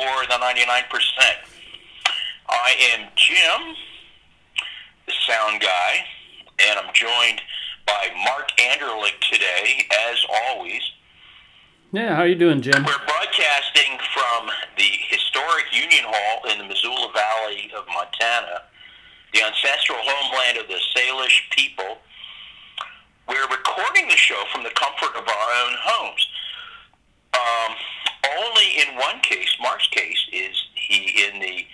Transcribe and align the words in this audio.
for 0.00 0.26
the 0.28 0.34
99%. 0.40 0.64
I 2.48 2.74
am 2.94 3.08
Jim, 3.16 3.76
the 5.06 5.12
sound 5.28 5.60
guy, 5.60 6.06
and 6.58 6.78
I'm 6.78 6.92
joined 6.94 7.42
by 7.86 8.08
Mark 8.24 8.48
Anderlick 8.58 9.20
today, 9.30 9.86
as 10.08 10.16
always. 10.46 10.80
Yeah, 11.92 12.14
how 12.14 12.22
are 12.22 12.26
you 12.26 12.34
doing, 12.34 12.62
Jim? 12.62 12.82
We're 12.82 13.04
broadcasting 13.04 13.98
from 14.14 14.48
the 14.78 14.90
historic 15.08 15.66
Union 15.70 16.04
Hall 16.06 16.50
in 16.50 16.58
the 16.58 16.64
Missoula 16.64 17.12
Valley 17.12 17.70
of 17.76 17.84
Montana, 17.92 18.62
the 19.34 19.42
ancestral 19.42 19.98
homeland 20.00 20.56
of 20.56 20.66
the 20.68 20.80
Salish 20.96 21.42
people. 21.50 21.98
We're 23.28 23.48
recording 23.48 24.08
the 24.08 24.16
show 24.16 24.42
from 24.50 24.62
the 24.62 24.70
comfort 24.70 25.14
of 25.14 25.28
our 25.28 25.50
own 25.66 25.74
homes. 25.78 26.26
Um, 27.34 27.76
only 28.60 28.80
in 28.80 28.94
one 28.96 29.20
case, 29.20 29.54
Mark's 29.60 29.86
case, 29.88 30.18
is 30.32 30.56
he 30.74 31.26
in 31.26 31.40
the 31.40 31.66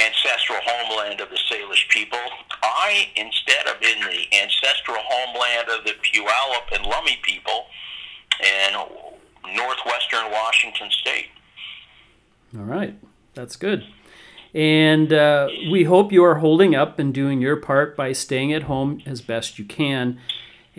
ancestral 0.00 0.58
homeland 0.64 1.20
of 1.20 1.28
the 1.30 1.38
Salish 1.50 1.88
people. 1.88 2.18
I, 2.62 3.08
instead 3.16 3.66
of 3.66 3.82
in 3.82 4.00
the 4.00 4.36
ancestral 4.36 4.98
homeland 5.00 5.68
of 5.68 5.84
the 5.84 5.92
Puyallup 5.92 6.74
and 6.74 6.84
Lummi 6.84 7.20
people 7.22 7.66
in 8.40 9.54
northwestern 9.54 10.30
Washington 10.30 10.90
state. 10.90 11.28
All 12.56 12.64
right, 12.64 12.96
that's 13.34 13.56
good. 13.56 13.84
And 14.52 15.12
uh, 15.12 15.48
we 15.70 15.84
hope 15.84 16.12
you 16.12 16.24
are 16.24 16.36
holding 16.36 16.74
up 16.74 16.98
and 16.98 17.14
doing 17.14 17.40
your 17.40 17.56
part 17.56 17.96
by 17.96 18.12
staying 18.12 18.52
at 18.52 18.64
home 18.64 19.00
as 19.06 19.20
best 19.20 19.58
you 19.58 19.64
can 19.64 20.18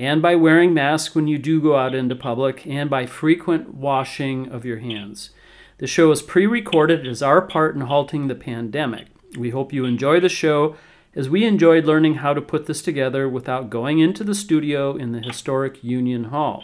and 0.01 0.19
by 0.19 0.33
wearing 0.33 0.73
masks 0.73 1.13
when 1.13 1.27
you 1.27 1.37
do 1.37 1.61
go 1.61 1.77
out 1.77 1.93
into 1.93 2.15
public, 2.15 2.65
and 2.65 2.89
by 2.89 3.05
frequent 3.05 3.71
washing 3.75 4.49
of 4.49 4.65
your 4.65 4.79
hands. 4.79 5.29
The 5.77 5.85
show 5.85 6.09
is 6.09 6.23
pre 6.23 6.47
recorded 6.47 7.05
as 7.05 7.21
our 7.21 7.39
part 7.39 7.75
in 7.75 7.81
halting 7.81 8.27
the 8.27 8.33
pandemic. 8.33 9.09
We 9.37 9.51
hope 9.51 9.71
you 9.71 9.85
enjoy 9.85 10.19
the 10.19 10.27
show 10.27 10.75
as 11.13 11.29
we 11.29 11.45
enjoyed 11.45 11.85
learning 11.85 12.15
how 12.15 12.33
to 12.33 12.41
put 12.41 12.65
this 12.65 12.81
together 12.81 13.29
without 13.29 13.69
going 13.69 13.99
into 13.99 14.23
the 14.23 14.33
studio 14.33 14.95
in 14.95 15.11
the 15.11 15.19
historic 15.19 15.83
Union 15.83 16.25
Hall. 16.25 16.63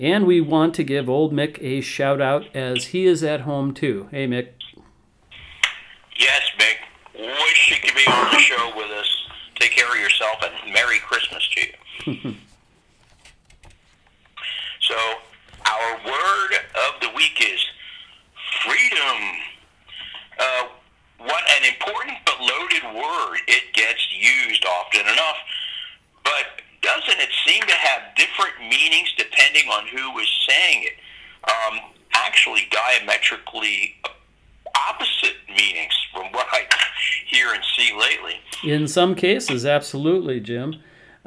And 0.00 0.26
we 0.26 0.40
want 0.40 0.74
to 0.74 0.82
give 0.82 1.08
old 1.08 1.32
Mick 1.32 1.62
a 1.62 1.80
shout 1.80 2.20
out 2.20 2.52
as 2.56 2.86
he 2.86 3.06
is 3.06 3.22
at 3.22 3.42
home 3.42 3.72
too. 3.72 4.08
Hey, 4.10 4.26
Mick. 4.26 4.48
Yes, 6.18 6.42
Mick. 6.58 6.78
Wish 7.14 7.70
you 7.70 7.76
could 7.76 7.94
be 7.94 8.10
on 8.10 8.32
the 8.32 8.40
show 8.40 8.72
with 8.76 8.90
us. 8.90 9.26
Take 9.60 9.70
care 9.70 9.88
of 9.88 10.00
yourself 10.00 10.42
and 10.42 10.74
Merry 10.74 10.98
Christmas 10.98 11.48
to 11.54 11.60
you. 11.60 12.34
so, 14.88 14.96
our 15.66 15.96
word 16.06 16.52
of 16.88 17.00
the 17.02 17.10
week 17.14 17.38
is 17.42 17.60
freedom. 18.64 19.18
Uh, 20.38 20.64
what 21.18 21.44
an 21.58 21.68
important 21.68 22.16
but 22.24 22.40
loaded 22.40 22.96
word. 22.96 23.38
It 23.46 23.74
gets 23.74 24.06
used 24.10 24.64
often 24.64 25.02
enough, 25.02 25.36
but 26.24 26.62
doesn't 26.80 27.20
it 27.20 27.28
seem 27.46 27.62
to 27.64 27.74
have 27.74 28.00
different 28.16 28.58
meanings 28.60 29.12
depending 29.18 29.68
on 29.68 29.86
who 29.88 30.18
is 30.20 30.28
saying 30.48 30.84
it? 30.84 30.94
Um, 31.44 31.80
actually, 32.14 32.66
diametrically 32.70 33.94
opposite 34.88 35.36
meanings 35.48 35.92
from 36.14 36.32
what 36.32 36.46
I 36.50 36.66
hear 37.26 37.52
and 37.52 37.62
see 37.76 37.92
lately. 37.92 38.40
In 38.64 38.88
some 38.88 39.14
cases, 39.14 39.66
absolutely, 39.66 40.40
Jim. 40.40 40.76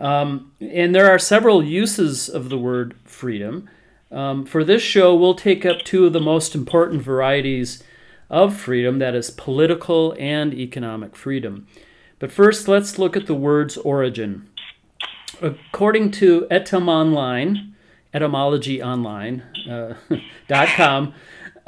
Um, 0.01 0.51
and 0.59 0.93
there 0.95 1.11
are 1.11 1.19
several 1.19 1.63
uses 1.63 2.27
of 2.27 2.49
the 2.49 2.57
word 2.57 2.95
freedom. 3.05 3.69
Um, 4.11 4.45
for 4.45 4.63
this 4.63 4.81
show, 4.81 5.13
we'll 5.15 5.35
take 5.35 5.63
up 5.65 5.83
two 5.83 6.07
of 6.07 6.13
the 6.13 6.19
most 6.19 6.55
important 6.55 7.03
varieties 7.03 7.83
of 8.29 8.57
freedom 8.57 8.99
that 8.99 9.13
is, 9.13 9.29
political 9.29 10.15
and 10.17 10.55
economic 10.55 11.15
freedom. 11.15 11.67
But 12.17 12.31
first, 12.31 12.67
let's 12.67 12.97
look 12.97 13.15
at 13.15 13.27
the 13.27 13.35
word's 13.35 13.77
origin. 13.77 14.49
According 15.39 16.09
to 16.11 16.47
Etymonline, 16.49 17.73
etymologyonline.com, 18.13 21.13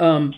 um, 0.04 0.34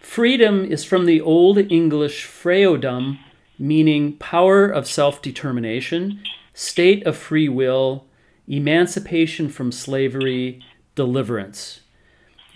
freedom 0.00 0.64
is 0.64 0.84
from 0.84 1.06
the 1.06 1.20
Old 1.20 1.58
English 1.58 2.26
freodom, 2.26 3.18
meaning 3.58 4.16
power 4.18 4.66
of 4.66 4.86
self 4.86 5.20
determination, 5.20 6.20
state 6.60 7.06
of 7.06 7.16
free 7.16 7.48
will, 7.48 8.04
emancipation 8.46 9.48
from 9.48 9.72
slavery, 9.72 10.62
deliverance. 10.94 11.80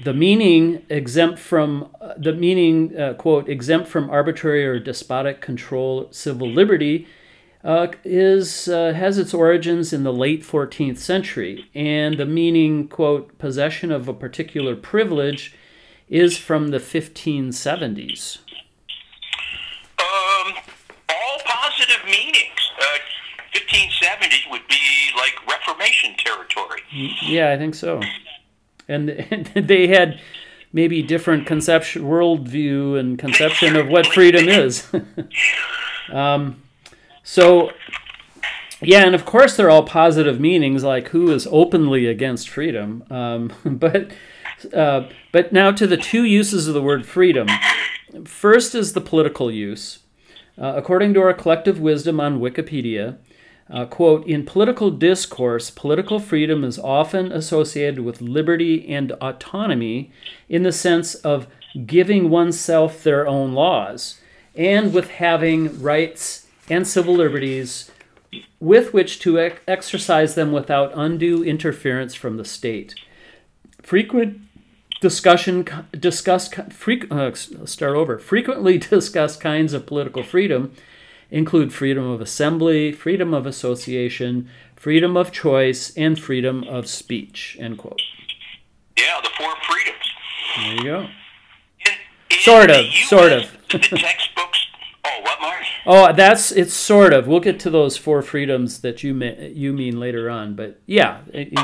The 0.02 0.12
meaning 0.12 0.84
exempt 0.90 1.38
from 1.38 1.88
uh, 2.00 2.12
the 2.18 2.34
meaning 2.34 2.98
uh, 2.98 3.14
quote 3.14 3.48
exempt 3.48 3.88
from 3.88 4.10
arbitrary 4.10 4.66
or 4.66 4.78
despotic 4.78 5.40
control, 5.40 6.08
civil 6.10 6.50
liberty 6.50 7.06
uh, 7.62 7.86
is 8.04 8.68
uh, 8.68 8.92
has 8.92 9.16
its 9.16 9.32
origins 9.32 9.92
in 9.92 10.02
the 10.02 10.12
late 10.12 10.42
14th 10.42 10.98
century, 10.98 11.70
and 11.74 12.18
the 12.18 12.26
meaning 12.26 12.88
quote 12.88 13.38
possession 13.38 13.90
of 13.90 14.06
a 14.06 14.12
particular 14.12 14.76
privilege 14.76 15.54
is 16.10 16.36
from 16.36 16.68
the 16.68 16.78
1570s. 16.78 18.38
Um, 19.98 20.54
all 21.08 21.38
positive 21.46 22.04
meanings. 22.04 22.54
1570s 23.74 24.46
uh, 24.46 24.50
would 24.50 24.66
be 24.68 25.10
like 25.16 25.34
Reformation 25.48 26.14
territory. 26.16 26.82
Yeah, 27.22 27.52
I 27.52 27.58
think 27.58 27.74
so. 27.74 28.00
And, 28.88 29.10
and 29.10 29.46
they 29.54 29.88
had 29.88 30.20
maybe 30.72 31.02
different 31.02 31.46
conception, 31.46 32.02
worldview, 32.02 32.98
and 32.98 33.18
conception 33.18 33.76
of 33.76 33.88
what 33.88 34.06
freedom 34.06 34.48
is. 34.48 34.86
um, 36.12 36.62
so, 37.22 37.70
yeah, 38.82 39.06
and 39.06 39.14
of 39.14 39.24
course 39.24 39.56
they're 39.56 39.70
all 39.70 39.84
positive 39.84 40.40
meanings, 40.40 40.82
like 40.82 41.08
who 41.08 41.30
is 41.30 41.46
openly 41.50 42.06
against 42.06 42.48
freedom. 42.48 43.04
Um, 43.10 43.52
but, 43.64 44.12
uh, 44.72 45.08
but 45.32 45.52
now 45.52 45.70
to 45.72 45.86
the 45.86 45.96
two 45.96 46.24
uses 46.24 46.68
of 46.68 46.74
the 46.74 46.82
word 46.82 47.06
freedom. 47.06 47.48
First 48.24 48.74
is 48.74 48.92
the 48.92 49.00
political 49.00 49.50
use. 49.50 50.00
Uh, 50.56 50.74
according 50.76 51.12
to 51.14 51.20
our 51.20 51.34
collective 51.34 51.80
wisdom 51.80 52.20
on 52.20 52.38
Wikipedia, 52.38 53.16
uh, 53.70 53.86
quote, 53.86 54.26
in 54.26 54.44
political 54.44 54.90
discourse, 54.90 55.70
political 55.70 56.18
freedom 56.18 56.64
is 56.64 56.78
often 56.78 57.32
associated 57.32 58.00
with 58.00 58.20
liberty 58.20 58.86
and 58.88 59.12
autonomy 59.12 60.12
in 60.48 60.62
the 60.62 60.72
sense 60.72 61.14
of 61.16 61.46
giving 61.86 62.28
oneself 62.28 63.02
their 63.02 63.26
own 63.26 63.54
laws 63.54 64.20
and 64.54 64.92
with 64.92 65.10
having 65.12 65.80
rights 65.80 66.46
and 66.68 66.86
civil 66.86 67.14
liberties 67.14 67.90
with 68.60 68.92
which 68.92 69.18
to 69.20 69.38
ex- 69.38 69.60
exercise 69.66 70.34
them 70.34 70.52
without 70.52 70.92
undue 70.94 71.42
interference 71.42 72.14
from 72.14 72.36
the 72.36 72.44
state. 72.44 72.94
Frequent 73.82 74.40
discussion 75.00 75.66
discussed 75.98 76.58
uh, 76.58 77.34
start 77.34 77.96
over. 77.96 78.18
Frequently 78.18 78.78
discussed 78.90 79.40
kinds 79.40 79.72
of 79.72 79.86
political 79.86 80.22
freedom 80.22 80.72
include 81.34 81.74
freedom 81.74 82.08
of 82.08 82.20
assembly, 82.20 82.92
freedom 82.92 83.34
of 83.34 83.44
association, 83.44 84.48
freedom 84.76 85.16
of 85.16 85.32
choice, 85.32 85.92
and 85.96 86.16
freedom 86.18 86.62
of 86.64 86.86
speech. 86.86 87.56
End 87.60 87.76
quote. 87.76 88.00
Yeah, 88.96 89.20
the 89.20 89.30
four 89.36 89.52
freedoms. 89.68 90.12
There 90.56 90.74
you 90.74 90.84
go. 90.84 91.00
In, 91.00 91.08
in 92.30 92.38
sort 92.38 92.70
of, 92.70 92.86
US, 92.86 93.08
sort 93.08 93.32
of. 93.32 93.50
the 93.70 93.78
textbooks 93.78 94.60
Oh, 95.06 95.20
what, 95.20 95.38
Mark? 95.40 95.62
Oh, 95.86 96.12
that's 96.14 96.50
it's 96.50 96.72
sort 96.72 97.12
of. 97.12 97.26
We'll 97.26 97.40
get 97.40 97.60
to 97.60 97.70
those 97.70 97.98
four 97.98 98.22
freedoms 98.22 98.80
that 98.80 99.02
you 99.02 99.12
may, 99.12 99.50
you 99.50 99.70
mean 99.72 100.00
later 100.00 100.30
on, 100.30 100.54
but 100.54 100.80
yeah. 100.86 101.20
Okay. 101.28 101.42
In 101.42 101.54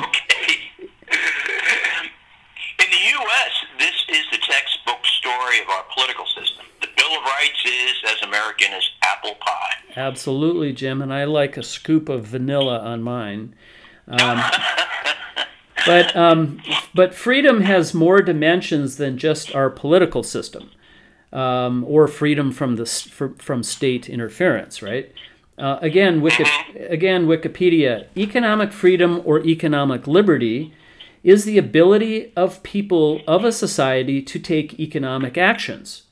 the 2.90 3.02
U.S., 3.12 3.52
this 3.78 4.04
is 4.08 4.24
the 4.30 4.38
textbook 4.38 5.06
story 5.06 5.60
of 5.62 5.70
our 5.70 5.84
political 5.94 6.26
system. 6.26 6.66
The 6.82 6.88
Bill 6.96 7.16
of 7.16 7.24
Rights 7.24 7.64
is 7.64 7.94
as 8.08 8.20
American 8.22 8.72
as 8.72 8.90
apple 9.02 9.36
pie. 9.40 9.76
Absolutely, 10.00 10.72
Jim, 10.72 11.02
and 11.02 11.12
I 11.12 11.24
like 11.24 11.58
a 11.58 11.62
scoop 11.62 12.08
of 12.08 12.24
vanilla 12.24 12.78
on 12.78 13.02
mine. 13.02 13.54
Um, 14.08 14.42
but 15.86 16.16
um, 16.16 16.62
but 16.94 17.14
freedom 17.14 17.60
has 17.60 17.92
more 17.92 18.22
dimensions 18.22 18.96
than 18.96 19.18
just 19.18 19.54
our 19.54 19.68
political 19.68 20.22
system 20.22 20.70
um, 21.34 21.84
or 21.84 22.08
freedom 22.08 22.50
from 22.50 22.76
the 22.76 22.86
from 22.86 23.62
state 23.62 24.08
interference, 24.08 24.80
right? 24.80 25.12
Uh, 25.58 25.78
again, 25.82 26.22
Wiki, 26.22 26.44
again, 26.88 27.26
Wikipedia. 27.26 28.06
Economic 28.16 28.72
freedom 28.72 29.20
or 29.26 29.44
economic 29.44 30.06
liberty 30.06 30.72
is 31.22 31.44
the 31.44 31.58
ability 31.58 32.32
of 32.34 32.62
people 32.62 33.20
of 33.26 33.44
a 33.44 33.52
society 33.52 34.22
to 34.22 34.38
take 34.38 34.80
economic 34.80 35.36
actions. 35.36 36.04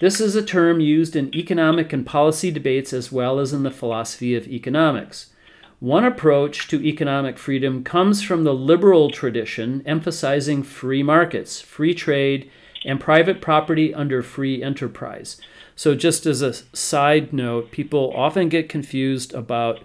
This 0.00 0.18
is 0.18 0.34
a 0.34 0.42
term 0.42 0.80
used 0.80 1.14
in 1.14 1.34
economic 1.36 1.92
and 1.92 2.06
policy 2.06 2.50
debates 2.50 2.94
as 2.94 3.12
well 3.12 3.38
as 3.38 3.52
in 3.52 3.64
the 3.64 3.70
philosophy 3.70 4.34
of 4.34 4.48
economics. 4.48 5.30
One 5.78 6.06
approach 6.06 6.68
to 6.68 6.82
economic 6.82 7.36
freedom 7.36 7.84
comes 7.84 8.22
from 8.22 8.44
the 8.44 8.54
liberal 8.54 9.10
tradition 9.10 9.82
emphasizing 9.84 10.62
free 10.62 11.02
markets, 11.02 11.60
free 11.60 11.92
trade, 11.94 12.50
and 12.82 12.98
private 12.98 13.42
property 13.42 13.92
under 13.92 14.22
free 14.22 14.62
enterprise. 14.62 15.38
So, 15.76 15.94
just 15.94 16.24
as 16.24 16.40
a 16.40 16.54
side 16.74 17.34
note, 17.34 17.70
people 17.70 18.10
often 18.16 18.48
get 18.48 18.70
confused 18.70 19.34
about, 19.34 19.80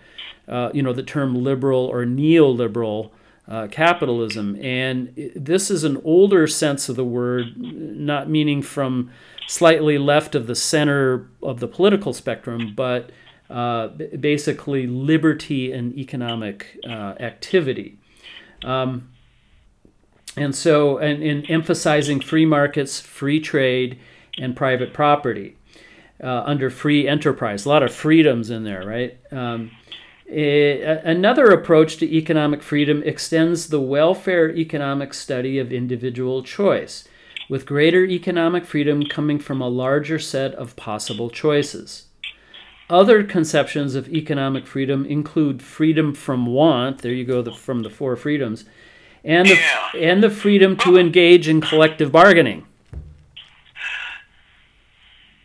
uh, 0.48 0.69
you 0.74 0.81
know, 0.81 0.93
the 0.93 1.03
term 1.03 1.43
liberal 1.43 1.86
or 1.86 2.05
neoliberal 2.05 3.12
uh, 3.50 3.67
capitalism, 3.67 4.57
and 4.62 5.13
this 5.36 5.69
is 5.69 5.84
an 5.84 6.01
older 6.05 6.48
sense 6.48 6.89
of 6.89 6.95
the 6.95 7.05
word, 7.05 7.53
not 7.57 8.29
meaning 8.29 8.62
from 8.62 9.12
slightly 9.47 9.97
left 9.97 10.35
of 10.35 10.47
the 10.47 10.55
center 10.55 11.29
of 11.41 11.59
the 11.59 11.67
political 11.67 12.13
spectrum, 12.13 12.73
but 12.75 13.11
uh, 13.49 13.87
basically 14.19 14.87
liberty 14.87 15.71
and 15.71 15.95
economic 15.97 16.79
uh, 16.87 17.13
activity. 17.19 17.99
Um, 18.63 19.09
and 20.37 20.53
so, 20.55 20.97
and 20.97 21.23
in 21.23 21.45
emphasizing 21.45 22.19
free 22.19 22.45
markets, 22.45 22.99
free 22.99 23.39
trade, 23.39 23.99
and 24.37 24.55
private 24.55 24.93
property 24.93 25.55
uh, 26.21 26.43
under 26.45 26.69
free 26.69 27.07
enterprise, 27.07 27.65
a 27.65 27.69
lot 27.69 27.83
of 27.83 27.93
freedoms 27.93 28.49
in 28.49 28.63
there, 28.63 28.85
right? 28.85 29.17
Um, 29.31 29.71
it, 30.25 30.81
another 31.05 31.45
approach 31.51 31.97
to 31.97 32.05
economic 32.11 32.63
freedom 32.63 33.03
extends 33.03 33.67
the 33.67 33.79
welfare 33.79 34.49
economic 34.49 35.13
study 35.13 35.59
of 35.59 35.71
individual 35.71 36.43
choice, 36.43 37.07
with 37.49 37.65
greater 37.65 38.05
economic 38.05 38.65
freedom 38.65 39.05
coming 39.05 39.39
from 39.39 39.61
a 39.61 39.67
larger 39.67 40.19
set 40.19 40.53
of 40.55 40.75
possible 40.75 41.29
choices. 41.29 42.05
Other 42.89 43.23
conceptions 43.23 43.95
of 43.95 44.07
economic 44.09 44.67
freedom 44.67 45.05
include 45.05 45.61
freedom 45.61 46.13
from 46.13 46.45
want, 46.45 47.01
there 47.01 47.13
you 47.13 47.25
go, 47.25 47.41
the, 47.41 47.51
from 47.51 47.81
the 47.81 47.89
four 47.89 48.15
freedoms, 48.15 48.65
and 49.23 49.47
the, 49.47 49.55
yeah. 49.55 49.89
and 49.95 50.21
the 50.21 50.29
freedom 50.29 50.77
to 50.77 50.97
engage 50.97 51.47
in 51.47 51.61
collective 51.61 52.11
bargaining. 52.11 52.65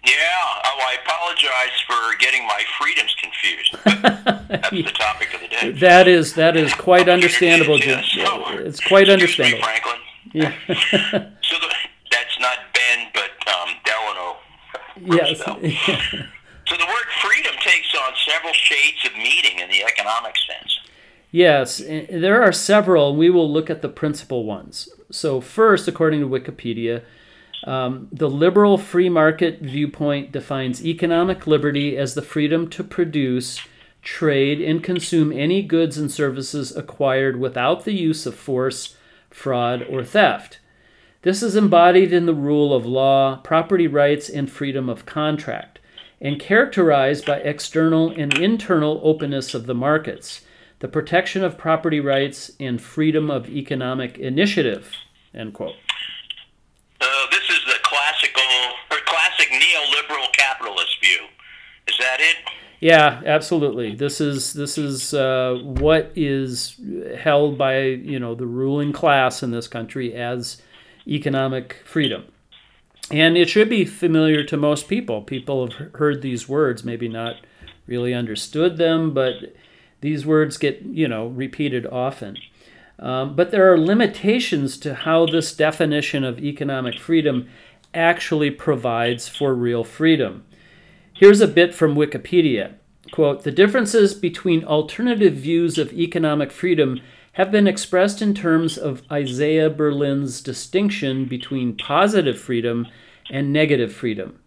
Yeah, 0.04 0.12
oh, 0.12 0.80
I 0.80 0.96
apologize 1.02 1.80
for 1.86 2.16
getting 2.18 2.46
my 2.46 2.62
freedoms 2.78 3.14
confused. 3.22 3.76
That's 4.48 4.70
the 4.70 4.82
topic 4.82 5.34
of 5.34 5.40
the 5.40 5.48
day. 5.48 5.70
That 5.72 6.08
is 6.08 6.34
that 6.34 6.56
is 6.56 6.74
quite 6.74 7.08
understandable, 7.08 7.78
Jim. 7.78 8.02
Yes. 8.14 8.28
Oh, 8.28 8.56
It's 8.58 8.80
quite 8.80 9.08
excuse 9.08 9.38
me, 9.38 9.44
understandable. 9.54 9.64
Franklin. 9.64 9.96
Yeah. 10.32 11.26
So 11.42 11.58
the, 11.58 11.74
yes. 15.10 15.40
So 16.70 16.76
the 16.76 16.86
word 16.86 17.06
freedom 17.20 17.54
takes 17.60 17.92
on 17.96 18.12
several 18.28 18.52
shades 18.52 19.04
of 19.04 19.14
meaning 19.14 19.58
in 19.58 19.68
the 19.70 19.82
economic 19.82 20.36
sense. 20.36 20.78
Yes, 21.32 21.80
eh, 21.84 22.06
there 22.08 22.42
are 22.44 22.52
several. 22.52 23.16
We 23.16 23.28
will 23.28 23.50
look 23.50 23.68
at 23.68 23.82
the 23.82 23.88
principal 23.88 24.44
ones. 24.44 24.88
So, 25.10 25.40
first, 25.40 25.88
according 25.88 26.20
to 26.20 26.28
Wikipedia, 26.28 27.02
um, 27.64 28.06
the 28.12 28.30
liberal 28.30 28.78
free 28.78 29.08
market 29.08 29.60
viewpoint 29.60 30.30
defines 30.30 30.86
economic 30.86 31.44
liberty 31.46 31.96
as 31.96 32.14
the 32.14 32.22
freedom 32.22 32.70
to 32.70 32.84
produce, 32.84 33.60
trade, 34.02 34.60
and 34.60 34.80
consume 34.80 35.32
any 35.32 35.62
goods 35.62 35.98
and 35.98 36.10
services 36.10 36.74
acquired 36.76 37.40
without 37.40 37.84
the 37.84 37.94
use 37.94 38.26
of 38.26 38.36
force, 38.36 38.96
fraud, 39.28 39.84
or 39.90 40.04
theft. 40.04 40.59
This 41.22 41.42
is 41.42 41.54
embodied 41.54 42.14
in 42.14 42.24
the 42.24 42.34
rule 42.34 42.72
of 42.72 42.86
law, 42.86 43.36
property 43.44 43.86
rights, 43.86 44.30
and 44.30 44.50
freedom 44.50 44.88
of 44.88 45.04
contract, 45.04 45.78
and 46.18 46.40
characterized 46.40 47.26
by 47.26 47.40
external 47.40 48.08
and 48.10 48.38
internal 48.38 48.98
openness 49.04 49.52
of 49.52 49.66
the 49.66 49.74
markets, 49.74 50.40
the 50.78 50.88
protection 50.88 51.44
of 51.44 51.58
property 51.58 52.00
rights, 52.00 52.52
and 52.58 52.80
freedom 52.80 53.30
of 53.30 53.50
economic 53.50 54.16
initiative. 54.16 54.94
End 55.34 55.52
quote. 55.52 55.74
Uh, 57.02 57.06
this 57.30 57.50
is 57.50 57.60
the 57.66 57.78
classical 57.82 58.42
or 58.90 58.96
classic 59.04 59.48
neoliberal 59.50 60.32
capitalist 60.32 60.98
view. 61.02 61.26
Is 61.86 61.98
that 61.98 62.20
it? 62.20 62.36
Yeah, 62.80 63.20
absolutely. 63.26 63.94
This 63.94 64.22
is 64.22 64.54
this 64.54 64.78
is 64.78 65.12
uh, 65.12 65.60
what 65.62 66.12
is 66.16 66.80
held 67.18 67.58
by 67.58 67.80
you 67.80 68.18
know 68.18 68.34
the 68.34 68.46
ruling 68.46 68.94
class 68.94 69.42
in 69.42 69.50
this 69.50 69.68
country 69.68 70.14
as 70.14 70.62
economic 71.10 71.82
freedom, 71.84 72.24
and 73.10 73.36
it 73.36 73.48
should 73.48 73.68
be 73.68 73.84
familiar 73.84 74.44
to 74.44 74.56
most 74.56 74.88
people. 74.88 75.22
People 75.22 75.66
have 75.66 75.94
heard 75.94 76.22
these 76.22 76.48
words, 76.48 76.84
maybe 76.84 77.08
not 77.08 77.36
really 77.86 78.14
understood 78.14 78.76
them, 78.76 79.12
but 79.12 79.54
these 80.00 80.24
words 80.24 80.56
get 80.56 80.82
you 80.82 81.08
know 81.08 81.26
repeated 81.26 81.86
often. 81.86 82.36
Um, 82.98 83.34
but 83.34 83.50
there 83.50 83.72
are 83.72 83.78
limitations 83.78 84.76
to 84.78 84.94
how 84.94 85.24
this 85.26 85.54
definition 85.54 86.22
of 86.22 86.38
economic 86.38 86.98
freedom 86.98 87.48
actually 87.94 88.50
provides 88.50 89.28
for 89.28 89.54
real 89.54 89.84
freedom. 89.84 90.44
Here's 91.12 91.40
a 91.40 91.48
bit 91.48 91.74
from 91.74 91.96
Wikipedia. 91.96 92.74
Quote, 93.10 93.42
the 93.42 93.50
differences 93.50 94.14
between 94.14 94.64
alternative 94.64 95.34
views 95.34 95.78
of 95.78 95.92
economic 95.92 96.52
freedom 96.52 97.00
have 97.40 97.50
been 97.50 97.66
expressed 97.66 98.20
in 98.20 98.34
terms 98.34 98.76
of 98.76 99.02
Isaiah 99.10 99.70
Berlin's 99.70 100.42
distinction 100.42 101.24
between 101.24 101.74
positive 101.74 102.38
freedom 102.38 102.86
and 103.30 103.50
negative 103.50 103.94
freedom. 103.94 104.38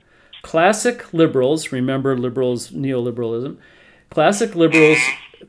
Classic 0.43 1.11
liberals, 1.11 1.71
remember 1.71 2.15
liberals, 2.15 2.69
neoliberalism, 2.69 3.57
classic 4.11 4.53
liberals 4.53 4.99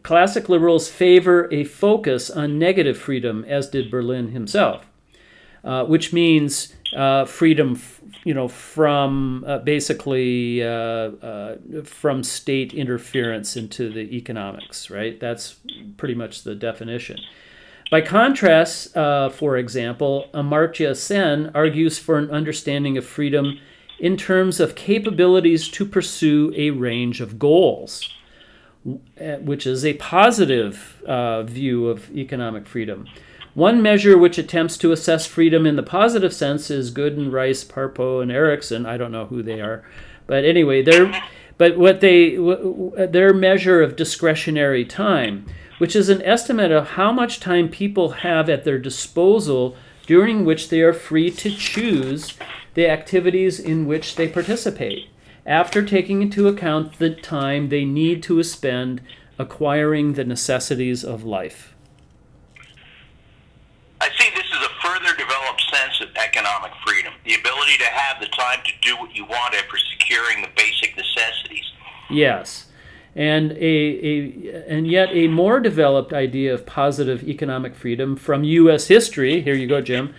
classic 0.03 0.49
liberals 0.49 0.89
favor 0.89 1.47
a 1.53 1.65
focus 1.65 2.31
on 2.31 2.59
negative 2.59 2.97
freedom, 2.97 3.45
as 3.47 3.69
did 3.69 3.91
Berlin 3.91 4.33
himself, 4.33 4.87
uh, 5.63 5.85
which 5.85 6.15
means 6.15 6.75
uh, 6.97 7.27
freedom, 7.27 7.75
you 8.25 8.35
know, 8.35 8.49
from 8.49 9.45
uh, 9.47 9.59
basically 9.59 10.63
uh, 10.63 10.69
uh, 10.69 11.57
from 11.85 12.25
state 12.25 12.75
interference 12.75 13.57
into 13.57 13.93
the 13.93 14.17
economics. 14.17 14.91
Right. 14.91 15.19
That's 15.21 15.57
pretty 15.97 16.15
much 16.15 16.43
the 16.43 16.55
definition. 16.55 17.21
By 17.91 18.01
contrast, 18.01 18.97
uh, 18.97 19.29
for 19.29 19.57
example, 19.57 20.29
Amartya 20.35 20.97
Sen 20.97 21.51
argues 21.55 21.99
for 21.99 22.19
an 22.19 22.31
understanding 22.31 22.97
of 22.97 23.05
freedom 23.05 23.61
in 24.01 24.17
terms 24.17 24.59
of 24.59 24.75
capabilities 24.75 25.69
to 25.69 25.85
pursue 25.85 26.53
a 26.57 26.71
range 26.71 27.21
of 27.21 27.39
goals 27.39 28.09
uh, 28.87 29.37
which 29.37 29.67
is 29.67 29.83
a 29.85 29.95
positive 29.95 31.03
uh, 31.07 31.43
view 31.43 31.89
of 31.89 32.15
economic 32.15 32.67
freedom. 32.67 33.07
One 33.55 33.81
measure 33.81 34.19
which 34.19 34.37
attempts 34.37 34.77
to 34.79 34.91
assess 34.91 35.27
freedom 35.27 35.65
in 35.65 35.77
the 35.77 35.83
positive 35.83 36.35
sense 36.35 36.71
is 36.71 36.91
Goodin, 36.91 37.31
Rice, 37.31 37.63
Parpo, 37.63 38.21
and 38.21 38.33
Eriksson. 38.33 38.85
I 38.85 38.97
don't 38.97 39.13
know 39.13 39.27
who 39.27 39.43
they 39.43 39.61
are, 39.61 39.85
but 40.27 40.45
anyway, 40.45 40.83
they're 40.83 41.13
but 41.57 41.79
what 41.79 42.01
they 42.01 42.37
their 43.07 43.33
measure 43.33 43.81
of 43.81 43.95
discretionary 43.95 44.85
time, 44.85 45.47
which 45.79 45.95
is 45.95 46.09
an 46.09 46.21
estimate 46.23 46.73
of 46.73 46.91
how 46.91 47.13
much 47.13 47.39
time 47.39 47.69
people 47.69 48.11
have 48.11 48.51
at 48.51 48.65
their 48.65 48.79
disposal 48.79 49.77
during 50.05 50.45
which 50.45 50.69
they 50.69 50.81
are 50.81 50.93
free 50.93 51.31
to 51.31 51.51
choose 51.51 52.37
the 52.75 52.89
activities 52.89 53.61
in 53.61 53.87
which 53.87 54.17
they 54.17 54.27
participate 54.27 55.09
after 55.47 55.85
taking 55.85 56.23
into 56.23 56.49
account 56.49 56.99
the 56.99 57.11
time 57.11 57.69
they 57.69 57.85
need 57.85 58.23
to 58.23 58.43
spend 58.43 59.01
acquiring 59.39 60.15
the 60.15 60.25
necessities 60.25 61.05
of 61.05 61.23
life. 61.23 61.75
I 64.01 64.11
see 64.19 64.29
this 64.35 64.45
is 64.45 64.67
a 64.67 64.69
further 64.87 65.17
developed 65.17 65.63
sense 65.73 66.01
of 66.01 66.09
economic 66.17 66.73
freedom, 66.87 67.14
the 67.25 67.35
ability 67.35 67.77
to 67.79 67.85
have 67.85 68.21
the 68.21 68.27
time 68.27 68.61
to 68.65 68.73
do 68.83 68.97
what 68.97 69.15
you 69.15 69.25
want 69.25 69.55
after 69.55 69.77
securing 69.79 70.43
the 70.43 70.49
basic 70.57 70.97
necessities. 70.97 71.73
Yes. 72.11 72.67
And 73.17 73.53
a, 73.53 73.57
a 73.65 74.65
and 74.69 74.89
yet 74.89 75.09
a 75.13 75.29
more 75.29 75.61
developed 75.61 76.13
idea 76.13 76.53
of 76.53 76.67
positive 76.67 77.23
economic 77.23 77.75
freedom 77.75 78.17
from 78.17 78.43
U.S. 78.45 78.89
history. 78.89 79.41
Here 79.41 79.55
you 79.55 79.69
go, 79.69 79.81
Jim. 79.81 80.15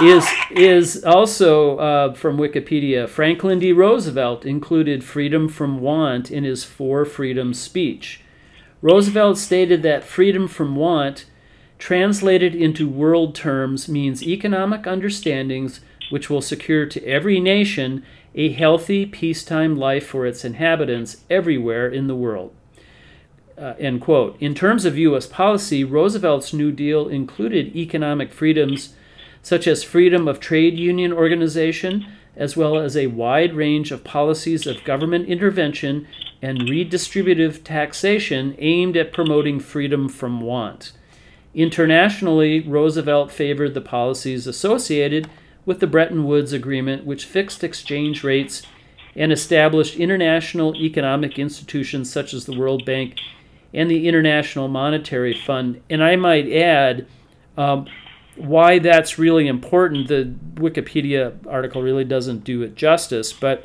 Is 0.00 0.28
is 0.50 1.04
also 1.04 1.78
uh, 1.78 2.14
from 2.14 2.36
Wikipedia. 2.36 3.08
Franklin 3.08 3.58
D. 3.58 3.72
Roosevelt 3.72 4.44
included 4.44 5.02
freedom 5.02 5.48
from 5.48 5.80
want 5.80 6.30
in 6.30 6.44
his 6.44 6.64
Four 6.64 7.04
Freedoms 7.04 7.58
speech. 7.58 8.20
Roosevelt 8.82 9.38
stated 9.38 9.82
that 9.82 10.04
freedom 10.04 10.46
from 10.46 10.76
want, 10.76 11.24
translated 11.78 12.54
into 12.54 12.88
world 12.88 13.34
terms, 13.34 13.88
means 13.88 14.22
economic 14.22 14.86
understandings 14.86 15.80
which 16.10 16.30
will 16.30 16.42
secure 16.42 16.86
to 16.86 17.04
every 17.04 17.40
nation 17.40 18.04
a 18.34 18.52
healthy 18.52 19.06
peacetime 19.06 19.74
life 19.76 20.06
for 20.06 20.26
its 20.26 20.44
inhabitants 20.44 21.24
everywhere 21.30 21.88
in 21.88 22.06
the 22.06 22.14
world. 22.14 22.54
Uh, 23.58 23.74
end 23.78 24.02
quote. 24.02 24.36
In 24.38 24.54
terms 24.54 24.84
of 24.84 24.98
U.S. 24.98 25.26
policy, 25.26 25.82
Roosevelt's 25.82 26.52
New 26.52 26.70
Deal 26.70 27.08
included 27.08 27.74
economic 27.74 28.32
freedoms 28.32 28.94
such 29.40 29.66
as 29.66 29.82
freedom 29.82 30.28
of 30.28 30.40
trade 30.40 30.78
union 30.78 31.12
organization, 31.12 32.04
as 32.36 32.56
well 32.56 32.76
as 32.76 32.96
a 32.96 33.06
wide 33.06 33.54
range 33.54 33.92
of 33.92 34.04
policies 34.04 34.66
of 34.66 34.84
government 34.84 35.26
intervention 35.26 36.06
and 36.42 36.62
redistributive 36.62 37.64
taxation 37.64 38.54
aimed 38.58 38.96
at 38.96 39.12
promoting 39.12 39.58
freedom 39.58 40.08
from 40.08 40.40
want. 40.40 40.92
Internationally, 41.54 42.60
Roosevelt 42.60 43.32
favored 43.32 43.72
the 43.72 43.80
policies 43.80 44.46
associated 44.46 45.30
with 45.66 45.80
the 45.80 45.86
Bretton 45.86 46.24
Woods 46.24 46.54
Agreement, 46.54 47.04
which 47.04 47.26
fixed 47.26 47.62
exchange 47.62 48.24
rates 48.24 48.62
and 49.14 49.32
established 49.32 49.96
international 49.96 50.74
economic 50.76 51.38
institutions 51.38 52.10
such 52.10 52.32
as 52.32 52.46
the 52.46 52.56
World 52.56 52.86
Bank 52.86 53.16
and 53.74 53.90
the 53.90 54.08
International 54.08 54.68
Monetary 54.68 55.34
Fund. 55.34 55.82
And 55.90 56.02
I 56.02 56.16
might 56.16 56.50
add, 56.50 57.06
um, 57.58 57.86
why 58.36 58.78
that's 58.78 59.18
really 59.18 59.48
important, 59.48 60.08
the 60.08 60.34
Wikipedia 60.54 61.34
article 61.46 61.82
really 61.82 62.04
doesn't 62.04 62.44
do 62.44 62.62
it 62.62 62.74
justice, 62.74 63.32
but 63.32 63.64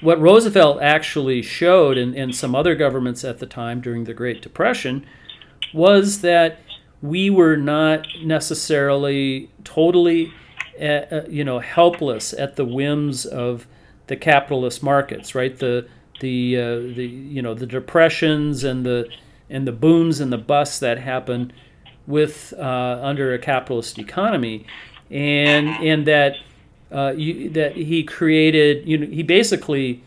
what 0.00 0.20
Roosevelt 0.20 0.80
actually 0.82 1.42
showed, 1.42 1.96
and, 1.96 2.16
and 2.16 2.34
some 2.34 2.54
other 2.54 2.74
governments 2.74 3.24
at 3.24 3.38
the 3.38 3.46
time 3.46 3.80
during 3.80 4.04
the 4.04 4.14
Great 4.14 4.42
Depression, 4.42 5.06
was 5.72 6.22
that 6.22 6.58
we 7.00 7.30
were 7.30 7.56
not 7.56 8.06
necessarily 8.22 9.50
totally, 9.64 10.32
uh, 10.80 10.84
uh, 10.84 11.24
you 11.28 11.44
know, 11.44 11.58
helpless 11.58 12.32
at 12.32 12.56
the 12.56 12.64
whims 12.64 13.26
of 13.26 13.66
the 14.06 14.16
capitalist 14.16 14.82
markets, 14.82 15.34
right? 15.34 15.58
The 15.58 15.86
the 16.20 16.56
uh, 16.56 16.76
the 16.94 17.06
you 17.06 17.42
know 17.42 17.52
the 17.52 17.66
depressions 17.66 18.64
and 18.64 18.86
the 18.86 19.08
and 19.50 19.66
the 19.66 19.72
booms 19.72 20.20
and 20.20 20.32
the 20.32 20.38
busts 20.38 20.78
that 20.78 20.98
happen 20.98 21.52
with 22.06 22.54
uh, 22.58 23.00
under 23.02 23.34
a 23.34 23.38
capitalist 23.38 23.98
economy, 23.98 24.66
and 25.10 25.68
and 25.68 26.06
that 26.06 26.36
uh, 26.90 27.12
you, 27.16 27.50
that 27.50 27.76
he 27.76 28.02
created. 28.02 28.88
You 28.88 28.98
know, 28.98 29.06
he 29.06 29.22
basically 29.22 30.02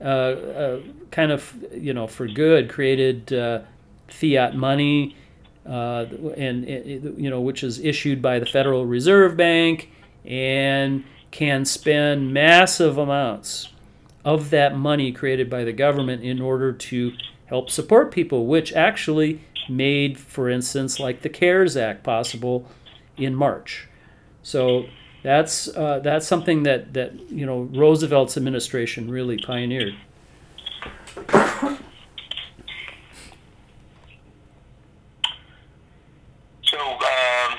uh, 0.00 0.04
uh 0.04 0.80
kind 1.10 1.30
of 1.30 1.54
you 1.72 1.92
know 1.92 2.06
for 2.06 2.26
good 2.26 2.70
created 2.70 3.34
uh, 3.34 3.60
fiat 4.08 4.56
money, 4.56 5.14
and 5.66 6.66
you 6.66 7.28
know 7.28 7.42
which 7.42 7.62
is 7.62 7.80
issued 7.80 8.22
by 8.22 8.38
the 8.38 8.46
Federal 8.46 8.86
Reserve 8.86 9.36
Bank 9.36 9.90
and 10.26 11.04
can 11.30 11.64
spend 11.64 12.32
massive 12.32 12.98
amounts 12.98 13.68
of 14.24 14.50
that 14.50 14.76
money 14.76 15.12
created 15.12 15.48
by 15.48 15.64
the 15.64 15.72
government 15.72 16.22
in 16.22 16.40
order 16.40 16.72
to 16.72 17.12
help 17.46 17.70
support 17.70 18.10
people, 18.10 18.46
which 18.46 18.72
actually 18.72 19.40
made, 19.68 20.18
for 20.18 20.48
instance, 20.48 20.98
like 20.98 21.22
the 21.22 21.28
CARES 21.28 21.76
Act 21.76 22.02
possible 22.02 22.68
in 23.16 23.34
March. 23.34 23.88
So 24.42 24.86
that's 25.22 25.68
uh, 25.68 26.00
that's 26.00 26.26
something 26.26 26.62
that 26.64 26.94
that 26.94 27.30
you 27.30 27.46
know 27.46 27.62
Roosevelt's 27.62 28.36
administration 28.36 29.10
really 29.10 29.38
pioneered. 29.38 29.94
So, 36.62 36.78
um, 36.78 37.58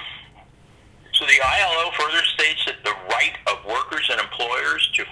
so 1.11 1.25
the 1.25 1.39
ILO 1.43 1.91
further 1.91 2.23
states 2.23 2.65
that 2.65 2.75
the 2.83 2.93
right 3.09 3.33
of 3.47 3.65
workers 3.65 4.07
and 4.11 4.21
employers 4.21 4.89
to 4.93 5.03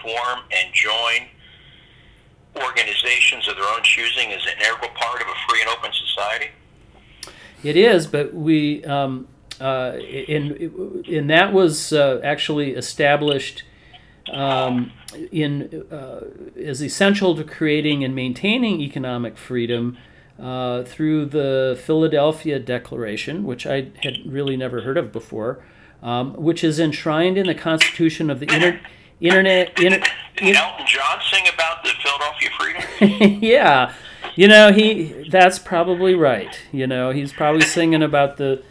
and 0.51 0.74
join 0.74 1.27
organizations 2.55 3.48
of 3.48 3.55
their 3.55 3.65
own 3.65 3.84
choosing 3.84 4.32
is 4.32 4.46
an 4.46 4.53
integral 4.60 4.89
part 4.96 5.22
of 5.22 5.27
a 5.27 5.34
free 5.48 5.62
and 5.62 5.70
open 5.70 5.91
society. 5.94 6.51
It 7.63 7.75
is, 7.75 8.08
but 8.08 8.34
we 8.34 8.84
um, 8.86 9.27
uh, 9.60 9.94
in 9.98 11.03
and 11.08 11.29
that 11.29 11.53
was 11.53 11.94
uh, 11.94 12.20
actually 12.24 12.72
established 12.72 13.63
um, 14.32 14.91
in 15.32 15.86
uh, 15.91 16.22
is 16.55 16.82
essential 16.82 17.36
to 17.36 17.44
creating 17.44 18.03
and 18.03 18.15
maintaining 18.15 18.82
economic 18.82 19.38
freedom 19.38 19.98
uh, 20.39 20.84
through 20.84 21.25
the 21.25 21.79
Philadelphia 21.86 22.60
Declaration, 22.60 23.46
which 23.46 23.65
I 23.65 23.91
had 24.03 24.17
really 24.25 24.58
never 24.58 24.82
heard 24.82 24.98
of 24.98 25.12
before, 25.12 25.63
um, 26.03 26.34
which 26.34 26.63
is 26.63 26.79
enshrined 26.79 27.38
in 27.38 27.48
the 27.48 27.55
Constitution 27.55 28.29
of 28.29 28.39
the 28.39 28.53
Inter- 28.53 28.79
Internet. 29.19 29.75
Did, 29.75 30.03
did 30.38 30.55
Elton 30.57 30.86
John 30.86 31.19
sing 31.31 31.45
about 31.53 31.84
the 31.84 31.91
Philadelphia 32.03 32.50
freedom? 32.60 33.39
yeah, 33.41 33.93
you 34.36 34.50
know 34.50 34.74
he. 34.74 35.29
That's 35.29 35.60
probably 35.60 36.13
right. 36.13 36.60
You 36.74 36.88
know 36.88 37.12
he's 37.12 37.31
probably 37.31 37.62
singing 37.77 38.03
about 38.03 38.36
the 38.36 38.62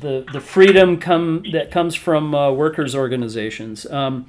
the 0.00 0.24
the 0.32 0.40
freedom 0.40 0.98
come 0.98 1.44
that 1.52 1.70
comes 1.70 1.94
from 1.94 2.34
uh, 2.34 2.50
workers' 2.52 2.94
organizations. 2.94 3.84
Um, 3.90 4.26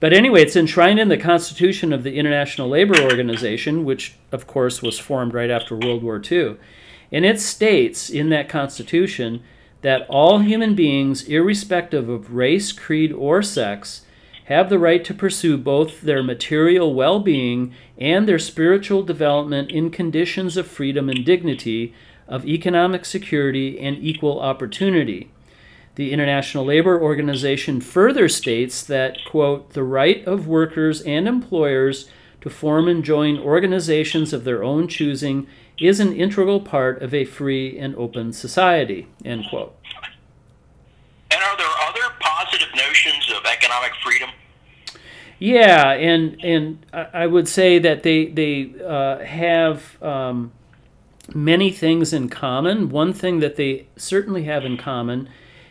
but 0.00 0.12
anyway, 0.12 0.42
it's 0.42 0.54
enshrined 0.54 1.00
in 1.00 1.08
the 1.08 1.16
Constitution 1.16 1.92
of 1.92 2.04
the 2.04 2.16
International 2.16 2.68
Labor 2.68 3.02
Organization, 3.02 3.84
which, 3.84 4.14
of 4.30 4.46
course, 4.46 4.80
was 4.80 4.98
formed 4.98 5.34
right 5.34 5.50
after 5.50 5.74
World 5.74 6.04
War 6.04 6.22
II. 6.24 6.56
And 7.10 7.24
it 7.24 7.40
states 7.40 8.08
in 8.08 8.28
that 8.28 8.48
Constitution 8.48 9.42
that 9.80 10.06
all 10.08 10.38
human 10.38 10.74
beings, 10.74 11.22
irrespective 11.22 12.08
of 12.08 12.34
race, 12.34 12.70
creed, 12.70 13.12
or 13.12 13.42
sex, 13.42 14.02
have 14.48 14.70
the 14.70 14.78
right 14.78 15.04
to 15.04 15.12
pursue 15.12 15.58
both 15.58 16.00
their 16.00 16.22
material 16.22 16.94
well 16.94 17.20
being 17.20 17.74
and 17.98 18.26
their 18.26 18.38
spiritual 18.38 19.02
development 19.02 19.70
in 19.70 19.90
conditions 19.90 20.56
of 20.56 20.66
freedom 20.66 21.10
and 21.10 21.22
dignity, 21.22 21.92
of 22.26 22.46
economic 22.46 23.04
security, 23.04 23.78
and 23.78 23.98
equal 23.98 24.40
opportunity. 24.40 25.30
The 25.96 26.14
International 26.14 26.64
Labor 26.64 26.98
Organization 26.98 27.82
further 27.82 28.26
states 28.26 28.82
that, 28.84 29.18
quote, 29.26 29.74
the 29.74 29.84
right 29.84 30.26
of 30.26 30.48
workers 30.48 31.02
and 31.02 31.28
employers 31.28 32.08
to 32.40 32.48
form 32.48 32.88
and 32.88 33.04
join 33.04 33.38
organizations 33.38 34.32
of 34.32 34.44
their 34.44 34.64
own 34.64 34.88
choosing 34.88 35.46
is 35.78 36.00
an 36.00 36.14
integral 36.14 36.60
part 36.60 37.02
of 37.02 37.12
a 37.12 37.26
free 37.26 37.78
and 37.78 37.94
open 37.96 38.32
society, 38.32 39.08
end 39.26 39.44
quote. 39.50 39.76
And 41.30 41.42
are 41.42 41.56
there 41.58 41.66
other 41.86 42.14
positive 42.18 42.68
notions 42.74 43.30
of 43.36 43.44
economic 43.44 43.92
freedom? 44.02 44.30
Yeah, 45.38 45.92
and 45.92 46.36
and 46.42 46.84
I 46.92 47.26
would 47.26 47.48
say 47.48 47.78
that 47.78 48.02
they 48.02 48.26
they 48.26 48.72
uh, 48.84 49.18
have 49.18 50.02
um, 50.02 50.52
many 51.32 51.70
things 51.70 52.12
in 52.12 52.28
common. 52.28 52.88
One 52.88 53.12
thing 53.12 53.38
that 53.40 53.56
they 53.56 53.86
certainly 53.96 54.44
have 54.44 54.64
in 54.64 54.76
common 54.76 55.28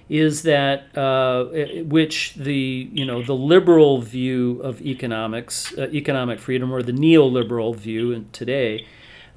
is 0.09 0.43
that 0.43 0.97
uh, 0.97 1.45
which 1.83 2.35
the 2.35 2.89
you 2.93 3.05
know 3.05 3.21
the 3.21 3.35
liberal 3.35 4.01
view 4.01 4.61
of 4.61 4.81
economics, 4.81 5.77
uh, 5.77 5.89
economic 5.91 6.39
freedom, 6.39 6.71
or 6.71 6.81
the 6.81 6.93
neoliberal 6.93 7.75
view 7.75 8.25
today, 8.31 8.85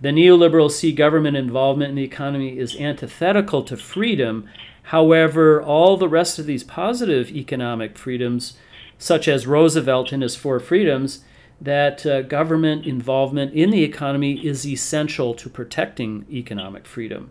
the 0.00 0.10
neoliberals 0.10 0.72
see 0.72 0.92
government 0.92 1.36
involvement 1.36 1.90
in 1.90 1.96
the 1.96 2.04
economy 2.04 2.56
is 2.56 2.76
antithetical 2.76 3.64
to 3.64 3.76
freedom. 3.76 4.48
However, 4.84 5.60
all 5.62 5.96
the 5.96 6.08
rest 6.08 6.38
of 6.38 6.46
these 6.46 6.64
positive 6.64 7.30
economic 7.30 7.98
freedoms, 7.98 8.56
such 9.00 9.26
as 9.26 9.46
Roosevelt 9.46 10.12
in 10.12 10.20
his 10.20 10.36
Four 10.36 10.60
Freedoms, 10.60 11.24
that 11.60 12.06
uh, 12.06 12.22
government 12.22 12.86
involvement 12.86 13.52
in 13.54 13.70
the 13.70 13.82
economy 13.82 14.34
is 14.46 14.66
essential 14.66 15.34
to 15.34 15.48
protecting 15.48 16.26
economic 16.30 16.86
freedom. 16.86 17.30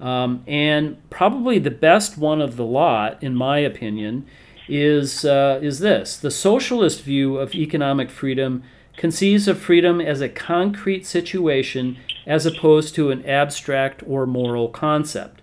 Um, 0.00 0.44
and 0.46 0.98
probably 1.10 1.58
the 1.58 1.70
best 1.70 2.16
one 2.16 2.40
of 2.40 2.56
the 2.56 2.64
lot, 2.64 3.20
in 3.22 3.34
my 3.34 3.58
opinion, 3.58 4.26
is, 4.68 5.24
uh, 5.24 5.58
is 5.62 5.80
this 5.80 6.16
the 6.16 6.30
socialist 6.30 7.02
view 7.02 7.38
of 7.38 7.54
economic 7.54 8.10
freedom 8.10 8.62
conceives 8.96 9.48
of 9.48 9.58
freedom 9.58 10.00
as 10.00 10.20
a 10.20 10.28
concrete 10.28 11.06
situation 11.06 11.96
as 12.26 12.44
opposed 12.44 12.94
to 12.94 13.10
an 13.10 13.24
abstract 13.24 14.02
or 14.06 14.26
moral 14.26 14.68
concept. 14.68 15.37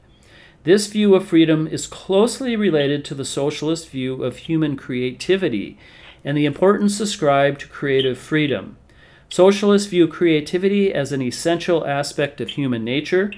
This 0.66 0.88
view 0.88 1.14
of 1.14 1.28
freedom 1.28 1.68
is 1.68 1.86
closely 1.86 2.56
related 2.56 3.06
to 3.06 3.14
the 3.14 3.24
socialist 3.24 3.88
view 3.88 4.24
of 4.24 4.38
human 4.38 4.76
creativity 4.76 5.78
and 6.24 6.36
the 6.36 6.48
importance 6.48 7.00
ascribed 7.00 7.62
to 7.62 7.68
creative 7.68 8.18
freedom. 8.18 8.76
Socialists 9.30 9.88
view 9.88 10.08
creativity 10.08 10.92
as 10.92 11.12
an 11.12 11.22
essential 11.22 11.86
aspect 11.86 12.42
of 12.42 12.50
human 12.50 12.84
nature 12.84 13.32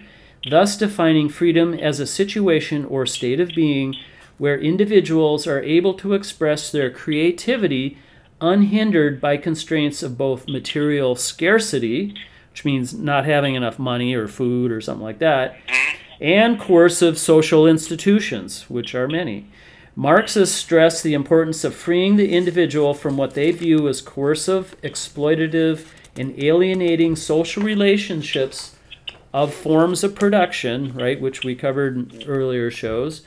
thus 0.50 0.78
defining 0.78 1.28
freedom 1.28 1.74
as 1.74 2.00
a 2.00 2.08
situation 2.08 2.86
or 2.86 3.06
state 3.06 3.42
of 3.42 3.50
being 3.50 3.94
where 4.38 4.58
individuals 4.58 5.46
are 5.46 5.62
able 5.64 5.96
to 5.96 6.14
express 6.14 6.72
their 6.72 6.90
creativity 6.90 7.98
unhindered 8.40 9.20
by 9.20 9.36
constraints 9.36 10.02
of 10.02 10.18
both 10.18 10.48
material 10.48 11.14
scarcity, 11.14 12.16
which 12.52 12.64
means 12.64 12.94
not 12.94 13.26
having 13.26 13.56
enough 13.56 13.78
money 13.78 14.14
or 14.14 14.30
food 14.30 14.72
or 14.72 14.80
something 14.80 15.04
like 15.04 15.20
that, 15.20 15.56
mm-hmm. 15.68 16.07
And 16.20 16.60
coercive 16.60 17.18
social 17.18 17.68
institutions, 17.68 18.70
which 18.70 18.96
are 18.96 19.08
many. 19.08 19.48
Marxists 19.96 20.56
stress 20.56 21.02
the 21.02 21.14
importance 21.14 21.64
of 21.64 21.74
freeing 21.74 22.18
the 22.18 22.32
individual 22.32 22.94
from 22.94 23.18
what 23.18 23.34
they 23.34 23.52
view 23.52 23.88
as 23.88 24.02
coercive, 24.02 24.76
exploitative, 24.82 25.88
and 26.16 26.38
alienating 26.42 27.16
social 27.16 27.64
relationships 27.64 28.76
of 29.34 29.54
forms 29.54 30.04
of 30.04 30.16
production, 30.16 30.94
right, 30.94 31.20
which 31.20 31.44
we 31.44 31.56
covered 31.56 31.96
in 31.96 32.28
earlier 32.28 32.72
shows, 32.72 33.24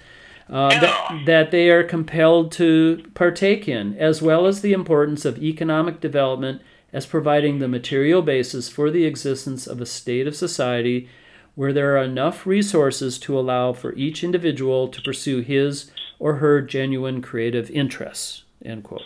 uh, 0.48 0.68
that, 0.80 1.22
that 1.26 1.50
they 1.50 1.70
are 1.70 1.84
compelled 1.84 2.50
to 2.50 3.04
partake 3.14 3.68
in, 3.68 3.96
as 3.96 4.20
well 4.20 4.46
as 4.46 4.60
the 4.60 4.72
importance 4.72 5.24
of 5.24 5.42
economic 5.42 6.00
development 6.00 6.60
as 6.92 7.06
providing 7.06 7.58
the 7.58 7.68
material 7.68 8.22
basis 8.22 8.68
for 8.68 8.90
the 8.90 9.04
existence 9.04 9.66
of 9.66 9.80
a 9.80 9.86
state 9.86 10.26
of 10.26 10.34
society 10.34 11.08
where 11.54 11.72
there 11.72 11.96
are 11.96 12.02
enough 12.02 12.46
resources 12.46 13.18
to 13.18 13.38
allow 13.38 13.72
for 13.72 13.94
each 13.94 14.22
individual 14.24 14.88
to 14.88 15.02
pursue 15.02 15.40
his 15.40 15.90
or 16.18 16.36
her 16.36 16.60
genuine 16.60 17.20
creative 17.22 17.70
interests. 17.70 18.44
End 18.64 18.84
quote. 18.84 19.02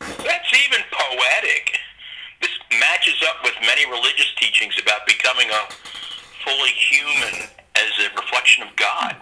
That's 0.00 0.52
even 0.66 0.80
poetic 0.90 1.78
This 2.40 2.50
matches 2.78 3.22
up 3.28 3.36
with 3.44 3.54
many 3.60 3.86
religious 3.90 4.32
teachings 4.38 4.74
about 4.82 5.06
becoming 5.06 5.48
a 5.50 5.72
fully 6.44 6.70
human 6.70 7.48
as 7.76 7.90
a 7.98 8.14
reflection 8.16 8.66
of 8.66 8.74
God. 8.76 9.16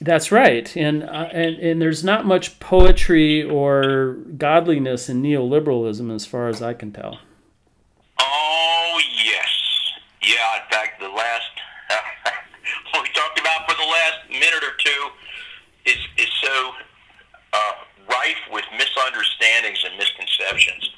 That's 0.00 0.30
right, 0.30 0.74
and 0.76 1.04
uh, 1.04 1.28
and 1.32 1.56
and 1.56 1.80
there's 1.80 2.04
not 2.04 2.26
much 2.26 2.60
poetry 2.60 3.42
or 3.42 4.18
godliness 4.36 5.08
in 5.08 5.22
neoliberalism, 5.22 6.14
as 6.14 6.26
far 6.26 6.48
as 6.48 6.60
I 6.60 6.74
can 6.74 6.92
tell. 6.92 7.18
Oh 8.20 9.00
yes, 9.24 9.45
yeah. 10.26 10.62
In 10.62 10.70
fact, 10.70 11.00
the 11.00 11.08
last 11.08 11.54
what 12.92 13.02
we 13.02 13.08
talked 13.14 13.38
about 13.38 13.70
for 13.70 13.76
the 13.76 13.88
last 13.88 14.28
minute 14.28 14.62
or 14.62 14.74
two 14.78 15.02
is 15.86 15.98
is 16.18 16.28
so 16.42 16.72
uh, 17.52 17.72
rife 18.10 18.42
with 18.52 18.64
misunderstandings 18.76 19.84
and 19.84 19.96
misconceptions. 19.96 20.90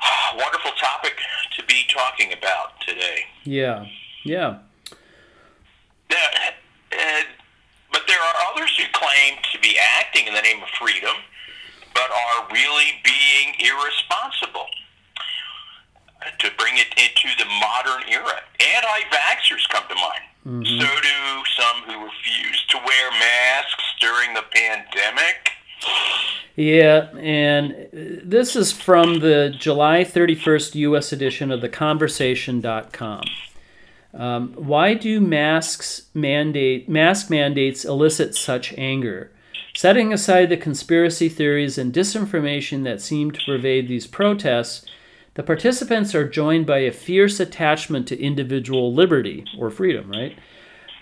Wonderful 0.36 0.72
topic 0.80 1.14
to 1.58 1.64
be 1.66 1.82
talking 1.88 2.32
about 2.32 2.80
today. 2.86 3.24
Yeah, 3.44 3.86
yeah. 4.24 4.58
Uh, 6.10 6.16
uh, 6.92 7.22
but 7.92 8.02
there 8.06 8.20
are 8.20 8.52
others 8.52 8.76
who 8.76 8.84
claim 8.92 9.34
to 9.52 9.58
be 9.58 9.76
acting 9.98 10.26
in 10.26 10.34
the 10.34 10.42
name 10.42 10.62
of 10.62 10.68
freedom, 10.80 11.14
but 11.92 12.10
are 12.10 12.48
really 12.52 13.00
being 13.04 13.54
irresponsible. 13.58 14.66
To 16.38 16.50
bring 16.58 16.74
it 16.76 16.88
into 16.96 17.36
the 17.38 17.46
modern 17.60 18.08
era, 18.08 18.40
anti-vaxxers 18.60 19.68
come 19.68 19.84
to 19.88 19.94
mind. 19.94 20.24
Mm-hmm. 20.46 20.80
So 20.80 20.86
do 20.86 21.44
some 21.56 21.82
who 21.86 22.04
refuse 22.04 22.64
to 22.70 22.78
wear 22.78 23.10
masks 23.12 23.84
during 24.00 24.34
the 24.34 24.42
pandemic. 24.50 25.50
Yeah, 26.56 27.08
and 27.16 27.88
this 27.92 28.54
is 28.54 28.70
from 28.72 29.20
the 29.20 29.54
July 29.58 30.04
31st 30.04 30.74
U.S. 30.76 31.12
edition 31.12 31.50
of 31.50 31.60
theconversation.com. 31.60 33.22
Um, 34.14 34.52
why 34.52 34.94
do 34.94 35.20
masks 35.20 36.02
mandate 36.14 36.88
mask 36.88 37.30
mandates 37.30 37.84
elicit 37.84 38.36
such 38.36 38.72
anger? 38.74 39.32
Setting 39.76 40.12
aside 40.12 40.50
the 40.50 40.56
conspiracy 40.56 41.28
theories 41.28 41.78
and 41.78 41.92
disinformation 41.92 42.84
that 42.84 43.00
seem 43.00 43.32
to 43.32 43.44
pervade 43.44 43.88
these 43.88 44.06
protests, 44.06 44.86
the 45.34 45.42
participants 45.42 46.14
are 46.14 46.28
joined 46.28 46.66
by 46.66 46.78
a 46.78 46.92
fierce 46.92 47.40
attachment 47.40 48.06
to 48.08 48.20
individual 48.20 48.94
liberty 48.94 49.44
or 49.58 49.70
freedom, 49.70 50.10
right? 50.10 50.38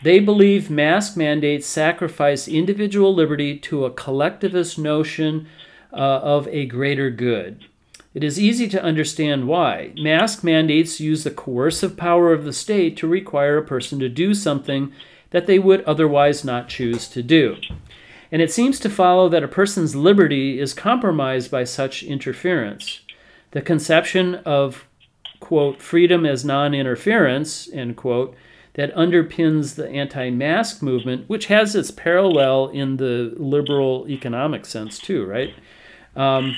They 0.03 0.19
believe 0.19 0.71
mask 0.71 1.17
mandates 1.17 1.67
sacrifice 1.67 2.49
individual 2.49 3.15
liberty 3.15 3.59
to 3.61 3.85
a 3.85 3.91
collectivist 3.91 4.79
notion 4.79 5.47
uh, 5.93 5.97
of 5.97 6.49
a 6.49 6.67
greater 6.67 7.11
good. 7.11 7.67
It 8.15 8.25
is 8.25 8.41
easy 8.41 8.69
to 8.69 8.83
understand 8.83 9.47
why. 9.47 9.93
Mask 9.97 10.43
mandates 10.43 11.01
use 11.01 11.25
the 11.25 11.31
coercive 11.31 11.97
power 11.97 12.33
of 12.33 12.45
the 12.45 12.53
state 12.53 12.97
to 12.99 13.07
require 13.07 13.59
a 13.59 13.65
person 13.65 13.99
to 14.01 14.09
do 14.09 14.35
something 14.35 14.93
that 15.31 15.47
they 15.47 15.59
would 15.59 15.83
otherwise 15.85 16.45
not 16.45 16.69
choose 16.69 17.09
to 17.09 17.23
do. 17.23 17.57
And 18.31 18.43
it 18.43 18.53
seems 18.53 18.79
to 18.81 18.91
follow 18.91 19.29
that 19.29 19.43
a 19.43 19.49
person's 19.49 19.95
liberty 19.95 20.59
is 20.59 20.75
compromised 20.75 21.51
by 21.51 21.65
such 21.65 22.03
interference. 22.03 23.01
The 23.53 23.63
conception 23.63 24.37
of, 24.47 24.87
quote, 25.41 25.81
freedom 25.81 26.27
as 26.27 26.45
non 26.45 26.75
interference, 26.75 27.71
end 27.73 27.97
quote, 27.97 28.35
that 28.75 28.95
underpins 28.95 29.75
the 29.75 29.89
anti 29.89 30.31
mask 30.31 30.83
movement, 30.83 31.29
which 31.29 31.47
has 31.47 31.75
its 31.75 31.91
parallel 31.91 32.69
in 32.69 32.97
the 32.97 33.35
liberal 33.37 34.07
economic 34.09 34.67
sense, 34.67 34.99
too, 34.99 35.25
right? 35.25 35.55
Um, 36.17 36.57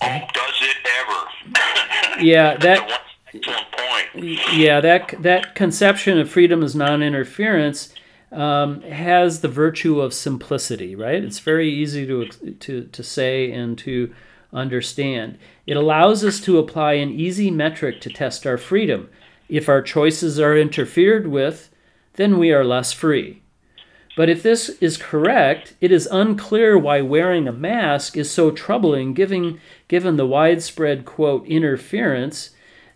Does 0.00 0.60
it 0.60 0.76
ever? 1.00 2.20
yeah, 2.22 2.56
that. 2.58 3.00
Point. 3.32 4.52
Yeah, 4.52 4.80
that 4.80 5.14
that 5.22 5.54
conception 5.54 6.18
of 6.18 6.28
freedom 6.28 6.62
as 6.62 6.74
non-interference 6.74 7.94
um, 8.30 8.82
has 8.82 9.40
the 9.40 9.48
virtue 9.48 10.00
of 10.00 10.12
simplicity, 10.12 10.94
right? 10.94 11.22
It's 11.24 11.38
very 11.38 11.70
easy 11.70 12.06
to 12.06 12.26
to 12.26 12.84
to 12.84 13.02
say 13.02 13.50
and 13.50 13.78
to 13.78 14.12
understand. 14.52 15.38
It 15.66 15.76
allows 15.76 16.24
us 16.24 16.40
to 16.40 16.58
apply 16.58 16.94
an 16.94 17.10
easy 17.10 17.50
metric 17.50 18.00
to 18.02 18.10
test 18.10 18.46
our 18.46 18.58
freedom. 18.58 19.08
If 19.48 19.68
our 19.68 19.82
choices 19.82 20.38
are 20.38 20.56
interfered 20.56 21.26
with, 21.26 21.70
then 22.14 22.38
we 22.38 22.52
are 22.52 22.64
less 22.64 22.92
free. 22.92 23.42
But 24.16 24.28
if 24.28 24.42
this 24.42 24.68
is 24.80 24.98
correct, 24.98 25.74
it 25.80 25.90
is 25.90 26.06
unclear 26.10 26.76
why 26.76 27.00
wearing 27.00 27.48
a 27.48 27.52
mask 27.52 28.16
is 28.16 28.30
so 28.30 28.50
troubling 28.50 29.14
given, 29.14 29.60
given 29.88 30.16
the 30.16 30.26
widespread, 30.26 31.06
quote, 31.06 31.46
interference 31.46 32.50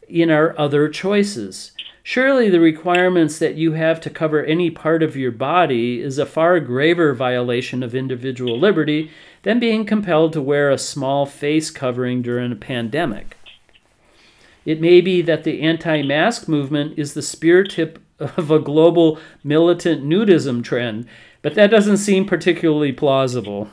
in 0.09 0.31
our 0.31 0.59
other 0.59 0.88
choices. 0.88 1.73
Surely 2.03 2.49
the 2.51 2.61
requirements 2.61 3.38
that 3.38 3.57
you 3.57 3.73
have 3.73 4.01
to 4.03 4.11
cover 4.11 4.45
any 4.45 4.71
part 4.71 5.03
of 5.03 5.16
your 5.16 5.33
body 5.33 6.01
is 6.01 6.19
a 6.19 6.27
far 6.27 6.61
graver 6.61 7.14
violation 7.14 7.83
of 7.83 7.95
individual 7.95 8.59
liberty 8.59 9.11
than 9.46 9.61
being 9.61 9.87
compelled 9.87 10.32
to 10.32 10.42
wear 10.42 10.72
a 10.72 10.76
small 10.76 11.24
face 11.24 11.70
covering 11.70 12.20
during 12.20 12.50
a 12.50 12.56
pandemic. 12.56 13.37
It 14.64 14.80
may 14.80 15.00
be 15.00 15.22
that 15.22 15.44
the 15.44 15.62
anti 15.62 16.02
mask 16.02 16.48
movement 16.48 16.98
is 16.98 17.14
the 17.14 17.22
spear 17.22 17.62
tip 17.62 18.00
of 18.18 18.50
a 18.50 18.59
global 18.59 19.20
militant 19.44 20.02
nudism 20.02 20.64
trend, 20.64 21.06
but 21.42 21.54
that 21.54 21.70
doesn't 21.70 21.98
seem 21.98 22.26
particularly 22.26 22.90
plausible. 22.90 23.70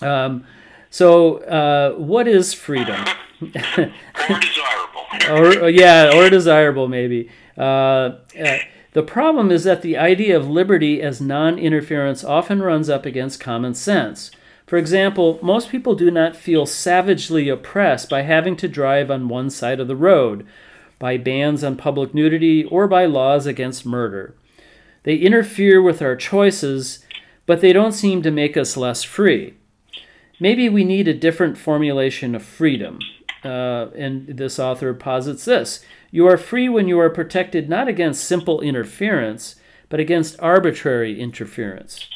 Um, 0.00 0.44
so, 0.90 1.38
uh, 1.38 1.94
what 1.98 2.28
is 2.28 2.54
freedom? 2.54 3.04
or 3.42 4.38
desirable. 4.38 5.06
or 5.64 5.70
yeah, 5.70 6.12
or 6.14 6.30
desirable 6.30 6.86
maybe. 6.86 7.28
Uh, 7.56 8.18
uh, 8.40 8.58
the 8.92 9.02
problem 9.02 9.50
is 9.50 9.64
that 9.64 9.82
the 9.82 9.96
idea 9.96 10.36
of 10.36 10.48
liberty 10.48 11.02
as 11.02 11.20
non-interference 11.20 12.22
often 12.22 12.62
runs 12.62 12.88
up 12.88 13.04
against 13.04 13.40
common 13.40 13.74
sense. 13.74 14.30
For 14.68 14.76
example, 14.76 15.38
most 15.40 15.70
people 15.70 15.94
do 15.94 16.10
not 16.10 16.36
feel 16.36 16.66
savagely 16.66 17.48
oppressed 17.48 18.10
by 18.10 18.20
having 18.20 18.54
to 18.56 18.68
drive 18.68 19.10
on 19.10 19.30
one 19.30 19.48
side 19.48 19.80
of 19.80 19.88
the 19.88 19.96
road, 19.96 20.46
by 20.98 21.16
bans 21.16 21.64
on 21.64 21.74
public 21.74 22.12
nudity, 22.12 22.64
or 22.64 22.86
by 22.86 23.06
laws 23.06 23.46
against 23.46 23.86
murder. 23.86 24.34
They 25.04 25.16
interfere 25.16 25.80
with 25.80 26.02
our 26.02 26.16
choices, 26.16 27.02
but 27.46 27.62
they 27.62 27.72
don't 27.72 27.92
seem 27.92 28.20
to 28.20 28.30
make 28.30 28.58
us 28.58 28.76
less 28.76 29.02
free. 29.02 29.54
Maybe 30.38 30.68
we 30.68 30.84
need 30.84 31.08
a 31.08 31.14
different 31.14 31.56
formulation 31.56 32.34
of 32.34 32.42
freedom. 32.42 32.98
Uh, 33.42 33.86
and 33.96 34.26
this 34.26 34.58
author 34.58 34.92
posits 34.92 35.46
this 35.46 35.82
You 36.10 36.26
are 36.26 36.36
free 36.36 36.68
when 36.68 36.88
you 36.88 37.00
are 37.00 37.08
protected 37.08 37.70
not 37.70 37.88
against 37.88 38.24
simple 38.24 38.60
interference, 38.60 39.56
but 39.88 39.98
against 39.98 40.38
arbitrary 40.40 41.18
interference 41.18 42.06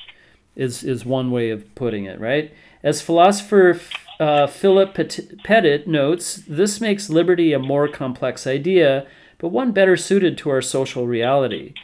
is 0.57 0.85
is 0.85 1.05
one 1.05 1.31
way 1.31 1.51
of 1.51 1.75
putting 1.75 2.05
it, 2.05 2.21
right? 2.21 2.53
As 2.83 3.01
philosopher 3.01 3.81
uh, 4.19 4.47
Philip 4.47 4.95
Pettit 4.95 5.87
notes, 5.87 6.43
this 6.47 6.81
makes 6.81 7.11
liberty 7.11 7.53
a 7.53 7.59
more 7.59 7.89
complex 7.89 8.47
idea, 8.47 9.07
but 9.39 9.49
one 9.49 9.73
better 9.73 9.97
suited 9.97 10.39
to 10.39 10.51
our 10.51 10.63
social 10.63 11.07
reality. 11.07 11.75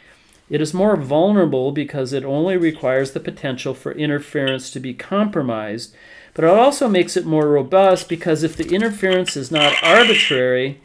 It 0.50 0.60
is 0.60 0.72
more 0.72 0.96
vulnerable 0.96 1.72
because 1.72 2.12
it 2.12 2.24
only 2.24 2.56
requires 2.56 3.12
the 3.12 3.20
potential 3.20 3.74
for 3.74 3.92
interference 3.92 4.70
to 4.70 4.80
be 4.80 4.94
compromised, 4.94 5.94
but 6.32 6.44
it 6.44 6.50
also 6.50 6.88
makes 6.88 7.16
it 7.16 7.26
more 7.26 7.48
robust 7.48 8.08
because 8.08 8.42
if 8.42 8.56
the 8.56 8.72
interference 8.74 9.36
is 9.36 9.50
not 9.50 9.74
arbitrary, 9.82 10.80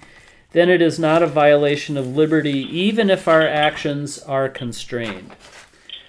then 0.51 0.69
it 0.69 0.81
is 0.81 0.99
not 0.99 1.23
a 1.23 1.27
violation 1.27 1.97
of 1.97 2.15
liberty, 2.15 2.59
even 2.71 3.09
if 3.09 3.27
our 3.27 3.47
actions 3.47 4.19
are 4.19 4.49
constrained. 4.49 5.31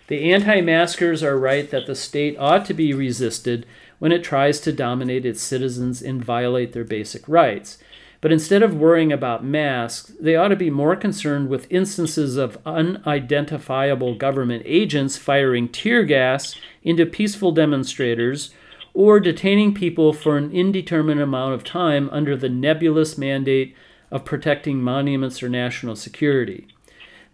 The 0.09 0.33
anti 0.33 0.61
maskers 0.61 1.23
are 1.23 1.39
right 1.39 1.71
that 1.71 1.87
the 1.87 1.95
state 1.95 2.37
ought 2.39 2.65
to 2.67 2.75
be 2.75 2.93
resisted 2.93 3.65
when 3.99 4.13
it 4.13 4.23
tries 4.23 4.61
to 4.61 4.73
dominate 4.73 5.25
its 5.25 5.43
citizens 5.43 6.03
and 6.03 6.23
violate 6.23 6.73
their 6.73 6.85
basic 6.85 7.27
rights. 7.27 7.79
But 8.21 8.33
instead 8.33 8.63
of 8.63 8.75
worrying 8.77 9.13
about 9.13 9.45
masks, 9.45 10.13
they 10.21 10.37
ought 10.37 10.49
to 10.49 10.57
be 10.57 10.71
more 10.71 10.97
concerned 10.97 11.49
with 11.49 11.71
instances 11.71 12.37
of 12.37 12.59
unidentifiable 12.65 14.15
government 14.15 14.63
agents 14.67 15.17
firing 15.17 15.69
tear 15.69 16.05
gas 16.05 16.55
into 16.83 17.07
peaceful 17.07 17.53
demonstrators 17.53 18.51
or 18.95 19.21
detaining 19.21 19.75
people 19.75 20.13
for 20.13 20.37
an 20.37 20.53
indeterminate 20.53 21.23
amount 21.23 21.55
of 21.55 21.65
time 21.65 22.09
under 22.13 22.37
the 22.37 22.49
nebulous 22.49 23.19
mandate 23.19 23.75
of 24.11 24.25
protecting 24.25 24.81
monuments 24.81 25.43
or 25.43 25.49
national 25.49 25.97
security. 25.97 26.67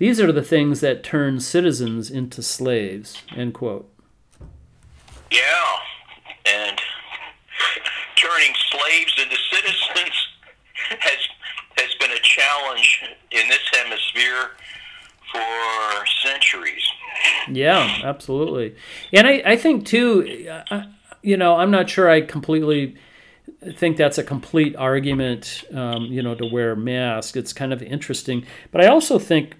These 0.01 0.19
are 0.19 0.33
the 0.33 0.43
things 0.43 0.81
that 0.81 1.05
turn 1.05 1.41
citizens 1.41 2.11
into 2.11 2.43
slaves. 2.43 3.23
End 3.37 3.53
quote. 3.53 3.87
Yeah, 5.31 5.77
and 6.47 6.81
turning 8.17 8.55
slaves 8.71 9.13
into 9.23 9.37
citizens 9.53 10.29
has 11.01 11.19
has 11.77 11.95
been 12.01 12.13
a 12.13 12.21
challenge 12.23 13.03
in 13.31 13.47
this 13.51 13.61
hemisphere 13.75 14.53
for 15.31 16.07
centuries. 16.25 16.83
Yeah, 17.51 18.01
absolutely. 18.03 18.77
And 19.13 19.27
I, 19.27 19.43
I 19.45 19.57
think 19.57 19.85
too, 19.85 20.49
uh, 20.71 20.85
you 21.21 21.37
know, 21.37 21.57
I'm 21.57 21.71
not 21.71 21.91
sure 21.91 22.09
I 22.09 22.23
completely 22.23 22.97
think 23.75 23.99
that's 23.99 24.17
a 24.17 24.25
complete 24.25 24.75
argument, 24.77 25.65
um, 25.75 26.05
you 26.05 26.23
know, 26.23 26.35
to 26.35 26.47
wear 26.47 26.73
a 26.73 26.77
mask. 26.77 27.37
It's 27.37 27.53
kind 27.53 27.75
of 27.75 27.83
interesting, 27.83 28.47
but 28.73 28.81
I 28.81 28.87
also 28.87 29.19
think 29.19 29.57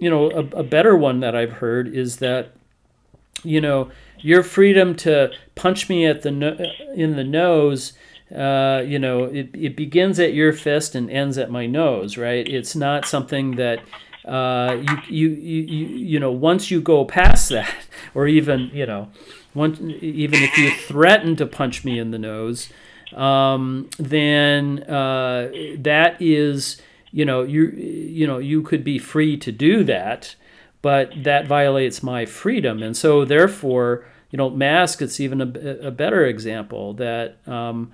you 0.00 0.10
know, 0.10 0.30
a, 0.30 0.60
a 0.60 0.62
better 0.62 0.96
one 0.96 1.20
that 1.20 1.36
I've 1.36 1.52
heard 1.52 1.94
is 1.94 2.16
that, 2.16 2.52
you 3.44 3.60
know, 3.60 3.90
your 4.18 4.42
freedom 4.42 4.94
to 4.96 5.30
punch 5.54 5.88
me 5.88 6.06
at 6.06 6.22
the 6.22 6.30
no- 6.30 6.58
in 6.94 7.16
the 7.16 7.24
nose. 7.24 7.92
Uh, 8.34 8.82
you 8.86 8.98
know, 8.98 9.24
it, 9.24 9.50
it 9.54 9.76
begins 9.76 10.18
at 10.20 10.32
your 10.32 10.52
fist 10.52 10.94
and 10.94 11.10
ends 11.10 11.36
at 11.36 11.50
my 11.50 11.66
nose, 11.66 12.16
right? 12.16 12.48
It's 12.48 12.76
not 12.76 13.04
something 13.04 13.56
that 13.56 13.80
uh, 14.24 14.76
you, 15.08 15.28
you, 15.28 15.28
you, 15.28 15.86
you 15.96 16.20
know, 16.20 16.30
once 16.30 16.70
you 16.70 16.80
go 16.80 17.04
past 17.04 17.48
that, 17.48 17.74
or 18.14 18.28
even, 18.28 18.70
you 18.72 18.86
know, 18.86 19.10
once, 19.52 19.80
even 19.80 20.42
if 20.42 20.56
you 20.56 20.70
threaten 20.70 21.34
to 21.36 21.46
punch 21.46 21.84
me 21.84 21.98
in 21.98 22.12
the 22.12 22.18
nose, 22.18 22.70
um, 23.14 23.90
then 23.98 24.84
uh, 24.84 25.50
that 25.78 26.16
is 26.20 26.80
you 27.10 27.24
know 27.24 27.42
you 27.42 27.68
you 27.70 28.26
know 28.26 28.38
you 28.38 28.62
could 28.62 28.84
be 28.84 28.98
free 28.98 29.36
to 29.36 29.52
do 29.52 29.84
that 29.84 30.36
but 30.82 31.12
that 31.24 31.46
violates 31.46 32.02
my 32.02 32.24
freedom. 32.24 32.82
And 32.82 32.96
so 32.96 33.24
therefore 33.24 34.06
you 34.30 34.36
know 34.36 34.50
mask 34.50 35.02
it's 35.02 35.20
even 35.20 35.40
a, 35.40 35.88
a 35.88 35.90
better 35.90 36.24
example 36.24 36.94
that 36.94 37.36
um, 37.48 37.90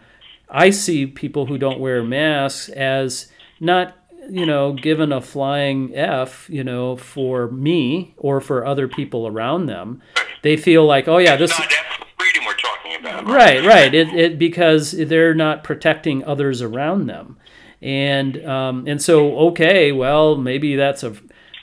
i 0.51 0.69
see 0.69 1.07
people 1.07 1.47
who 1.47 1.57
don't 1.57 1.81
wear 1.81 2.05
masks 2.05 2.69
as 2.69 3.33
not 3.59 3.97
you 4.29 4.45
know 4.45 4.73
given 4.73 5.13
a 5.13 5.21
flying 5.21 5.95
f 5.97 6.49
you 6.51 6.63
know 6.63 6.97
for 6.97 7.51
me 7.51 8.15
or 8.17 8.41
for 8.41 8.67
other 8.67 8.89
people 8.89 9.27
around 9.27 9.67
them. 9.67 10.03
They 10.43 10.57
feel 10.57 10.85
like 10.85 11.09
oh 11.09 11.19
yeah 11.19 11.37
this 11.37 11.53
freedom 11.53 12.45
we're 12.47 12.55
talking 12.55 12.97
about. 13.01 13.27
Right, 13.27 13.65
right. 13.65 13.95
It, 13.95 14.09
it 14.15 14.39
because 14.39 14.93
they're 14.93 15.35
not 15.35 15.65
protecting 15.65 16.25
others 16.25 16.63
around 16.63 17.07
them, 17.07 17.37
and 17.83 18.45
um, 18.47 18.87
and 18.87 19.01
so 19.03 19.37
okay, 19.49 19.93
well 19.93 20.37
maybe 20.37 20.77
that's 20.77 21.03
a 21.03 21.17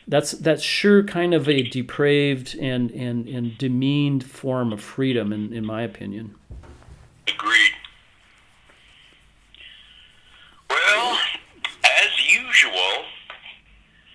that's 0.08 0.32
that's 0.32 0.64
sure 0.64 1.04
kind 1.04 1.34
of 1.34 1.48
a 1.48 1.64
depraved 1.64 2.56
and 2.60 2.92
and, 2.92 3.28
and 3.28 3.58
demeaned 3.58 4.24
form 4.24 4.74
of 4.74 4.82
freedom, 4.82 5.32
in, 5.32 5.54
in 5.54 5.66
my 5.66 5.82
opinion. 5.84 6.36
Agreed. 7.28 7.72
Well, 10.70 11.18
as 11.84 12.32
usual, 12.32 13.06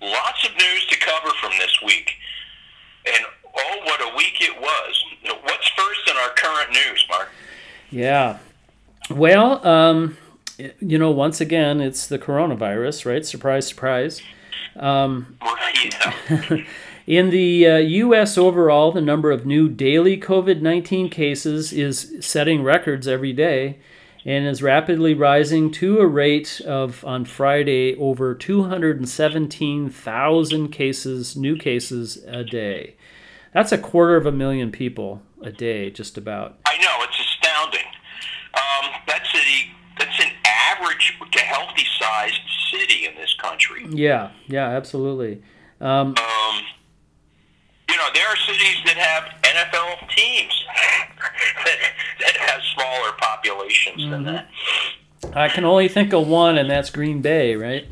lots 0.01 0.45
of 0.45 0.51
news 0.57 0.85
to 0.89 0.99
cover 0.99 1.29
from 1.41 1.51
this 1.57 1.79
week. 1.85 2.13
And 3.05 3.25
oh, 3.57 3.79
what 3.85 4.01
a 4.01 4.15
week 4.15 4.41
it 4.41 4.59
was. 4.61 5.03
What's 5.43 5.67
first 5.69 6.09
in 6.09 6.17
our 6.17 6.29
current 6.29 6.71
news, 6.71 7.05
Mark? 7.09 7.29
Yeah. 7.89 8.37
Well, 9.09 9.65
um, 9.65 10.17
you 10.79 10.97
know, 10.97 11.11
once 11.11 11.41
again, 11.41 11.81
it's 11.81 12.07
the 12.07 12.19
coronavirus, 12.19 13.05
right? 13.05 13.25
Surprise, 13.25 13.67
surprise. 13.67 14.21
Um, 14.75 15.37
in 17.07 17.29
the 17.29 17.67
uh, 17.67 17.77
U.S. 17.77 18.37
overall, 18.37 18.91
the 18.91 19.01
number 19.01 19.31
of 19.31 19.45
new 19.45 19.69
daily 19.69 20.19
COVID 20.19 20.61
19 20.61 21.09
cases 21.09 21.73
is 21.73 22.15
setting 22.21 22.63
records 22.63 23.07
every 23.07 23.33
day 23.33 23.79
and 24.25 24.45
is 24.45 24.61
rapidly 24.61 25.13
rising 25.13 25.71
to 25.71 25.99
a 25.99 26.07
rate 26.07 26.61
of, 26.65 27.05
on 27.05 27.23
Friday, 27.25 27.95
over 27.95 28.35
217,000 28.35 30.69
cases, 30.69 31.37
new 31.37 31.55
cases 31.55 32.17
a 32.27 32.43
day. 32.43 32.95
That's 33.53 33.71
a 33.71 33.77
quarter 33.77 34.15
of 34.15 34.25
a 34.25 34.31
million 34.31 34.71
people 34.71 35.21
a 35.41 35.51
day, 35.51 35.89
just 35.89 36.17
about. 36.17 36.57
I 36.67 36.77
know, 36.77 36.97
it's 36.99 37.19
astounding. 37.19 37.85
Um, 38.53 38.91
that's 39.07 39.33
a 39.33 39.71
that's 39.97 40.19
an 40.19 40.28
average 40.79 41.17
to 41.31 41.39
healthy 41.39 41.85
sized 41.99 42.39
city 42.71 43.05
in 43.05 43.15
this 43.15 43.33
country. 43.35 43.85
Yeah, 43.89 44.31
yeah, 44.47 44.67
absolutely. 44.69 45.41
Um, 45.81 46.15
Um, 46.17 46.61
you 47.89 47.97
know, 47.97 48.07
there 48.13 48.27
are 48.27 48.35
cities 48.37 48.77
that 48.85 48.97
have 48.97 49.23
NFL 49.41 50.09
teams 50.15 50.63
that, 51.65 51.77
that 52.19 52.37
have 52.37 52.61
smaller 52.75 53.11
populations 53.17 54.09
than 54.09 54.23
that. 54.25 54.47
I 55.33 55.49
can 55.49 55.65
only 55.65 55.87
think 55.87 56.13
of 56.13 56.27
one, 56.27 56.57
and 56.57 56.69
that's 56.69 56.89
Green 56.89 57.21
Bay, 57.21 57.55
right? 57.55 57.87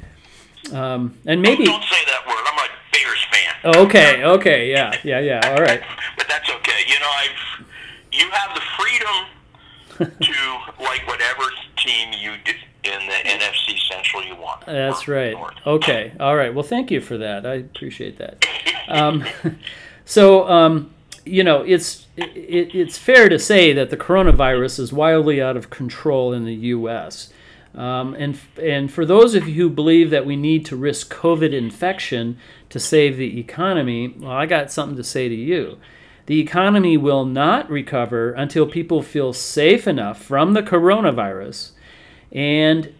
Um, 0.72 1.18
and 1.26 1.42
maybe. 1.42 1.66
Don't 1.66 1.84
say 1.84 2.04
that 2.06 2.26
word. 2.28 2.44
I'm 2.46 2.60
a 2.60 2.68
Bears 2.92 3.26
fan. 3.32 3.56
Oh, 3.64 3.86
okay, 3.86 4.24
okay, 4.24 4.72
yeah, 4.72 4.94
yeah, 5.04 5.20
yeah. 5.20 5.42
All 5.56 5.62
right. 5.62 5.82
But 6.18 6.28
that's 6.28 6.50
okay. 6.50 6.80
You 6.88 7.00
know, 7.00 7.10
I've 7.10 7.66
you 8.12 8.30
have 8.32 8.56
the 8.56 8.62
freedom 8.78 10.16
to 10.22 10.84
like 10.84 11.08
whatever 11.08 11.44
team 11.78 12.12
you 12.20 12.34
do 12.44 12.54
in 12.88 13.08
the 13.08 13.30
NFC 13.30 13.78
Central 13.80 14.24
you 14.24 14.36
want. 14.36 14.66
That's 14.66 15.08
right. 15.08 15.34
North. 15.34 15.56
Okay. 15.66 16.14
All 16.20 16.36
right. 16.36 16.54
Well, 16.54 16.64
thank 16.64 16.92
you 16.92 17.02
for 17.02 17.18
that. 17.18 17.46
I 17.46 17.56
appreciate 17.56 18.18
that. 18.18 18.46
Um, 18.90 19.26
so, 20.06 20.48
um, 20.48 20.94
you 21.26 21.44
know, 21.44 21.62
it's 21.62 22.08
it, 22.16 22.74
it's 22.74 22.98
fair 22.98 23.28
to 23.28 23.38
say 23.38 23.74
that 23.74 23.90
the 23.90 23.98
coronavirus 23.98 24.80
is 24.80 24.94
wildly 24.94 25.42
out 25.42 25.58
of 25.58 25.70
control 25.70 26.32
in 26.32 26.46
the 26.46 26.54
U.S. 26.54 27.34
Um, 27.76 28.16
and 28.16 28.40
and 28.62 28.92
for 28.92 29.06
those 29.06 29.36
of 29.36 29.48
you 29.48 29.56
who 29.56 29.70
believe 29.70 30.10
that 30.10 30.26
we 30.26 30.38
need 30.38 30.66
to 30.68 30.78
risk 30.78 31.14
COVID 31.14 31.54
infection 31.54 32.38
to 32.70 32.80
save 32.80 33.18
the 33.18 33.40
economy, 33.40 34.16
well, 34.18 34.32
I 34.32 34.46
got 34.46 34.72
something 34.72 34.96
to 34.96 35.04
say 35.04 35.28
to 35.28 35.36
you. 35.36 35.78
The 36.26 36.40
economy 36.40 36.98
will 36.98 37.24
not 37.24 37.70
recover 37.70 38.32
until 38.32 38.68
people 38.68 39.02
feel 39.02 39.32
safe 39.32 39.88
enough 39.88 40.22
from 40.22 40.54
the 40.54 40.64
coronavirus 40.64 41.72
and 42.32 42.94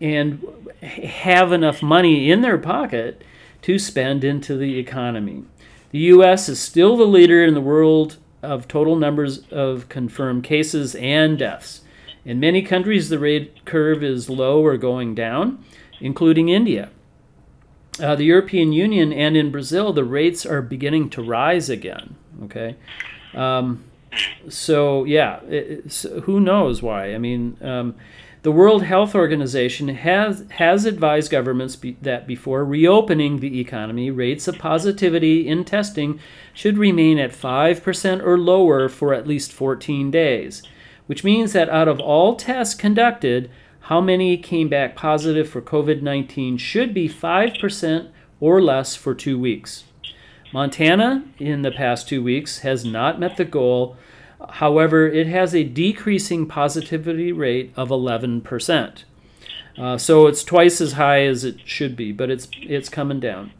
and 0.00 0.42
have 0.82 1.52
enough 1.52 1.82
money 1.82 2.30
in 2.30 2.40
their 2.40 2.56
pocket 2.58 3.22
to 3.62 3.78
spend 3.78 4.24
into 4.24 4.56
the 4.56 4.78
economy. 4.78 5.44
The 5.90 5.98
US 5.98 6.48
is 6.48 6.58
still 6.60 6.96
the 6.96 7.04
leader 7.06 7.44
in 7.44 7.52
the 7.54 7.60
world 7.60 8.16
of 8.42 8.66
total 8.66 8.96
numbers 8.96 9.40
of 9.50 9.88
confirmed 9.90 10.44
cases 10.44 10.94
and 10.94 11.38
deaths. 11.38 11.82
In 12.24 12.40
many 12.40 12.62
countries, 12.62 13.08
the 13.10 13.18
rate 13.18 13.64
curve 13.66 14.02
is 14.02 14.30
low 14.30 14.64
or 14.64 14.76
going 14.78 15.14
down, 15.14 15.62
including 16.00 16.48
India. 16.48 16.90
Uh, 17.98 18.14
the 18.16 18.24
European 18.24 18.72
Union 18.72 19.12
and 19.12 19.36
in 19.36 19.50
Brazil, 19.50 19.92
the 19.92 20.04
rates 20.04 20.46
are 20.46 20.62
beginning 20.62 21.10
to 21.10 21.22
rise 21.22 21.68
again. 21.68 22.16
Okay, 22.44 22.76
um, 23.34 23.84
so 24.48 25.04
yeah, 25.04 25.40
it, 25.44 25.70
it's- 25.84 26.06
who 26.22 26.40
knows 26.40 26.80
why? 26.80 27.14
I 27.14 27.18
mean, 27.18 27.58
um, 27.60 27.94
the 28.42 28.52
World 28.52 28.84
Health 28.84 29.14
Organization 29.14 29.88
has 29.88 30.44
has 30.50 30.86
advised 30.86 31.30
governments 31.30 31.76
be, 31.76 31.96
that 32.00 32.26
before 32.26 32.64
reopening 32.64 33.40
the 33.40 33.60
economy, 33.60 34.10
rates 34.10 34.48
of 34.48 34.58
positivity 34.58 35.46
in 35.46 35.64
testing 35.64 36.18
should 36.54 36.78
remain 36.78 37.18
at 37.18 37.34
five 37.34 37.82
percent 37.82 38.22
or 38.22 38.38
lower 38.38 38.88
for 38.88 39.12
at 39.12 39.26
least 39.26 39.52
14 39.52 40.10
days, 40.10 40.62
which 41.06 41.24
means 41.24 41.52
that 41.52 41.68
out 41.68 41.88
of 41.88 42.00
all 42.00 42.34
tests 42.34 42.74
conducted, 42.74 43.50
how 43.90 44.00
many 44.00 44.36
came 44.36 44.68
back 44.68 44.94
positive 44.94 45.48
for 45.48 45.60
COVID 45.60 46.00
19 46.00 46.56
should 46.56 46.94
be 46.94 47.08
5% 47.08 48.10
or 48.38 48.62
less 48.62 48.94
for 48.94 49.14
two 49.14 49.38
weeks. 49.38 49.84
Montana, 50.52 51.24
in 51.38 51.62
the 51.62 51.70
past 51.70 52.08
two 52.08 52.22
weeks, 52.22 52.60
has 52.60 52.84
not 52.84 53.20
met 53.20 53.36
the 53.36 53.44
goal. 53.44 53.96
However, 54.48 55.06
it 55.08 55.26
has 55.26 55.54
a 55.54 55.64
decreasing 55.64 56.46
positivity 56.46 57.32
rate 57.32 57.72
of 57.76 57.88
11%. 57.90 59.04
Uh, 59.78 59.98
so 59.98 60.26
it's 60.26 60.42
twice 60.44 60.80
as 60.80 60.92
high 60.92 61.22
as 61.22 61.44
it 61.44 61.56
should 61.64 61.96
be, 61.96 62.12
but 62.12 62.30
it's, 62.30 62.48
it's 62.62 62.88
coming 62.88 63.20
down. 63.20 63.52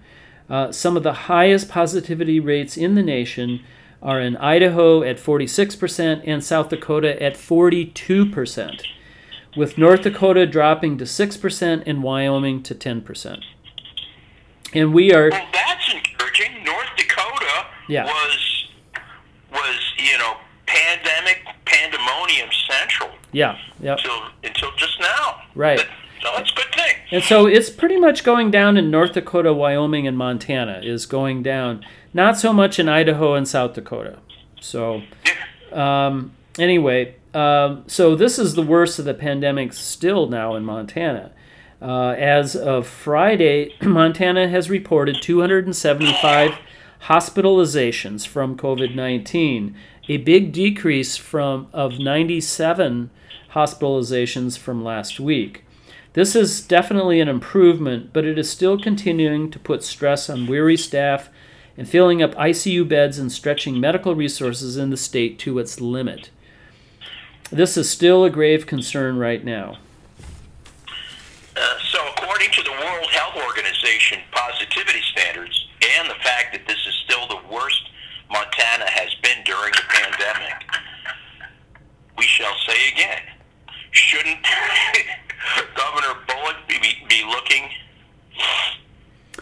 Uh, 0.49 0.73
some 0.73 0.97
of 0.97 1.03
the 1.03 1.13
highest 1.13 1.69
positivity 1.69 2.41
rates 2.41 2.77
in 2.77 2.95
the 2.95 3.03
nation 3.03 3.63
are 4.03 4.21
in 4.21 4.37
Idaho 4.39 5.03
at 5.03 5.19
46% 5.19 6.23
and 6.27 6.43
South 6.43 6.71
Dakota 6.71 7.23
at 7.23 7.35
42% 7.35 8.83
with 9.57 9.79
North 9.79 10.03
Dakota 10.03 10.47
dropping 10.47 10.99
to 10.99 11.05
6% 11.05 11.83
and 11.87 12.03
Wyoming 12.03 12.63
to 12.65 12.75
10%. 12.75 13.43
And 14.75 14.95
we 14.95 15.13
are, 15.13 15.31
Well, 15.31 15.47
that's 15.53 15.93
encouraging. 15.93 16.65
North 16.65 16.89
Dakota 16.97 17.67
Yeah. 17.89 18.05
was 18.05 18.67
was 19.53 19.93
you 19.99 20.17
know 20.17 20.37
pandemic 20.71 21.45
pandemonium 21.65 22.49
central 22.69 23.11
yeah, 23.33 23.59
yeah, 23.81 23.93
until 23.93 24.23
until 24.45 24.71
just 24.77 25.01
now. 25.01 25.43
Right. 25.55 25.81
So 26.23 26.29
that's 26.37 26.53
a 26.53 26.55
good 26.55 26.75
thing. 26.75 26.97
And 27.13 27.25
so 27.25 27.47
it's 27.47 27.71
pretty 27.71 27.97
much 27.97 28.25
going 28.25 28.51
down 28.51 28.77
in 28.77 28.91
North 28.91 29.15
Dakota, 29.15 29.55
Wyoming, 29.55 30.07
and 30.07 30.19
Montana 30.19 30.81
is 30.83 31.07
going 31.07 31.43
down. 31.43 31.85
Not 32.13 32.39
so 32.39 32.53
much 32.53 32.79
in 32.79 32.89
Idaho 32.89 33.35
and 33.35 33.49
South 33.49 33.73
Dakota. 33.73 34.19
So, 34.61 35.03
um, 35.73 36.33
anyway, 36.59 37.15
um, 37.33 37.85
so 37.87 38.15
this 38.15 38.39
is 38.39 38.55
the 38.55 38.63
worst 38.63 38.99
of 38.99 39.07
the 39.07 39.15
pandemic 39.15 39.73
still 39.73 40.27
now 40.29 40.57
in 40.57 40.65
Montana. 40.65 41.33
Uh, 41.81 42.11
as 42.11 42.55
of 42.55 42.87
Friday, 42.87 43.75
Montana 43.83 44.49
has 44.49 44.69
reported 44.69 45.23
275 45.23 46.59
hospitalizations 47.05 48.27
from 48.27 48.57
COVID 48.57 48.95
19, 48.95 49.75
a 50.09 50.17
big 50.19 50.53
decrease 50.53 51.17
from 51.17 51.69
of 51.73 51.99
97 51.99 53.11
hospitalizations 53.53 54.59
from 54.59 54.85
last 54.85 55.19
week. 55.19 55.65
This 56.13 56.35
is 56.35 56.61
definitely 56.61 57.21
an 57.21 57.29
improvement, 57.29 58.13
but 58.13 58.25
it 58.25 58.37
is 58.39 58.51
still 58.51 58.79
continuing 58.79 59.51
to 59.51 59.59
put 59.59 59.85
stress 59.85 60.29
on 60.29 60.49
weary 60.49 60.77
staff 60.77 61.29
and 61.77 61.89
filling 61.89 62.23
up 62.23 62.35
ICU 62.35 62.87
beds 62.89 63.19
and 63.19 63.31
stretching 63.31 63.81
medical 63.81 64.15
resources 64.15 64.77
in 64.77 64.91
the 64.91 64.97
state 64.97 65.39
to 65.39 65.59
its 65.59 65.81
limit. 65.81 66.31
This 67.51 67.77
is 67.77 67.89
still 67.89 68.25
a 68.25 68.31
grave 68.31 68.67
concern 68.67 69.19
right 69.19 69.45
now. 69.45 69.79
Uh, 71.57 71.79
so, 71.91 71.99
according 72.17 72.51
to 72.53 72.63
the 72.63 72.71
World 72.71 73.11
Health 73.11 73.37
Organization 73.37 74.21
positivity 74.31 75.01
standards, 75.13 75.69
and 75.99 76.11
the 76.11 76.15
fact 76.23 76.53
that 76.53 76.67
this 76.67 76.79
is 76.87 76.95
still 77.05 77.27
the 77.29 77.41
worst 77.53 77.91
Montana 78.31 78.89
has 78.91 79.15
been 79.23 79.43
during 79.45 79.73
the 79.73 79.83
pandemic, 79.89 80.65
we 82.17 82.25
shall 82.25 82.55
say 82.81 82.93
again: 82.93 83.23
shouldn't 83.91 84.39
Governor 85.77 86.19
Bullock 86.27 86.57
be, 86.69 86.79
be 87.09 87.25
looking 87.25 87.69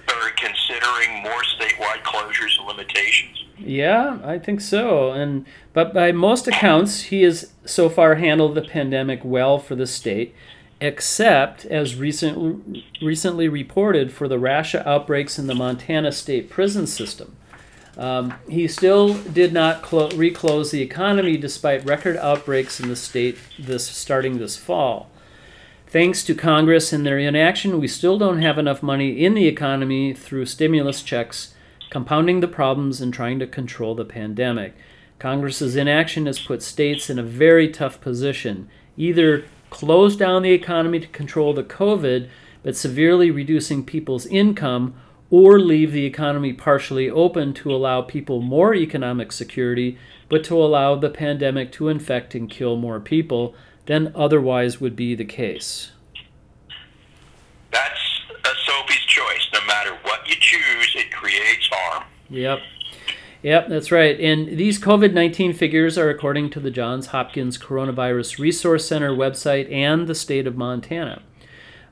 or 0.09 0.31
considering 0.37 1.23
more 1.23 1.43
statewide 1.43 2.03
closures 2.03 2.59
and 2.59 2.67
limitations? 2.67 3.45
Yeah, 3.59 4.19
I 4.25 4.39
think 4.39 4.61
so. 4.61 5.13
And 5.13 5.47
but 5.73 5.93
by 5.93 6.13
most 6.13 6.47
accounts, 6.49 7.03
he 7.05 7.23
has 7.23 7.53
so 7.65 7.89
far 7.89 8.17
handled 8.17 8.55
the 8.55 8.63
pandemic 8.63 9.21
well 9.25 9.59
for 9.59 9.75
the 9.75 9.87
state, 9.87 10.35
except 10.81 11.65
as 11.67 11.97
recent, 11.97 12.85
recently 13.03 13.49
reported 13.49 14.13
for 14.13 14.29
the 14.29 14.37
Rasha 14.37 14.87
outbreaks 14.87 15.39
in 15.39 15.49
the 15.49 15.55
Montana 15.55 16.13
state 16.13 16.49
prison 16.51 16.87
system. 16.87 17.37
Um, 17.99 18.35
he 18.49 18.69
still 18.69 19.15
did 19.15 19.53
not 19.53 19.83
clo- 19.83 20.11
reclose 20.11 20.71
the 20.71 20.81
economy 20.81 21.37
despite 21.37 21.85
record 21.85 22.17
outbreaks 22.17 22.79
in 22.79 22.89
the 22.89 22.95
state 22.97 23.37
this 23.59 23.87
starting 23.87 24.39
this 24.39 24.57
fall. 24.57 25.11
Thanks 25.89 26.23
to 26.25 26.35
Congress 26.35 26.93
and 26.93 27.05
their 27.05 27.19
inaction, 27.19 27.81
we 27.81 27.89
still 27.89 28.19
don't 28.19 28.41
have 28.41 28.57
enough 28.57 28.83
money 28.83 29.25
in 29.25 29.35
the 29.35 29.49
economy 29.49 30.15
through 30.15 30.47
stimulus 30.47 31.03
checks, 31.03 31.55
compounding 31.91 32.41
the 32.41 32.47
problems 32.47 33.01
and 33.01 33.13
trying 33.13 33.39
to 33.41 33.47
control 33.47 33.95
the 33.95 34.05
pandemic. 34.05 34.75
Congress's 35.19 35.75
inaction 35.75 36.27
has 36.27 36.39
put 36.39 36.63
states 36.63 37.11
in 37.11 37.19
a 37.19 37.25
very 37.25 37.69
tough 37.69 38.01
position. 38.01 38.69
Either 38.97 39.45
close 39.71 40.15
down 40.15 40.43
the 40.43 40.53
economy 40.53 41.01
to 41.01 41.09
control 41.09 41.53
the 41.53 41.65
COVID, 41.65 42.29
but 42.63 42.77
severely 42.77 43.31
reducing 43.31 43.85
people's 43.85 44.27
income, 44.27 44.95
or 45.31 45.59
leave 45.59 45.93
the 45.93 46.07
economy 46.07 46.53
partially 46.53 47.11
open 47.11 47.53
to 47.55 47.71
allow 47.71 48.03
people 48.03 48.41
more 48.41 48.75
economic 48.75 49.33
security, 49.33 49.99
but 50.29 50.43
to 50.45 50.57
allow 50.57 50.95
the 50.95 51.11
pandemic 51.11 51.71
to 51.73 51.89
infect 51.89 52.35
and 52.35 52.49
kill 52.49 52.77
more 52.77 53.01
people 53.01 53.55
than 53.87 54.13
otherwise 54.15 54.81
would 54.81 54.97
be 54.97 55.15
the 55.15 55.25
case. 55.25 55.93
That's 57.73 58.21
a 58.45 58.55
Sophie's 58.67 58.99
choice. 59.07 59.49
No 59.53 59.61
matter 59.67 59.97
what 60.03 60.27
you 60.29 60.35
choose, 60.39 60.95
it 60.95 61.11
creates 61.13 61.69
harm. 61.71 62.05
Yep. 62.31 62.61
Yep, 63.43 63.69
that's 63.69 63.93
right. 63.93 64.19
And 64.19 64.59
these 64.59 64.81
COVID 64.81 65.13
19 65.13 65.53
figures 65.53 65.97
are 65.97 66.11
according 66.11 66.51
to 66.51 66.61
the 66.61 66.71
Johns 66.71 67.09
Hopkins 67.09 67.57
Coronavirus 67.57 68.39
Resource 68.39 68.87
Center 68.87 69.13
website 69.13 69.73
and 69.73 70.07
the 70.07 70.15
state 70.15 70.47
of 70.47 70.57
Montana. 70.57 71.23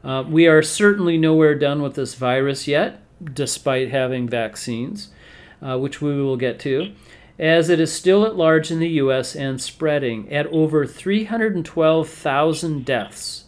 Uh, 0.02 0.24
we 0.28 0.46
are 0.46 0.62
certainly 0.62 1.16
nowhere 1.16 1.54
done 1.54 1.82
with 1.82 1.94
this 1.94 2.14
virus 2.14 2.66
yet, 2.66 3.00
despite 3.22 3.90
having 3.90 4.28
vaccines, 4.28 5.08
uh, 5.62 5.78
which 5.78 6.00
we 6.00 6.20
will 6.20 6.36
get 6.36 6.58
to 6.60 6.92
as 7.38 7.68
it 7.68 7.78
is 7.78 7.92
still 7.92 8.24
at 8.24 8.36
large 8.36 8.70
in 8.70 8.78
the 8.78 8.88
U.S. 8.90 9.36
and 9.36 9.60
spreading 9.60 10.32
at 10.32 10.46
over 10.46 10.86
312,000 10.86 12.84
deaths. 12.84 13.44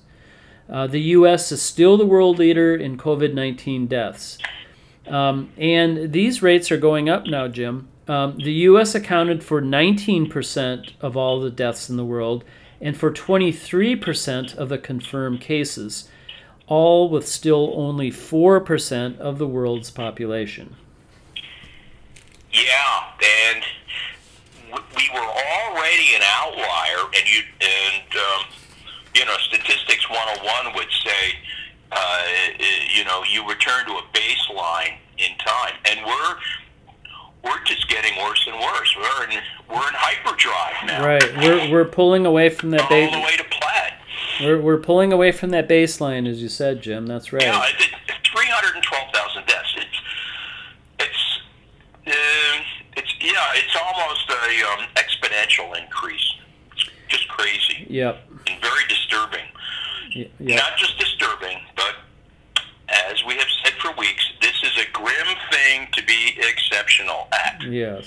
Uh, 0.68 0.86
the 0.86 1.00
U.S. 1.00 1.50
is 1.50 1.62
still 1.62 1.96
the 1.96 2.04
world 2.04 2.38
leader 2.38 2.76
in 2.76 2.98
COVID 2.98 3.32
19 3.32 3.86
deaths. 3.86 4.36
Um, 5.06 5.50
and 5.56 6.12
these 6.12 6.42
rates 6.42 6.70
are 6.70 6.76
going 6.76 7.08
up 7.08 7.26
now, 7.26 7.48
Jim. 7.48 7.88
Um, 8.06 8.36
the 8.36 8.52
U.S. 8.52 8.94
accounted 8.94 9.42
for 9.42 9.62
19% 9.62 10.92
of 11.00 11.16
all 11.16 11.40
the 11.40 11.50
deaths 11.50 11.88
in 11.88 11.96
the 11.96 12.04
world 12.04 12.44
and 12.80 12.96
for 12.96 13.10
23% 13.10 14.54
of 14.54 14.68
the 14.68 14.78
confirmed 14.78 15.40
cases, 15.40 16.08
all 16.68 17.08
with 17.08 17.26
still 17.26 17.72
only 17.74 18.10
4% 18.10 19.18
of 19.18 19.38
the 19.38 19.46
world's 19.46 19.90
population. 19.90 20.76
Yeah, 22.52 23.04
and 23.46 23.64
we 24.72 25.10
were 25.14 25.20
already 25.20 26.14
an 26.14 26.22
outlier, 26.22 27.04
and 27.14 27.28
you 27.28 27.42
and 27.60 28.16
um, 28.16 28.46
you 29.14 29.24
know, 29.24 29.36
statistics 29.38 30.08
101 30.08 30.74
would 30.74 30.88
say, 31.04 31.34
uh, 31.92 32.22
you 32.94 33.04
know, 33.04 33.22
you 33.30 33.46
return 33.48 33.84
to 33.86 33.92
a 33.92 34.02
baseline 34.12 34.96
in 35.18 35.36
time, 35.38 35.74
and 35.86 36.00
we're 36.06 36.36
we're 37.44 37.64
just 37.64 37.88
getting 37.88 38.16
worse 38.22 38.46
and 38.46 38.58
worse. 38.58 38.96
We're 38.96 39.24
in 39.24 39.30
we're 39.68 39.88
in 39.88 39.94
hyperdrive 39.94 40.86
now. 40.86 41.06
Right, 41.06 41.36
we're 41.38 41.70
we're 41.70 41.84
pulling 41.84 42.26
away 42.26 42.48
from 42.48 42.70
that 42.70 42.88
base. 42.88 43.12
All 43.12 43.20
the 43.20 43.26
way 43.26 43.36
to 43.36 43.44
Platt. 43.44 43.97
We're 44.40 44.60
we're 44.60 44.78
pulling 44.78 45.12
away 45.12 45.32
from 45.32 45.50
that 45.50 45.68
baseline, 45.68 46.28
as 46.28 46.42
you 46.42 46.48
said, 46.48 46.82
Jim. 46.82 47.06
That's 47.06 47.32
right. 47.32 47.42
Yeah, 47.42 47.64
three 48.32 48.46
hundred 48.46 48.76
and 48.76 48.84
twelve 48.84 49.12
thousand 49.12 49.46
deaths. 49.46 49.74
It's 49.76 50.00
it's. 51.00 51.38
Uh, 52.06 52.62
it's 52.96 53.14
yeah, 53.20 53.52
it's 53.54 53.76
almost 53.76 54.28
a 54.28 54.72
um, 54.72 54.86
exponential 54.96 55.80
increase. 55.80 56.34
It's 56.72 56.90
just 57.08 57.28
crazy. 57.28 57.86
Yep. 57.88 58.28
And 58.48 58.60
very 58.60 58.84
disturbing. 58.88 59.44
yep. 60.12 60.30
Not 60.40 60.76
just 60.76 60.98
disturbing, 60.98 61.58
but 61.76 61.94
as 62.88 63.24
we 63.24 63.34
have 63.34 63.46
said 63.64 63.74
for 63.74 63.92
weeks, 63.98 64.24
this 64.40 64.62
is 64.64 64.84
a 64.84 64.90
grim 64.92 65.36
thing 65.52 65.88
to 65.92 66.04
be 66.04 66.38
exceptional 66.38 67.28
at. 67.32 67.62
Yes. 67.62 68.06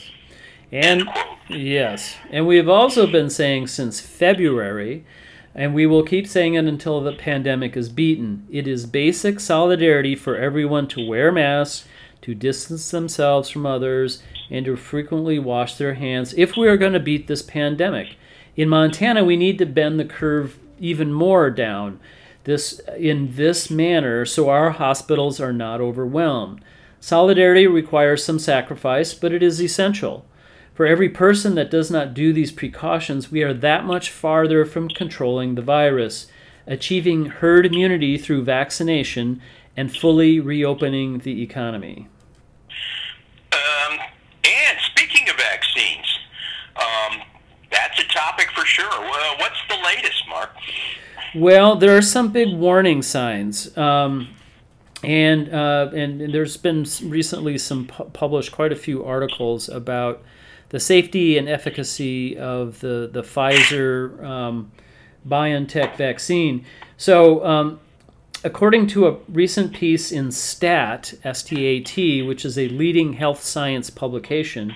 And 0.71 1.03
yes, 1.49 2.15
and 2.29 2.47
we 2.47 2.55
have 2.55 2.69
also 2.69 3.05
been 3.05 3.29
saying 3.29 3.67
since 3.67 3.99
February, 3.99 5.05
and 5.53 5.73
we 5.73 5.85
will 5.85 6.03
keep 6.03 6.27
saying 6.27 6.53
it 6.53 6.65
until 6.65 7.01
the 7.01 7.13
pandemic 7.13 7.75
is 7.75 7.89
beaten. 7.89 8.47
It 8.49 8.67
is 8.67 8.85
basic 8.85 9.39
solidarity 9.39 10.15
for 10.15 10.37
everyone 10.37 10.87
to 10.89 11.05
wear 11.05 11.31
masks, 11.31 11.87
to 12.21 12.35
distance 12.35 12.91
themselves 12.91 13.49
from 13.49 13.65
others, 13.65 14.21
and 14.49 14.65
to 14.65 14.75
frequently 14.75 15.39
wash 15.39 15.75
their 15.75 15.95
hands 15.95 16.33
if 16.35 16.55
we 16.55 16.67
are 16.67 16.77
going 16.77 16.93
to 16.93 16.99
beat 16.99 17.27
this 17.27 17.41
pandemic. 17.41 18.15
In 18.55 18.69
Montana, 18.69 19.23
we 19.23 19.37
need 19.37 19.57
to 19.57 19.65
bend 19.65 19.99
the 19.99 20.05
curve 20.05 20.59
even 20.79 21.11
more 21.13 21.49
down 21.49 21.99
this 22.43 22.81
in 22.97 23.35
this 23.35 23.69
manner 23.69 24.25
so 24.25 24.49
our 24.49 24.71
hospitals 24.71 25.39
are 25.39 25.53
not 25.53 25.81
overwhelmed. 25.81 26.61
Solidarity 26.99 27.67
requires 27.67 28.23
some 28.23 28.39
sacrifice, 28.39 29.13
but 29.13 29.31
it 29.31 29.43
is 29.43 29.61
essential. 29.61 30.25
For 30.81 30.87
every 30.87 31.09
person 31.09 31.53
that 31.53 31.69
does 31.69 31.91
not 31.91 32.15
do 32.15 32.33
these 32.33 32.51
precautions, 32.51 33.31
we 33.31 33.43
are 33.43 33.53
that 33.53 33.85
much 33.85 34.09
farther 34.09 34.65
from 34.65 34.89
controlling 34.89 35.53
the 35.53 35.61
virus, 35.61 36.25
achieving 36.65 37.27
herd 37.27 37.67
immunity 37.67 38.17
through 38.17 38.45
vaccination, 38.45 39.43
and 39.77 39.95
fully 39.95 40.39
reopening 40.39 41.19
the 41.19 41.43
economy. 41.43 42.07
Um, 43.51 43.99
and 44.43 44.79
speaking 44.83 45.29
of 45.29 45.35
vaccines, 45.35 46.17
um, 46.75 47.21
that's 47.71 47.99
a 47.99 48.05
topic 48.05 48.49
for 48.55 48.65
sure. 48.65 48.89
Well, 48.89 49.37
what's 49.37 49.61
the 49.69 49.77
latest, 49.85 50.23
Mark? 50.27 50.49
Well, 51.35 51.75
there 51.75 51.95
are 51.95 52.01
some 52.01 52.31
big 52.31 52.55
warning 52.55 53.03
signs. 53.03 53.77
Um, 53.77 54.29
and, 55.03 55.53
uh, 55.53 55.91
and, 55.93 56.33
there's 56.33 56.57
been 56.57 56.87
recently 57.03 57.59
some 57.59 57.85
pu- 57.85 58.05
published 58.05 58.51
quite 58.51 58.71
a 58.71 58.75
few 58.75 59.05
articles 59.05 59.69
about 59.69 60.23
the 60.71 60.79
safety 60.79 61.37
and 61.37 61.47
efficacy 61.47 62.37
of 62.37 62.79
the 62.79 63.09
the 63.11 63.21
Pfizer 63.21 64.23
um, 64.23 64.71
BioNTech 65.27 65.95
vaccine. 65.97 66.65
So, 66.97 67.45
um, 67.45 67.79
according 68.43 68.87
to 68.87 69.07
a 69.07 69.17
recent 69.27 69.73
piece 69.73 70.11
in 70.11 70.31
STAT, 70.31 71.13
S-T-A-T, 71.23 72.21
which 72.23 72.43
is 72.45 72.57
a 72.57 72.69
leading 72.69 73.13
health 73.13 73.43
science 73.43 73.89
publication, 73.89 74.73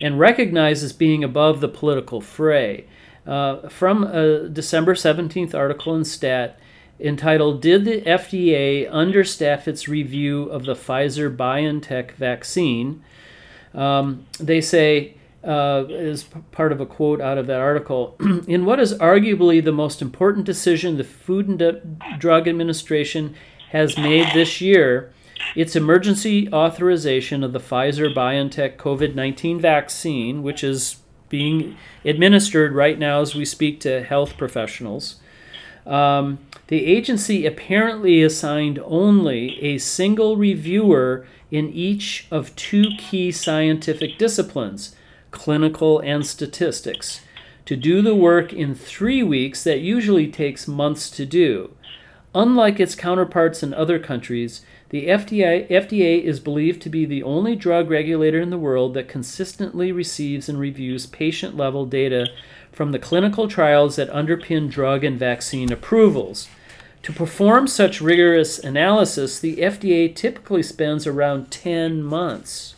and 0.00 0.18
recognized 0.18 0.84
as 0.84 0.92
being 0.92 1.24
above 1.24 1.60
the 1.60 1.68
political 1.68 2.20
fray. 2.20 2.84
Uh, 3.26 3.68
from 3.68 4.04
a 4.04 4.48
December 4.48 4.94
17th 4.94 5.54
article 5.54 5.94
in 5.94 6.04
Stat 6.04 6.58
entitled 6.98 7.60
Did 7.60 7.84
the 7.84 8.00
FDA 8.00 8.90
Understaff 8.90 9.68
Its 9.68 9.86
Review 9.86 10.44
of 10.44 10.64
the 10.64 10.74
Pfizer 10.74 11.34
BioNTech 11.34 12.12
Vaccine? 12.12 13.04
Um, 13.74 14.26
they 14.40 14.60
say, 14.60 15.17
uh, 15.44 15.84
as 15.84 16.24
part 16.52 16.72
of 16.72 16.80
a 16.80 16.86
quote 16.86 17.20
out 17.20 17.38
of 17.38 17.46
that 17.46 17.60
article, 17.60 18.16
in 18.46 18.64
what 18.64 18.80
is 18.80 18.94
arguably 18.94 19.62
the 19.62 19.72
most 19.72 20.02
important 20.02 20.44
decision 20.44 20.96
the 20.96 21.04
Food 21.04 21.48
and 21.48 22.00
Drug 22.18 22.48
Administration 22.48 23.34
has 23.70 23.96
made 23.96 24.26
this 24.34 24.60
year, 24.60 25.12
its 25.54 25.76
emergency 25.76 26.52
authorization 26.52 27.44
of 27.44 27.52
the 27.52 27.60
Pfizer 27.60 28.12
BioNTech 28.12 28.76
COVID 28.76 29.14
19 29.14 29.60
vaccine, 29.60 30.42
which 30.42 30.64
is 30.64 30.96
being 31.28 31.76
administered 32.04 32.72
right 32.72 32.98
now 32.98 33.20
as 33.20 33.34
we 33.34 33.44
speak 33.44 33.80
to 33.80 34.02
health 34.02 34.36
professionals. 34.36 35.16
Um, 35.86 36.38
the 36.68 36.84
agency 36.84 37.46
apparently 37.46 38.22
assigned 38.22 38.78
only 38.84 39.62
a 39.62 39.78
single 39.78 40.36
reviewer 40.36 41.26
in 41.50 41.70
each 41.70 42.26
of 42.30 42.54
two 42.56 42.90
key 42.98 43.32
scientific 43.32 44.18
disciplines, 44.18 44.94
clinical 45.30 45.98
and 46.00 46.26
statistics, 46.26 47.20
to 47.64 47.76
do 47.76 48.00
the 48.00 48.14
work 48.14 48.52
in 48.52 48.74
three 48.74 49.22
weeks 49.22 49.62
that 49.64 49.80
usually 49.80 50.28
takes 50.28 50.66
months 50.66 51.10
to 51.10 51.26
do. 51.26 51.70
Unlike 52.34 52.80
its 52.80 52.94
counterparts 52.94 53.62
in 53.62 53.74
other 53.74 53.98
countries, 53.98 54.62
the 54.90 55.06
FDA, 55.08 55.68
FDA 55.68 56.22
is 56.22 56.40
believed 56.40 56.80
to 56.82 56.88
be 56.88 57.04
the 57.04 57.22
only 57.22 57.54
drug 57.56 57.90
regulator 57.90 58.40
in 58.40 58.50
the 58.50 58.58
world 58.58 58.94
that 58.94 59.08
consistently 59.08 59.92
receives 59.92 60.48
and 60.48 60.58
reviews 60.58 61.06
patient 61.06 61.56
level 61.56 61.84
data 61.84 62.26
from 62.72 62.92
the 62.92 62.98
clinical 62.98 63.48
trials 63.48 63.96
that 63.96 64.10
underpin 64.10 64.70
drug 64.70 65.04
and 65.04 65.18
vaccine 65.18 65.70
approvals. 65.70 66.48
To 67.02 67.12
perform 67.12 67.66
such 67.66 68.00
rigorous 68.00 68.58
analysis, 68.58 69.38
the 69.38 69.56
FDA 69.56 70.14
typically 70.14 70.62
spends 70.62 71.06
around 71.06 71.50
10 71.50 72.02
months 72.02 72.74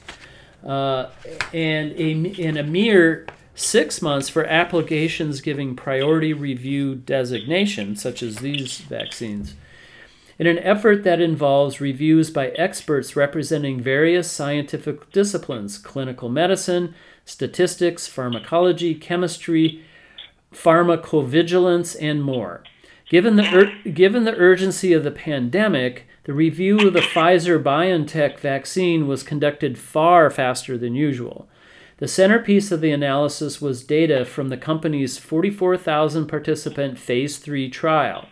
uh, 0.65 1.11
and 1.53 1.93
a, 1.93 2.11
in 2.13 2.57
a 2.57 2.63
mere 2.63 3.27
six 3.55 4.01
months 4.01 4.29
for 4.29 4.45
applications 4.47 5.41
giving 5.41 5.77
priority 5.77 6.33
review 6.33 6.95
designation, 6.95 7.97
such 7.97 8.23
as 8.23 8.37
these 8.37 8.79
vaccines. 8.79 9.55
in 10.41 10.47
an 10.47 10.59
effort 10.61 11.05
that 11.05 11.21
involves 11.21 11.83
reviews 11.83 12.31
by 12.31 12.49
experts 12.53 13.15
representing 13.15 13.79
various 13.79 14.31
scientific 14.31 15.13
disciplines 15.13 15.77
clinical 15.77 16.31
medicine, 16.31 16.95
statistics, 17.27 18.07
pharmacology, 18.07 18.95
chemistry, 18.95 19.85
pharmacovigilance, 20.53 21.95
and 22.01 22.25
more. 22.25 22.65
Given 23.11 23.37
the, 23.37 23.55
ur- 23.55 23.91
given 23.91 24.25
the 24.25 24.35
urgency 24.35 24.95
of 24.95 25.05
the 25.05 25.11
pandemic, 25.11 26.07
the 26.25 26.35
review 26.35 26.87
of 26.87 26.93
the 26.93 27.01
Pfizer 27.01 27.63
BioNTech 27.63 28.39
vaccine 28.39 29.07
was 29.07 29.23
conducted 29.23 29.79
far 29.79 30.29
faster 30.31 30.77
than 30.77 30.95
usual. 30.95 31.49
The 31.97 32.09
centerpiece 32.09 32.71
of 32.71 32.81
the 32.81 32.93
analysis 32.93 33.61
was 33.61 33.85
data 33.85 34.25
from 34.25 34.49
the 34.49 34.57
company's 34.57 35.19
44,000 35.19 36.27
participant 36.27 36.99
phase 36.99 37.39
3 37.39 37.71
trial. 37.71 38.29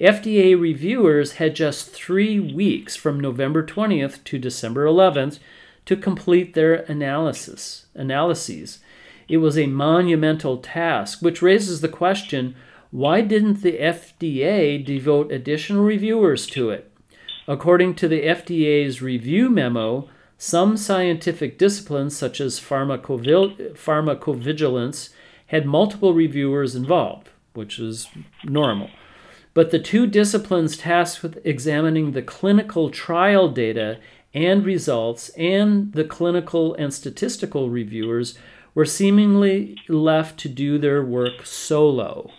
FDA 0.00 0.58
reviewers 0.58 1.32
had 1.32 1.54
just 1.54 1.90
three 1.90 2.40
weeks 2.40 2.96
from 2.96 3.20
November 3.20 3.64
20th 3.64 4.24
to 4.24 4.38
December 4.38 4.86
11th 4.86 5.38
to 5.86 5.96
complete 5.96 6.54
their 6.54 6.74
analysis 6.74 7.86
analyses. 7.94 8.80
It 9.28 9.36
was 9.36 9.56
a 9.56 9.66
monumental 9.66 10.58
task, 10.58 11.20
which 11.20 11.42
raises 11.42 11.80
the 11.80 11.88
question 11.88 12.56
why 12.90 13.20
didn't 13.20 13.62
the 13.62 13.78
FDA 13.78 14.84
devote 14.84 15.30
additional 15.30 15.84
reviewers 15.84 16.48
to 16.48 16.70
it? 16.70 16.89
According 17.50 17.96
to 17.96 18.06
the 18.06 18.22
FDA's 18.22 19.02
review 19.02 19.50
memo, 19.50 20.08
some 20.38 20.76
scientific 20.76 21.58
disciplines, 21.58 22.16
such 22.16 22.40
as 22.40 22.60
pharmacovigilance, 22.60 25.08
had 25.48 25.66
multiple 25.66 26.14
reviewers 26.14 26.76
involved, 26.76 27.30
which 27.52 27.80
is 27.80 28.06
normal. 28.44 28.88
But 29.52 29.72
the 29.72 29.80
two 29.80 30.06
disciplines 30.06 30.76
tasked 30.76 31.24
with 31.24 31.44
examining 31.44 32.12
the 32.12 32.22
clinical 32.22 32.88
trial 32.88 33.48
data 33.48 33.98
and 34.32 34.64
results 34.64 35.30
and 35.30 35.92
the 35.92 36.04
clinical 36.04 36.76
and 36.76 36.94
statistical 36.94 37.68
reviewers 37.68 38.38
were 38.76 38.84
seemingly 38.84 39.76
left 39.88 40.38
to 40.38 40.48
do 40.48 40.78
their 40.78 41.04
work 41.04 41.44
solo. 41.44 42.30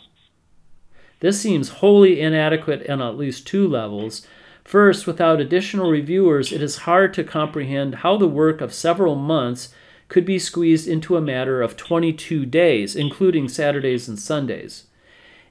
This 1.20 1.42
seems 1.42 1.68
wholly 1.68 2.22
inadequate 2.22 2.90
on 2.90 3.02
at 3.02 3.18
least 3.18 3.46
two 3.46 3.68
levels 3.68 4.26
First, 4.72 5.06
without 5.06 5.42
additional 5.42 5.92
reviewers, 5.92 6.54
it 6.54 6.62
is 6.62 6.88
hard 6.88 7.14
to 7.16 7.26
comprehend 7.26 7.96
how 7.96 8.16
the 8.16 8.26
work 8.26 8.62
of 8.62 8.74
several 8.74 9.16
months 9.16 9.68
could 10.08 10.24
be 10.24 10.40
squeezed 10.40 10.88
into 10.88 11.18
a 11.18 11.22
matter 11.22 11.62
of 11.62 11.76
22 11.76 12.46
days, 12.46 12.96
including 12.96 13.50
Saturdays 13.50 14.08
and 14.08 14.18
Sundays. 14.18 14.86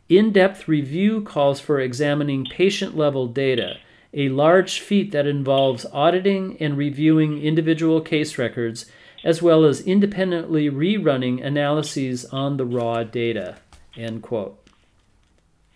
In 0.08 0.32
depth 0.32 0.68
review 0.68 1.20
calls 1.20 1.60
for 1.60 1.78
examining 1.80 2.46
patient 2.46 2.96
level 2.96 3.26
data, 3.26 3.76
a 4.14 4.30
large 4.30 4.80
feat 4.80 5.12
that 5.12 5.26
involves 5.26 5.84
auditing 5.92 6.56
and 6.58 6.78
reviewing 6.78 7.42
individual 7.42 8.00
case 8.00 8.38
records, 8.38 8.86
as 9.22 9.42
well 9.42 9.66
as 9.66 9.82
independently 9.82 10.70
rerunning 10.70 11.44
analyses 11.44 12.24
on 12.24 12.56
the 12.56 12.64
raw 12.64 13.04
data. 13.04 13.58
End 13.98 14.22
quote. 14.22 14.66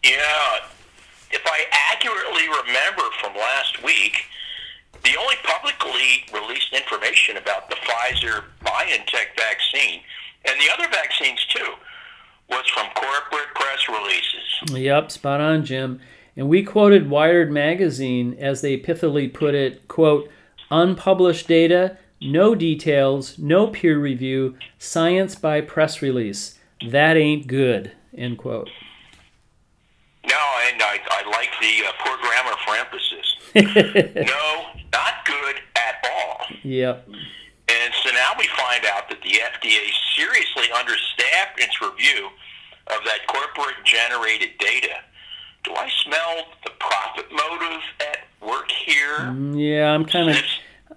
Yeah, 0.03 0.61
if 1.31 1.43
I 1.45 1.67
remember 2.43 3.03
from 3.20 3.35
last 3.35 3.82
week, 3.82 4.24
the 5.03 5.16
only 5.18 5.37
publicly 5.43 6.24
released 6.32 6.72
information 6.72 7.37
about 7.37 7.68
the 7.68 7.76
Pfizer 7.76 8.45
BioNTech 8.64 9.37
vaccine 9.37 10.01
and 10.45 10.61
the 10.61 10.72
other 10.72 10.89
vaccines 10.91 11.45
too 11.47 11.74
was 12.49 12.64
from 12.68 12.87
corporate 12.95 13.55
press 13.55 13.89
releases. 13.89 14.78
Yep, 14.78 15.11
spot 15.11 15.41
on, 15.41 15.64
Jim. 15.64 16.01
And 16.37 16.49
we 16.49 16.62
quoted 16.62 17.09
Wired 17.09 17.51
magazine 17.51 18.37
as 18.39 18.61
they 18.61 18.78
pithily 18.78 19.32
put 19.32 19.55
it, 19.55 19.87
quote, 19.89 20.28
unpublished 20.70 21.47
data, 21.47 21.97
no 22.20 22.55
details, 22.55 23.39
no 23.39 23.68
peer 23.68 23.99
review, 23.99 24.57
science 24.78 25.35
by 25.35 25.61
press 25.61 26.03
release. 26.03 26.59
That 26.87 27.16
ain't 27.16 27.47
good, 27.47 27.93
end 28.16 28.39
quote. 28.39 28.68
No, 30.27 30.41
and 30.68 30.81
I, 30.83 30.99
I 31.11 31.29
like 31.31 31.51
the 31.61 31.87
uh, 31.87 31.93
poor 32.01 32.16
grammar 32.18 32.57
for 32.64 32.75
emphasis. 32.77 33.37
no, 34.14 34.66
not 34.93 35.25
good 35.27 35.57
at 35.77 36.05
all. 36.05 36.47
Yep. 36.62 37.09
And 37.68 37.95
so 38.03 38.11
now 38.11 38.33
we 38.39 38.47
find 38.49 38.85
out 38.87 39.09
that 39.09 39.20
the 39.22 39.31
FDA 39.31 39.91
seriously 40.16 40.70
understaffed 40.72 41.59
its 41.59 41.81
review 41.81 42.29
of 42.89 43.05
that 43.05 43.27
corporate 43.27 43.85
generated 43.85 44.51
data. 44.59 44.97
Do 45.64 45.72
I 45.75 45.91
smell 46.05 46.45
the 46.64 46.72
profit 46.79 47.27
motive 47.31 47.83
at 48.01 48.47
work 48.47 48.70
here? 48.70 49.18
Mm, 49.20 49.59
yeah, 49.59 49.93
I'm 49.93 50.05
kind 50.05 50.31
of 50.31 50.37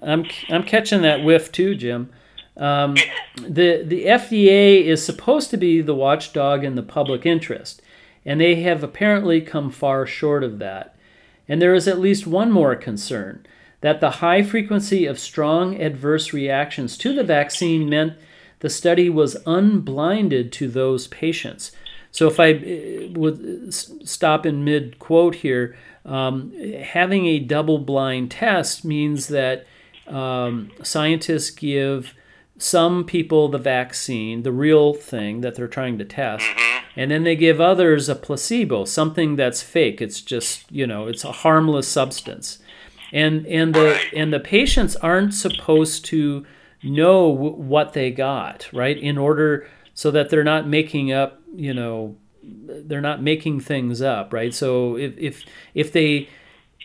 I'm 0.01 0.25
I'm 0.49 0.63
catching 0.63 1.01
that 1.03 1.23
whiff 1.23 1.51
too, 1.51 1.75
Jim. 1.75 2.11
Um, 2.57 2.95
the 3.35 3.83
the 3.85 4.05
FDA 4.05 4.83
is 4.83 5.05
supposed 5.05 5.49
to 5.51 5.57
be 5.57 5.81
the 5.81 5.95
watchdog 5.95 6.63
in 6.63 6.75
the 6.75 6.83
public 6.83 7.25
interest 7.25 7.81
and 8.27 8.41
they 8.41 8.55
have 8.55 8.83
apparently 8.83 9.39
come 9.39 9.71
far 9.71 10.05
short 10.05 10.43
of 10.43 10.59
that. 10.59 10.93
And 11.47 11.61
there 11.61 11.73
is 11.73 11.87
at 11.87 11.97
least 11.97 12.27
one 12.27 12.51
more 12.51 12.75
concern 12.75 13.45
that 13.79 14.01
the 14.01 14.11
high 14.11 14.43
frequency 14.43 15.05
of 15.05 15.17
strong 15.17 15.81
adverse 15.81 16.33
reactions 16.33 16.97
to 16.97 17.13
the 17.13 17.23
vaccine 17.23 17.89
meant 17.89 18.13
the 18.59 18.69
study 18.69 19.09
was 19.09 19.37
unblinded 19.45 20.51
to 20.51 20.67
those 20.67 21.07
patients. 21.07 21.71
So, 22.11 22.27
if 22.27 22.39
I 22.39 22.53
uh, 22.53 23.11
would 23.11 23.73
stop 23.73 24.45
in 24.45 24.63
mid 24.63 24.99
quote 24.99 25.35
here, 25.35 25.77
um, 26.03 26.51
having 26.81 27.27
a 27.27 27.39
double 27.39 27.77
blind 27.77 28.31
test 28.31 28.83
means 28.83 29.27
that 29.27 29.65
um, 30.07 30.71
scientists 30.83 31.51
give 31.51 32.13
some 32.57 33.03
people 33.03 33.49
the 33.49 33.57
vaccine, 33.59 34.41
the 34.41 34.51
real 34.51 34.93
thing 34.93 35.41
that 35.41 35.55
they're 35.55 35.67
trying 35.67 35.97
to 35.99 36.05
test, 36.05 36.43
mm-hmm. 36.43 36.86
And 36.97 37.11
then 37.11 37.23
they 37.23 37.35
give 37.35 37.61
others 37.61 38.09
a 38.09 38.15
placebo, 38.15 38.85
something 38.85 39.35
that's 39.35 39.61
fake. 39.61 40.01
It's 40.01 40.21
just 40.21 40.69
you 40.71 40.87
know, 40.87 41.07
it's 41.07 41.23
a 41.23 41.31
harmless 41.31 41.87
substance, 41.87 42.59
and 43.13 43.45
and 43.47 43.73
the 43.73 43.99
and 44.15 44.33
the 44.33 44.39
patients 44.39 44.95
aren't 44.97 45.33
supposed 45.33 46.05
to 46.05 46.45
know 46.83 47.33
w- 47.33 47.55
what 47.55 47.93
they 47.93 48.11
got 48.11 48.67
right 48.73 48.97
in 48.97 49.17
order 49.17 49.67
so 49.93 50.11
that 50.11 50.29
they're 50.29 50.43
not 50.43 50.67
making 50.67 51.11
up 51.11 51.41
you 51.55 51.73
know 51.73 52.15
they're 52.43 53.01
not 53.01 53.21
making 53.21 53.59
things 53.59 53.99
up 53.99 54.31
right 54.31 54.53
so 54.53 54.95
if 54.95 55.17
if 55.17 55.43
if 55.73 55.91
they 55.91 56.29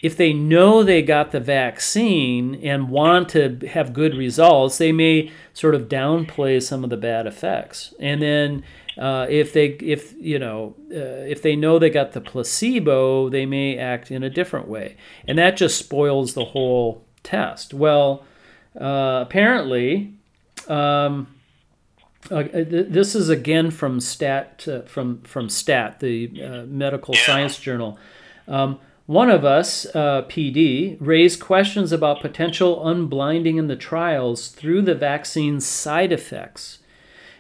if 0.02 0.16
they 0.16 0.32
know 0.32 0.82
they 0.82 1.00
got 1.00 1.30
the 1.30 1.40
vaccine 1.40 2.56
and 2.56 2.90
want 2.90 3.28
to 3.30 3.56
have 3.68 3.92
good 3.92 4.16
results, 4.16 4.78
they 4.78 4.90
may 4.90 5.30
sort 5.54 5.76
of 5.76 5.88
downplay 5.88 6.60
some 6.60 6.82
of 6.82 6.90
the 6.90 6.96
bad 6.96 7.24
effects. 7.24 7.94
And 8.00 8.20
then 8.20 8.64
uh, 8.98 9.26
if 9.28 9.52
they 9.52 9.66
if 9.66 10.14
you 10.18 10.38
know 10.38 10.74
uh, 10.90 11.24
if 11.26 11.42
they 11.42 11.56
know 11.56 11.78
they 11.78 11.90
got 11.90 12.12
the 12.12 12.20
placebo, 12.20 13.28
they 13.28 13.46
may 13.46 13.78
act 13.78 14.10
in 14.10 14.22
a 14.22 14.30
different 14.30 14.68
way, 14.68 14.96
and 15.26 15.38
that 15.38 15.56
just 15.56 15.78
spoils 15.78 16.34
the 16.34 16.46
whole 16.46 17.04
test. 17.22 17.74
Well, 17.74 18.24
uh, 18.80 19.24
apparently. 19.26 20.14
Um, 20.68 21.28
uh, 22.30 22.44
this 22.52 23.16
is 23.16 23.28
again 23.28 23.72
from 23.72 23.98
Stat 23.98 24.64
uh, 24.68 24.82
from 24.82 25.22
from 25.22 25.48
Stat, 25.48 25.98
the 25.98 26.30
uh, 26.40 26.62
medical 26.66 27.14
science 27.14 27.58
journal. 27.58 27.98
Um, 28.46 28.78
one 29.06 29.30
of 29.30 29.44
us, 29.44 29.84
uh, 29.86 30.22
PD, 30.28 30.96
raised 31.00 31.40
questions 31.40 31.90
about 31.90 32.20
potential 32.20 32.84
unblinding 32.84 33.56
in 33.58 33.66
the 33.66 33.76
trials 33.76 34.48
through 34.48 34.82
the 34.82 34.94
vaccine's 34.94 35.66
side 35.66 36.12
effects, 36.12 36.78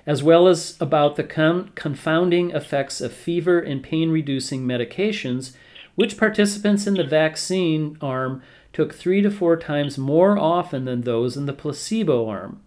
as 0.06 0.22
well 0.22 0.48
as 0.48 0.76
about 0.80 1.16
the 1.16 1.24
con- 1.24 1.70
confounding 1.74 2.50
effects 2.50 3.00
of 3.00 3.12
fever 3.12 3.58
and 3.58 3.82
pain 3.82 4.10
reducing 4.10 4.62
medications, 4.62 5.54
which 5.94 6.16
participants 6.16 6.86
in 6.86 6.94
the 6.94 7.04
vaccine 7.04 7.96
arm 8.00 8.42
took 8.72 8.94
three 8.94 9.20
to 9.20 9.30
four 9.30 9.56
times 9.56 9.98
more 9.98 10.38
often 10.38 10.84
than 10.84 11.02
those 11.02 11.36
in 11.36 11.46
the 11.46 11.52
placebo 11.52 12.28
arm. 12.28 12.60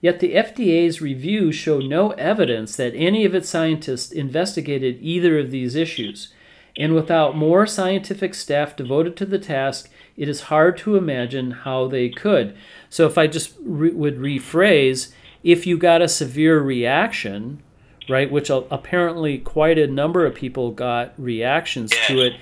Yet 0.00 0.18
the 0.18 0.34
FDA's 0.34 1.00
review 1.00 1.52
showed 1.52 1.84
no 1.84 2.10
evidence 2.12 2.74
that 2.76 2.94
any 2.96 3.24
of 3.24 3.34
its 3.34 3.48
scientists 3.48 4.10
investigated 4.10 4.98
either 5.00 5.38
of 5.38 5.50
these 5.52 5.76
issues. 5.76 6.32
And 6.76 6.94
without 6.94 7.36
more 7.36 7.66
scientific 7.66 8.34
staff 8.34 8.74
devoted 8.74 9.16
to 9.18 9.26
the 9.26 9.38
task, 9.38 9.90
it 10.16 10.28
is 10.28 10.42
hard 10.42 10.76
to 10.78 10.96
imagine 10.96 11.50
how 11.50 11.86
they 11.86 12.08
could. 12.08 12.56
So, 12.88 13.06
if 13.06 13.16
I 13.16 13.26
just 13.26 13.54
re- 13.62 13.92
would 13.92 14.18
rephrase, 14.18 15.12
if 15.42 15.66
you 15.66 15.76
got 15.76 16.02
a 16.02 16.08
severe 16.08 16.60
reaction, 16.60 17.62
right, 18.08 18.30
which 18.30 18.50
apparently 18.50 19.38
quite 19.38 19.78
a 19.78 19.86
number 19.86 20.26
of 20.26 20.34
people 20.34 20.70
got 20.70 21.12
reactions 21.18 21.92
to 22.06 22.20
it, 22.20 22.34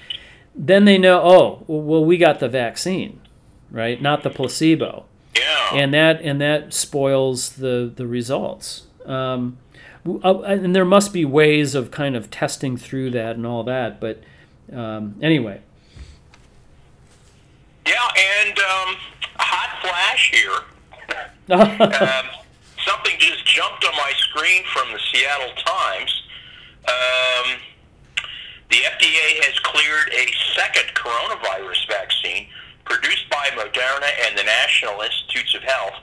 then 0.54 0.84
they 0.84 0.98
know, 0.98 1.20
oh, 1.22 1.64
well, 1.66 2.04
we 2.04 2.16
got 2.18 2.40
the 2.40 2.48
vaccine, 2.48 3.20
right, 3.70 4.00
not 4.00 4.22
the 4.22 4.30
placebo. 4.30 5.04
Yeah. 5.36 5.74
And 5.74 5.94
that 5.94 6.20
and 6.22 6.40
that 6.40 6.74
spoils 6.74 7.50
the 7.50 7.90
the 7.94 8.06
results. 8.06 8.86
Um, 9.06 9.58
uh, 10.06 10.40
and 10.40 10.74
there 10.74 10.84
must 10.84 11.12
be 11.12 11.24
ways 11.24 11.74
of 11.74 11.90
kind 11.90 12.16
of 12.16 12.30
testing 12.30 12.76
through 12.76 13.10
that 13.12 13.36
and 13.36 13.46
all 13.46 13.62
that. 13.64 14.00
But 14.00 14.22
um, 14.72 15.16
anyway. 15.22 15.60
um, 18.58 18.96
a 19.36 19.42
hot 19.42 19.80
flash 19.82 20.30
here. 20.32 20.60
um, 21.50 22.39
something 22.90 23.18
just 23.18 23.44
jumped 23.46 23.84
on 23.84 23.92
my 23.92 24.12
screen 24.16 24.62
from 24.72 24.92
the 24.92 24.98
Seattle 25.12 25.54
Times. 25.64 26.22
Um, 26.88 27.58
the 28.70 28.76
FDA 28.76 29.44
has 29.44 29.58
cleared 29.60 30.08
a 30.12 30.26
second 30.54 30.94
coronavirus 30.94 31.88
vaccine 31.88 32.46
produced 32.84 33.28
by 33.30 33.48
Moderna 33.54 34.10
and 34.26 34.36
the 34.36 34.44
National 34.44 35.00
Institutes 35.02 35.54
of 35.54 35.62
Health 35.62 35.94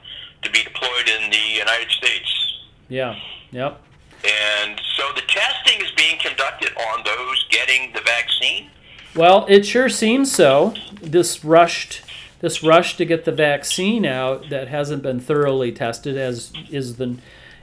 to 0.44 0.52
be 0.52 0.64
deployed 0.64 1.10
in 1.10 1.30
the 1.30 1.58
United 1.58 1.90
States. 1.92 2.62
Yeah. 2.90 3.20
Yep. 3.52 3.82
And 4.24 4.80
so 4.96 5.04
the 5.16 5.22
testing 5.28 5.82
is 5.82 5.92
being 5.92 6.18
conducted 6.20 6.72
on 6.92 7.04
those 7.04 7.48
getting 7.50 7.92
the 7.94 8.02
vaccine. 8.02 8.70
Well, 9.16 9.46
it 9.50 9.66
sure 9.66 9.90
seems 9.90 10.32
so. 10.32 10.74
This 11.02 11.44
rushed 11.44 12.02
this 12.40 12.64
rush 12.64 12.98
to 12.98 13.06
get 13.06 13.26
the 13.26 13.32
vaccine 13.32 14.06
out 14.06 14.50
that 14.50 14.68
hasn't 14.68 15.04
been 15.04 15.20
thoroughly 15.20 15.72
tested 15.72 16.18
as 16.18 16.54
is 16.70 16.98
the 16.98 17.18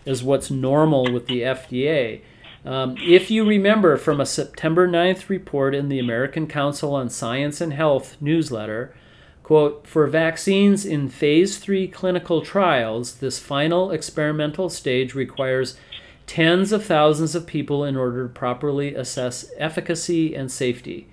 is 0.04 0.22
what's 0.22 0.50
normal 0.50 1.10
with 1.12 1.26
the 1.26 1.40
FDA. 1.42 2.20
Um, 2.64 2.96
if 2.98 3.30
you 3.30 3.46
remember 3.46 3.96
from 3.96 4.20
a 4.20 4.26
September 4.26 4.88
9th 4.88 5.28
report 5.28 5.74
in 5.74 5.88
the 5.88 5.98
American 5.98 6.46
Council 6.46 6.94
on 6.94 7.10
Science 7.10 7.60
and 7.60 7.72
Health 7.72 8.16
newsletter, 8.20 8.94
quote, 9.42 9.86
for 9.86 10.06
vaccines 10.06 10.86
in 10.86 11.08
phase 11.08 11.58
3 11.58 11.88
clinical 11.88 12.40
trials, 12.40 13.16
this 13.16 13.38
final 13.38 13.90
experimental 13.90 14.70
stage 14.70 15.14
requires 15.14 15.76
tens 16.26 16.72
of 16.72 16.84
thousands 16.84 17.34
of 17.34 17.46
people 17.46 17.84
in 17.84 17.96
order 17.96 18.26
to 18.26 18.32
properly 18.32 18.94
assess 18.94 19.50
efficacy 19.58 20.34
and 20.34 20.50
safety. 20.50 21.06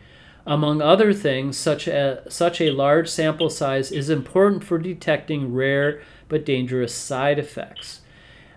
Among 0.45 0.81
other 0.81 1.13
things, 1.13 1.57
such, 1.57 1.87
a, 1.87 2.23
such 2.29 2.59
a 2.59 2.71
large 2.71 3.07
sample 3.07 3.49
size 3.49 3.91
is 3.91 4.09
important 4.09 4.63
for 4.63 4.77
detecting 4.79 5.53
rare 5.53 6.01
but 6.27 6.45
dangerous 6.45 6.93
side 6.93 7.37
effects. 7.37 8.01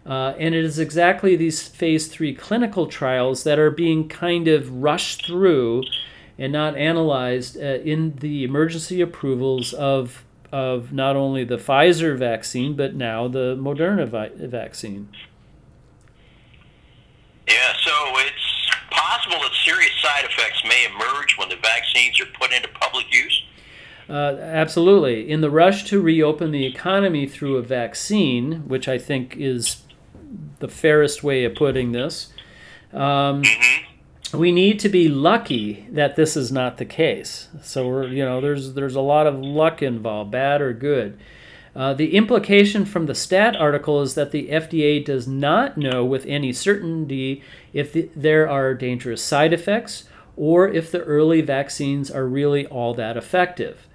Uh, 0.07 0.35
and 0.39 0.55
it 0.55 0.65
is 0.65 0.79
exactly 0.79 1.35
these 1.35 1.67
phase 1.67 2.09
three 2.09 2.35
clinical 2.35 2.87
trials 2.87 3.45
that 3.45 3.59
are 3.59 3.71
being 3.71 4.09
kind 4.09 4.49
of 4.49 4.83
rushed 4.83 5.27
through 5.27 5.83
and 6.39 6.53
not 6.53 6.77
analyzed 6.77 7.57
uh, 7.57 7.61
in 7.61 8.15
the 8.17 8.45
emergency 8.45 9.01
approvals 9.01 9.73
of, 9.73 10.25
of 10.53 10.93
not 10.93 11.17
only 11.17 11.45
the 11.45 11.57
Pfizer 11.57 12.17
vaccine, 12.19 12.75
but 12.75 12.95
now 12.95 13.29
the 13.29 13.57
Moderna 13.57 14.07
vi- 14.07 14.31
vaccine. 14.35 15.09
Yeah, 17.49 17.73
so 17.83 17.93
it's 18.19 18.54
possible 18.95 19.39
that 19.41 19.53
serious 19.65 19.93
side 20.01 20.25
effects 20.25 20.63
may 20.65 20.87
emerge 20.87 21.37
when 21.39 21.49
the 21.49 21.57
vaccines 21.57 22.21
are 22.21 22.27
put 22.39 22.53
into 22.53 22.69
public 22.81 23.07
use? 23.13 23.45
Uh, 24.09 24.37
absolutely. 24.41 25.31
In 25.31 25.41
the 25.41 25.51
rush 25.51 25.85
to 25.85 26.01
reopen 26.01 26.51
the 26.51 26.67
economy 26.67 27.27
through 27.27 27.57
a 27.57 27.63
vaccine, 27.63 28.69
which 28.69 28.87
I 28.89 28.99
think 28.99 29.37
is 29.37 29.83
the 30.59 30.69
fairest 30.69 31.23
way 31.25 31.45
of 31.45 31.55
putting 31.55 31.93
this, 31.93 32.33
um, 32.93 33.43
Mm-hmm. 33.43 34.39
we 34.39 34.53
need 34.53 34.79
to 34.81 34.89
be 34.89 35.09
lucky 35.09 35.87
that 35.91 36.17
this 36.17 36.37
is 36.37 36.53
not 36.53 36.77
the 36.77 36.85
case. 36.85 37.49
So 37.63 37.89
we're, 37.89 38.07
you 38.09 38.25
know, 38.25 38.41
there's 38.41 38.75
there's 38.75 38.95
a 38.95 39.01
lot 39.01 39.27
of 39.27 39.39
luck 39.41 39.83
involved, 39.83 40.31
bad 40.31 40.61
or 40.61 40.73
good. 40.73 41.19
Uh, 41.77 41.93
the 41.93 42.15
implication 42.15 42.85
from 42.85 43.07
the 43.07 43.15
stat 43.15 43.57
article 43.57 44.01
is 44.01 44.15
that 44.15 44.31
the 44.31 44.49
FDA 44.49 45.05
does 45.05 45.27
not 45.27 45.77
know 45.77 46.05
with 46.05 46.25
any 46.27 46.53
certainty 46.53 47.43
if 47.73 47.93
the, 47.93 48.09
there 48.15 48.49
are 48.49 48.75
dangerous 48.75 49.23
side 49.23 49.53
effects 49.53 50.05
or 50.37 50.69
if 50.69 50.91
the 50.91 51.03
early 51.03 51.41
vaccines 51.41 52.11
are 52.11 52.27
really 52.27 52.67
all 52.67 52.95
that 52.95 53.17
effective. 53.17 53.87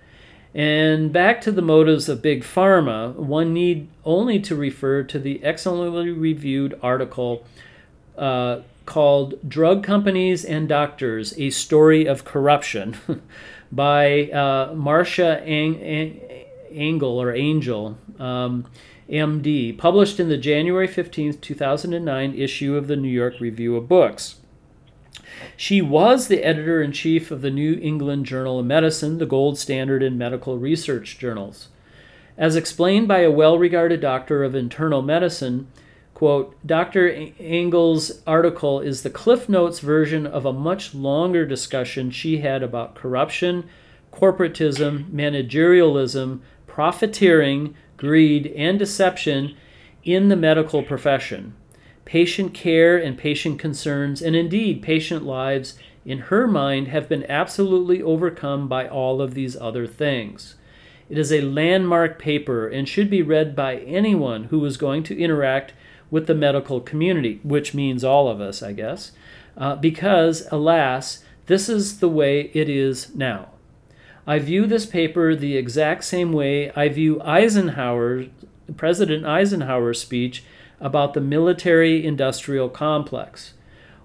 And 0.53 1.13
back 1.13 1.41
to 1.41 1.51
the 1.51 1.61
motives 1.61 2.09
of 2.09 2.21
Big 2.21 2.43
Pharma, 2.43 3.13
one 3.13 3.53
need 3.53 3.87
only 4.03 4.39
to 4.39 4.55
refer 4.55 5.03
to 5.03 5.19
the 5.19 5.43
excellently 5.43 6.09
reviewed 6.09 6.77
article 6.81 7.45
uh, 8.17 8.61
called 8.85 9.35
Drug 9.47 9.83
Companies 9.83 10.43
and 10.43 10.67
Doctors 10.67 11.37
A 11.37 11.51
Story 11.51 12.05
of 12.07 12.25
Corruption 12.25 12.97
by 13.71 14.31
uh, 14.31 14.73
Marcia 14.73 15.41
Ang- 15.43 15.79
Ang- 15.81 16.21
Angell 16.71 17.21
or 17.21 17.33
Angell, 17.33 17.97
um, 18.19 18.65
MD, 19.09 19.77
published 19.77 20.19
in 20.19 20.29
the 20.29 20.37
January 20.37 20.87
15, 20.87 21.39
2009 21.39 22.33
issue 22.33 22.75
of 22.75 22.87
the 22.87 22.95
New 22.95 23.09
York 23.09 23.39
Review 23.39 23.75
of 23.75 23.87
Books. 23.87 24.35
She 25.55 25.81
was 25.81 26.27
the 26.27 26.43
editor 26.43 26.81
in 26.81 26.91
chief 26.91 27.31
of 27.31 27.41
the 27.41 27.51
New 27.51 27.79
England 27.81 28.25
Journal 28.25 28.59
of 28.59 28.65
Medicine, 28.65 29.17
the 29.17 29.25
gold 29.25 29.57
standard 29.57 30.03
in 30.03 30.17
medical 30.17 30.57
research 30.57 31.17
journals. 31.17 31.69
As 32.37 32.55
explained 32.55 33.07
by 33.07 33.19
a 33.19 33.31
well 33.31 33.57
regarded 33.57 33.99
doctor 33.99 34.43
of 34.43 34.55
internal 34.55 35.01
medicine, 35.01 35.67
quote, 36.13 36.55
Dr. 36.65 37.31
Angell's 37.39 38.21
article 38.25 38.79
is 38.79 39.03
the 39.03 39.09
Cliff 39.09 39.49
Notes 39.49 39.79
version 39.79 40.25
of 40.25 40.45
a 40.45 40.53
much 40.53 40.93
longer 40.95 41.45
discussion 41.45 42.11
she 42.11 42.37
had 42.37 42.63
about 42.63 42.95
corruption, 42.95 43.69
corporatism, 44.11 45.09
managerialism, 45.11 46.39
profiteering, 46.69 47.75
greed, 47.97 48.53
and 48.55 48.79
deception 48.79 49.57
in 50.03 50.29
the 50.29 50.35
medical 50.35 50.83
profession. 50.83 51.53
Patient 52.05 52.53
care 52.53 52.97
and 52.97 53.17
patient 53.17 53.59
concerns, 53.59 54.21
and 54.21 54.35
indeed 54.35 54.81
patient 54.81 55.25
lives, 55.25 55.77
in 56.05 56.19
her 56.19 56.47
mind, 56.47 56.87
have 56.87 57.09
been 57.09 57.29
absolutely 57.29 58.01
overcome 58.01 58.67
by 58.67 58.87
all 58.87 59.21
of 59.21 59.33
these 59.33 59.57
other 59.57 59.85
things. 59.85 60.55
It 61.09 61.17
is 61.17 61.31
a 61.31 61.41
landmark 61.41 62.19
paper 62.19 62.67
and 62.67 62.87
should 62.87 63.09
be 63.09 63.21
read 63.21 63.55
by 63.55 63.77
anyone 63.77 64.45
who 64.45 64.63
is 64.65 64.77
going 64.77 65.03
to 65.03 65.19
interact 65.19 65.73
with 66.11 66.27
the 66.27 66.35
medical 66.35 66.79
community, 66.79 67.39
which 67.43 67.73
means 67.73 68.03
all 68.03 68.27
of 68.27 68.39
us, 68.39 68.63
I 68.63 68.73
guess, 68.73 69.11
uh, 69.57 69.75
because, 69.75 70.47
alas, 70.51 71.23
this 71.47 71.67
is 71.67 71.99
the 71.99 72.09
way 72.09 72.51
it 72.53 72.69
is 72.69 73.13
now. 73.15 73.49
I 74.29 74.37
view 74.37 74.67
this 74.67 74.85
paper 74.85 75.33
the 75.33 75.57
exact 75.57 76.03
same 76.03 76.31
way 76.31 76.69
I 76.75 76.87
view 76.87 77.19
Eisenhower, 77.23 78.25
President 78.77 79.25
Eisenhower's 79.25 79.99
speech 79.99 80.43
about 80.79 81.15
the 81.15 81.19
military 81.19 82.05
industrial 82.05 82.69
complex. 82.69 83.55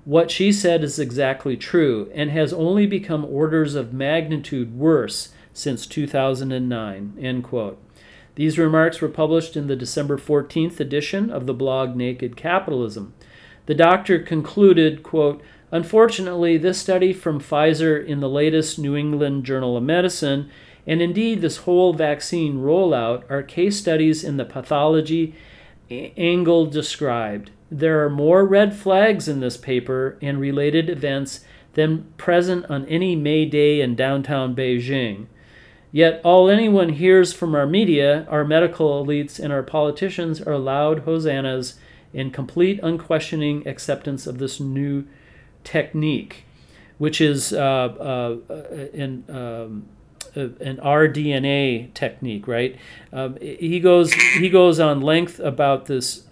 What 0.07 0.31
she 0.31 0.51
said 0.51 0.83
is 0.83 0.99
exactly 0.99 1.59
true 1.59 2.11
and 2.15 2.31
has 2.31 2.55
only 2.55 2.87
become 2.87 3.27
orders 3.27 3.75
of 3.75 3.93
magnitude 3.93 4.75
worse 4.75 5.35
since 5.53 5.87
2009. 5.87 7.19
End 7.21 7.45
quote. 7.45 7.79
These 8.35 8.59
remarks 8.59 9.03
were 9.03 9.11
published 9.11 9.59
in 9.59 9.67
the 9.67 9.77
December 9.77 10.17
14th 10.17 10.81
edition 10.81 11.29
of 11.29 11.45
the 11.45 11.53
blog 11.53 11.97
Naked 11.97 12.35
Capitalism. 12.35 13.13
The 13.67 13.75
doctor 13.75 14.19
concluded, 14.21 15.03
quote, 15.03 15.43
Unfortunately, 15.75 16.57
this 16.57 16.79
study 16.79 17.13
from 17.13 17.41
Pfizer 17.41 18.07
in 18.07 18.21
the 18.21 18.29
latest 18.29 18.79
New 18.79 18.95
England 18.95 19.43
Journal 19.43 19.77
of 19.77 19.83
Medicine, 19.83 20.49
and 20.87 21.03
indeed 21.03 21.41
this 21.41 21.57
whole 21.57 21.93
vaccine 21.93 22.59
rollout, 22.59 23.29
are 23.29 23.43
case 23.43 23.77
studies 23.77 24.23
in 24.23 24.37
the 24.37 24.45
pathology 24.45 25.35
Angell 25.91 26.67
described. 26.67 27.51
There 27.73 28.05
are 28.05 28.09
more 28.09 28.47
red 28.47 28.77
flags 28.77 29.27
in 29.27 29.41
this 29.41 29.57
paper 29.57 30.17
and 30.23 30.39
related 30.39 30.89
events 30.89 31.41
than 31.73 32.05
present 32.19 32.67
on 32.71 32.87
any 32.87 33.17
May 33.17 33.45
Day 33.45 33.81
in 33.81 33.97
downtown 33.97 34.55
Beijing. 34.55 35.27
Yet 35.91 36.21
all 36.23 36.49
anyone 36.49 36.91
hears 36.91 37.33
from 37.33 37.53
our 37.57 37.67
media, 37.67 38.29
our 38.31 38.45
medical 38.45 39.05
elites, 39.05 39.41
and 39.41 39.53
our 39.53 39.65
politicians 39.65 40.41
are 40.41 40.57
loud 40.57 41.01
hosannas 41.01 41.75
and 42.15 42.33
complete 42.33 42.79
unquestioning 42.81 43.67
acceptance 43.67 44.29
of 44.29 44.39
this 44.39 44.61
new 44.61 45.05
technique, 45.65 46.45
which 46.99 47.21
is 47.21 47.53
uh, 47.53 47.59
uh, 47.59 48.37
an, 48.95 49.25
um, 49.29 49.89
an 50.35 50.77
rDNA 50.77 51.93
technique, 51.95 52.47
right? 52.47 52.77
Um, 53.13 53.37
he 53.41 53.81
goes 53.81 54.13
he 54.15 54.49
goes 54.51 54.79
on 54.79 55.01
length 55.01 55.41
about 55.41 55.87
this. 55.87 56.27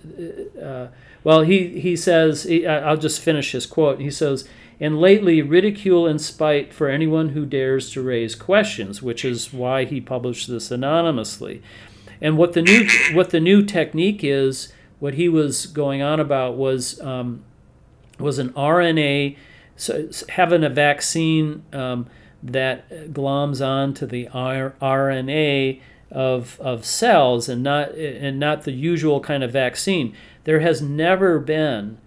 Uh, 0.56 0.88
well, 1.24 1.42
he 1.42 1.80
he 1.80 1.96
says 1.96 2.44
he, 2.44 2.66
I'll 2.66 2.96
just 2.96 3.20
finish 3.20 3.52
his 3.52 3.66
quote. 3.66 4.00
He 4.00 4.10
says. 4.10 4.48
And 4.80 5.00
lately, 5.00 5.42
ridicule 5.42 6.08
and 6.08 6.20
spite 6.20 6.74
for 6.74 6.88
anyone 6.88 7.28
who 7.28 7.46
dares 7.46 7.92
to 7.92 8.02
raise 8.02 8.34
questions, 8.34 9.00
which 9.00 9.24
is 9.24 9.52
why 9.52 9.84
he 9.84 10.00
published 10.00 10.48
this 10.48 10.72
anonymously. 10.72 11.62
And 12.20 12.36
what 12.36 12.54
the 12.54 12.62
new 12.62 12.88
what 13.12 13.30
the 13.30 13.38
new 13.38 13.62
technique 13.62 14.24
is, 14.24 14.72
what 14.98 15.14
he 15.14 15.28
was 15.28 15.66
going 15.66 16.02
on 16.02 16.18
about 16.18 16.56
was 16.56 17.00
um, 17.00 17.44
was 18.22 18.38
an 18.38 18.50
RNA, 18.50 19.36
so 19.76 20.08
having 20.30 20.64
a 20.64 20.70
vaccine 20.70 21.64
um, 21.72 22.06
that 22.42 22.88
gloms 23.12 23.64
onto 23.64 24.06
the 24.06 24.28
R- 24.28 24.74
RNA 24.80 25.80
of, 26.10 26.60
of 26.60 26.84
cells 26.84 27.48
and 27.48 27.62
not 27.62 27.92
and 27.92 28.38
not 28.38 28.64
the 28.64 28.72
usual 28.72 29.20
kind 29.20 29.42
of 29.42 29.50
vaccine. 29.52 30.14
There 30.44 30.60
has 30.60 30.82
never 30.82 31.38
been 31.38 31.98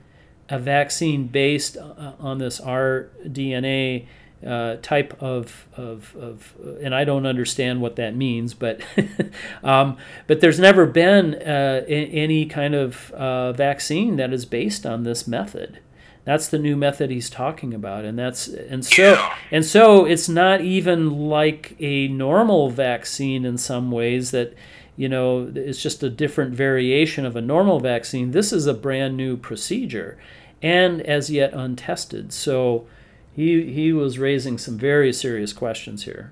a 0.50 0.60
vaccine 0.60 1.28
based 1.28 1.78
on 1.78 2.38
this 2.38 2.62
rDNA 2.62 4.06
uh, 4.46 4.76
type 4.82 5.16
of, 5.22 5.68
of, 5.76 6.16
of, 6.16 6.54
and 6.82 6.94
I 6.94 7.04
don't 7.04 7.26
understand 7.26 7.82
what 7.82 7.96
that 7.96 8.16
means, 8.16 8.54
but 8.54 8.82
um, 9.64 9.98
but 10.28 10.42
there's 10.42 10.60
never 10.60 10.86
been 10.86 11.34
uh, 11.36 11.84
any 11.88 12.46
kind 12.46 12.76
of 12.76 13.12
uh, 13.14 13.54
vaccine 13.54 14.18
that 14.18 14.34
is 14.34 14.46
based 14.46 14.86
on 14.86 15.04
this 15.04 15.28
method. 15.28 15.80
That's 16.26 16.48
the 16.48 16.58
new 16.58 16.76
method 16.76 17.12
he's 17.12 17.30
talking 17.30 17.74
about, 17.74 18.04
and 18.04 18.18
that's 18.18 18.48
and 18.48 18.84
so 18.84 19.12
Yeah. 19.14 19.36
and 19.52 19.64
so 19.64 20.06
it's 20.06 20.28
not 20.28 20.62
even 20.62 21.12
like 21.30 21.76
a 21.80 22.08
normal 22.08 22.70
vaccine 22.72 23.46
in 23.46 23.58
some 23.60 23.92
ways 23.92 24.32
that 24.32 24.54
you 24.98 25.08
know 25.08 25.52
it's 25.54 25.82
just 25.82 26.02
a 26.02 26.10
different 26.10 26.56
variation 26.56 27.26
of 27.26 27.36
a 27.36 27.42
normal 27.42 27.80
vaccine. 27.80 28.32
This 28.32 28.52
is 28.52 28.66
a 28.66 28.74
brand 28.74 29.16
new 29.16 29.38
procedure, 29.38 30.18
and 30.64 31.00
as 31.02 31.30
yet 31.30 31.54
untested. 31.54 32.34
So 32.34 32.88
he 33.36 33.72
he 33.72 33.94
was 33.94 34.18
raising 34.18 34.58
some 34.58 34.80
very 34.80 35.14
serious 35.14 35.54
questions 35.54 36.06
here. 36.06 36.32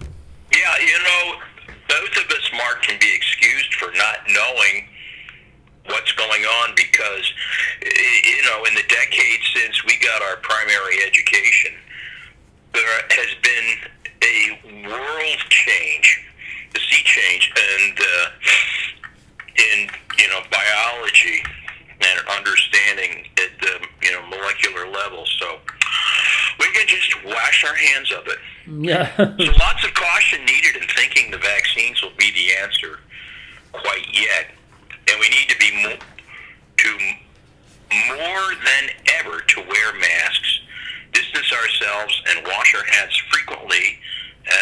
Yeah, 0.00 0.78
you 0.80 0.98
know, 1.04 1.34
both 1.88 2.16
of 2.16 2.30
us, 2.30 2.50
Mark, 2.56 2.82
can 2.82 2.98
be 2.98 3.12
excused 3.14 3.74
for 3.74 3.90
not 3.96 4.18
knowing 4.28 4.86
what's 5.86 6.12
going 6.12 6.42
on 6.44 6.70
because, 6.76 7.32
you 7.82 8.42
know, 8.44 8.64
in 8.64 8.74
the 8.74 8.84
decades 8.88 9.42
since 9.54 9.84
we 9.84 9.96
got 9.98 10.22
our 10.22 10.36
primary 10.36 10.96
education, 11.06 11.72
there 12.72 13.02
has 13.10 13.34
been 13.42 13.90
a 14.22 14.88
world 14.88 15.38
change, 15.48 16.24
a 16.74 16.78
sea 16.78 17.02
change, 17.04 17.52
and 17.56 17.98
uh, 17.98 18.30
in 19.56 19.88
you 20.18 20.28
know 20.28 20.40
biology 20.50 21.42
and 22.00 22.20
understanding 22.28 23.26
at 23.38 23.50
the 23.60 23.86
you 24.02 24.12
know 24.12 24.22
molecular 24.28 24.88
level. 24.88 25.24
So 25.38 25.58
we 26.58 26.66
can 26.72 26.86
just 26.86 27.24
wash 27.24 27.64
our 27.68 27.74
hands 27.74 28.12
of 28.12 28.26
it. 28.28 28.38
Yeah, 28.86 29.14
So 29.16 29.52
lots 29.58 29.84
of 29.84 29.92
caution 29.94 30.44
needed 30.44 30.76
in 30.80 30.88
thinking 30.88 31.30
the 31.32 31.38
vaccines 31.38 32.00
will 32.00 32.12
be 32.16 32.30
the 32.30 32.54
answer 32.62 33.00
quite 33.72 34.06
yet, 34.12 34.46
and 35.10 35.18
we 35.20 35.28
need 35.28 35.48
to 35.48 35.58
be 35.58 35.82
mo- 35.82 35.98
to 36.78 36.98
more 38.16 38.54
than 38.64 38.90
ever 39.20 39.40
to 39.40 39.60
wear 39.60 39.92
masks, 39.98 40.60
distance 41.12 41.52
ourselves, 41.52 42.22
and 42.28 42.46
wash 42.46 42.74
our 42.74 42.84
hands 42.84 43.16
frequently 43.30 43.98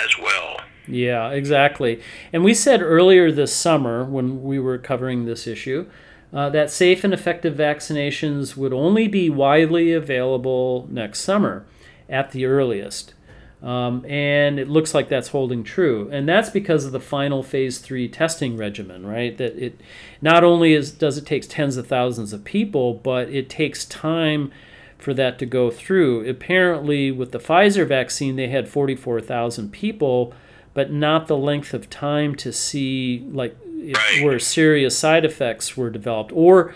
as 0.03 0.18
well. 0.18 0.61
Yeah, 1.05 1.30
exactly. 1.30 2.01
And 2.32 2.44
we 2.44 2.55
said 2.55 2.82
earlier 2.82 3.30
this 3.32 3.55
summer 3.55 4.05
when 4.05 4.42
we 4.42 4.59
were 4.59 4.78
covering 4.78 5.24
this 5.24 5.46
issue. 5.46 5.86
Uh, 6.32 6.48
that 6.48 6.70
safe 6.70 7.03
and 7.03 7.12
effective 7.12 7.57
vaccinations 7.57 8.57
would 8.57 8.72
only 8.72 9.09
be 9.09 9.28
widely 9.28 9.92
available 9.92 10.86
next 10.88 11.22
summer 11.22 11.66
at 12.09 12.30
the 12.30 12.46
earliest. 12.46 13.14
Um, 13.62 14.07
and 14.07 14.59
it 14.59 14.68
looks 14.68 14.94
like 14.94 15.09
that's 15.09 15.28
holding 15.28 15.64
true. 15.64 16.09
And 16.12 16.28
that's 16.28 16.48
because 16.48 16.84
of 16.84 16.92
the 16.92 17.01
final 17.01 17.42
phase 17.42 17.78
three 17.78 18.09
testing 18.09 18.57
regimen, 18.57 19.05
right? 19.05 19.36
That 19.36 19.57
it 19.62 19.80
not 20.22 20.44
only 20.44 20.72
is 20.72 20.92
does 20.92 21.18
it 21.18 21.26
take 21.26 21.48
tens 21.48 21.76
of 21.76 21.86
thousands 21.86 22.32
of 22.32 22.44
people, 22.44 22.94
but 22.94 23.28
it 23.28 23.51
takes 23.51 23.84
time 23.84 24.51
for 24.98 25.12
that 25.14 25.38
to 25.40 25.46
go 25.46 25.70
through. 25.70 26.28
Apparently, 26.28 27.11
with 27.11 27.32
the 27.32 27.38
Pfizer 27.38 27.86
vaccine, 27.86 28.36
they 28.36 28.48
had 28.48 28.68
44,000 28.68 29.72
people, 29.72 30.32
but 30.75 30.93
not 30.93 31.27
the 31.27 31.37
length 31.37 31.75
of 31.75 31.91
time 31.91 32.35
to 32.37 32.53
see 32.53 33.27
like 33.33 33.57
if, 33.64 33.97
Right. 33.97 34.23
where 34.25 34.39
serious 34.39 34.97
side 34.97 35.25
effects 35.25 35.77
were 35.77 35.89
developed 35.91 36.33
or 36.35 36.75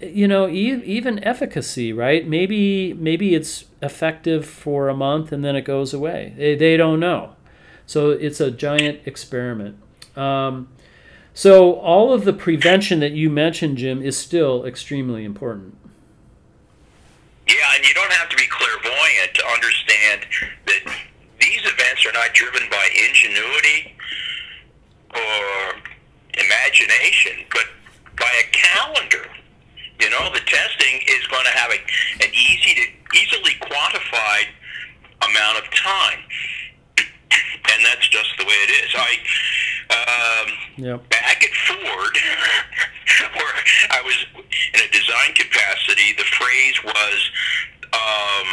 you 0.00 0.28
know 0.28 0.48
e- 0.48 0.82
even 0.84 1.22
efficacy 1.24 1.92
right? 1.92 2.26
Maybe 2.26 2.92
maybe 2.94 3.34
it's 3.34 3.64
effective 3.82 4.46
for 4.46 4.88
a 4.88 4.94
month 4.94 5.32
and 5.32 5.44
then 5.44 5.56
it 5.56 5.62
goes 5.62 5.92
away. 5.94 6.34
They, 6.36 6.54
they 6.54 6.76
don't 6.76 7.00
know. 7.00 7.34
So 7.86 8.10
it's 8.10 8.40
a 8.40 8.50
giant 8.50 9.00
experiment. 9.06 9.76
Um, 10.16 10.68
so 11.34 11.74
all 11.74 12.12
of 12.12 12.24
the 12.24 12.32
prevention 12.32 13.00
that 13.00 13.12
you 13.12 13.28
mentioned 13.28 13.76
jim 13.78 14.00
is 14.02 14.16
still 14.16 14.64
extremely 14.64 15.24
important. 15.24 15.76
Yeah, 17.48 17.54
and 17.76 17.84
you 17.86 17.94
don't 17.94 18.12
have 18.12 18.28
to 18.28 18.36
be 18.36 18.44
clairvoyant 18.48 19.34
to 19.34 19.46
understand 19.46 20.26
that 22.06 22.12
these 22.12 22.12
events 22.12 22.12
are 22.12 22.12
not 22.12 22.34
driven 22.34 22.68
by 22.70 22.88
ingenuity 23.08 23.96
or 25.14 25.74
imagination, 26.44 27.46
but 27.50 27.64
by 28.18 28.30
a 28.40 28.50
calendar. 28.52 29.28
You 30.00 30.10
know, 30.10 30.30
the 30.32 30.40
testing 30.40 31.00
is 31.08 31.26
going 31.28 31.44
to 31.44 31.52
have 31.52 31.70
a, 31.70 31.78
an 32.24 32.30
easy 32.32 32.74
to 32.74 33.18
easily 33.18 33.52
quantified 33.62 34.46
amount 35.22 35.58
of 35.58 35.74
time, 35.74 36.18
and 36.98 37.84
that's 37.84 38.08
just 38.08 38.28
the 38.38 38.44
way 38.44 38.52
it 38.52 38.70
is. 38.84 38.94
I 38.94 39.18
um, 39.88 40.52
yep 40.76 41.08
back 41.08 41.44
at 41.44 41.50
Ford, 41.50 42.16
where 43.34 43.54
I 43.90 44.02
was 44.04 44.26
in 44.74 44.80
a 44.80 44.88
design 44.92 45.34
capacity, 45.34 46.12
the 46.16 46.24
phrase 46.24 46.84
was, 46.84 47.30
um, 47.92 48.48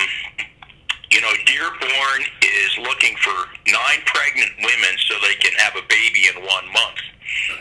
you 1.13 1.21
know, 1.21 1.31
Dearborn 1.45 2.21
is 2.41 2.77
looking 2.79 3.15
for 3.17 3.31
nine 3.71 4.01
pregnant 4.05 4.51
women 4.57 4.97
so 5.07 5.13
they 5.21 5.35
can 5.35 5.53
have 5.57 5.75
a 5.75 5.85
baby 5.87 6.25
in 6.27 6.43
one 6.43 6.65
month. 6.73 6.99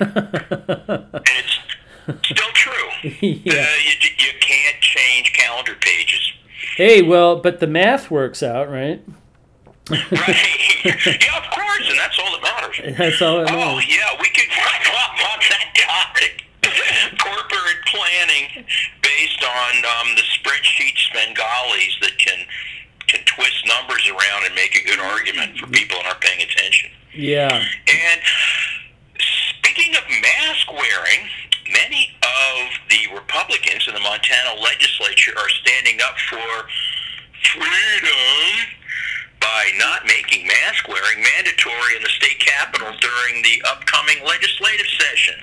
and 1.14 1.44
it's 2.08 2.26
still 2.26 2.52
true. 2.54 2.72
yeah 3.20 3.52
Uh, 3.52 3.76
you, 3.84 4.10
you 4.18 4.32
can't 4.40 4.80
change 4.80 5.32
calendar 5.34 5.74
pages. 5.80 6.32
hey 6.76 7.02
well 7.02 7.36
but 7.40 7.60
the 7.60 7.66
math 7.66 8.10
works 8.10 8.42
out 8.42 8.68
right 8.70 9.02
Right? 9.90 10.00
yeah, 10.84 11.36
of 11.42 11.50
course, 11.50 11.86
and 11.90 11.98
that's 11.98 12.16
all 12.18 12.30
that 12.38 12.42
matters. 12.42 12.96
that's 12.98 13.20
all 13.20 13.40
it 13.40 13.50
Oh 13.50 13.56
matters. 13.56 13.88
yeah, 13.88 14.14
we 14.20 14.28
could 14.30 14.46
on 14.48 15.38
that 15.50 15.74
topic. 15.74 16.44
Corporate 17.18 17.82
planning 17.86 18.64
based 19.02 19.42
on 19.42 19.72
um, 19.84 20.14
the 20.14 20.22
spreadsheet 20.38 20.94
Svengalis 21.10 21.98
that 22.00 22.16
can 22.18 22.46
can 23.08 23.20
twist 23.24 23.66
numbers 23.66 24.08
around 24.08 24.46
and 24.46 24.54
make 24.54 24.76
a 24.76 24.84
good 24.84 24.98
argument 25.00 25.58
for 25.58 25.66
people 25.68 25.96
that 25.98 26.06
aren't 26.06 26.20
paying 26.20 26.42
attention. 26.42 26.90
yeah 27.14 27.64
And 27.88 28.20
speaking 29.18 29.94
of 29.96 30.02
mask 30.08 30.72
wearing, 30.72 31.28
many 31.72 32.10
of 32.22 32.70
the 32.90 33.14
Republicans 33.14 33.86
in 33.88 33.94
the 33.94 34.00
Montana 34.00 34.60
legislature 34.60 35.32
are 35.36 35.48
standing 35.48 35.98
up 36.02 36.16
for 36.28 36.68
freedom 37.52 38.76
by 39.40 39.70
not 39.78 40.06
making 40.06 40.46
mask 40.46 40.88
wearing 40.88 41.22
mandatory 41.22 41.96
in 41.96 42.02
the 42.02 42.08
state 42.08 42.38
capitol 42.38 42.88
during 43.00 43.42
the 43.42 43.62
upcoming 43.68 44.16
legislative 44.24 44.86
session. 44.98 45.34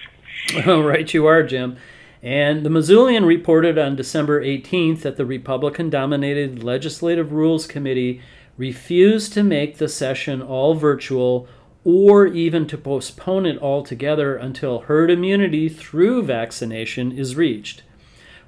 Oh, 0.66 0.82
right, 0.84 1.14
you 1.14 1.26
are, 1.26 1.44
Jim. 1.44 1.78
And 2.22 2.66
the 2.66 2.70
Missoulian 2.70 3.26
reported 3.26 3.78
on 3.78 3.96
December 3.96 4.44
18th 4.44 5.02
that 5.02 5.16
the 5.16 5.26
Republican 5.26 5.90
dominated 5.90 6.64
Legislative 6.64 7.32
Rules 7.32 7.66
Committee 7.66 8.22
refused 8.58 9.32
to 9.34 9.44
make 9.44 9.78
the 9.78 9.88
session 9.88 10.42
all 10.42 10.74
virtual 10.76 11.48
or 11.86 12.28
even 12.28 12.68
to 12.68 12.78
postpone 12.78 13.46
it 13.46 13.58
altogether 13.62 14.36
until 14.36 14.82
herd 14.82 15.10
immunity 15.10 15.70
through 15.70 16.24
vaccination 16.24 17.10
is 17.12 17.38
reached, 17.38 17.84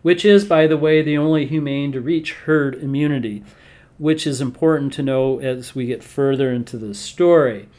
which 0.02 0.26
is, 0.26 0.44
by 0.44 0.68
the 0.68 0.78
way, 0.78 1.02
the 1.02 1.18
only 1.18 1.46
humane 1.46 1.94
to 1.94 2.02
reach 2.02 2.34
herd 2.34 2.76
immunity, 2.76 3.42
which 3.98 4.28
is 4.28 4.42
important 4.42 4.92
to 4.92 5.02
know 5.02 5.40
as 5.40 5.74
we 5.74 5.86
get 5.86 6.04
further 6.04 6.52
into 6.52 6.78
the 6.78 6.94
story. 6.94 7.70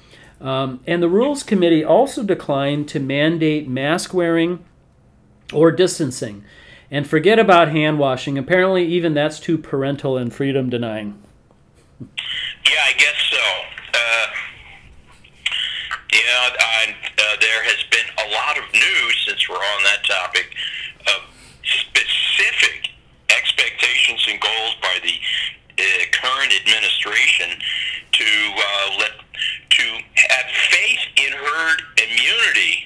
Um, 0.40 0.80
and 0.86 1.02
the 1.02 1.08
Rules 1.08 1.42
Committee 1.42 1.84
also 1.84 2.22
declined 2.22 2.88
to 2.88 2.98
mandate 2.98 3.68
mask 3.68 4.14
wearing 4.14 4.64
or 5.52 5.72
distancing. 5.72 6.44
And 6.90 7.06
forget 7.06 7.38
about 7.38 7.68
hand 7.68 7.98
washing. 7.98 8.36
Apparently, 8.36 8.84
even 8.84 9.14
that's 9.14 9.40
too 9.40 9.56
parental 9.56 10.16
and 10.18 10.32
freedom 10.32 10.68
denying. 10.68 11.22
Yeah, 12.00 12.82
I 12.84 12.92
guess 12.98 13.16
so. 13.30 13.44
Uh, 13.94 14.26
yeah, 16.12 16.50
I, 16.60 16.94
uh, 17.18 17.36
there 17.40 17.64
has 17.64 17.82
been 17.90 18.04
a 18.28 18.30
lot 18.34 18.58
of 18.58 18.64
news 18.72 19.24
since 19.26 19.48
we're 19.48 19.56
on 19.56 19.82
that 19.84 20.04
topic 20.04 20.54
of 21.06 21.22
specific 21.62 22.90
expectations 23.30 24.26
and 24.28 24.40
goals 24.40 24.76
by 24.82 24.98
the 25.02 25.16
uh, 25.78 26.04
current 26.12 26.52
administration 26.60 27.58
to 28.12 28.24
uh, 28.24 28.98
let 28.98 29.12
to 29.70 29.84
have 30.14 30.46
faith 30.68 31.00
in 31.16 31.32
herd 31.32 31.82
immunity 31.96 32.84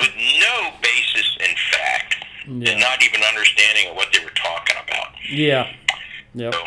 with 0.00 0.10
no 0.40 0.72
basis 0.82 1.36
in 1.40 1.54
fact 1.72 2.16
Yeah. 2.48 2.70
and 2.72 2.80
not 2.80 3.02
even 3.02 3.22
understanding 3.22 3.90
of 3.90 3.96
what 3.96 4.08
they 4.12 4.24
were 4.24 4.30
talking 4.30 4.76
about. 4.88 5.08
Yeah. 5.30 5.70
Yep. 6.34 6.54
So, 6.54 6.64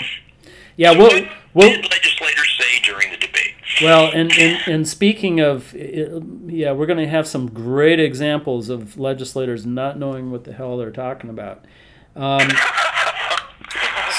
Yeah. 0.78 0.94
so 0.94 1.00
Well, 1.00 1.10
what 1.12 1.30
well, 1.54 1.70
did 1.70 1.92
legislators 1.92 2.58
say 2.60 2.80
during 2.84 3.12
the 3.12 3.18
debate? 3.18 3.54
well, 3.82 4.12
and, 4.14 4.32
and, 4.34 4.60
and 4.68 4.88
speaking 4.88 5.40
of, 5.40 5.74
yeah, 5.74 6.72
we're 6.72 6.86
going 6.86 7.00
to 7.00 7.08
have 7.08 7.28
some 7.28 7.50
great 7.50 8.00
examples 8.00 8.70
of 8.70 8.98
legislators 8.98 9.66
not 9.66 9.98
knowing 10.00 10.32
what 10.32 10.44
the 10.46 10.54
hell 10.54 10.78
they're 10.78 10.92
talking 10.92 11.30
about. 11.30 11.66
Um, 12.16 12.48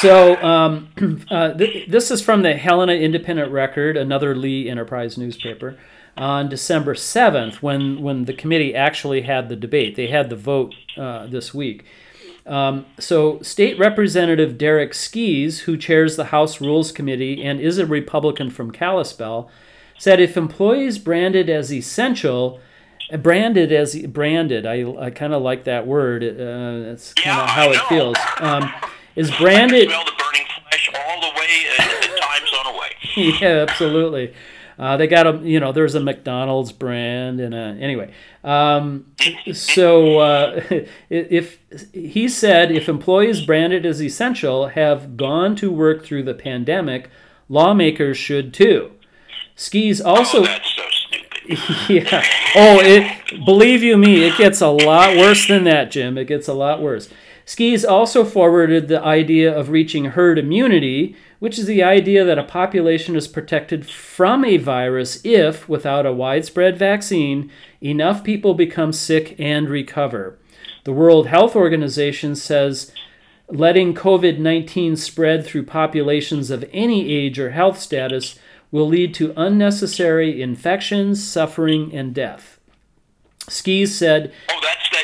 So 0.04 0.36
um, 0.42 0.90
uh, 1.30 1.54
th- 1.54 1.88
this 1.88 2.10
is 2.10 2.20
from 2.20 2.42
the 2.42 2.52
Helena 2.52 2.92
Independent 2.92 3.50
Record, 3.50 3.96
another 3.96 4.36
Lee 4.36 4.68
Enterprise 4.68 5.16
newspaper, 5.16 5.78
on 6.14 6.50
December 6.50 6.94
seventh, 6.94 7.62
when 7.62 8.02
when 8.02 8.26
the 8.26 8.34
committee 8.34 8.74
actually 8.74 9.22
had 9.22 9.48
the 9.48 9.56
debate. 9.56 9.96
They 9.96 10.08
had 10.08 10.28
the 10.28 10.36
vote 10.36 10.74
uh, 10.98 11.26
this 11.28 11.54
week. 11.54 11.86
Um, 12.44 12.84
so, 12.98 13.40
State 13.40 13.78
Representative 13.78 14.58
Derek 14.58 14.92
Skees, 14.92 15.60
who 15.60 15.78
chairs 15.78 16.16
the 16.16 16.24
House 16.26 16.60
Rules 16.60 16.92
Committee 16.92 17.42
and 17.42 17.58
is 17.58 17.78
a 17.78 17.86
Republican 17.86 18.50
from 18.50 18.72
Kalispell, 18.72 19.48
said 19.98 20.20
if 20.20 20.36
employees 20.36 20.98
branded 20.98 21.48
as 21.48 21.72
essential, 21.72 22.60
branded 23.22 23.72
as 23.72 23.96
branded, 24.02 24.66
I, 24.66 24.82
I 24.82 25.08
kind 25.08 25.32
of 25.32 25.40
like 25.40 25.64
that 25.64 25.86
word. 25.86 26.22
Uh, 26.22 26.90
that's 26.90 27.14
kind 27.14 27.40
of 27.40 27.46
Yeah, 27.46 27.54
how 27.54 27.70
it 27.70 27.80
feels. 27.88 28.18
Um, 28.38 28.70
is 29.16 29.30
branded? 29.36 29.88
smell 29.88 30.04
the 30.04 30.12
burning 30.12 30.46
flesh 30.62 30.90
all 30.94 31.20
the 31.20 31.38
way 31.38 31.44
the 32.00 32.20
time 32.20 32.46
zone 32.46 32.74
away. 32.74 32.90
yeah, 33.40 33.66
absolutely. 33.68 34.34
Uh, 34.78 34.96
they 34.96 35.06
got 35.06 35.26
a, 35.26 35.38
you 35.38 35.60
know, 35.60 35.72
there's 35.72 35.94
a 35.94 36.00
McDonald's 36.00 36.72
brand 36.72 37.40
and 37.40 37.54
a, 37.54 37.76
anyway. 37.80 38.12
Um, 38.42 39.06
so 39.52 40.18
uh, 40.18 40.60
if 41.10 41.58
he 41.92 42.28
said 42.28 42.72
if 42.72 42.88
employees 42.88 43.44
branded 43.44 43.86
as 43.86 44.02
essential 44.02 44.68
have 44.68 45.16
gone 45.16 45.54
to 45.56 45.70
work 45.70 46.04
through 46.04 46.24
the 46.24 46.34
pandemic, 46.34 47.08
lawmakers 47.48 48.16
should 48.16 48.52
too. 48.52 48.92
Skees 49.54 50.00
also. 50.00 50.40
oh, 50.40 50.44
that's 50.44 50.74
so 50.74 50.82
stupid. 50.90 51.88
yeah. 51.88 52.24
Oh, 52.56 52.80
it. 52.80 53.44
Believe 53.44 53.82
you 53.82 53.96
me, 53.96 54.24
it 54.24 54.36
gets 54.36 54.60
a 54.60 54.68
lot 54.68 55.16
worse 55.16 55.46
than 55.46 55.64
that, 55.64 55.90
Jim. 55.90 56.18
It 56.18 56.24
gets 56.24 56.48
a 56.48 56.54
lot 56.54 56.80
worse. 56.82 57.08
Skees 57.46 57.84
also 57.84 58.24
forwarded 58.24 58.88
the 58.88 59.02
idea 59.02 59.54
of 59.54 59.68
reaching 59.68 60.06
herd 60.06 60.38
immunity, 60.38 61.14
which 61.40 61.58
is 61.58 61.66
the 61.66 61.82
idea 61.82 62.24
that 62.24 62.38
a 62.38 62.44
population 62.44 63.16
is 63.16 63.28
protected 63.28 63.86
from 63.86 64.44
a 64.44 64.56
virus 64.56 65.20
if, 65.24 65.68
without 65.68 66.06
a 66.06 66.12
widespread 66.12 66.78
vaccine, 66.78 67.50
enough 67.82 68.24
people 68.24 68.54
become 68.54 68.92
sick 68.92 69.34
and 69.38 69.68
recover. 69.68 70.38
The 70.84 70.92
World 70.92 71.26
Health 71.26 71.54
Organization 71.54 72.34
says 72.34 72.92
letting 73.48 73.94
COVID 73.94 74.38
19 74.38 74.96
spread 74.96 75.44
through 75.44 75.66
populations 75.66 76.50
of 76.50 76.64
any 76.72 77.10
age 77.12 77.38
or 77.38 77.50
health 77.50 77.78
status 77.78 78.38
will 78.70 78.88
lead 78.88 79.14
to 79.14 79.34
unnecessary 79.36 80.40
infections, 80.40 81.22
suffering, 81.22 81.94
and 81.94 82.14
death. 82.14 82.58
Skees 83.48 83.96
said, 83.96 84.32
Oh, 84.48 84.60
that's 84.62 84.88
that 84.90 85.03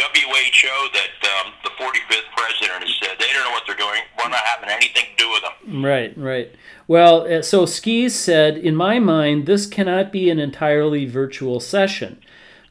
WHO 0.00 0.88
that 0.92 1.44
um, 1.46 1.52
the 1.64 1.70
45th 1.70 2.30
president 2.36 2.82
has 2.84 2.96
said. 3.02 3.16
They 3.18 3.26
don't 3.32 3.44
know 3.44 3.50
what 3.50 3.62
they're 3.66 3.76
doing. 3.76 4.00
We're 4.18 4.30
not 4.30 4.44
having 4.44 4.68
anything 4.70 5.04
to 5.16 5.24
do 5.24 5.30
with 5.30 5.42
them. 5.42 5.84
Right, 5.84 6.16
right. 6.16 6.54
Well, 6.88 7.32
uh, 7.32 7.42
so 7.42 7.66
Skees 7.66 8.14
said, 8.14 8.56
in 8.56 8.74
my 8.74 8.98
mind, 8.98 9.46
this 9.46 9.66
cannot 9.66 10.10
be 10.12 10.30
an 10.30 10.38
entirely 10.38 11.06
virtual 11.06 11.60
session. 11.60 12.20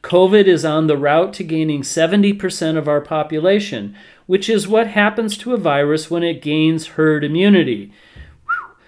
COVID 0.02 0.44
is 0.46 0.64
on 0.64 0.86
the 0.86 0.96
route 0.96 1.32
to 1.34 1.44
gaining 1.44 1.82
70% 1.82 2.76
of 2.76 2.88
our 2.88 3.00
population, 3.00 3.94
which 4.26 4.48
is 4.48 4.66
what 4.68 4.86
happens 4.88 5.36
to 5.38 5.52
a 5.54 5.58
virus 5.58 6.10
when 6.10 6.22
it 6.22 6.40
gains 6.42 6.88
herd 6.88 7.22
immunity. 7.24 7.92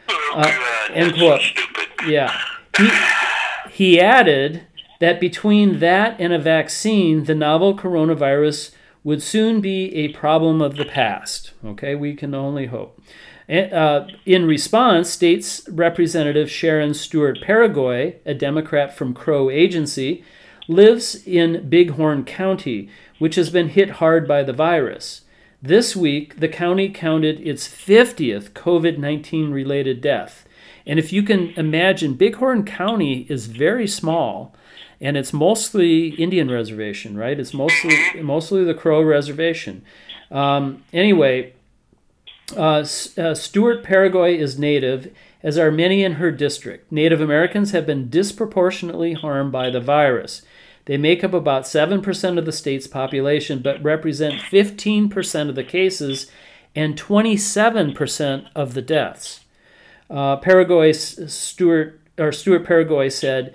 Oh, 0.09 0.33
Uh, 0.35 0.93
end 0.95 1.13
so 1.13 1.19
quote. 1.19 1.41
stupid. 1.41 1.89
Yeah. 2.07 2.35
He, 2.79 2.91
he 3.71 4.01
added 4.01 4.67
that 5.03 5.19
between 5.19 5.81
that 5.81 6.15
and 6.21 6.33
a 6.33 6.39
vaccine, 6.39 7.25
the 7.25 7.35
novel 7.35 7.77
coronavirus 7.77 8.71
would 9.03 9.21
soon 9.21 9.61
be 9.61 9.93
a 9.97 10.13
problem 10.13 10.63
of 10.63 10.77
the 10.77 10.85
past. 10.85 11.51
Okay, 11.65 11.97
we 11.97 12.15
can 12.15 12.37
only 12.37 12.67
hope. 12.67 13.03
Uh, 13.49 14.07
in 14.25 14.47
response, 14.47 15.11
State's 15.11 15.69
Representative 15.69 16.49
Sharon 16.49 16.95
Stewart 16.95 17.41
Peregoy, 17.43 18.15
a 18.25 18.33
Democrat 18.33 18.97
from 18.97 19.13
Crow 19.13 19.51
Agency, 19.51 20.23
lives 20.69 21.27
in 21.27 21.69
Bighorn 21.69 22.25
County, 22.25 22.89
which 23.19 23.35
has 23.35 23.51
been 23.51 23.71
hit 23.71 23.91
hard 23.91 24.29
by 24.29 24.45
the 24.45 24.53
virus. 24.53 25.23
This 25.61 25.97
week, 25.97 26.39
the 26.39 26.49
county 26.49 26.89
counted 26.89 27.41
its 27.41 27.67
50th 27.67 28.51
COVID 28.51 28.99
19 28.99 29.51
related 29.51 30.01
death. 30.01 30.47
And 30.87 31.01
if 31.01 31.13
you 31.13 31.25
can 31.25 31.49
imagine, 31.57 32.15
Bighorn 32.15 32.65
County 32.65 33.27
is 33.29 33.47
very 33.47 33.89
small, 33.89 34.55
and 35.03 35.17
it's 35.17 35.33
mostly 35.33 36.11
Indian 36.11 36.49
reservation, 36.49 37.19
right? 37.19 37.39
It's 37.39 37.53
mostly 37.53 38.23
mostly 38.23 38.65
the 38.65 38.73
Crow 38.73 39.03
reservation. 39.03 39.85
Um, 40.31 40.85
anyway, 40.93 41.53
uh, 42.57 42.87
uh, 43.19 43.35
Stewart 43.35 43.83
Peregoy 43.83 44.37
is 44.37 44.59
native, 44.59 45.13
as 45.43 45.59
are 45.59 45.73
many 45.73 46.05
in 46.05 46.13
her 46.15 46.31
district. 46.31 46.91
Native 46.93 47.21
Americans 47.21 47.73
have 47.73 47.85
been 47.85 48.09
disproportionately 48.09 49.15
harmed 49.15 49.51
by 49.51 49.71
the 49.71 49.81
virus. 49.81 50.43
They 50.85 50.97
make 50.97 51.23
up 51.25 51.33
about 51.33 51.65
7% 51.65 52.39
of 52.39 52.45
the 52.45 52.53
state's 52.53 52.87
population, 52.87 53.61
but 53.61 53.83
represent 53.83 54.41
15% 54.41 55.49
of 55.49 55.55
the 55.55 55.65
cases 55.65 56.31
and 56.75 56.97
27% 56.97 58.47
of 58.55 58.75
the 58.75 58.83
deaths. 58.83 59.41
Uh, 60.09 60.37
Peregoy 60.37 60.93
Stewart 60.93 62.01
or 62.19 62.31
Stewart 62.31 62.65
Peregoy 62.65 63.09
said, 63.09 63.55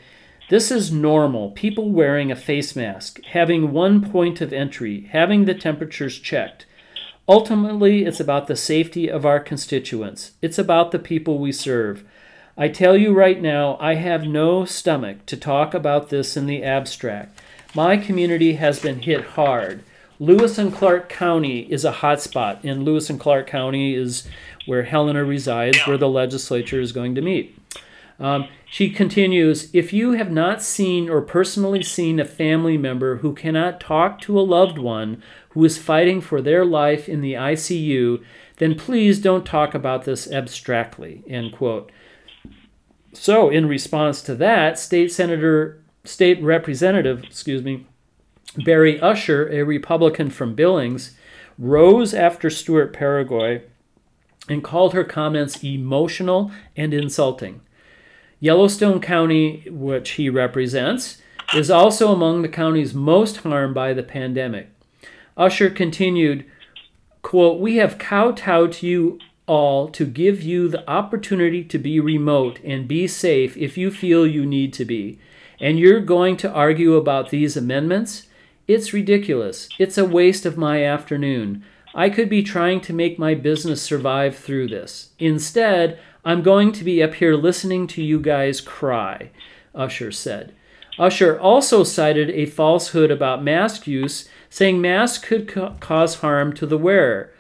"This 0.50 0.72
is 0.72 0.92
normal. 0.92 1.52
People 1.52 1.92
wearing 1.92 2.32
a 2.32 2.36
face 2.36 2.76
mask, 2.76 3.22
having 3.32 3.74
one 3.74 4.10
point 4.10 4.40
of 4.40 4.54
entry, 4.54 5.10
having 5.12 5.46
the 5.46 5.54
temperatures 5.54 6.18
checked. 6.18 6.66
Ultimately, 7.28 8.06
it's 8.06 8.22
about 8.22 8.48
the 8.48 8.56
safety 8.56 9.10
of 9.10 9.26
our 9.26 9.42
constituents. 9.42 10.32
It's 10.42 10.58
about 10.58 10.92
the 10.92 11.00
people 11.00 11.38
we 11.40 11.52
serve. 11.52 12.06
I 12.58 12.70
tell 12.70 12.96
you 12.96 13.14
right 13.14 13.42
now, 13.42 13.78
I 13.82 13.96
have 13.96 14.24
no 14.24 14.64
stomach 14.64 15.26
to 15.26 15.36
talk 15.36 15.74
about 15.74 16.10
this 16.10 16.38
in 16.38 16.46
the 16.46 16.64
abstract. 16.64 17.40
My 17.76 17.98
community 17.98 18.54
has 18.54 18.80
been 18.80 19.00
hit 19.00 19.24
hard. 19.26 19.84
Lewis 20.20 20.58
and 20.58 20.74
Clark 20.74 21.10
County 21.10 21.72
is 21.72 21.86
a 21.86 21.92
hotspot, 21.92 22.64
and 22.64 22.84
Lewis 22.84 23.10
and 23.10 23.20
Clark 23.20 23.46
County 23.46 23.94
is 23.94 24.28
where 24.66 24.84
Helena 24.84 25.24
resides, 25.24 25.78
where 25.86 25.98
the 25.98 26.10
legislature 26.10 26.82
is 26.82 26.92
going 26.92 27.14
to 27.16 27.22
meet. 27.22 27.56
Um, 28.20 28.48
she 28.66 28.90
continues 28.90 29.70
If 29.74 29.94
you 29.94 30.14
have 30.14 30.32
not 30.32 30.64
seen 30.64 31.10
or 31.10 31.22
personally 31.22 31.84
seen 31.84 32.20
a 32.20 32.26
family 32.26 32.78
member 32.78 33.18
who 33.18 33.34
cannot 33.34 33.80
talk 33.80 34.20
to 34.22 34.40
a 34.40 34.42
loved 34.42 34.78
one 34.78 35.22
who 35.50 35.64
is 35.64 35.78
fighting 35.78 36.22
for 36.22 36.42
their 36.42 36.66
life 36.66 37.08
in 37.08 37.22
the 37.22 37.34
ICU, 37.34 38.24
then 38.58 38.76
please 38.76 39.20
don't 39.20 39.46
talk 39.46 39.74
about 39.74 40.06
this 40.06 40.32
abstractly. 40.32 41.24
End 41.28 41.52
quote. 41.52 41.92
So, 43.14 43.50
in 43.50 43.68
response 43.68 44.22
to 44.24 44.36
that, 44.36 44.78
State 44.78 45.12
Senator, 45.12 45.82
State 46.04 46.42
Representative, 46.42 47.24
excuse 47.24 47.64
me, 47.64 47.88
Barry 48.64 49.00
Usher, 49.00 49.50
a 49.50 49.64
Republican 49.64 50.30
from 50.30 50.56
Billings, 50.56 51.16
rose 51.58 52.14
after 52.14 52.50
Stewart 52.50 52.94
Peregoy 52.94 53.62
and 54.50 54.64
called 54.64 54.94
her 54.94 55.04
comments 55.04 55.64
emotional 55.64 56.52
and 56.76 56.94
insulting. 56.94 57.62
Yellowstone 58.40 59.02
County, 59.02 59.64
which 59.70 60.12
he 60.12 60.30
represents, 60.30 61.22
is 61.54 61.72
also 61.72 62.12
among 62.12 62.42
the 62.42 62.50
counties 62.50 62.94
most 62.94 63.38
harmed 63.38 63.74
by 63.74 63.94
the 63.94 64.04
pandemic. 64.04 64.70
Usher 65.36 65.70
continued, 65.70 66.46
quote, 67.22 67.60
We 67.60 67.78
have 67.78 67.98
kowtowed 67.98 68.74
to 68.74 68.88
you 68.88 69.20
all 69.48 69.88
to 69.90 70.06
give 70.06 70.42
you 70.42 70.68
the 70.68 70.88
opportunity 70.90 71.64
to 71.64 71.78
be 71.80 72.00
remote 72.00 72.60
and 72.64 72.88
be 72.88 73.08
safe 73.08 73.56
if 73.58 73.78
you 73.78 73.90
feel 73.90 74.28
you 74.28 74.46
need 74.46 74.74
to 74.74 74.86
be. 74.86 75.20
And 75.60 75.80
you're 75.80 76.02
going 76.02 76.38
to 76.38 76.52
argue 76.52 76.96
about 76.96 77.30
these 77.30 77.58
amendments? 77.58 78.28
It's 78.68 78.94
ridiculous. 78.94 79.70
It's 79.80 79.98
a 79.98 80.06
waste 80.06 80.46
of 80.46 80.58
my 80.58 80.84
afternoon. 80.84 81.64
I 81.98 82.12
could 82.12 82.30
be 82.30 82.44
trying 82.44 82.82
to 82.82 82.94
make 82.94 83.18
my 83.18 83.34
business 83.34 83.82
survive 83.82 84.38
through 84.38 84.68
this. 84.68 85.10
Instead, 85.18 86.00
I'm 86.24 86.44
going 86.44 86.72
to 86.74 86.84
be 86.84 87.02
up 87.02 87.16
here 87.16 87.36
listening 87.36 87.88
to 87.88 88.04
you 88.04 88.20
guys 88.20 88.62
cry, 88.62 89.32
Usher 89.74 90.12
said. 90.12 90.54
Usher 91.00 91.40
also 91.40 91.84
cited 91.84 92.30
a 92.30 92.46
falsehood 92.46 93.10
about 93.10 93.44
mask 93.44 93.88
use, 93.88 94.30
saying 94.48 94.80
masks 94.80 95.26
could 95.26 95.48
ca- 95.48 95.74
cause 95.80 96.18
harm 96.18 96.54
to 96.54 96.68
the 96.68 96.78
wearer. 96.78 97.34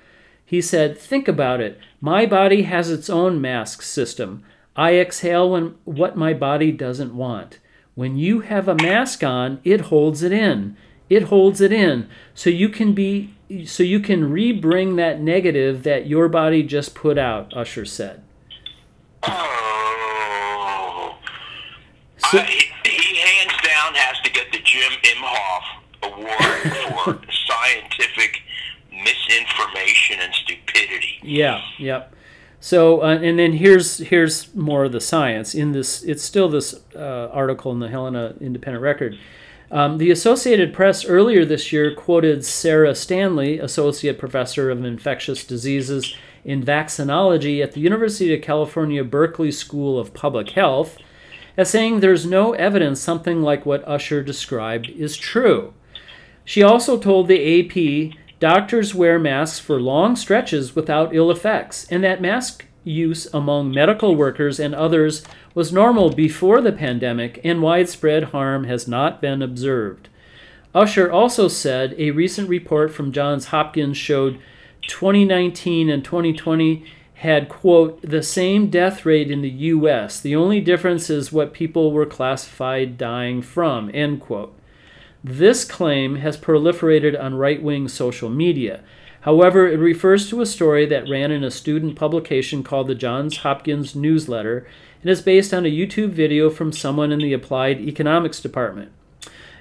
He 0.43 0.59
said, 0.59 0.97
Think 0.97 1.27
about 1.27 1.61
it. 1.61 1.79
My 2.01 2.25
body 2.25 2.63
has 2.63 2.89
its 2.89 3.11
own 3.11 3.39
mask 3.39 3.83
system. 3.83 4.43
I 4.75 4.95
exhale 4.95 5.51
when 5.51 5.75
what 5.85 6.17
my 6.17 6.33
body 6.33 6.71
doesn't 6.71 7.15
want. 7.15 7.59
When 7.93 8.17
you 8.17 8.39
have 8.39 8.67
a 8.67 8.75
mask 8.75 9.23
on, 9.23 9.59
it 9.63 9.81
holds 9.81 10.23
it 10.23 10.31
in. 10.31 10.75
It 11.09 11.23
holds 11.23 11.61
it 11.61 11.71
in. 11.71 12.09
So 12.33 12.49
you 12.49 12.69
can 12.69 12.93
be 12.93 13.35
so 13.65 13.83
you 13.83 13.99
can 13.99 14.29
rebring 14.31 14.95
that 14.97 15.21
negative 15.21 15.83
that 15.83 16.07
your 16.07 16.27
body 16.27 16.63
just 16.63 16.93
put 16.95 17.17
out, 17.17 17.55
Usher 17.55 17.85
said. 17.85 18.23
Oh. 19.23 21.15
So- 22.17 22.39
Uh, 22.39 22.43
he, 22.45 22.65
he 22.85 23.15
hands 23.17 23.53
down 23.63 23.93
has 23.95 24.19
to 24.23 24.31
get 24.31 24.51
the 24.51 24.59
Jim 24.59 24.91
Inhofe 25.03 26.13
Award 26.13 26.93
for 27.03 27.19
scientific 27.47 28.41
misinformation 28.91 30.19
and 30.19 30.33
stupidity. 30.33 31.19
Yeah, 31.23 31.61
yep. 31.77 32.13
So, 32.59 33.01
uh, 33.03 33.19
and 33.21 33.37
then 33.39 33.53
here's 33.53 33.99
here's 33.99 34.53
more 34.55 34.85
of 34.85 34.91
the 34.91 34.99
science 34.99 35.53
in 35.55 35.71
this. 35.73 36.03
It's 36.03 36.23
still 36.23 36.49
this 36.49 36.75
uh, 36.95 37.29
article 37.31 37.71
in 37.71 37.79
the 37.79 37.87
Helena 37.87 38.33
Independent 38.41 38.81
Record. 38.81 39.17
Um, 39.69 39.97
the 39.97 40.11
Associated 40.11 40.73
Press 40.73 41.03
earlier 41.03 41.43
this 41.43 41.73
year 41.73 41.93
quoted 41.93 42.45
Sarah 42.45 42.95
Stanley, 42.95 43.59
associate 43.59 44.17
professor 44.17 44.69
of 44.69 44.83
infectious 44.85 45.43
diseases 45.43 46.15
in 46.45 46.63
vaccinology 46.63 47.61
at 47.61 47.73
the 47.73 47.81
University 47.81 48.33
of 48.33 48.41
California 48.41 49.03
Berkeley 49.03 49.51
School 49.51 49.99
of 49.99 50.13
Public 50.13 50.51
Health, 50.51 50.97
as 51.57 51.69
saying 51.69 51.99
there's 51.99 52.25
no 52.25 52.53
evidence 52.53 53.01
something 53.01 53.41
like 53.41 53.65
what 53.65 53.85
Usher 53.85 54.23
described 54.23 54.87
is 54.89 55.17
true. 55.17 55.73
She 56.45 56.63
also 56.63 56.97
told 56.97 57.27
the 57.27 57.59
AP 57.59 58.17
doctors 58.39 58.95
wear 58.95 59.19
masks 59.19 59.59
for 59.59 59.81
long 59.81 60.15
stretches 60.15 60.75
without 60.75 61.13
ill 61.13 61.29
effects, 61.29 61.85
and 61.91 62.01
that 62.05 62.21
mask 62.21 62.66
use 62.87 63.27
among 63.33 63.71
medical 63.71 64.15
workers 64.15 64.59
and 64.59 64.73
others 64.73 65.23
was 65.53 65.73
normal 65.73 66.09
before 66.09 66.61
the 66.61 66.71
pandemic, 66.71 67.39
and 67.43 67.61
widespread 67.61 68.25
harm 68.25 68.63
has 68.63 68.87
not 68.87 69.21
been 69.21 69.41
observed. 69.41 70.09
Usher 70.73 71.11
also 71.11 71.47
said 71.47 71.95
a 71.97 72.11
recent 72.11 72.49
report 72.49 72.93
from 72.93 73.11
Johns 73.11 73.47
Hopkins 73.47 73.97
showed 73.97 74.39
2019 74.87 75.89
and 75.89 76.03
2020 76.03 76.85
had, 77.15 77.49
quote, 77.49 77.99
the 78.03 78.21
same 78.21 78.69
death 78.69 79.03
rate 79.03 79.31
in 79.31 79.41
the 79.41 79.49
US. 79.49 80.19
The 80.19 80.35
only 80.35 80.61
difference 80.61 81.09
is 81.09 81.31
what 81.31 81.53
people 81.53 81.91
were 81.91 82.05
classified 82.05 82.97
dying 82.97 83.41
from, 83.41 83.89
end 83.93 84.21
quote. 84.21 84.53
This 85.23 85.65
claim 85.65 86.17
has 86.17 86.37
proliferated 86.37 87.19
on 87.19 87.35
right 87.35 87.61
wing 87.61 87.87
social 87.87 88.29
media. 88.29 88.83
However, 89.27 89.67
it 89.67 89.77
refers 89.77 90.29
to 90.29 90.39
a 90.39 90.45
story 90.45 90.85
that 90.85 91.09
ran 91.09 91.31
in 91.31 91.43
a 91.43 91.51
student 91.51 91.97
publication 91.97 92.63
called 92.63 92.87
the 92.87 92.95
Johns 92.95 93.39
Hopkins 93.39 93.93
Newsletter 93.93 94.65
and 95.01 95.11
is 95.11 95.21
based 95.21 95.53
on 95.53 95.65
a 95.65 95.69
YouTube 95.69 96.11
video 96.11 96.49
from 96.49 96.71
someone 96.71 97.11
in 97.11 97.19
the 97.19 97.33
Applied 97.33 97.81
Economics 97.81 98.39
Department. 98.39 98.89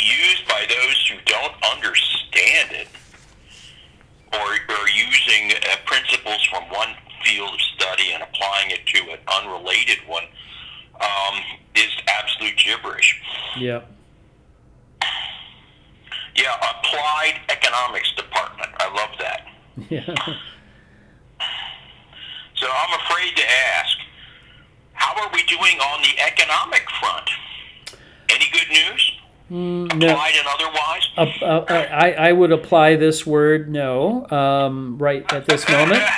used 0.00 0.46
by 0.46 0.66
those 0.68 1.06
who 1.08 1.16
don't 1.24 1.54
understand 1.72 2.72
it 2.72 2.88
or, 4.32 4.52
or 4.76 4.88
using 4.88 5.52
uh, 5.56 5.76
principles 5.86 6.44
from 6.44 6.64
one 6.64 6.88
field 7.24 7.54
of 7.54 7.60
study 7.60 8.12
and 8.12 8.22
applying 8.22 8.70
it 8.70 8.86
to 8.86 9.00
an 9.10 9.18
unrelated 9.26 9.98
one 10.06 10.24
um, 11.00 11.40
is 11.74 11.90
absolute 12.06 12.56
gibberish. 12.56 13.20
Yeah. 13.58 13.82
Yeah, 16.36 16.54
applied 16.56 17.40
economics 17.48 18.12
department. 18.14 18.70
I 18.78 18.94
love 18.94 19.10
that. 19.18 19.46
Yeah. 19.90 20.14
So 22.60 22.66
I'm 22.66 23.00
afraid 23.00 23.36
to 23.36 23.42
ask, 23.74 23.96
how 24.94 25.14
are 25.22 25.30
we 25.32 25.42
doing 25.44 25.78
on 25.78 26.02
the 26.02 26.20
economic 26.20 26.82
front? 27.00 27.30
Any 28.28 28.46
good 28.52 28.68
news? 28.68 29.12
Mm, 29.50 29.98
no. 29.98 30.08
Applied 30.08 30.34
and 30.36 30.48
otherwise? 30.48 31.08
Uh, 31.40 31.44
uh, 31.44 31.88
I, 31.90 32.12
I 32.12 32.32
would 32.32 32.52
apply 32.52 32.96
this 32.96 33.24
word 33.24 33.70
no 33.70 34.28
um, 34.30 34.98
right 34.98 35.30
at 35.32 35.46
this 35.46 35.68
moment. 35.68 36.02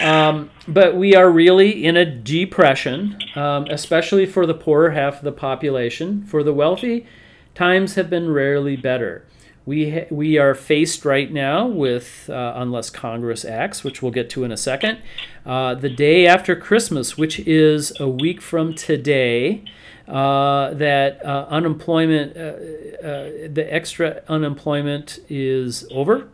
Um, 0.00 0.50
but 0.66 0.96
we 0.96 1.14
are 1.14 1.30
really 1.30 1.84
in 1.84 1.96
a 1.96 2.04
depression, 2.04 3.18
um, 3.36 3.66
especially 3.70 4.26
for 4.26 4.46
the 4.46 4.54
poorer 4.54 4.90
half 4.90 5.18
of 5.18 5.24
the 5.24 5.32
population. 5.32 6.24
For 6.24 6.42
the 6.42 6.52
wealthy, 6.52 7.06
times 7.54 7.94
have 7.94 8.10
been 8.10 8.30
rarely 8.30 8.76
better. 8.76 9.24
We, 9.64 9.90
ha- 9.90 10.06
we 10.10 10.38
are 10.38 10.54
faced 10.54 11.04
right 11.04 11.30
now 11.32 11.66
with, 11.66 12.28
uh, 12.28 12.54
unless 12.56 12.90
Congress 12.90 13.44
acts, 13.44 13.84
which 13.84 14.02
we'll 14.02 14.12
get 14.12 14.28
to 14.30 14.44
in 14.44 14.50
a 14.50 14.56
second, 14.56 14.98
uh, 15.46 15.74
the 15.74 15.88
day 15.88 16.26
after 16.26 16.56
Christmas, 16.56 17.16
which 17.16 17.38
is 17.40 17.98
a 18.00 18.08
week 18.08 18.40
from 18.40 18.74
today, 18.74 19.64
uh, 20.08 20.74
that 20.74 21.24
uh, 21.24 21.46
unemployment, 21.48 22.36
uh, 22.36 22.40
uh, 22.40 23.30
the 23.52 23.66
extra 23.70 24.22
unemployment 24.28 25.20
is 25.28 25.86
over 25.92 26.28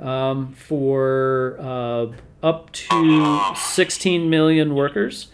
um, 0.00 0.54
for 0.54 1.56
up 2.42 2.72
to 2.72 3.52
16 3.54 4.30
million 4.30 4.74
workers. 4.74 5.28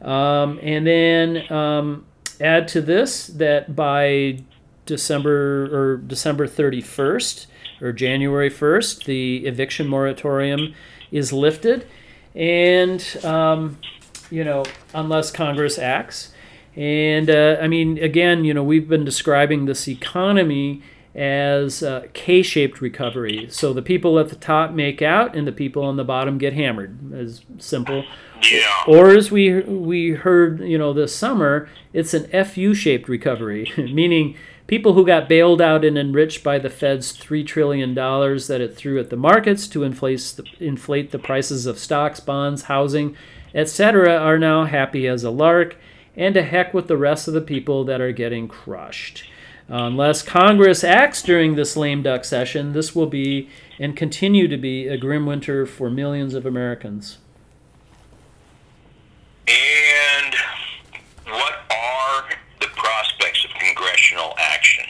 Um, 0.00 0.58
and 0.62 0.86
then 0.86 1.52
um, 1.52 2.06
add 2.40 2.68
to 2.68 2.80
this 2.80 3.26
that 3.26 3.74
by 3.76 4.40
December 4.86 5.68
or 5.72 5.96
December 5.96 6.46
31st 6.46 7.46
or 7.80 7.92
January 7.92 8.50
1st, 8.50 9.04
the 9.04 9.46
eviction 9.46 9.88
moratorium 9.88 10.74
is 11.10 11.32
lifted. 11.32 11.86
And, 12.34 13.04
um, 13.24 13.78
you 14.30 14.44
know, 14.44 14.64
unless 14.94 15.30
Congress 15.30 15.78
acts. 15.78 16.32
And 16.76 17.28
uh, 17.28 17.58
I 17.60 17.68
mean, 17.68 17.98
again, 17.98 18.44
you 18.44 18.54
know, 18.54 18.62
we've 18.62 18.88
been 18.88 19.04
describing 19.04 19.66
this 19.66 19.88
economy 19.88 20.82
as 21.14 21.82
uh, 21.82 22.06
K 22.12 22.42
shaped 22.42 22.80
recovery. 22.80 23.48
So 23.50 23.72
the 23.72 23.82
people 23.82 24.18
at 24.18 24.28
the 24.28 24.36
top 24.36 24.70
make 24.72 25.02
out 25.02 25.34
and 25.34 25.46
the 25.46 25.52
people 25.52 25.82
on 25.84 25.96
the 25.96 26.04
bottom 26.04 26.38
get 26.38 26.52
hammered. 26.52 27.12
As 27.12 27.42
simple. 27.58 28.04
Yeah. 28.50 28.70
Or 28.86 29.10
as 29.10 29.30
we, 29.30 29.60
we 29.60 30.10
heard, 30.12 30.60
you 30.60 30.78
know, 30.78 30.92
this 30.92 31.14
summer, 31.14 31.68
it's 31.92 32.14
an 32.14 32.28
FU 32.44 32.74
shaped 32.74 33.08
recovery, 33.08 33.72
meaning 33.76 34.36
people 34.70 34.92
who 34.92 35.04
got 35.04 35.28
bailed 35.28 35.60
out 35.60 35.84
and 35.84 35.98
enriched 35.98 36.44
by 36.44 36.56
the 36.56 36.70
Fed's 36.70 37.12
$3 37.12 37.44
trillion 37.44 37.92
that 37.92 38.60
it 38.60 38.76
threw 38.76 39.00
at 39.00 39.10
the 39.10 39.16
markets 39.16 39.66
to 39.66 39.82
inflate 39.82 40.20
the, 40.36 40.44
inflate 40.60 41.10
the 41.10 41.18
prices 41.18 41.66
of 41.66 41.76
stocks, 41.76 42.20
bonds, 42.20 42.62
housing, 42.62 43.16
etc., 43.52 44.14
are 44.14 44.38
now 44.38 44.66
happy 44.66 45.08
as 45.08 45.24
a 45.24 45.30
lark, 45.30 45.74
and 46.16 46.34
to 46.34 46.42
heck 46.44 46.72
with 46.72 46.86
the 46.86 46.96
rest 46.96 47.26
of 47.26 47.34
the 47.34 47.40
people 47.40 47.82
that 47.82 48.00
are 48.00 48.12
getting 48.12 48.46
crushed. 48.46 49.24
Unless 49.66 50.22
Congress 50.22 50.84
acts 50.84 51.20
during 51.20 51.56
this 51.56 51.76
lame 51.76 52.04
duck 52.04 52.24
session, 52.24 52.72
this 52.72 52.94
will 52.94 53.06
be 53.06 53.48
and 53.80 53.96
continue 53.96 54.46
to 54.46 54.56
be 54.56 54.86
a 54.86 54.96
grim 54.96 55.26
winter 55.26 55.66
for 55.66 55.90
millions 55.90 56.32
of 56.34 56.46
Americans. 56.46 57.18
And 59.48 60.34
what 61.26 61.54
are 61.72 62.30
the 62.60 62.66
prospects 62.66 63.44
of 63.44 63.50
congressional 63.58 64.34
action? 64.38 64.84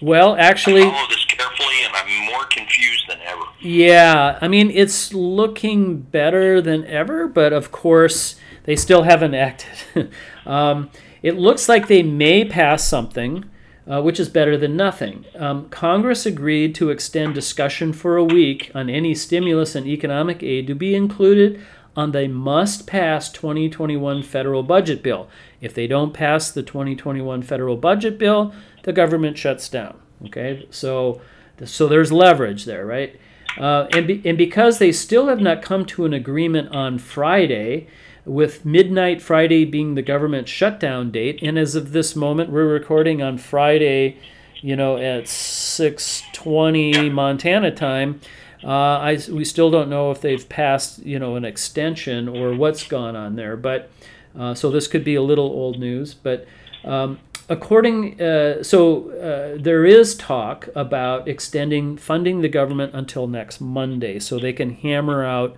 Well, 0.00 0.36
actually, 0.38 0.82
I 0.82 0.90
follow 0.90 1.08
this 1.08 1.24
carefully, 1.24 1.84
and 1.84 1.94
I'm 1.94 2.26
more 2.26 2.44
confused 2.46 3.04
than 3.08 3.18
ever. 3.24 3.42
Yeah, 3.60 4.38
I 4.40 4.48
mean, 4.48 4.70
it's 4.70 5.14
looking 5.14 6.00
better 6.00 6.60
than 6.60 6.84
ever, 6.86 7.28
but 7.28 7.52
of 7.52 7.70
course, 7.70 8.36
they 8.64 8.76
still 8.76 9.02
haven't 9.02 9.34
acted. 9.46 10.10
um, 10.46 10.90
it 11.22 11.36
looks 11.38 11.68
like 11.68 11.88
they 11.88 12.02
may 12.02 12.44
pass 12.44 12.84
something, 12.84 13.44
uh, 13.86 14.02
which 14.02 14.20
is 14.20 14.28
better 14.28 14.56
than 14.56 14.76
nothing. 14.76 15.24
Um, 15.34 15.68
Congress 15.68 16.26
agreed 16.26 16.74
to 16.76 16.90
extend 16.90 17.34
discussion 17.34 17.92
for 17.92 18.16
a 18.16 18.24
week 18.24 18.70
on 18.74 18.90
any 18.90 19.14
stimulus 19.14 19.74
and 19.74 19.86
economic 19.86 20.42
aid 20.42 20.66
to 20.66 20.74
be 20.74 20.94
included 20.94 21.60
on 21.96 22.12
the 22.12 22.26
must 22.28 22.86
pass 22.86 23.30
2021 23.30 24.22
federal 24.22 24.62
budget 24.62 25.02
bill. 25.02 25.28
If 25.60 25.74
they 25.74 25.86
don't 25.86 26.12
pass 26.12 26.50
the 26.50 26.62
2021 26.62 27.42
federal 27.42 27.76
budget 27.76 28.18
bill, 28.18 28.52
the 28.84 28.92
government 28.92 29.36
shuts 29.36 29.68
down. 29.68 29.98
Okay, 30.26 30.66
so 30.70 31.20
so 31.64 31.86
there's 31.86 32.12
leverage 32.12 32.64
there, 32.64 32.86
right? 32.86 33.18
Uh, 33.58 33.86
and, 33.92 34.06
be, 34.06 34.22
and 34.24 34.36
because 34.36 34.78
they 34.78 34.90
still 34.90 35.28
have 35.28 35.40
not 35.40 35.62
come 35.62 35.84
to 35.84 36.04
an 36.04 36.12
agreement 36.12 36.74
on 36.74 36.98
Friday, 36.98 37.86
with 38.24 38.64
midnight 38.64 39.20
Friday 39.20 39.64
being 39.64 39.94
the 39.94 40.02
government 40.02 40.48
shutdown 40.48 41.10
date. 41.10 41.38
And 41.42 41.58
as 41.58 41.74
of 41.74 41.92
this 41.92 42.16
moment, 42.16 42.50
we're 42.50 42.66
recording 42.66 43.22
on 43.22 43.38
Friday, 43.38 44.18
you 44.60 44.76
know, 44.76 44.96
at 44.96 45.24
6:20 45.24 47.12
Montana 47.12 47.70
time. 47.70 48.20
Uh, 48.62 48.98
I, 48.98 49.18
we 49.30 49.44
still 49.44 49.70
don't 49.70 49.90
know 49.90 50.10
if 50.10 50.22
they've 50.22 50.48
passed, 50.48 51.04
you 51.04 51.18
know, 51.18 51.36
an 51.36 51.44
extension 51.44 52.28
or 52.28 52.54
what's 52.54 52.86
gone 52.86 53.14
on 53.14 53.36
there. 53.36 53.58
But 53.58 53.90
uh, 54.38 54.54
so 54.54 54.70
this 54.70 54.86
could 54.86 55.04
be 55.04 55.16
a 55.16 55.22
little 55.22 55.44
old 55.44 55.78
news. 55.78 56.14
But 56.14 56.46
um, 56.82 57.18
according, 57.48 58.20
uh, 58.20 58.62
so 58.62 59.10
uh, 59.10 59.60
there 59.60 59.84
is 59.84 60.14
talk 60.14 60.68
about 60.74 61.28
extending 61.28 61.96
funding 61.96 62.40
the 62.40 62.48
government 62.48 62.94
until 62.94 63.26
next 63.26 63.60
Monday, 63.60 64.18
so 64.18 64.38
they 64.38 64.52
can 64.52 64.70
hammer 64.70 65.24
out 65.24 65.56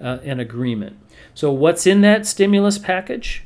uh, 0.00 0.18
an 0.24 0.40
agreement. 0.40 0.98
So 1.34 1.52
what's 1.52 1.86
in 1.86 2.00
that 2.02 2.26
stimulus 2.26 2.78
package 2.78 3.44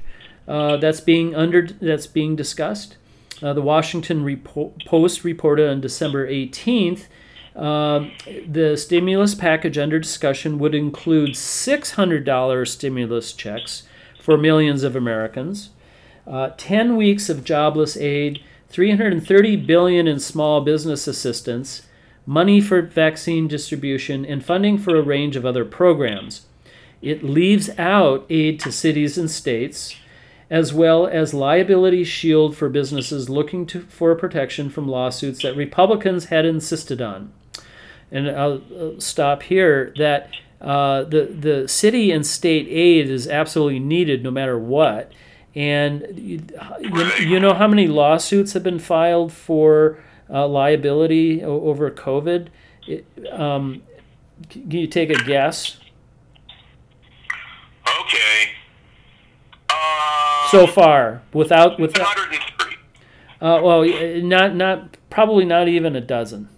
uh, 0.48 0.76
that's 0.76 1.00
being 1.00 1.34
under 1.34 1.66
that's 1.66 2.06
being 2.06 2.36
discussed? 2.36 2.96
the 3.40 3.60
Washington 3.60 4.24
Repo- 4.24 4.82
Post 4.86 5.22
reported 5.22 5.68
on 5.68 5.82
December 5.82 6.26
18th 6.26 7.04
um, 7.56 8.12
the 8.46 8.76
stimulus 8.76 9.34
package 9.34 9.78
under 9.78 9.98
discussion 9.98 10.58
would 10.58 10.74
include 10.74 11.30
$600 11.30 12.68
stimulus 12.68 13.32
checks 13.32 13.84
for 14.20 14.36
millions 14.36 14.82
of 14.82 14.94
Americans, 14.94 15.70
uh, 16.26 16.50
10 16.56 16.96
weeks 16.96 17.28
of 17.28 17.44
jobless 17.44 17.96
aid, 17.96 18.42
330 18.68 19.56
billion 19.56 20.06
in 20.06 20.18
small 20.18 20.60
business 20.60 21.06
assistance, 21.06 21.86
money 22.26 22.60
for 22.60 22.82
vaccine 22.82 23.46
distribution, 23.46 24.24
and 24.24 24.44
funding 24.44 24.76
for 24.76 24.96
a 24.96 25.02
range 25.02 25.36
of 25.36 25.46
other 25.46 25.64
programs. 25.64 26.46
It 27.00 27.22
leaves 27.22 27.70
out 27.78 28.26
aid 28.28 28.58
to 28.60 28.72
cities 28.72 29.16
and 29.16 29.30
states, 29.30 29.96
as 30.50 30.72
well 30.72 31.06
as 31.06 31.34
liability 31.34 32.04
shield 32.04 32.56
for 32.56 32.68
businesses 32.68 33.28
looking 33.28 33.66
to, 33.66 33.82
for 33.82 34.14
protection 34.14 34.70
from 34.70 34.88
lawsuits 34.88 35.42
that 35.42 35.56
Republicans 35.56 36.26
had 36.26 36.44
insisted 36.44 37.00
on 37.00 37.32
and 38.10 38.30
I'll 38.30 39.00
stop 39.00 39.42
here, 39.42 39.92
that 39.98 40.30
uh, 40.60 41.04
the, 41.04 41.24
the 41.26 41.68
city 41.68 42.10
and 42.10 42.26
state 42.26 42.68
aid 42.68 43.10
is 43.10 43.28
absolutely 43.28 43.80
needed 43.80 44.22
no 44.22 44.30
matter 44.30 44.58
what. 44.58 45.12
And 45.56 46.06
you, 46.18 46.42
you 47.18 47.40
know 47.40 47.54
how 47.54 47.66
many 47.66 47.86
lawsuits 47.86 48.52
have 48.52 48.62
been 48.62 48.78
filed 48.78 49.32
for 49.32 49.98
uh, 50.28 50.46
liability 50.46 51.42
over 51.42 51.90
COVID? 51.90 52.48
It, 52.86 53.06
um, 53.32 53.82
can 54.50 54.70
you 54.70 54.86
take 54.86 55.08
a 55.08 55.24
guess? 55.24 55.78
Okay. 58.02 58.50
Uh, 59.70 60.50
so 60.50 60.66
far, 60.66 61.22
without 61.32 61.80
without. 61.80 62.04
103. 62.04 62.76
Uh, 63.40 63.60
well, 63.62 63.84
not 64.22 64.54
not 64.54 64.98
probably 65.08 65.46
not 65.46 65.68
even 65.68 65.96
a 65.96 66.02
dozen. 66.02 66.50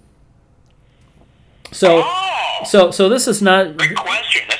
So, 1.70 2.02
oh, 2.04 2.62
so, 2.66 2.90
so 2.90 3.08
this 3.08 3.28
is 3.28 3.40
not. 3.40 3.76
Good 3.76 3.96
question. 3.96 4.42
That's. 4.48 4.57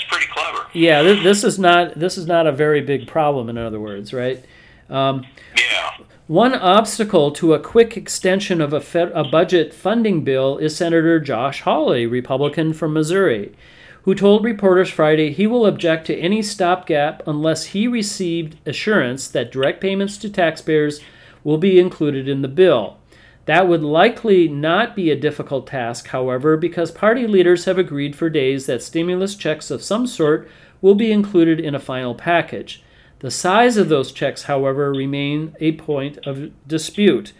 Yeah, 0.78 1.02
this, 1.02 1.22
this 1.22 1.44
is 1.44 1.58
not. 1.58 1.98
This 1.98 2.16
is 2.16 2.26
not 2.26 2.46
a 2.46 2.52
very 2.52 2.80
big 2.80 3.06
problem. 3.06 3.48
In 3.48 3.58
other 3.58 3.80
words, 3.80 4.12
right? 4.12 4.44
Um, 4.88 5.26
yeah. 5.56 6.04
One 6.28 6.54
obstacle 6.54 7.30
to 7.32 7.54
a 7.54 7.58
quick 7.58 7.96
extension 7.96 8.60
of 8.60 8.74
a, 8.74 8.80
fed, 8.80 9.12
a 9.14 9.24
budget 9.24 9.72
funding 9.72 10.24
bill 10.24 10.58
is 10.58 10.76
Senator 10.76 11.18
Josh 11.18 11.62
Hawley, 11.62 12.06
Republican 12.06 12.74
from 12.74 12.92
Missouri, 12.92 13.54
who 14.02 14.14
told 14.14 14.44
reporters 14.44 14.90
Friday 14.90 15.32
he 15.32 15.46
will 15.46 15.64
object 15.64 16.06
to 16.06 16.16
any 16.16 16.42
stopgap 16.42 17.22
unless 17.26 17.66
he 17.66 17.88
received 17.88 18.56
assurance 18.68 19.26
that 19.28 19.50
direct 19.50 19.80
payments 19.80 20.18
to 20.18 20.28
taxpayers 20.28 21.00
will 21.44 21.58
be 21.58 21.80
included 21.80 22.28
in 22.28 22.42
the 22.42 22.48
bill. 22.48 22.98
That 23.46 23.66
would 23.66 23.82
likely 23.82 24.46
not 24.46 24.94
be 24.94 25.10
a 25.10 25.16
difficult 25.16 25.66
task, 25.66 26.08
however, 26.08 26.58
because 26.58 26.90
party 26.90 27.26
leaders 27.26 27.64
have 27.64 27.78
agreed 27.78 28.14
for 28.14 28.28
days 28.28 28.66
that 28.66 28.82
stimulus 28.82 29.34
checks 29.34 29.70
of 29.70 29.82
some 29.82 30.06
sort 30.06 30.50
will 30.80 30.94
be 30.94 31.12
included 31.12 31.60
in 31.60 31.74
a 31.74 31.80
final 31.80 32.14
package. 32.14 32.82
The 33.20 33.30
size 33.30 33.76
of 33.76 33.88
those 33.88 34.12
checks, 34.12 34.44
however, 34.44 34.92
remain 34.92 35.56
a 35.60 35.72
point 35.72 36.18
of 36.18 36.50
dispute. 36.66 37.32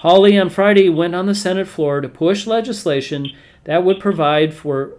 Hawley 0.00 0.38
on 0.38 0.50
Friday 0.50 0.88
went 0.88 1.14
on 1.14 1.26
the 1.26 1.34
Senate 1.34 1.66
floor 1.66 2.00
to 2.00 2.08
push 2.08 2.46
legislation 2.46 3.30
that 3.64 3.84
would 3.84 3.98
provide 3.98 4.54
for 4.54 4.92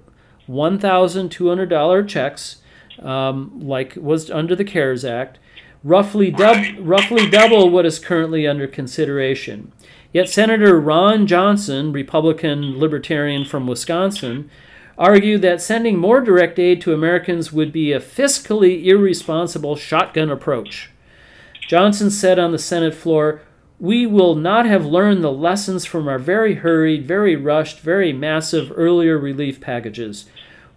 $1,200 0.50 2.08
checks, 2.08 2.58
um, 3.02 3.60
like 3.62 3.96
was 3.96 4.30
under 4.30 4.56
the 4.56 4.64
CARES 4.64 5.06
Act, 5.06 5.38
roughly, 5.84 6.32
dub- 6.32 6.76
roughly 6.80 7.30
double 7.30 7.70
what 7.70 7.86
is 7.86 8.00
currently 8.00 8.48
under 8.48 8.68
consideration. 8.68 9.72
Yet 10.12 10.30
Senator 10.30 10.80
Ron 10.80 11.28
Johnson, 11.28 11.92
Republican 11.92 12.80
libertarian 12.80 13.46
from 13.46 13.68
Wisconsin, 13.68 14.50
argued 14.98 15.42
that 15.42 15.62
sending 15.62 15.98
more 15.98 16.22
direct 16.22 16.58
aid 16.60 16.82
to 16.82 16.94
Americans 16.94 17.52
would 17.52 17.72
be 17.72 17.92
a 17.92 18.00
fiscally 18.00 18.86
irresponsible 18.86 19.76
shotgun 19.76 20.30
approach. 20.30 20.90
Johnson 21.68 22.10
said 22.10 22.40
on 22.40 22.52
the 22.52 22.60
Senate 22.60 22.96
floor, 22.96 23.42
We 23.80 24.06
will 24.06 24.36
not 24.36 24.66
have 24.66 24.86
learned 24.86 25.24
the 25.24 25.32
lessons 25.32 25.86
from 25.86 26.08
our 26.08 26.20
very 26.20 26.56
hurried, 26.56 27.06
very 27.06 27.36
rushed, 27.36 27.80
very 27.80 28.14
massive 28.14 28.72
earlier 28.76 29.18
relief 29.18 29.60
packages. 29.60 30.26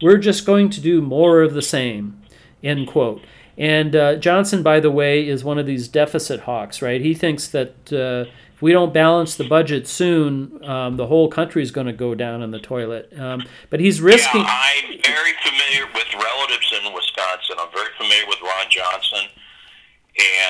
We're 0.00 0.18
just 0.18 0.46
going 0.46 0.70
to 0.70 0.80
do 0.80 1.00
more 1.00 1.42
of 1.42 1.54
the 1.54 1.62
same. 1.62 2.20
End 2.62 2.88
quote. 2.88 3.22
And 3.56 3.96
uh, 3.96 4.16
Johnson, 4.16 4.62
by 4.62 4.78
the 4.78 4.90
way, 4.90 5.26
is 5.26 5.42
one 5.42 5.58
of 5.58 5.66
these 5.66 5.88
deficit 5.88 6.40
hawks, 6.40 6.80
right? 6.80 7.00
He 7.00 7.12
thinks 7.12 7.48
that 7.48 7.92
uh, 7.92 8.30
if 8.58 8.62
we 8.62 8.72
don't 8.72 8.92
balance 8.92 9.36
the 9.36 9.44
budget 9.44 9.86
soon, 9.86 10.64
um, 10.64 10.96
the 10.96 11.06
whole 11.06 11.28
country 11.28 11.62
is 11.62 11.70
going 11.70 11.86
to 11.86 11.92
go 11.92 12.16
down 12.16 12.42
in 12.42 12.50
the 12.50 12.58
toilet. 12.58 13.08
Um, 13.16 13.44
but 13.70 13.78
he's 13.78 14.00
risking. 14.00 14.40
Yeah, 14.40 14.50
I'm 14.50 14.98
very 15.00 15.30
familiar 15.46 15.86
with 15.94 16.12
relatives 16.12 16.74
in 16.74 16.92
Wisconsin. 16.92 17.54
I'm 17.56 17.70
very 17.72 17.94
familiar 17.96 18.26
with 18.26 18.42
Ron 18.42 18.66
Johnson, 18.68 19.30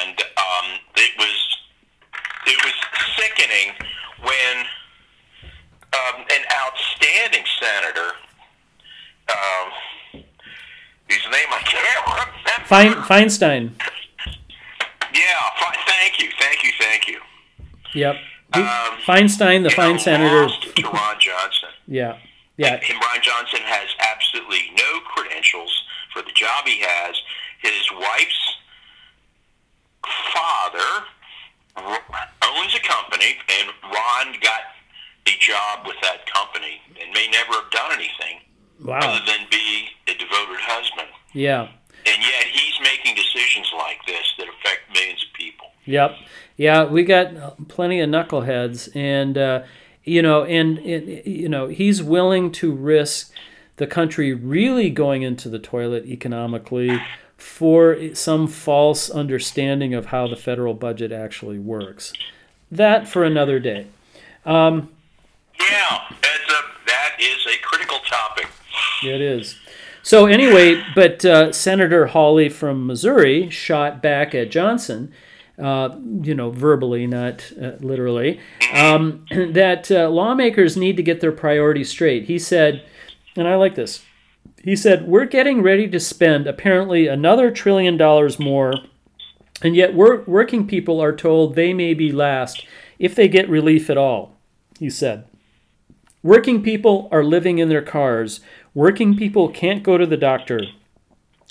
and 0.00 0.22
um, 0.22 0.78
it 0.96 1.12
was 1.18 1.58
it 2.46 2.58
was 2.64 2.72
sickening 3.18 3.74
when 4.22 4.64
um, 5.92 6.24
an 6.32 6.44
outstanding 6.64 7.44
senator. 7.60 8.12
Um, 9.28 10.24
his 11.08 11.20
name 11.30 11.48
I 11.52 11.60
can't 11.62 12.06
remember. 12.06 12.64
Fein, 12.64 12.92
Feinstein. 13.04 13.72
Yeah, 15.12 15.50
thank 15.86 16.18
you, 16.22 16.30
thank 16.40 16.64
you, 16.64 16.70
thank 16.78 17.06
you. 17.06 17.20
Yep. 17.94 18.16
Um, 18.54 18.64
Feinstein, 19.06 19.62
the 19.62 19.70
fine 19.70 19.98
senator. 19.98 20.48
to 20.48 20.82
Ron 20.82 21.16
Johnson. 21.20 21.68
yeah. 21.86 22.18
Yeah. 22.56 22.74
And, 22.74 22.82
and 22.82 22.98
Ron 23.00 23.22
Johnson 23.22 23.60
has 23.62 23.88
absolutely 24.00 24.72
no 24.76 25.00
credentials 25.14 25.84
for 26.12 26.22
the 26.22 26.32
job 26.34 26.66
he 26.66 26.80
has. 26.80 27.14
His 27.62 27.86
wife's 27.94 28.56
father 30.34 31.06
owns 31.78 32.74
a 32.74 32.82
company, 32.82 33.38
and 33.60 33.70
Ron 33.84 34.34
got 34.42 34.74
a 35.26 35.38
job 35.38 35.86
with 35.86 35.96
that 36.02 36.26
company 36.26 36.80
and 37.00 37.12
may 37.12 37.28
never 37.30 37.52
have 37.52 37.70
done 37.70 37.92
anything 37.92 38.40
wow. 38.84 38.98
other 38.98 39.24
than 39.26 39.46
be 39.50 39.88
a 40.08 40.14
devoted 40.14 40.58
husband. 40.60 41.08
Yeah. 41.32 41.68
And 42.06 42.18
yet 42.22 42.44
he's 42.50 42.74
making 42.82 43.14
decisions 43.14 43.70
like 43.76 43.98
this 44.06 44.34
that 44.38 44.48
affect 44.48 44.88
millions 44.92 45.24
of 45.28 45.32
people. 45.34 45.66
Yep. 45.84 46.16
Yeah, 46.58 46.86
we 46.86 47.04
got 47.04 47.68
plenty 47.68 48.00
of 48.00 48.10
knuckleheads, 48.10 48.94
and 48.94 49.38
uh, 49.38 49.62
you 50.02 50.20
know, 50.22 50.44
and, 50.44 50.78
and 50.78 51.24
you 51.24 51.48
know, 51.48 51.68
he's 51.68 52.02
willing 52.02 52.50
to 52.52 52.72
risk 52.72 53.32
the 53.76 53.86
country 53.86 54.34
really 54.34 54.90
going 54.90 55.22
into 55.22 55.48
the 55.48 55.60
toilet 55.60 56.04
economically 56.04 57.00
for 57.36 58.12
some 58.12 58.48
false 58.48 59.08
understanding 59.08 59.94
of 59.94 60.06
how 60.06 60.26
the 60.26 60.34
federal 60.34 60.74
budget 60.74 61.12
actually 61.12 61.60
works. 61.60 62.12
That 62.72 63.06
for 63.06 63.22
another 63.22 63.60
day. 63.60 63.86
Um, 64.44 64.90
yeah, 65.60 66.00
a, 66.10 66.86
that 66.86 67.16
is 67.20 67.46
a 67.46 67.56
critical 67.62 67.98
topic. 68.00 68.48
It 69.04 69.20
is. 69.20 69.54
So 70.02 70.26
anyway, 70.26 70.82
but 70.96 71.24
uh, 71.24 71.52
Senator 71.52 72.06
Hawley 72.06 72.48
from 72.48 72.84
Missouri 72.84 73.48
shot 73.48 74.02
back 74.02 74.34
at 74.34 74.50
Johnson 74.50 75.12
uh, 75.58 75.96
you 76.22 76.34
know, 76.34 76.50
verbally, 76.50 77.06
not 77.06 77.50
uh, 77.60 77.72
literally, 77.80 78.40
um, 78.72 79.24
that 79.30 79.90
uh, 79.90 80.08
lawmakers 80.08 80.76
need 80.76 80.96
to 80.96 81.02
get 81.02 81.20
their 81.20 81.32
priorities 81.32 81.90
straight. 81.90 82.24
He 82.24 82.38
said, 82.38 82.84
and 83.36 83.48
I 83.48 83.56
like 83.56 83.74
this. 83.74 84.04
He 84.62 84.76
said, 84.76 85.06
We're 85.06 85.24
getting 85.24 85.62
ready 85.62 85.88
to 85.88 86.00
spend 86.00 86.46
apparently 86.46 87.06
another 87.06 87.50
trillion 87.50 87.96
dollars 87.96 88.38
more, 88.38 88.74
and 89.62 89.74
yet 89.74 89.94
work- 89.94 90.26
working 90.26 90.66
people 90.66 91.00
are 91.00 91.14
told 91.14 91.54
they 91.54 91.72
may 91.72 91.94
be 91.94 92.12
last 92.12 92.66
if 92.98 93.14
they 93.14 93.28
get 93.28 93.48
relief 93.48 93.88
at 93.88 93.98
all, 93.98 94.36
he 94.78 94.90
said. 94.90 95.24
Working 96.22 96.62
people 96.62 97.08
are 97.12 97.22
living 97.22 97.58
in 97.58 97.68
their 97.68 97.82
cars. 97.82 98.40
Working 98.74 99.16
people 99.16 99.48
can't 99.48 99.84
go 99.84 99.96
to 99.96 100.06
the 100.06 100.16
doctor. 100.16 100.62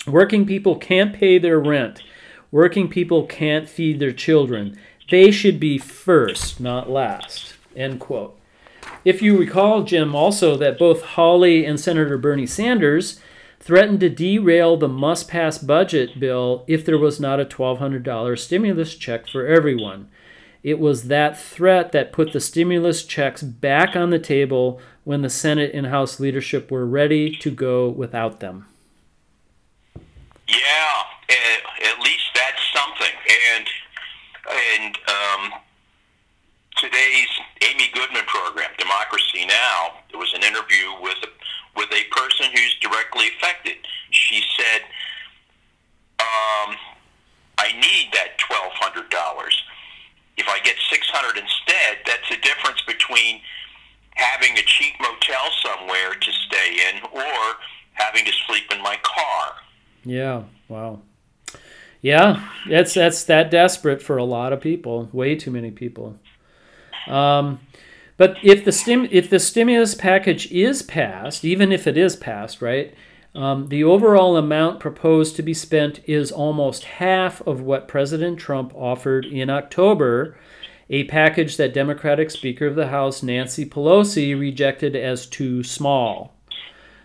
Working 0.06 0.46
people 0.46 0.76
can't 0.76 1.14
pay 1.14 1.38
their 1.38 1.58
rent. 1.58 2.02
Working 2.50 2.88
people 2.88 3.26
can't 3.26 3.68
feed 3.68 4.00
their 4.00 4.12
children. 4.12 4.78
They 5.10 5.30
should 5.30 5.60
be 5.60 5.78
first, 5.78 6.60
not 6.60 6.90
last. 6.90 7.54
End 7.76 8.00
quote. 8.00 8.38
If 9.04 9.22
you 9.22 9.38
recall, 9.38 9.82
Jim, 9.82 10.14
also 10.14 10.56
that 10.56 10.78
both 10.78 11.02
Hawley 11.02 11.64
and 11.64 11.78
Senator 11.78 12.18
Bernie 12.18 12.46
Sanders 12.46 13.20
threatened 13.60 14.00
to 14.00 14.08
derail 14.08 14.76
the 14.76 14.88
must 14.88 15.28
pass 15.28 15.58
budget 15.58 16.18
bill 16.18 16.64
if 16.66 16.84
there 16.84 16.98
was 16.98 17.20
not 17.20 17.40
a 17.40 17.44
$1,200 17.44 18.38
stimulus 18.38 18.94
check 18.94 19.26
for 19.26 19.46
everyone. 19.46 20.08
It 20.62 20.78
was 20.78 21.04
that 21.04 21.38
threat 21.38 21.92
that 21.92 22.12
put 22.12 22.32
the 22.32 22.40
stimulus 22.40 23.04
checks 23.04 23.42
back 23.42 23.94
on 23.94 24.10
the 24.10 24.18
table 24.18 24.80
when 25.04 25.22
the 25.22 25.30
Senate 25.30 25.70
and 25.72 25.86
House 25.86 26.18
leadership 26.18 26.70
were 26.70 26.86
ready 26.86 27.34
to 27.36 27.50
go 27.50 27.88
without 27.88 28.40
them. 28.40 28.66
Yeah, 30.48 31.02
at 31.30 32.00
least 32.00 32.24
that's 32.34 32.62
something. 32.72 33.14
And 33.54 33.66
and 34.48 34.98
um, 35.08 35.60
today's 36.76 37.28
Amy 37.68 37.90
Goodman 37.92 38.24
program, 38.26 38.70
Democracy 38.78 39.44
Now, 39.46 40.00
there 40.10 40.18
was 40.18 40.32
an 40.34 40.42
interview 40.42 40.94
with 41.02 41.18
a, 41.22 41.28
with 41.76 41.90
a 41.92 42.04
person 42.16 42.46
who's 42.54 42.74
directly 42.80 43.28
affected. 43.36 43.76
She 44.10 44.42
said, 44.56 44.82
um, 46.20 46.76
"I 47.58 47.72
need 47.74 48.08
that 48.12 48.38
twelve 48.38 48.72
hundred 48.74 49.10
dollars. 49.10 49.62
If 50.36 50.48
I 50.48 50.60
get 50.60 50.76
six 50.90 51.08
hundred 51.10 51.42
instead, 51.42 51.98
that's 52.06 52.28
the 52.30 52.36
difference 52.36 52.80
between 52.86 53.40
having 54.14 54.56
a 54.56 54.62
cheap 54.62 54.94
motel 55.00 55.50
somewhere 55.62 56.14
to 56.14 56.32
stay 56.32 56.78
in 56.90 57.02
or 57.12 57.54
having 57.92 58.24
to 58.24 58.32
sleep 58.46 58.64
in 58.72 58.82
my 58.82 58.96
car." 59.02 59.54
Yeah. 60.04 60.44
Wow. 60.68 61.00
Yeah, 62.00 62.48
that's 62.68 62.94
that's 62.94 63.24
that 63.24 63.50
desperate 63.50 64.00
for 64.02 64.16
a 64.16 64.24
lot 64.24 64.52
of 64.52 64.60
people. 64.60 65.08
Way 65.12 65.34
too 65.34 65.50
many 65.50 65.70
people. 65.70 66.16
Um, 67.08 67.60
but 68.16 68.36
if 68.42 68.64
the 68.64 68.72
stim 68.72 69.08
if 69.10 69.30
the 69.30 69.38
stimulus 69.38 69.94
package 69.94 70.50
is 70.52 70.82
passed, 70.82 71.44
even 71.44 71.72
if 71.72 71.86
it 71.86 71.96
is 71.96 72.14
passed, 72.14 72.62
right, 72.62 72.94
um, 73.34 73.68
the 73.68 73.84
overall 73.84 74.36
amount 74.36 74.80
proposed 74.80 75.36
to 75.36 75.42
be 75.42 75.54
spent 75.54 76.00
is 76.06 76.32
almost 76.32 76.84
half 76.84 77.40
of 77.46 77.60
what 77.60 77.88
President 77.88 78.38
Trump 78.38 78.72
offered 78.74 79.24
in 79.24 79.50
October, 79.50 80.36
a 80.90 81.04
package 81.04 81.56
that 81.56 81.74
Democratic 81.74 82.30
Speaker 82.30 82.66
of 82.66 82.74
the 82.74 82.88
House 82.88 83.22
Nancy 83.22 83.64
Pelosi 83.64 84.38
rejected 84.38 84.96
as 84.96 85.26
too 85.26 85.62
small. 85.62 86.34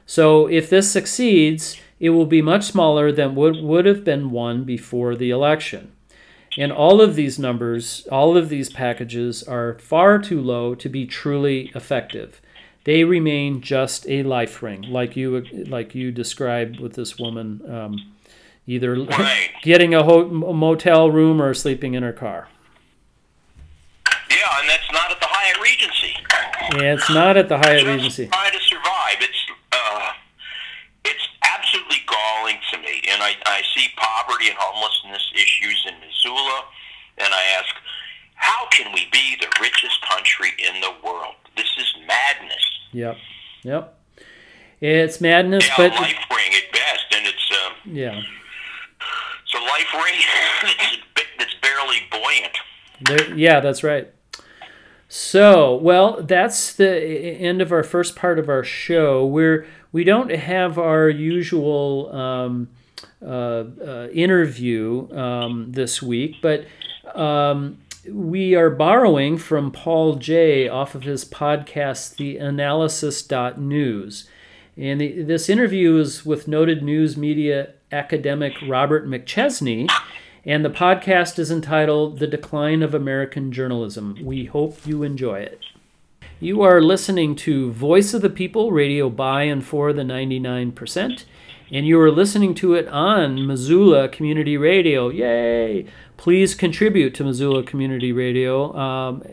So 0.05 0.47
if 0.47 0.69
this 0.69 0.91
succeeds, 0.91 1.77
it 2.03 2.09
will 2.09 2.25
be 2.25 2.41
much 2.41 2.65
smaller 2.65 3.13
than 3.13 3.33
what 3.33 3.63
would 3.63 3.85
have 3.85 4.03
been 4.03 4.29
won 4.29 4.65
before 4.65 5.15
the 5.15 5.29
election. 5.29 5.93
And 6.57 6.69
all 6.69 6.99
of 6.99 7.15
these 7.15 7.39
numbers, 7.39 8.05
all 8.11 8.35
of 8.35 8.49
these 8.49 8.69
packages 8.69 9.41
are 9.41 9.79
far 9.79 10.19
too 10.19 10.41
low 10.41 10.75
to 10.75 10.89
be 10.89 11.05
truly 11.05 11.71
effective. 11.73 12.41
They 12.83 13.05
remain 13.05 13.61
just 13.61 14.05
a 14.09 14.21
life 14.23 14.61
ring, 14.61 14.81
like 14.81 15.15
you 15.15 15.45
like 15.65 15.95
you 15.95 16.11
described 16.11 16.81
with 16.81 16.95
this 16.95 17.17
woman, 17.17 17.61
um, 17.71 18.11
either 18.67 18.95
right. 18.95 19.51
getting 19.61 19.93
a, 19.93 20.03
ho- 20.03 20.27
motel 20.27 21.09
room 21.09 21.41
or 21.41 21.53
sleeping 21.53 21.93
in 21.93 22.03
her 22.03 22.11
car. 22.11 22.49
Yeah, 24.29 24.59
and 24.59 24.69
that's 24.69 24.91
not 24.91 25.09
at 25.09 25.21
the 25.21 25.27
Hyatt 25.29 25.61
Regency. 25.61 26.13
Yeah, 26.75 26.93
it's 26.95 27.09
not 27.09 27.37
at 27.37 27.47
the 27.47 27.57
Hyatt 27.57 27.85
Regency. 27.85 28.27
Trying 28.27 28.51
to 28.51 28.59
survive. 28.59 29.15
It's 29.21 29.45
uh, 29.71 30.11
it's 31.05 31.27
absolutely 31.43 32.01
galling 32.07 32.57
to 32.71 32.77
me, 32.79 33.01
and 33.09 33.21
I, 33.45 33.61
see 33.75 33.87
poverty 33.97 34.49
and 34.49 34.57
homelessness 34.59 35.31
issues 35.35 35.85
in 35.87 35.99
Missoula, 35.99 36.65
and 37.17 37.33
I 37.33 37.43
ask, 37.59 37.75
how 38.35 38.67
can 38.71 38.93
we 38.93 39.07
be 39.11 39.37
the 39.39 39.47
richest 39.61 40.01
country 40.09 40.49
in 40.57 40.81
the 40.81 40.91
world? 41.03 41.35
This 41.55 41.71
is 41.77 41.93
madness. 42.07 42.79
Yep, 42.91 43.17
yep. 43.63 43.99
It's 44.81 45.21
madness, 45.21 45.67
Yeah, 45.67 45.73
but 45.77 45.91
life 45.93 46.15
ring 46.29 46.51
at 46.53 46.71
best, 46.73 47.05
and 47.15 47.25
it's 47.25 47.51
um, 47.51 47.95
yeah, 47.95 48.19
it's 49.43 49.53
a 49.53 49.59
life 49.59 49.93
ring 49.93 50.19
that's, 51.15 51.27
that's 51.37 51.53
barely 51.61 51.97
buoyant. 52.11 52.57
There, 53.05 53.33
yeah, 53.37 53.59
that's 53.59 53.83
right. 53.83 54.13
So, 55.07 55.75
well, 55.75 56.23
that's 56.23 56.73
the 56.73 56.99
end 56.99 57.61
of 57.61 57.71
our 57.71 57.83
first 57.83 58.15
part 58.15 58.39
of 58.39 58.49
our 58.49 58.63
show. 58.63 59.25
We're 59.25 59.65
we 59.91 60.03
don't 60.03 60.31
have 60.31 60.79
our 60.79 61.07
usual 61.07 62.13
um, 62.13 62.67
interview 64.13 65.11
um, 65.15 65.71
this 65.71 66.01
week, 66.01 66.35
but 66.41 66.65
um, 67.15 67.77
we 68.11 68.55
are 68.55 68.69
borrowing 68.69 69.37
from 69.37 69.71
Paul 69.71 70.15
Jay 70.15 70.67
off 70.67 70.95
of 70.95 71.03
his 71.03 71.23
podcast, 71.23 72.17
The 72.17 72.37
Analysis.news. 72.37 74.29
And 74.75 74.99
the, 74.99 75.21
this 75.21 75.49
interview 75.49 75.97
is 75.97 76.25
with 76.25 76.47
noted 76.47 76.83
news 76.83 77.15
media 77.15 77.73
academic 77.91 78.53
Robert 78.67 79.07
McChesney. 79.07 79.89
And 80.45 80.65
the 80.65 80.69
podcast 80.69 81.39
is 81.39 81.49
entitled 81.51 82.19
The 82.19 82.27
Decline 82.27 82.83
of 82.83 82.93
American 82.93 83.51
Journalism. 83.53 84.17
We 84.21 84.45
hope 84.45 84.85
you 84.85 85.03
enjoy 85.03 85.39
it. 85.39 85.61
You 86.39 86.61
are 86.63 86.81
listening 86.81 87.37
to 87.37 87.71
Voice 87.71 88.13
of 88.13 88.21
the 88.21 88.29
People, 88.29 88.73
radio 88.73 89.09
by 89.09 89.43
and 89.43 89.63
for 89.65 89.93
the 89.93 90.01
99%, 90.01 91.23
and 91.71 91.87
you 91.87 91.99
are 91.99 92.11
listening 92.11 92.53
to 92.55 92.73
it 92.73 92.87
on 92.87 93.47
Missoula 93.47 94.09
Community 94.09 94.57
Radio. 94.57 95.09
Yay! 95.09 95.87
Please 96.17 96.55
contribute 96.55 97.13
to 97.15 97.23
Missoula 97.23 97.63
Community 97.63 98.11
Radio. 98.11 98.75
Um, 98.75 99.23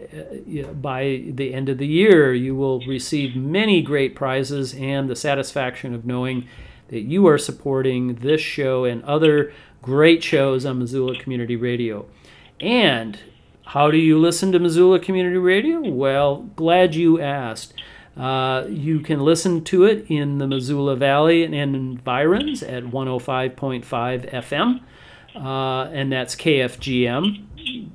by 0.81 1.25
the 1.29 1.55
end 1.55 1.69
of 1.69 1.79
the 1.79 1.87
year, 1.87 2.33
you 2.35 2.55
will 2.55 2.81
receive 2.87 3.37
many 3.37 3.83
great 3.83 4.15
prizes 4.15 4.75
and 4.75 5.09
the 5.09 5.17
satisfaction 5.17 5.95
of 5.95 6.05
knowing 6.05 6.49
that 6.89 7.03
you 7.03 7.27
are 7.27 7.39
supporting 7.39 8.17
this 8.17 8.41
show 8.41 8.85
and 8.85 9.05
other 9.05 9.53
great 9.83 10.23
shows 10.23 10.67
on 10.67 10.79
Missoula 10.79 11.19
Community 11.19 11.57
Radio. 11.57 12.07
And 12.61 13.19
how 13.67 13.91
do 13.91 13.99
you 13.99 14.19
listen 14.19 14.51
to 14.53 14.59
Missoula 14.59 14.99
Community 14.99 15.37
Radio? 15.37 15.81
Well, 15.81 16.49
glad 16.57 16.95
you 16.95 17.21
asked. 17.21 17.73
Uh, 18.17 18.65
you 18.69 19.01
can 19.01 19.21
listen 19.21 19.63
to 19.65 19.85
it 19.85 20.07
in 20.09 20.39
the 20.39 20.47
Missoula 20.47 20.97
Valley 20.97 21.45
and 21.45 21.55
environs 21.55 22.63
at 22.63 22.85
105.5 22.85 24.31
FM, 24.31 24.81
uh, 25.37 25.91
and 25.93 26.11
that's 26.13 26.35
KFGM, 26.35 27.45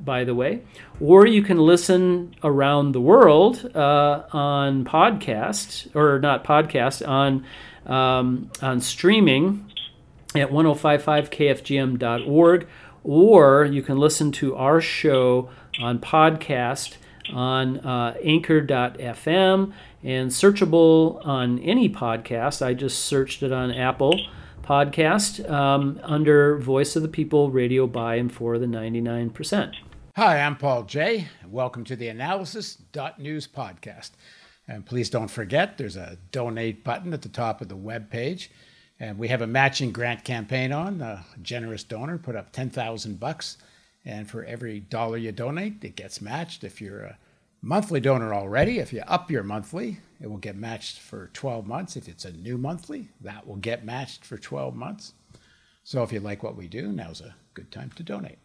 by 0.04 0.24
the 0.24 0.34
way. 0.34 0.62
Or 1.02 1.28
you 1.28 1.44
can 1.44 1.58
listen 1.58 2.34
around 2.44 2.94
the 2.94 3.02
world 3.02 3.70
uh, 3.76 4.24
on 4.32 4.86
podcast, 4.86 5.94
or 5.96 6.20
not 6.20 6.46
podcast, 6.46 7.08
on 7.08 7.46
um, 7.86 8.50
on 8.62 8.82
streaming 8.82 9.72
at 10.34 10.50
1055kfgm.org, 10.50 12.68
or 13.04 13.66
you 13.66 13.84
can 13.84 13.98
listen 13.98 14.32
to 14.32 14.56
our 14.56 14.82
show 14.82 15.50
on 15.80 16.00
podcast 16.00 16.96
on 17.34 17.80
uh, 17.80 18.16
anchor.fm 18.24 19.74
and 20.06 20.30
searchable 20.30 21.26
on 21.26 21.58
any 21.60 21.90
podcast. 21.90 22.64
I 22.64 22.76
just 22.76 23.06
searched 23.06 23.42
it 23.42 23.52
on 23.52 23.72
Apple 23.72 24.20
Podcast 24.62 25.50
um, 25.50 26.00
under 26.04 26.60
Voice 26.60 26.96
of 26.96 27.02
the 27.02 27.08
People 27.08 27.50
Radio 27.50 27.88
by 27.88 28.16
and 28.16 28.32
for 28.32 28.60
the 28.60 28.68
99%. 28.68 29.74
Hi, 30.16 30.42
I'm 30.42 30.58
Paul 30.58 30.84
Jay. 30.84 31.28
Welcome 31.48 31.84
to 31.86 31.96
the 31.96 32.08
Analysis.news 32.08 33.48
podcast. 33.48 34.12
And 34.68 34.86
please 34.86 35.10
don't 35.10 35.28
forget, 35.28 35.80
there's 35.80 35.98
a 35.98 36.20
donate 36.32 36.84
button 36.84 37.12
at 37.12 37.24
the 37.24 37.30
top 37.30 37.60
of 37.60 37.70
the 37.70 37.76
web 37.76 38.12
page. 38.12 38.52
And 39.00 39.18
we 39.18 39.30
have 39.30 39.42
a 39.42 39.48
matching 39.48 39.92
grant 39.92 40.24
campaign 40.24 40.72
on. 40.72 41.02
A 41.02 41.26
generous 41.42 41.84
donor 41.84 42.20
put 42.20 42.36
up 42.36 42.52
10,000 42.52 43.20
bucks, 43.20 43.58
and 44.06 44.30
for 44.30 44.44
every 44.44 44.82
dollar 44.82 45.18
you 45.18 45.32
donate, 45.32 45.84
it 45.84 45.96
gets 45.96 46.22
matched. 46.22 46.64
If 46.64 46.80
you're 46.80 47.02
a 47.02 47.18
monthly 47.62 48.00
donor 48.00 48.34
already, 48.34 48.80
if 48.80 48.94
you 48.94 49.02
up 49.02 49.32
your 49.32 49.44
monthly, 49.44 50.00
it 50.22 50.30
will 50.30 50.38
get 50.38 50.56
matched 50.56 51.00
for 51.00 51.30
12 51.34 51.68
months. 51.68 51.96
If 51.96 52.08
it's 52.08 52.26
a 52.26 52.32
new 52.32 52.58
monthly, 52.58 53.10
that 53.22 53.48
will 53.48 53.58
get 53.58 53.86
matched 53.86 54.24
for 54.24 54.38
12 54.38 54.76
months. 54.76 55.14
So 55.84 56.04
if 56.04 56.12
you 56.12 56.20
like 56.20 56.44
what 56.44 56.56
we 56.56 56.68
do, 56.68 56.92
now's 56.92 57.22
a 57.22 57.36
good 57.54 57.72
time 57.72 57.92
to 57.96 58.04
donate. 58.04 58.40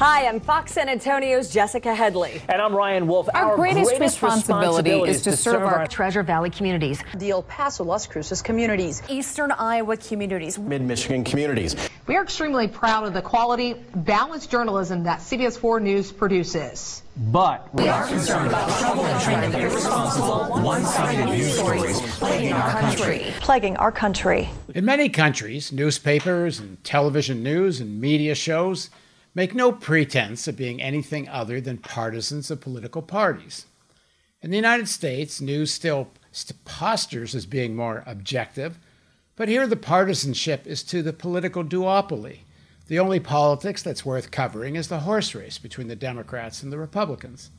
Hi, 0.00 0.28
I'm 0.28 0.38
Fox 0.38 0.74
San 0.74 0.88
Antonio's 0.88 1.50
Jessica 1.50 1.92
Headley. 1.92 2.40
And 2.48 2.62
I'm 2.62 2.72
Ryan 2.72 3.08
Wolf. 3.08 3.28
Our, 3.34 3.46
our 3.46 3.56
greatest, 3.56 3.90
greatest 3.90 4.22
responsibility, 4.22 4.90
responsibility, 4.90 5.10
is 5.10 5.22
to, 5.22 5.30
to 5.30 5.36
serve, 5.36 5.54
serve 5.54 5.62
our, 5.62 5.78
our 5.80 5.86
Treasure 5.88 6.22
Valley 6.22 6.50
communities, 6.50 7.02
the 7.16 7.30
El 7.30 7.42
Paso, 7.42 7.82
Las 7.82 8.06
Cruces 8.06 8.40
communities, 8.40 9.02
Eastern 9.08 9.50
Iowa 9.50 9.96
communities, 9.96 10.56
Mid 10.56 10.82
Michigan 10.82 11.24
communities. 11.24 11.74
We 12.06 12.14
are 12.14 12.22
extremely 12.22 12.68
proud 12.68 13.08
of 13.08 13.12
the 13.12 13.22
quality, 13.22 13.74
balanced 13.96 14.52
journalism 14.52 15.02
that 15.02 15.18
CBS 15.18 15.58
4 15.58 15.80
News 15.80 16.12
produces. 16.12 17.02
But 17.16 17.74
we 17.74 17.88
are 17.88 18.06
concerned 18.06 18.46
about 18.46 18.70
troubling 18.78 19.08
and 19.08 19.54
irresponsible, 19.56 20.62
one-sided 20.62 21.24
news 21.24 21.54
stories 21.56 22.00
plaguing 22.18 22.52
our 22.52 22.70
country. 22.70 23.34
Plaguing 23.40 23.76
our 23.78 23.90
country. 23.90 24.48
In 24.76 24.84
many 24.84 25.08
countries, 25.08 25.72
newspapers 25.72 26.60
and 26.60 26.84
television 26.84 27.42
news 27.42 27.80
and 27.80 28.00
media 28.00 28.36
shows 28.36 28.90
make 29.38 29.54
no 29.54 29.70
pretense 29.70 30.48
of 30.48 30.56
being 30.56 30.82
anything 30.82 31.28
other 31.28 31.60
than 31.60 31.78
partisans 31.78 32.50
of 32.50 32.60
political 32.60 33.00
parties. 33.00 33.66
In 34.42 34.50
the 34.50 34.56
United 34.56 34.88
States, 34.88 35.40
news 35.40 35.72
still 35.72 36.08
postures 36.64 37.36
as 37.36 37.46
being 37.46 37.76
more 37.76 38.02
objective, 38.04 38.80
but 39.36 39.46
here 39.48 39.68
the 39.68 39.76
partisanship 39.76 40.66
is 40.66 40.82
to 40.82 41.04
the 41.04 41.12
political 41.12 41.62
duopoly. 41.62 42.38
The 42.88 42.98
only 42.98 43.20
politics 43.20 43.80
that's 43.80 44.04
worth 44.04 44.32
covering 44.32 44.74
is 44.74 44.88
the 44.88 45.06
horse 45.06 45.32
race 45.36 45.56
between 45.56 45.86
the 45.86 45.94
Democrats 45.94 46.64
and 46.64 46.72
the 46.72 46.78
Republicans. 46.78 47.50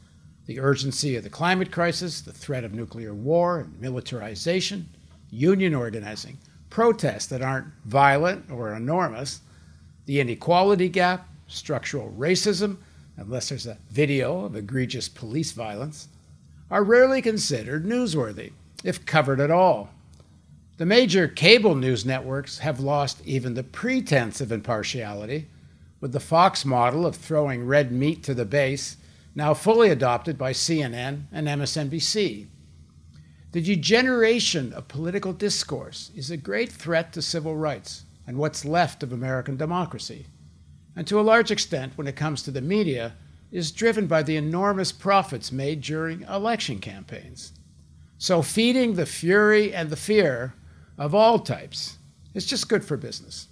The 0.48 0.60
urgency 0.60 1.16
of 1.16 1.24
the 1.24 1.30
climate 1.30 1.72
crisis, 1.72 2.20
the 2.20 2.34
threat 2.34 2.66
of 2.66 2.74
nuclear 2.74 3.14
war 3.14 3.62
and 3.62 3.80
militarization, 3.80 4.90
union 5.30 5.74
organizing, 5.74 6.40
protests 6.70 7.28
that 7.28 7.42
aren't 7.42 7.68
violent 7.86 8.52
or 8.52 8.76
enormous, 8.76 9.40
the 10.08 10.20
inequality 10.20 10.90
gap, 10.90 11.26
structural 11.50 12.14
racism, 12.18 12.78
unless 13.18 13.50
there's 13.50 13.68
a 13.68 13.78
video 13.92 14.46
of 14.46 14.56
egregious 14.56 15.10
police 15.10 15.52
violence, 15.52 16.08
are 16.72 16.84
rarely 16.84 17.22
considered 17.22 17.86
newsworthy, 17.86 18.54
if 18.84 19.06
covered 19.06 19.42
at 19.42 19.52
all. 19.52 19.90
The 20.78 20.86
major 20.86 21.28
cable 21.28 21.76
news 21.76 22.06
networks 22.06 22.60
have 22.60 22.80
lost 22.80 23.22
even 23.26 23.56
the 23.56 23.64
pretense 23.64 24.40
of 24.40 24.52
impartiality, 24.52 25.48
with 26.00 26.14
the 26.14 26.22
Fox 26.22 26.64
model 26.64 27.06
of 27.06 27.16
throwing 27.16 27.66
red 27.66 27.92
meat 27.92 28.24
to 28.24 28.34
the 28.34 28.46
base 28.46 28.96
now 29.36 29.54
fully 29.54 29.90
adopted 29.90 30.38
by 30.38 30.52
CNN 30.52 31.24
and 31.32 31.48
MSNBC. 31.48 32.48
The 33.52 33.62
degeneration 33.62 34.74
of 34.74 34.88
political 34.88 35.34
discourse 35.34 36.12
is 36.16 36.32
a 36.32 36.38
great 36.38 36.72
threat 36.72 37.14
to 37.14 37.22
civil 37.22 37.56
rights 37.56 38.06
and 38.28 38.38
what's 38.38 38.64
left 38.64 39.02
of 39.04 39.12
American 39.12 39.58
democracy 39.58 40.28
and 41.00 41.08
to 41.08 41.18
a 41.18 41.22
large 41.22 41.50
extent, 41.50 41.94
when 41.96 42.08
it 42.08 42.18
comes 42.18 42.44
to 42.44 42.52
the 42.52 42.60
media, 42.60 43.14
is 43.54 43.72
driven 43.72 44.06
by 44.06 44.22
the 44.22 44.36
enormous 44.36 44.92
profits 44.92 45.50
made 45.50 45.80
during 45.80 46.24
election 46.24 46.80
campaigns. 46.80 47.54
So, 48.18 48.42
feeding 48.42 48.96
the 48.96 49.06
fury 49.06 49.74
and 49.74 49.90
the 49.90 49.96
fear 49.96 50.56
of 50.98 51.16
all 51.16 51.40
types 51.40 52.00
is 52.34 52.46
just 52.46 52.68
good 52.68 52.84
for 52.84 52.98
business. 52.98 53.48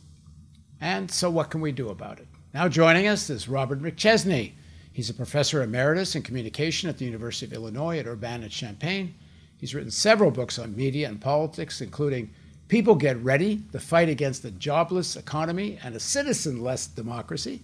And 0.82 1.10
so, 1.10 1.30
what 1.30 1.50
can 1.50 1.62
we 1.62 1.72
do 1.72 1.88
about 1.88 2.20
it? 2.20 2.28
Now, 2.54 2.68
joining 2.68 3.08
us 3.08 3.30
is 3.30 3.48
Robert 3.48 3.82
McChesney. 3.82 4.52
He's 4.92 5.10
a 5.10 5.14
professor 5.14 5.64
emeritus 5.64 6.18
in 6.18 6.24
communication 6.24 6.90
at 6.90 6.98
the 6.98 7.06
University 7.06 7.46
of 7.46 7.54
Illinois 7.54 8.00
at 8.00 8.08
Urbana 8.08 8.50
Champaign. 8.50 9.16
He's 9.56 9.74
written 9.74 9.90
several 9.90 10.32
books 10.32 10.60
on 10.60 10.76
media 10.76 11.08
and 11.08 11.22
politics, 11.22 11.80
including 11.80 12.30
People 12.68 12.96
get 12.96 13.22
ready, 13.24 13.64
the 13.72 13.80
fight 13.80 14.10
against 14.10 14.44
a 14.44 14.52
jobless 14.52 15.16
economy 15.16 15.80
and 15.84 15.96
a 15.96 16.00
citizen 16.00 16.62
less 16.62 16.86
democracy, 16.86 17.64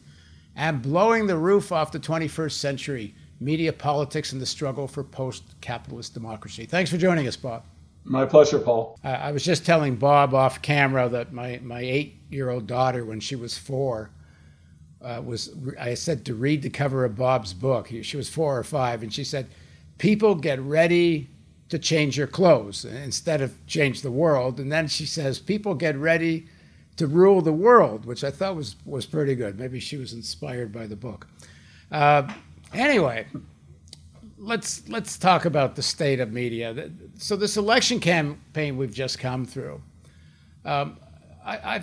and 0.56 0.82
blowing 0.82 1.28
the 1.28 1.38
roof 1.38 1.72
off 1.72 1.92
the 1.92 2.00
21st 2.00 2.52
century 2.54 3.16
media 3.40 3.74
politics 3.74 4.32
and 4.32 4.42
the 4.42 4.46
struggle 4.46 4.88
for 4.88 5.04
post 5.04 5.44
capitalist 5.60 6.14
democracy. 6.14 6.66
Thanks 6.66 6.90
for 6.90 6.98
joining 6.98 7.28
us, 7.28 7.36
Bob. 7.36 7.66
My 8.06 8.26
pleasure, 8.26 8.60
Paul. 8.60 8.98
Uh, 9.04 9.10
I 9.10 9.32
was 9.32 9.44
just 9.44 9.66
telling 9.66 9.96
Bob 9.96 10.34
off 10.34 10.62
camera 10.62 11.10
that 11.10 11.34
my, 11.34 11.60
my 11.64 11.82
eight 11.82 12.20
year 12.30 12.50
old 12.50 12.68
daughter, 12.68 13.04
when 13.04 13.20
she 13.20 13.36
was 13.36 13.58
four, 13.58 14.10
uh, 15.02 15.22
was 15.24 15.54
I 15.80 15.96
said 15.96 16.26
to 16.26 16.34
read 16.34 16.62
the 16.62 16.70
cover 16.70 17.04
of 17.04 17.16
Bob's 17.16 17.54
book. 17.54 17.90
She 18.04 18.18
was 18.18 18.30
four 18.30 18.58
or 18.58 18.64
five, 18.64 19.04
and 19.04 19.14
she 19.14 19.24
said, 19.26 19.48
"People 19.98 20.36
get 20.36 20.62
ready 20.62 21.30
to 21.74 21.80
change 21.80 22.16
your 22.16 22.28
clothes 22.28 22.86
instead 22.86 23.42
of 23.42 23.52
change 23.66 24.04
the 24.04 24.12
world. 24.12 24.60
And 24.60 24.72
then 24.72 24.88
she 24.88 25.08
says, 25.08 25.40
people 25.40 25.74
get 25.74 25.98
ready 25.98 26.46
to 26.98 27.08
rule 27.08 27.42
the 27.42 27.52
world, 27.52 28.06
which 28.06 28.24
I 28.24 28.30
thought 28.30 28.56
was, 28.56 28.76
was 28.86 29.08
pretty 29.08 29.34
good. 29.34 29.58
Maybe 29.58 29.80
she 29.80 29.98
was 29.98 30.14
inspired 30.14 30.72
by 30.72 30.86
the 30.86 30.96
book. 30.96 31.26
Uh, 31.92 32.32
anyway, 32.76 33.26
let's, 34.38 34.88
let's 34.88 35.18
talk 35.18 35.46
about 35.46 35.76
the 35.76 35.82
state 35.82 36.20
of 36.20 36.32
media. 36.32 36.92
So, 37.18 37.36
this 37.36 37.58
election 37.58 38.00
campaign 38.00 38.78
we've 38.78 38.94
just 38.94 39.18
come 39.18 39.44
through, 39.44 39.82
um, 40.66 41.00
I, 41.44 41.80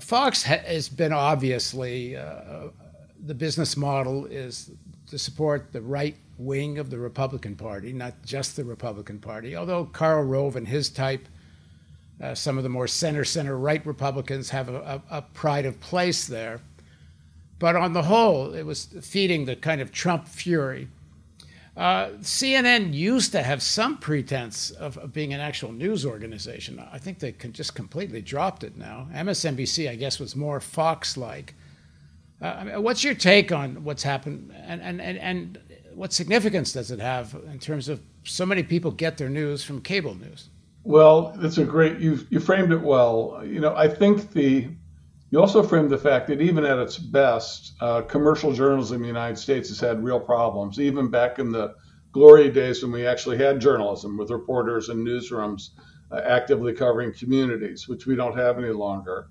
Fox 0.00 0.42
has 0.42 0.88
been 0.88 1.12
obviously 1.12 2.16
uh, 2.16 2.70
the 3.24 3.34
business 3.34 3.76
model 3.76 4.26
is 4.26 4.72
to 5.06 5.16
support 5.16 5.72
the 5.72 5.80
right 5.80 6.16
wing 6.38 6.78
of 6.78 6.88
the 6.88 6.98
Republican 6.98 7.56
Party, 7.56 7.92
not 7.92 8.14
just 8.24 8.56
the 8.56 8.64
Republican 8.64 9.18
Party, 9.18 9.56
although 9.56 9.84
Karl 9.84 10.22
Rove 10.22 10.56
and 10.56 10.66
his 10.66 10.88
type, 10.88 11.28
uh, 12.22 12.34
some 12.34 12.56
of 12.56 12.62
the 12.62 12.70
more 12.70 12.86
center 12.86 13.24
center 13.24 13.56
right 13.56 13.84
Republicans 13.84 14.50
have 14.50 14.68
a, 14.68 15.02
a, 15.10 15.18
a, 15.18 15.22
pride 15.22 15.66
of 15.66 15.80
place 15.80 16.26
there. 16.26 16.60
But 17.58 17.76
on 17.76 17.92
the 17.92 18.02
whole, 18.02 18.54
it 18.54 18.64
was 18.64 18.86
feeding 19.02 19.44
the 19.44 19.56
kind 19.56 19.80
of 19.80 19.92
Trump 19.92 20.28
fury. 20.28 20.88
Uh, 21.76 22.10
CNN 22.20 22.92
used 22.92 23.30
to 23.32 23.42
have 23.42 23.62
some 23.62 23.98
pretense 23.98 24.72
of, 24.72 24.98
of, 24.98 25.12
being 25.12 25.32
an 25.32 25.40
actual 25.40 25.70
news 25.70 26.04
organization. 26.04 26.84
I 26.92 26.98
think 26.98 27.20
they 27.20 27.30
just 27.30 27.76
completely 27.76 28.20
dropped 28.20 28.64
it 28.64 28.76
now. 28.76 29.06
MSNBC, 29.12 29.88
I 29.88 29.94
guess, 29.94 30.18
was 30.18 30.34
more 30.34 30.60
Fox 30.60 31.16
like. 31.16 31.54
Uh, 32.42 32.46
I 32.46 32.64
mean, 32.64 32.82
what's 32.82 33.04
your 33.04 33.14
take 33.14 33.52
on 33.52 33.84
what's 33.84 34.02
happened? 34.02 34.52
And, 34.56 34.80
and, 34.80 35.00
and, 35.00 35.18
and 35.18 35.58
what 35.98 36.12
significance 36.12 36.72
does 36.72 36.92
it 36.92 37.00
have 37.00 37.36
in 37.50 37.58
terms 37.58 37.88
of 37.88 38.00
so 38.22 38.46
many 38.46 38.62
people 38.62 38.92
get 38.92 39.18
their 39.18 39.28
news 39.28 39.64
from 39.64 39.80
cable 39.80 40.14
news? 40.14 40.48
Well, 40.84 41.36
it's 41.40 41.58
a 41.58 41.64
great 41.64 41.98
you 41.98 42.24
you 42.30 42.38
framed 42.38 42.72
it 42.72 42.80
well. 42.80 43.42
You 43.44 43.58
know, 43.58 43.74
I 43.74 43.88
think 43.88 44.30
the 44.30 44.68
you 45.30 45.40
also 45.40 45.60
framed 45.62 45.90
the 45.90 45.98
fact 45.98 46.28
that 46.28 46.40
even 46.40 46.64
at 46.64 46.78
its 46.78 46.96
best, 46.96 47.74
uh, 47.80 48.02
commercial 48.02 48.52
journalism 48.52 48.98
in 48.98 49.02
the 49.02 49.08
United 49.08 49.38
States 49.38 49.68
has 49.70 49.80
had 49.80 50.02
real 50.02 50.20
problems. 50.20 50.78
Even 50.78 51.10
back 51.10 51.40
in 51.40 51.50
the 51.50 51.74
glory 52.12 52.48
days 52.48 52.80
when 52.82 52.92
we 52.92 53.04
actually 53.04 53.36
had 53.36 53.60
journalism 53.60 54.16
with 54.16 54.30
reporters 54.30 54.90
and 54.90 55.04
newsrooms 55.04 55.70
uh, 56.12 56.20
actively 56.24 56.72
covering 56.72 57.12
communities, 57.12 57.88
which 57.88 58.06
we 58.06 58.14
don't 58.14 58.38
have 58.38 58.56
any 58.56 58.70
longer. 58.70 59.26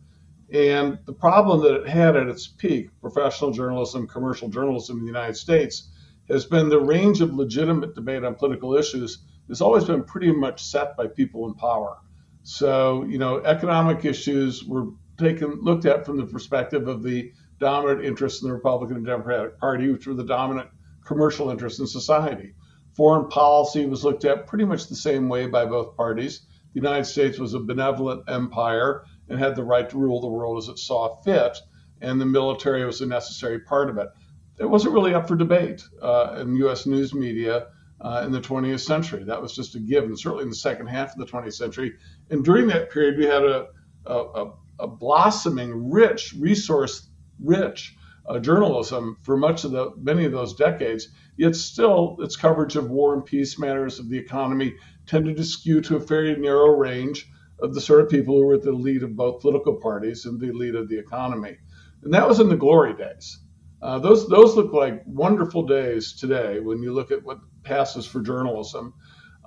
And 0.52 0.99
the 1.06 1.14
problem 1.14 1.61
that 1.61 1.81
it 1.81 1.88
had 1.88 2.18
at 2.18 2.27
its 2.27 2.45
peak, 2.45 2.89
professional 3.02 3.52
journalism, 3.52 4.06
commercial 4.06 4.49
journalism 4.49 4.99
in 4.99 5.06
the 5.06 5.11
United 5.11 5.38
States, 5.38 5.89
has 6.30 6.45
been 6.45 6.70
the 6.70 6.80
range 6.80 7.22
of 7.22 7.34
legitimate 7.34 7.95
debate 7.95 8.24
on 8.24 8.36
political 8.36 8.76
issues 8.76 9.20
has 9.48 9.62
always 9.62 9.86
been 9.86 10.04
pretty 10.04 10.32
much 10.32 10.64
set 10.64 10.98
by 10.98 11.08
people 11.08 11.48
in 11.48 11.54
power. 11.54 11.98
So, 12.44 13.04
you 13.06 13.18
know, 13.18 13.40
economic 13.44 14.06
issues 14.06 14.64
were 14.64 14.88
taken 15.18 15.62
looked 15.62 15.86
at 15.86 16.06
from 16.06 16.18
the 16.18 16.26
perspective 16.26 16.88
of 16.88 17.04
the 17.04 17.32
dominant 17.60 18.06
interests 18.06 18.41
in 18.41 18.49
the 18.49 18.54
Republican 18.54 18.98
and 18.98 19.06
Democratic 19.06 19.58
Party, 19.60 19.91
which 19.91 20.06
were 20.06 20.14
the 20.14 20.24
dominant 20.24 20.70
commercial 21.06 21.49
interests 21.49 21.80
in 21.80 21.88
society. 21.88 22.54
Foreign 22.94 23.30
policy 23.30 23.86
was 23.86 24.04
looked 24.04 24.26
at 24.26 24.48
pretty 24.48 24.66
much 24.66 24.88
the 24.88 24.95
same 24.95 25.30
way 25.30 25.48
by 25.48 25.66
both 25.66 25.95
parties. 25.95 26.41
The 26.74 26.82
United 26.82 27.06
States 27.06 27.40
was 27.40 27.54
a 27.54 27.60
benevolent 27.60 28.24
empire 28.28 29.04
and 29.30 29.40
had 29.40 29.56
the 29.56 29.64
right 29.64 29.90
to 29.90 29.98
rule 29.98 30.22
the 30.22 30.28
world 30.28 30.58
as 30.58 30.68
it 30.68 30.78
saw 30.78 31.16
fit, 31.22 31.58
and 32.02 32.20
the 32.20 32.26
military 32.26 32.86
was 32.86 33.02
a 33.02 33.06
necessary 33.06 33.60
part 33.60 33.90
of 33.90 33.98
it 33.98 34.10
it 34.59 34.65
wasn't 34.65 34.93
really 34.93 35.13
up 35.13 35.27
for 35.27 35.35
debate 35.35 35.84
uh, 36.01 36.38
in 36.39 36.55
U.S. 36.57 36.85
news 36.85 37.13
media 37.13 37.67
uh, 38.01 38.23
in 38.25 38.31
the 38.31 38.41
20th 38.41 38.79
century. 38.79 39.23
That 39.23 39.41
was 39.41 39.55
just 39.55 39.75
a 39.75 39.79
given, 39.79 40.15
certainly 40.15 40.43
in 40.43 40.49
the 40.49 40.55
second 40.55 40.88
half 40.88 41.13
of 41.13 41.19
the 41.19 41.25
20th 41.25 41.53
century. 41.53 41.93
And 42.29 42.43
during 42.43 42.67
that 42.67 42.91
period, 42.91 43.17
we 43.17 43.25
had 43.25 43.43
a, 43.43 43.67
a, 44.05 44.51
a 44.79 44.88
blossoming, 44.88 45.91
rich, 45.91 46.34
resource-rich 46.39 47.95
uh, 48.27 48.39
journalism 48.39 49.17
for 49.21 49.38
much 49.38 49.63
of 49.63 49.71
the 49.71 49.91
many 49.97 50.25
of 50.25 50.31
those 50.31 50.53
decades. 50.55 51.07
Yet 51.38 51.55
still, 51.55 52.17
its 52.19 52.35
coverage 52.35 52.75
of 52.75 52.89
war 52.89 53.13
and 53.13 53.25
peace 53.25 53.59
matters 53.59 53.99
of 53.99 54.09
the 54.09 54.17
economy 54.17 54.75
tended 55.05 55.38
to 55.38 55.43
skew 55.43 55.81
to 55.81 55.95
a 55.95 55.99
very 55.99 56.35
narrow 56.35 56.71
range 56.71 57.29
of 57.59 57.73
the 57.73 57.81
sort 57.81 58.01
of 58.01 58.09
people 58.09 58.35
who 58.35 58.45
were 58.45 58.55
at 58.55 58.63
the 58.63 58.71
lead 58.71 59.03
of 59.03 59.15
both 59.15 59.41
political 59.41 59.75
parties 59.75 60.25
and 60.25 60.39
the 60.39 60.51
lead 60.51 60.75
of 60.75 60.89
the 60.89 60.99
economy. 60.99 61.57
And 62.03 62.13
that 62.13 62.27
was 62.27 62.39
in 62.39 62.49
the 62.49 62.55
glory 62.55 62.95
days. 62.95 63.39
Uh, 63.82 63.99
those 63.99 64.28
those 64.28 64.56
look 64.56 64.74
like 64.74 65.04
wonderful 65.06 65.64
days 65.68 66.14
today 66.14 66.60
when 66.60 66.82
you 66.82 66.94
look 66.94 67.12
at 67.12 67.24
what 67.24 67.40
passes 67.64 68.06
for 68.06 68.22
journalism, 68.22 68.94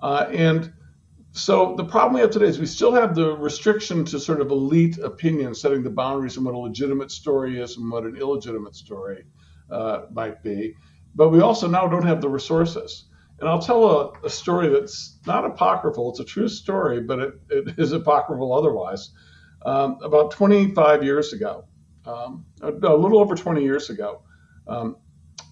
uh, 0.03 0.27
and 0.33 0.73
so 1.33 1.75
the 1.77 1.85
problem 1.85 2.15
we 2.15 2.21
have 2.21 2.31
today 2.31 2.47
is 2.47 2.59
we 2.59 2.67
still 2.67 2.93
have 2.93 3.15
the 3.15 3.37
restriction 3.37 4.05
to 4.07 4.21
sort 4.21 4.41
of 4.41 4.51
elite 4.51 4.99
opinion, 4.99 5.55
setting 5.55 5.83
the 5.83 5.91
boundaries 5.91 6.39
on 6.39 6.45
what 6.45 6.55
a 6.55 6.59
legitimate 6.59 7.11
story 7.11 7.61
is 7.61 7.77
and 7.77 7.91
what 7.91 8.05
an 8.05 8.17
illegitimate 8.17 8.75
story. 8.77 9.25
uh, 9.71 10.03
might 10.13 10.43
be. 10.43 10.75
But 11.15 11.31
we 11.31 11.41
also 11.41 11.69
now 11.69 11.87
don't 11.89 12.07
have 12.07 12.21
the 12.21 12.29
resources. 12.29 13.05
And 13.41 13.49
I'll 13.49 13.61
tell 13.61 13.85
a, 13.85 14.13
a, 14.27 14.31
story 14.31 14.69
that's 14.69 15.19
not 15.27 15.45
apocryphal. 15.47 16.11
It's 16.11 16.21
a 16.21 16.25
true 16.25 16.49
story, 16.49 17.01
but 17.01 17.19
it, 17.21 17.35
it 17.49 17.79
is 17.79 17.93
apocryphal 17.93 18.53
otherwise. 18.53 19.11
Um, 19.65 19.99
about 20.03 20.31
25 20.33 21.03
years 21.03 21.33
ago, 21.33 21.65
um, 22.11 22.45
a, 22.61 22.71
a, 22.71 22.97
little 22.97 23.21
over 23.21 23.35
20 23.35 23.63
years 23.63 23.91
ago, 23.91 24.23
um, 24.67 24.97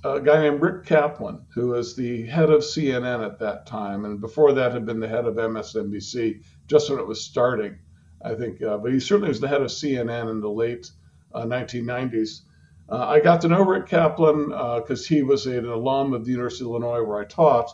a 0.04 0.20
guy 0.20 0.42
named 0.42 0.60
Rick 0.60 0.86
Kaplan, 0.86 1.46
who 1.54 1.68
was 1.68 1.96
the 1.96 2.26
head 2.26 2.50
of 2.50 2.60
CNN 2.60 3.24
at 3.24 3.38
that 3.40 3.66
time, 3.66 4.04
and 4.04 4.20
before 4.20 4.52
that 4.52 4.72
had 4.72 4.86
been 4.86 5.00
the 5.00 5.08
head 5.08 5.26
of 5.26 5.36
MSNBC 5.36 6.42
just 6.66 6.90
when 6.90 6.98
it 6.98 7.06
was 7.06 7.24
starting, 7.24 7.78
I 8.22 8.34
think. 8.34 8.62
Uh, 8.62 8.78
but 8.78 8.92
he 8.92 9.00
certainly 9.00 9.28
was 9.28 9.40
the 9.40 9.48
head 9.48 9.62
of 9.62 9.68
CNN 9.68 10.30
in 10.30 10.40
the 10.40 10.50
late 10.50 10.90
uh, 11.32 11.44
1990s. 11.44 12.42
Uh, 12.88 13.06
I 13.06 13.20
got 13.20 13.40
to 13.42 13.48
know 13.48 13.62
Rick 13.62 13.86
Kaplan 13.86 14.48
because 14.48 15.04
uh, 15.04 15.08
he 15.08 15.22
was 15.22 15.46
an 15.46 15.66
alum 15.66 16.14
of 16.14 16.24
the 16.24 16.30
University 16.30 16.64
of 16.64 16.70
Illinois 16.70 17.02
where 17.02 17.18
I 17.18 17.24
taught. 17.24 17.70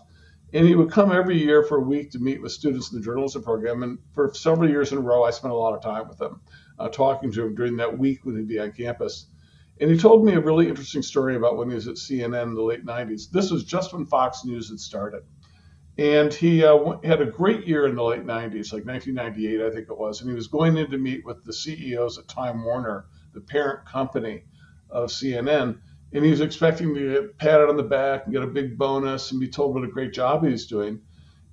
And 0.52 0.66
he 0.66 0.76
would 0.76 0.90
come 0.90 1.10
every 1.10 1.36
year 1.36 1.64
for 1.64 1.78
a 1.78 1.82
week 1.82 2.12
to 2.12 2.20
meet 2.20 2.40
with 2.40 2.52
students 2.52 2.92
in 2.92 2.98
the 2.98 3.04
journalism 3.04 3.42
program. 3.42 3.82
And 3.82 3.98
for 4.12 4.32
several 4.34 4.70
years 4.70 4.92
in 4.92 4.98
a 4.98 5.00
row, 5.00 5.24
I 5.24 5.30
spent 5.30 5.52
a 5.52 5.56
lot 5.56 5.74
of 5.74 5.82
time 5.82 6.08
with 6.08 6.20
him, 6.20 6.40
uh, 6.78 6.88
talking 6.88 7.32
to 7.32 7.46
him 7.46 7.54
during 7.54 7.76
that 7.76 7.98
week 7.98 8.24
when 8.24 8.36
he'd 8.36 8.48
be 8.48 8.58
on 8.58 8.72
campus. 8.72 9.26
And 9.80 9.90
he 9.90 9.98
told 9.98 10.24
me 10.24 10.34
a 10.34 10.40
really 10.40 10.68
interesting 10.68 11.02
story 11.02 11.36
about 11.36 11.56
when 11.56 11.68
he 11.68 11.74
was 11.74 11.88
at 11.88 11.96
CNN 11.96 12.44
in 12.44 12.54
the 12.54 12.62
late 12.62 12.84
90s. 12.84 13.30
This 13.30 13.50
was 13.50 13.64
just 13.64 13.92
when 13.92 14.06
Fox 14.06 14.44
News 14.44 14.68
had 14.68 14.78
started. 14.78 15.22
And 15.98 16.32
he 16.32 16.64
uh, 16.64 16.98
had 17.04 17.20
a 17.20 17.26
great 17.26 17.66
year 17.66 17.86
in 17.86 17.94
the 17.94 18.02
late 18.02 18.24
90s, 18.24 18.72
like 18.72 18.84
1998, 18.84 19.60
I 19.60 19.70
think 19.70 19.88
it 19.88 19.98
was. 19.98 20.20
And 20.20 20.30
he 20.30 20.34
was 20.34 20.48
going 20.48 20.76
in 20.76 20.90
to 20.90 20.98
meet 20.98 21.24
with 21.24 21.44
the 21.44 21.52
CEOs 21.52 22.18
at 22.18 22.28
Time 22.28 22.64
Warner, 22.64 23.06
the 23.32 23.40
parent 23.40 23.86
company 23.86 24.42
of 24.90 25.10
CNN. 25.10 25.78
And 26.12 26.24
he 26.24 26.30
was 26.30 26.40
expecting 26.40 26.94
to 26.94 27.12
get 27.12 27.38
patted 27.38 27.68
on 27.68 27.76
the 27.76 27.82
back 27.82 28.24
and 28.24 28.32
get 28.32 28.42
a 28.42 28.48
big 28.48 28.76
bonus 28.76 29.30
and 29.30 29.40
be 29.40 29.48
told 29.48 29.74
what 29.74 29.84
a 29.84 29.88
great 29.88 30.12
job 30.12 30.44
he 30.44 30.50
was 30.50 30.66
doing. 30.66 31.00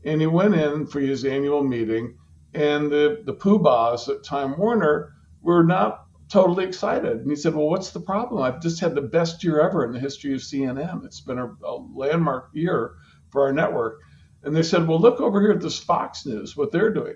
And 0.03 0.22
he 0.22 0.27
went 0.27 0.56
in 0.56 0.88
for 0.88 0.99
his 0.99 1.26
annual 1.26 1.64
meeting, 1.64 2.18
and 2.53 2.91
the, 2.91 3.22
the 3.26 3.34
poobahs 3.34 4.10
at 4.10 4.23
Time 4.23 4.57
Warner 4.57 5.14
were 5.41 5.64
not 5.64 6.06
totally 6.30 6.65
excited. 6.65 7.19
And 7.19 7.30
he 7.30 7.36
said, 7.36 7.56
Well, 7.56 7.69
what's 7.69 7.91
the 7.91 7.99
problem? 7.99 8.41
I've 8.41 8.61
just 8.61 8.80
had 8.80 8.95
the 8.95 9.02
best 9.02 9.44
year 9.44 9.61
ever 9.61 9.86
in 9.86 9.91
the 9.91 9.99
history 9.99 10.34
of 10.34 10.40
CNN. 10.40 11.06
It's 11.06 11.22
been 11.22 11.40
a, 11.40 11.52
a 11.64 11.76
landmark 11.94 12.49
year 12.53 12.95
for 13.30 13.44
our 13.44 13.53
network. 13.53 13.99
And 14.44 14.56
they 14.56 14.64
said, 14.64 14.88
Well, 14.88 14.99
look 14.99 15.19
over 15.19 15.41
here 15.41 15.52
at 15.52 15.61
this 15.61 15.80
Fox 15.80 16.26
News, 16.26 16.56
what 16.56 16.72
they're 16.72 16.94
doing. 16.94 17.15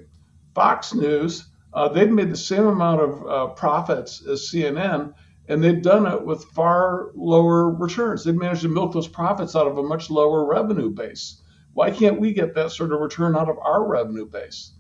Fox 0.54 0.94
News, 0.94 1.48
uh, 1.74 1.90
they've 1.90 2.10
made 2.10 2.32
the 2.32 2.38
same 2.38 2.66
amount 2.66 3.02
of 3.02 3.28
uh, 3.28 3.54
profits 3.54 4.26
as 4.26 4.50
CNN, 4.50 5.14
and 5.48 5.64
they've 5.64 5.82
done 5.82 6.06
it 6.06 6.26
with 6.26 6.44
far 6.46 7.12
lower 7.16 7.70
returns. 7.70 8.24
They've 8.24 8.36
managed 8.36 8.62
to 8.62 8.70
milk 8.70 8.94
those 8.94 9.08
profits 9.08 9.56
out 9.56 9.68
of 9.68 9.78
a 9.78 9.84
much 9.84 10.10
lower 10.10 10.46
revenue 10.46 10.90
base. 10.90 11.42
Why 11.74 11.92
can't 11.92 12.22
we 12.22 12.34
get 12.34 12.56
that 12.56 12.72
sort 12.72 12.94
of 12.94 13.02
return 13.02 13.36
out 13.36 13.50
of 13.50 13.58
our 13.60 13.86
revenue 13.86 14.26
base? 14.26 14.75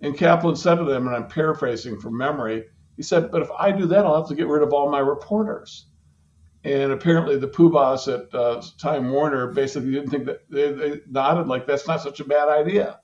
And 0.00 0.16
Kaplan 0.16 0.56
said 0.56 0.76
to 0.76 0.84
them, 0.84 1.06
and 1.06 1.16
I'm 1.16 1.28
paraphrasing 1.28 1.98
from 1.98 2.16
memory, 2.16 2.64
he 2.96 3.02
said, 3.02 3.30
But 3.30 3.42
if 3.42 3.50
I 3.58 3.72
do 3.72 3.86
that, 3.86 4.04
I'll 4.04 4.16
have 4.16 4.28
to 4.28 4.34
get 4.34 4.48
rid 4.48 4.62
of 4.62 4.72
all 4.72 4.90
my 4.90 5.00
reporters. 5.00 5.86
And 6.64 6.92
apparently, 6.92 7.36
the 7.36 7.48
poobahs 7.48 8.12
at 8.12 8.34
uh, 8.34 8.62
Time 8.78 9.10
Warner 9.10 9.52
basically 9.52 9.92
didn't 9.92 10.10
think 10.10 10.26
that 10.26 10.50
they, 10.50 10.72
they, 10.72 11.00
nodded 11.08 11.46
like 11.46 11.66
that's 11.66 11.86
not 11.86 12.02
such 12.02 12.20
a 12.20 12.24
bad 12.24 12.48
idea 12.48 13.00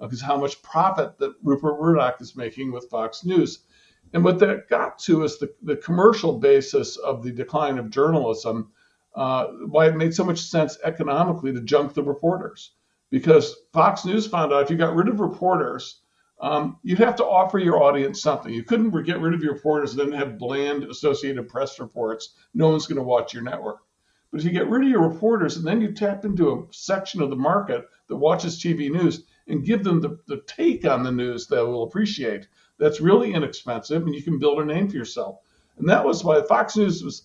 because 0.00 0.22
uh, 0.22 0.26
how 0.26 0.36
much 0.36 0.62
profit 0.62 1.18
that 1.18 1.34
Rupert 1.42 1.80
Murdoch 1.80 2.20
is 2.20 2.36
making 2.36 2.72
with 2.72 2.88
Fox 2.90 3.24
News. 3.24 3.64
And 4.12 4.24
what 4.24 4.38
that 4.40 4.68
got 4.68 4.98
to 5.00 5.24
is 5.24 5.38
the, 5.38 5.52
the 5.62 5.76
commercial 5.76 6.38
basis 6.38 6.96
of 6.96 7.22
the 7.22 7.32
decline 7.32 7.78
of 7.78 7.90
journalism, 7.90 8.70
uh, 9.14 9.46
why 9.66 9.88
it 9.88 9.96
made 9.96 10.14
so 10.14 10.24
much 10.24 10.40
sense 10.40 10.78
economically 10.84 11.52
to 11.52 11.60
junk 11.60 11.94
the 11.94 12.02
reporters. 12.02 12.72
Because 13.10 13.56
Fox 13.72 14.04
News 14.04 14.26
found 14.26 14.52
out 14.52 14.62
if 14.62 14.70
you 14.70 14.76
got 14.76 14.94
rid 14.94 15.08
of 15.08 15.20
reporters, 15.20 16.01
um, 16.42 16.78
you'd 16.82 16.98
have 16.98 17.16
to 17.16 17.24
offer 17.24 17.60
your 17.60 17.82
audience 17.82 18.20
something. 18.20 18.52
You 18.52 18.64
couldn't 18.64 18.90
get 19.04 19.20
rid 19.20 19.32
of 19.32 19.42
your 19.42 19.54
reporters 19.54 19.92
and 19.92 20.00
then 20.00 20.18
have 20.18 20.38
bland 20.38 20.82
Associated 20.82 21.48
Press 21.48 21.78
reports. 21.78 22.34
No 22.52 22.68
one's 22.68 22.86
going 22.86 22.96
to 22.96 23.02
watch 23.02 23.32
your 23.32 23.44
network. 23.44 23.78
But 24.30 24.40
if 24.40 24.46
you 24.46 24.50
get 24.50 24.68
rid 24.68 24.82
of 24.82 24.88
your 24.88 25.08
reporters 25.08 25.56
and 25.56 25.64
then 25.64 25.80
you 25.80 25.92
tap 25.92 26.24
into 26.24 26.50
a 26.50 26.66
section 26.72 27.22
of 27.22 27.30
the 27.30 27.36
market 27.36 27.86
that 28.08 28.16
watches 28.16 28.58
TV 28.58 28.90
news 28.90 29.24
and 29.46 29.64
give 29.64 29.84
them 29.84 30.00
the, 30.00 30.18
the 30.26 30.42
take 30.48 30.84
on 30.84 31.04
the 31.04 31.12
news 31.12 31.46
they 31.46 31.58
will 31.58 31.84
appreciate, 31.84 32.48
that's 32.76 33.00
really 33.00 33.34
inexpensive 33.34 34.02
and 34.02 34.14
you 34.14 34.22
can 34.22 34.40
build 34.40 34.58
a 34.58 34.64
name 34.64 34.88
for 34.88 34.96
yourself. 34.96 35.38
And 35.78 35.88
that 35.88 36.04
was 36.04 36.24
why 36.24 36.42
Fox 36.42 36.76
News 36.76 37.04
was 37.04 37.22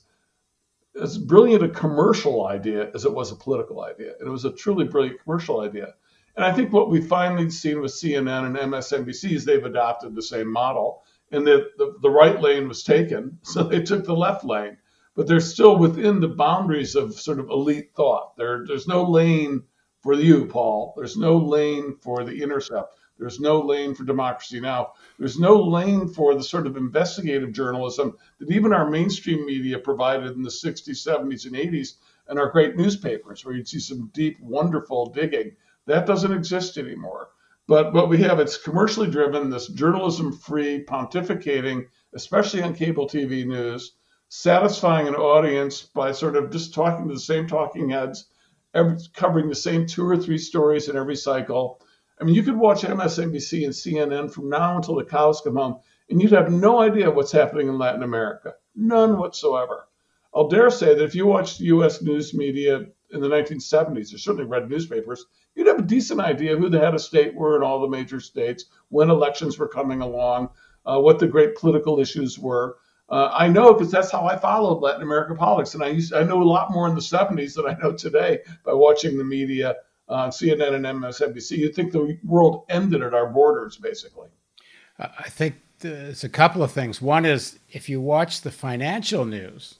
as 1.02 1.18
brilliant 1.18 1.64
a 1.64 1.69
commercial 1.69 2.45
idea 2.45 2.91
as 2.94 3.06
it 3.06 3.14
was 3.14 3.31
a 3.31 3.35
political 3.35 3.84
idea. 3.84 4.14
And 4.19 4.27
it 4.27 4.31
was 4.31 4.45
a 4.45 4.52
truly 4.52 4.85
brilliant 4.85 5.23
commercial 5.23 5.61
idea. 5.61 5.95
And 6.38 6.45
I 6.45 6.53
think 6.53 6.72
what 6.72 6.91
we've 6.91 7.07
finally 7.07 7.49
seen 7.49 7.81
with 7.81 7.91
CNN 7.93 8.45
and 8.45 8.55
MSNBC 8.55 9.31
is 9.31 9.43
they've 9.43 9.65
adopted 9.65 10.14
the 10.14 10.22
same 10.22 10.51
model, 10.51 11.03
and 11.31 11.45
the, 11.45 11.72
the, 11.77 11.95
the 12.03 12.11
right 12.11 12.39
lane 12.39 12.68
was 12.68 12.84
taken, 12.84 13.39
so 13.43 13.64
they 13.64 13.81
took 13.81 14.05
the 14.05 14.15
left 14.15 14.45
lane. 14.45 14.77
But 15.15 15.26
they're 15.26 15.39
still 15.39 15.77
within 15.80 16.19
the 16.19 16.27
boundaries 16.27 16.93
of 16.93 17.19
sort 17.19 17.39
of 17.39 17.49
elite 17.49 17.89
thought. 17.95 18.38
There, 18.38 18.64
there's 18.68 18.88
no 18.88 19.03
lane 19.03 19.64
for 20.03 20.14
you, 20.14 20.45
Paul. 20.45 20.93
There's 20.95 21.18
no 21.18 21.38
lane 21.38 21.95
for 22.03 22.23
the 22.23 22.43
intercept. 22.43 22.93
There's 23.18 23.39
no 23.39 23.59
lane 23.59 23.95
for 23.95 24.03
democracy 24.03 24.59
now. 24.59 24.93
There's 25.18 25.39
no 25.39 25.59
lane 25.59 26.07
for 26.07 26.35
the 26.35 26.43
sort 26.43 26.68
of 26.68 26.77
investigative 26.77 27.51
journalism 27.51 28.15
that 28.39 28.51
even 28.51 28.73
our 28.73 28.88
mainstream 28.88 29.43
media 29.43 29.80
provided 29.80 30.35
in 30.35 30.43
the 30.43 30.51
60s, 30.51 30.89
70s, 30.89 31.47
and 31.47 31.55
80s, 31.55 31.93
and 32.27 32.38
our 32.38 32.51
great 32.51 32.76
newspapers, 32.76 33.43
where 33.43 33.55
you'd 33.55 33.68
see 33.68 33.80
some 33.80 34.11
deep, 34.14 34.39
wonderful 34.39 35.07
digging. 35.07 35.55
That 35.88 36.05
doesn't 36.05 36.34
exist 36.34 36.77
anymore. 36.77 37.30
But 37.65 37.93
what 37.93 38.09
we 38.09 38.18
have, 38.19 38.39
it's 38.39 38.57
commercially 38.57 39.09
driven, 39.09 39.49
this 39.49 39.68
journalism 39.69 40.31
free 40.31 40.85
pontificating, 40.85 41.85
especially 42.14 42.61
on 42.61 42.73
cable 42.73 43.07
TV 43.07 43.45
news, 43.45 43.93
satisfying 44.30 45.07
an 45.07 45.15
audience 45.15 45.81
by 45.81 46.11
sort 46.11 46.35
of 46.35 46.51
just 46.51 46.73
talking 46.73 47.07
to 47.07 47.14
the 47.14 47.19
same 47.19 47.47
talking 47.47 47.89
heads, 47.89 48.27
every, 48.73 48.97
covering 49.14 49.47
the 49.47 49.55
same 49.55 49.85
two 49.85 50.05
or 50.05 50.18
three 50.18 50.38
stories 50.38 50.89
in 50.89 50.97
every 50.97 51.15
cycle. 51.15 51.81
I 52.19 52.26
mean, 52.26 52.35
you 52.35 52.43
could 52.43 52.57
watch 52.57 52.81
MSNBC 52.81 53.64
and 53.64 53.73
CNN 53.73 54.31
from 54.31 54.49
now 54.49 54.76
until 54.76 54.95
the 54.95 55.05
cows 55.05 55.41
come 55.41 55.55
home, 55.55 55.80
and 56.09 56.22
you'd 56.22 56.31
have 56.31 56.51
no 56.51 56.80
idea 56.80 57.11
what's 57.11 57.31
happening 57.31 57.69
in 57.69 57.77
Latin 57.77 58.03
America. 58.03 58.55
None 58.76 59.18
whatsoever. 59.18 59.88
I'll 60.34 60.49
dare 60.49 60.69
say 60.69 60.95
that 60.95 61.03
if 61.03 61.15
you 61.15 61.26
watched 61.26 61.61
U.S. 61.61 62.01
news 62.01 62.34
media 62.34 62.88
in 63.11 63.21
the 63.21 63.29
1970s, 63.29 64.13
or 64.13 64.17
certainly 64.17 64.45
read 64.45 64.69
newspapers, 64.69 65.25
you'd 65.55 65.67
have 65.67 65.79
a 65.79 65.84
decent 65.84 66.19
idea 66.19 66.57
who 66.57 66.69
the 66.69 66.79
head 66.79 66.93
of 66.93 67.01
state 67.01 67.34
were 67.34 67.55
in 67.55 67.63
all 67.63 67.79
the 67.79 67.88
major 67.88 68.19
states, 68.19 68.65
when 68.89 69.09
elections 69.09 69.57
were 69.57 69.67
coming 69.67 70.01
along, 70.01 70.49
uh, 70.85 70.99
what 70.99 71.19
the 71.19 71.27
great 71.27 71.55
political 71.55 71.99
issues 71.99 72.38
were. 72.38 72.77
Uh, 73.09 73.29
I 73.34 73.47
know 73.47 73.73
because 73.73 73.91
that's 73.91 74.11
how 74.11 74.25
I 74.25 74.35
followed 74.35 74.81
Latin 74.81 75.01
American 75.01 75.38
politics, 75.38 75.73
and 75.73 75.84
I 75.84 75.88
used 75.88 76.13
I 76.13 76.23
know 76.23 76.41
a 76.41 76.43
lot 76.43 76.71
more 76.71 76.88
in 76.88 76.95
the 76.95 77.01
70s 77.01 77.55
than 77.55 77.65
I 77.65 77.77
know 77.81 77.93
today 77.93 78.39
by 78.65 78.73
watching 78.73 79.17
the 79.17 79.23
media 79.23 79.75
on 80.09 80.27
uh, 80.27 80.31
CNN 80.31 80.73
and 80.73 80.85
MSNBC. 80.85 81.57
You'd 81.57 81.75
think 81.75 81.91
the 81.91 82.17
world 82.23 82.65
ended 82.69 83.01
at 83.01 83.13
our 83.13 83.27
borders, 83.27 83.77
basically. 83.77 84.29
I 84.99 85.29
think 85.29 85.55
there's 85.79 86.23
a 86.23 86.29
couple 86.29 86.63
of 86.63 86.71
things. 86.71 87.01
One 87.01 87.25
is 87.25 87.59
if 87.69 87.88
you 87.88 88.01
watch 88.01 88.41
the 88.41 88.51
financial 88.51 89.25
news, 89.25 89.79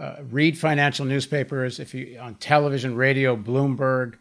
uh, 0.00 0.16
read 0.30 0.58
financial 0.58 1.04
newspapers, 1.04 1.78
if 1.78 1.94
you 1.94 2.18
on 2.18 2.34
television, 2.36 2.96
radio, 2.96 3.36
Bloomberg, 3.36 4.14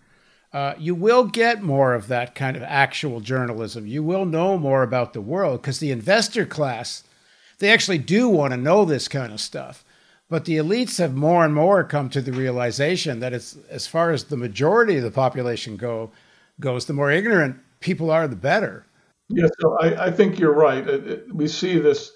uh, 0.52 0.74
you 0.78 0.94
will 0.94 1.24
get 1.26 1.62
more 1.64 1.94
of 1.94 2.08
that 2.08 2.36
kind 2.36 2.58
of 2.58 2.64
actual 2.64 3.22
journalism. 3.22 3.88
You 3.88 4.04
will 4.04 4.26
know 4.26 4.58
more 4.58 4.84
about 4.84 5.14
the 5.14 5.22
world 5.22 5.62
because 5.62 5.80
the 5.80 5.92
investor 5.92 6.46
class, 6.46 7.04
they 7.60 7.70
actually 7.70 8.00
do 8.00 8.28
want 8.28 8.52
to 8.52 8.58
know 8.58 8.84
this 8.84 9.08
kind 9.08 9.32
of 9.32 9.40
stuff. 9.40 9.86
But 10.28 10.46
the 10.46 10.58
elites 10.58 11.00
have 11.00 11.16
more 11.16 11.46
and 11.46 11.54
more 11.54 11.84
come 11.84 12.10
to 12.10 12.22
the 12.22 12.34
realization 12.34 13.20
that 13.22 13.34
it's 13.34 13.58
as 13.70 13.88
far 13.88 14.12
as 14.12 14.26
the 14.26 14.38
majority 14.38 14.98
of 14.98 15.04
the 15.04 15.12
population 15.12 15.78
go 15.78 16.12
goes, 16.60 16.86
the 16.86 16.94
more 16.94 17.10
ignorant 17.10 17.58
people 17.80 18.12
are, 18.12 18.28
the 18.28 18.36
better. 18.36 18.86
Yeah, 19.30 19.48
so 19.60 19.78
I, 19.80 20.08
I 20.08 20.12
think 20.12 20.40
you're 20.40 20.54
right. 20.54 20.86
We 21.34 21.48
see 21.48 21.80
this 21.80 22.12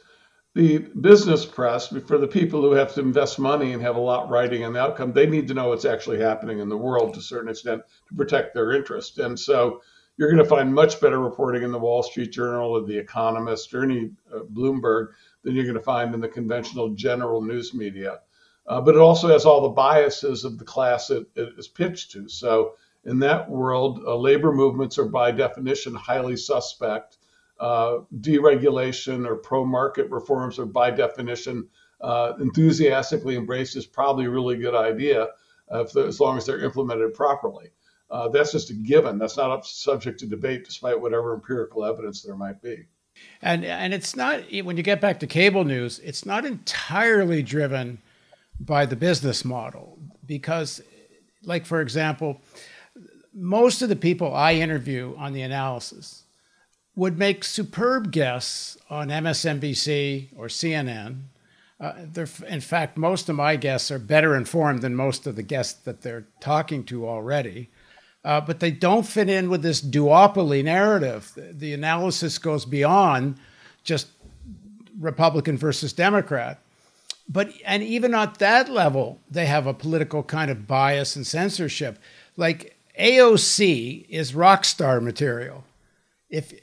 the 0.56 0.78
business 0.78 1.46
press, 1.46 1.88
for 1.88 2.18
the 2.20 2.28
people 2.28 2.62
who 2.62 2.74
have 2.74 2.94
to 2.94 3.02
invest 3.02 3.40
money 3.40 3.74
and 3.74 3.82
have 3.82 3.96
a 3.96 4.00
lot 4.02 4.30
writing 4.30 4.64
on 4.64 4.74
the 4.74 4.80
outcome, 4.80 5.12
they 5.12 5.26
need 5.26 5.48
to 5.48 5.54
know 5.56 5.70
what's 5.70 5.86
actually 5.86 6.20
happening 6.20 6.60
in 6.60 6.70
the 6.70 6.78
world 6.78 7.14
to 7.14 7.20
a 7.20 7.24
certain 7.24 7.50
extent 7.50 7.82
to 8.08 8.16
protect 8.16 8.54
their 8.54 8.72
interest. 8.72 9.18
And 9.18 9.40
so 9.40 9.82
you're 10.18 10.30
going 10.30 10.44
to 10.44 10.50
find 10.50 10.72
much 10.74 11.02
better 11.02 11.20
reporting 11.20 11.64
in 11.64 11.72
the 11.72 11.80
Wall 11.80 12.04
Street 12.04 12.32
Journal 12.32 12.72
or 12.72 12.84
The 12.84 12.98
Economist 12.98 13.74
or 13.74 13.84
any 13.84 14.12
uh, 14.32 14.42
Bloomberg 14.54 15.08
than 15.44 15.56
you're 15.56 15.66
going 15.66 15.74
to 15.76 15.82
find 15.82 16.14
in 16.14 16.22
the 16.22 16.28
conventional 16.28 16.90
general 16.90 17.42
news 17.42 17.74
media. 17.74 18.20
Uh, 18.68 18.80
but 18.80 18.96
it 18.96 19.02
also 19.02 19.28
has 19.30 19.46
all 19.46 19.62
the 19.62 19.70
biases 19.70 20.46
of 20.46 20.60
the 20.60 20.66
class 20.66 21.10
it, 21.10 21.26
it 21.36 21.50
is 21.58 21.68
pitched 21.68 22.12
to. 22.12 22.30
So 22.30 22.76
in 23.06 23.18
that 23.20 23.50
world, 23.50 24.04
uh, 24.06 24.16
labor 24.16 24.54
movements 24.54 25.00
are 25.00 25.06
by 25.06 25.32
definition 25.32 25.96
highly 25.96 26.38
suspect 26.38 27.18
uh, 27.64 28.02
deregulation 28.19 29.26
or 29.26 29.38
pro 29.38 29.64
market 29.64 30.11
reforms 30.11 30.60
are 30.60 30.65
by 30.65 30.91
definition 30.91 31.65
uh, 32.02 32.34
enthusiastically 32.41 33.38
embraced 33.38 33.77
as 33.77 33.85
probably 33.85 34.26
a 34.26 34.30
really 34.30 34.57
good 34.57 34.76
idea 34.76 35.30
if, 35.72 35.95
as 35.95 36.19
long 36.19 36.38
as 36.38 36.45
they're 36.45 36.60
implemented 36.60 37.14
properly. 37.14 37.69
Uh, 38.11 38.27
that's 38.27 38.52
just 38.52 38.69
a 38.69 38.73
given. 38.73 39.18
That's 39.18 39.38
not 39.38 39.65
subject 39.65 40.19
to 40.19 40.26
debate, 40.26 40.65
despite 40.65 40.99
whatever 40.99 41.34
empirical 41.34 41.85
evidence 41.85 42.22
there 42.22 42.35
might 42.35 42.61
be. 42.61 42.85
And 43.41 43.64
and 43.64 43.94
it's 43.94 44.14
not 44.14 44.41
when 44.64 44.76
you 44.76 44.84
get 44.84 44.99
back 44.99 45.22
to 45.22 45.27
cable 45.27 45.64
news, 45.64 45.99
it's 45.99 46.26
not 46.26 46.44
entirely 46.44 47.44
driven 47.44 47.99
by 48.60 48.85
the 48.85 48.98
business 48.98 49.45
model 49.45 49.98
because, 50.26 50.81
like 51.45 51.65
for 51.65 51.80
example, 51.80 52.41
most 53.34 53.81
of 53.81 53.88
the 53.88 53.95
people 53.95 54.35
I 54.35 54.56
interview 54.56 55.15
on 55.18 55.31
the 55.31 55.44
analysis 55.44 56.23
would 56.95 57.18
make 57.18 57.44
superb 57.44 58.11
guests 58.11 58.78
on 58.90 59.10
MSNBC 59.10 60.30
or 60.36 60.48
CNN. 60.48 61.24
Uh, 61.80 61.94
in 62.48 62.61
fact, 62.61 62.98
most 62.98 63.30
of 63.30 63.36
my 63.36 63.56
guests 63.56 63.91
are 63.91 63.99
better 63.99 64.36
informed 64.36 64.82
than 64.82 64.95
most 64.95 65.26
of 65.26 65.36
the 65.36 65.44
guests 65.44 65.74
that 65.84 66.02
they're 66.02 66.28
talking 66.40 66.84
to 66.86 67.07
already. 67.07 67.70
Uh, 68.24 68.40
but 68.40 68.60
they 68.60 68.72
don't 68.72 69.06
fit 69.06 69.28
in 69.28 69.49
with 69.49 69.61
this 69.64 69.82
duopoly 69.82 70.64
narrative. 70.64 71.32
The, 71.36 71.52
the 71.52 71.74
analysis 71.74 72.38
goes 72.38 72.64
beyond 72.64 73.38
just 73.84 74.07
Republican 74.98 75.57
versus 75.57 75.91
Democrat. 75.91 76.60
But 77.28 77.52
and 77.65 77.84
even 77.84 78.14
at 78.14 78.36
that 78.36 78.70
level, 78.70 79.20
they 79.30 79.45
have 79.45 79.65
a 79.68 79.74
political 79.74 80.24
kind 80.24 80.52
of 80.52 80.68
bias 80.68 81.15
and 81.15 81.26
censorship. 81.26 81.98
Like 82.38 82.78
AOC 82.99 84.06
is 84.10 84.36
rock 84.36 84.65
star 84.65 85.02
material. 85.02 85.64
If 86.30 86.53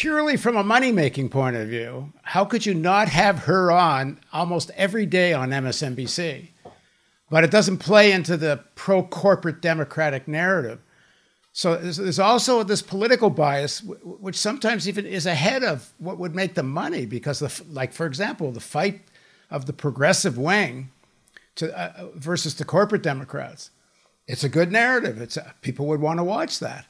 purely 0.00 0.36
from 0.36 0.56
a 0.56 0.64
money 0.64 0.90
making 0.90 1.28
point 1.28 1.54
of 1.54 1.68
view, 1.68 2.12
how 2.22 2.44
could 2.44 2.66
you 2.66 2.74
not 2.74 3.08
have 3.08 3.40
her 3.44 3.70
on 3.70 4.18
almost 4.32 4.70
every 4.76 5.06
day 5.06 5.32
on 5.32 5.50
MSNBC? 5.50 6.48
But 7.30 7.44
it 7.44 7.50
doesn't 7.50 7.78
play 7.78 8.10
into 8.10 8.36
the 8.36 8.64
pro 8.74 9.04
corporate 9.04 9.62
democratic 9.62 10.26
narrative. 10.26 10.80
So 11.52 11.76
there's 11.76 12.18
also 12.18 12.64
this 12.64 12.82
political 12.82 13.30
bias, 13.30 13.82
which 13.84 14.36
sometimes 14.36 14.88
even 14.88 15.06
is 15.06 15.26
ahead 15.26 15.62
of 15.62 15.92
what 15.98 16.18
would 16.18 16.34
make 16.34 16.54
the 16.54 16.64
money, 16.64 17.06
because, 17.06 17.38
the, 17.38 17.62
like 17.70 17.92
for 17.92 18.06
example, 18.06 18.50
the 18.50 18.58
fight 18.58 19.02
of 19.48 19.66
the 19.66 19.72
progressive 19.72 20.36
wing 20.36 20.90
to, 21.54 21.72
uh, 21.78 22.08
versus 22.16 22.56
the 22.56 22.64
corporate 22.64 23.02
Democrats 23.02 23.70
it's 24.26 24.42
a 24.42 24.48
good 24.48 24.72
narrative. 24.72 25.20
It's 25.20 25.36
a, 25.36 25.54
people 25.60 25.86
would 25.86 26.00
want 26.00 26.18
to 26.18 26.24
watch 26.24 26.58
that. 26.60 26.86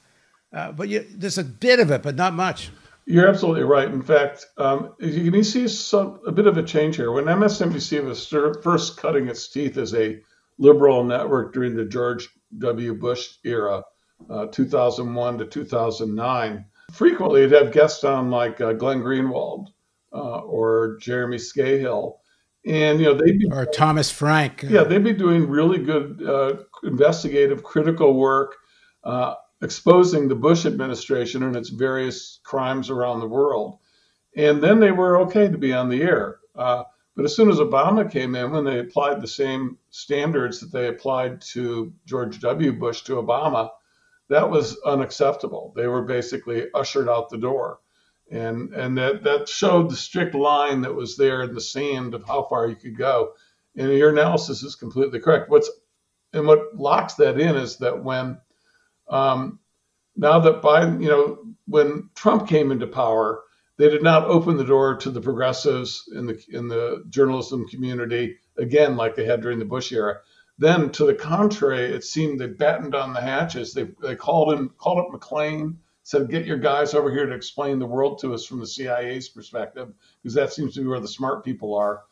Uh, 0.52 0.70
but 0.70 0.88
you, 0.88 1.04
there's 1.10 1.38
a 1.38 1.44
bit 1.44 1.80
of 1.80 1.90
it, 1.90 2.02
but 2.02 2.14
not 2.14 2.32
much. 2.32 2.70
You're 3.06 3.28
absolutely 3.28 3.64
right. 3.64 3.88
In 3.88 4.02
fact, 4.02 4.46
um, 4.56 4.94
you 4.98 5.30
can 5.30 5.44
see 5.44 5.68
some, 5.68 6.20
a 6.26 6.32
bit 6.32 6.46
of 6.46 6.56
a 6.56 6.62
change 6.62 6.96
here. 6.96 7.12
When 7.12 7.24
MSNBC 7.24 8.02
was 8.02 8.26
first 8.62 8.96
cutting 8.96 9.28
its 9.28 9.48
teeth 9.48 9.76
as 9.76 9.94
a 9.94 10.20
liberal 10.58 11.04
network 11.04 11.52
during 11.52 11.76
the 11.76 11.84
George 11.84 12.28
W. 12.58 12.94
Bush 12.94 13.36
era, 13.44 13.82
uh, 14.30 14.46
2001 14.46 15.38
to 15.38 15.44
2009, 15.44 16.64
frequently 16.92 17.42
it'd 17.42 17.62
have 17.62 17.74
guests 17.74 18.04
on 18.04 18.30
like 18.30 18.60
uh, 18.60 18.72
Glenn 18.72 19.02
Greenwald 19.02 19.66
uh, 20.12 20.38
or 20.38 20.96
Jeremy 21.00 21.36
Scahill 21.36 22.14
and 22.66 22.98
you 22.98 23.06
know 23.06 23.14
they'd 23.14 23.38
be 23.38 23.46
or 23.50 23.66
Thomas 23.66 24.10
Frank. 24.10 24.64
Yeah, 24.68 24.84
they'd 24.84 25.04
be 25.04 25.12
doing 25.12 25.48
really 25.48 25.78
good 25.78 26.22
uh, 26.26 26.56
investigative, 26.82 27.62
critical 27.62 28.14
work, 28.14 28.56
uh, 29.04 29.34
exposing 29.62 30.28
the 30.28 30.34
Bush 30.34 30.66
administration 30.66 31.42
and 31.42 31.56
its 31.56 31.70
various 31.70 32.40
crimes 32.44 32.90
around 32.90 33.20
the 33.20 33.28
world. 33.28 33.78
And 34.36 34.62
then 34.62 34.80
they 34.80 34.90
were 34.90 35.20
okay 35.22 35.48
to 35.48 35.58
be 35.58 35.72
on 35.72 35.88
the 35.88 36.02
air. 36.02 36.38
Uh, 36.54 36.84
but 37.16 37.24
as 37.24 37.36
soon 37.36 37.48
as 37.48 37.58
Obama 37.58 38.10
came 38.10 38.34
in, 38.34 38.50
when 38.50 38.64
they 38.64 38.80
applied 38.80 39.20
the 39.20 39.28
same 39.28 39.78
standards 39.90 40.60
that 40.60 40.72
they 40.72 40.88
applied 40.88 41.40
to 41.52 41.92
George 42.06 42.40
W. 42.40 42.72
Bush 42.72 43.02
to 43.02 43.22
Obama, 43.22 43.70
that 44.28 44.50
was 44.50 44.76
unacceptable. 44.84 45.72
They 45.76 45.86
were 45.86 46.02
basically 46.02 46.66
ushered 46.74 47.08
out 47.08 47.30
the 47.30 47.38
door 47.38 47.78
and 48.30 48.72
and 48.72 48.96
that 48.96 49.22
that 49.24 49.48
showed 49.48 49.90
the 49.90 49.96
strict 49.96 50.34
line 50.34 50.80
that 50.82 50.94
was 50.94 51.16
there 51.16 51.42
in 51.42 51.54
the 51.54 51.60
sand 51.60 52.14
of 52.14 52.24
how 52.26 52.42
far 52.44 52.66
you 52.66 52.76
could 52.76 52.96
go. 52.96 53.32
And 53.76 53.92
your 53.92 54.10
analysis 54.10 54.62
is 54.62 54.76
completely 54.76 55.20
correct. 55.20 55.50
What's 55.50 55.70
and 56.32 56.46
what 56.46 56.74
locks 56.74 57.14
that 57.14 57.38
in 57.38 57.56
is 57.56 57.76
that 57.78 58.02
when 58.02 58.38
um, 59.08 59.58
now 60.16 60.38
that 60.40 60.62
Biden, 60.62 61.02
you 61.02 61.08
know, 61.08 61.38
when 61.66 62.10
Trump 62.14 62.48
came 62.48 62.70
into 62.70 62.86
power, 62.86 63.42
they 63.76 63.88
did 63.88 64.02
not 64.02 64.26
open 64.26 64.56
the 64.56 64.64
door 64.64 64.96
to 64.96 65.10
the 65.10 65.20
progressives 65.20 66.08
in 66.14 66.26
the 66.26 66.40
in 66.50 66.68
the 66.68 67.04
journalism 67.08 67.66
community 67.66 68.36
again 68.56 68.96
like 68.96 69.16
they 69.16 69.24
had 69.24 69.40
during 69.40 69.58
the 69.58 69.64
Bush 69.64 69.90
era. 69.92 70.18
Then, 70.58 70.90
to 70.90 71.04
the 71.04 71.14
contrary, 71.14 71.86
it 71.86 72.04
seemed 72.04 72.38
they 72.38 72.46
battened 72.46 72.94
on 72.94 73.12
the 73.12 73.20
hatches. 73.20 73.74
They 73.74 73.88
they 74.00 74.14
called 74.14 74.54
in 74.54 74.68
called 74.68 75.00
up 75.00 75.10
McLean, 75.10 75.78
said, 76.04 76.30
get 76.30 76.46
your 76.46 76.58
guys 76.58 76.94
over 76.94 77.10
here 77.10 77.26
to 77.26 77.34
explain 77.34 77.78
the 77.78 77.86
world 77.86 78.18
to 78.20 78.34
us 78.34 78.44
from 78.44 78.60
the 78.60 78.66
CIA's 78.66 79.28
perspective, 79.28 79.92
because 80.22 80.34
that 80.34 80.52
seems 80.52 80.74
to 80.74 80.80
be 80.82 80.86
where 80.86 81.00
the 81.00 81.08
smart 81.08 81.44
people 81.44 81.74
are. 81.74 82.02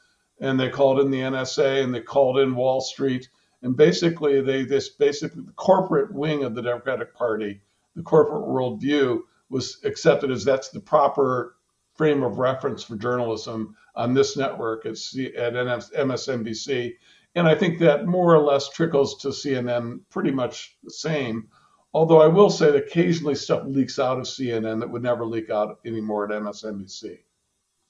And 0.40 0.58
they 0.58 0.70
called 0.70 0.98
in 0.98 1.10
the 1.10 1.20
NSA 1.20 1.84
and 1.84 1.94
they 1.94 2.00
called 2.00 2.38
in 2.38 2.56
Wall 2.56 2.80
Street. 2.80 3.28
And 3.62 3.76
basically, 3.76 4.40
they 4.40 4.64
this 4.64 4.88
basically 4.88 5.42
the 5.42 5.52
corporate 5.52 6.12
wing 6.12 6.44
of 6.44 6.54
the 6.54 6.62
Democratic 6.62 7.14
Party, 7.14 7.60
the 7.94 8.02
corporate 8.02 8.42
worldview, 8.42 9.20
was 9.50 9.78
accepted 9.84 10.30
as 10.30 10.44
that's 10.44 10.70
the 10.70 10.80
proper 10.80 11.56
frame 11.94 12.22
of 12.22 12.38
reference 12.38 12.82
for 12.82 12.96
journalism 12.96 13.76
on 13.94 14.14
this 14.14 14.36
network 14.36 14.86
at, 14.86 14.96
C, 14.96 15.34
at 15.36 15.52
MSNBC. 15.52 16.94
And 17.34 17.46
I 17.46 17.54
think 17.54 17.78
that 17.80 18.06
more 18.06 18.34
or 18.34 18.42
less 18.42 18.68
trickles 18.70 19.16
to 19.18 19.28
CNN 19.28 20.00
pretty 20.10 20.30
much 20.30 20.76
the 20.82 20.90
same. 20.90 21.48
Although 21.94 22.22
I 22.22 22.26
will 22.26 22.50
say 22.50 22.70
that 22.70 22.86
occasionally 22.86 23.34
stuff 23.34 23.64
leaks 23.66 23.98
out 23.98 24.18
of 24.18 24.24
CNN 24.24 24.80
that 24.80 24.90
would 24.90 25.02
never 25.02 25.26
leak 25.26 25.50
out 25.50 25.78
anymore 25.84 26.24
at 26.24 26.42
MSNBC. 26.42 27.18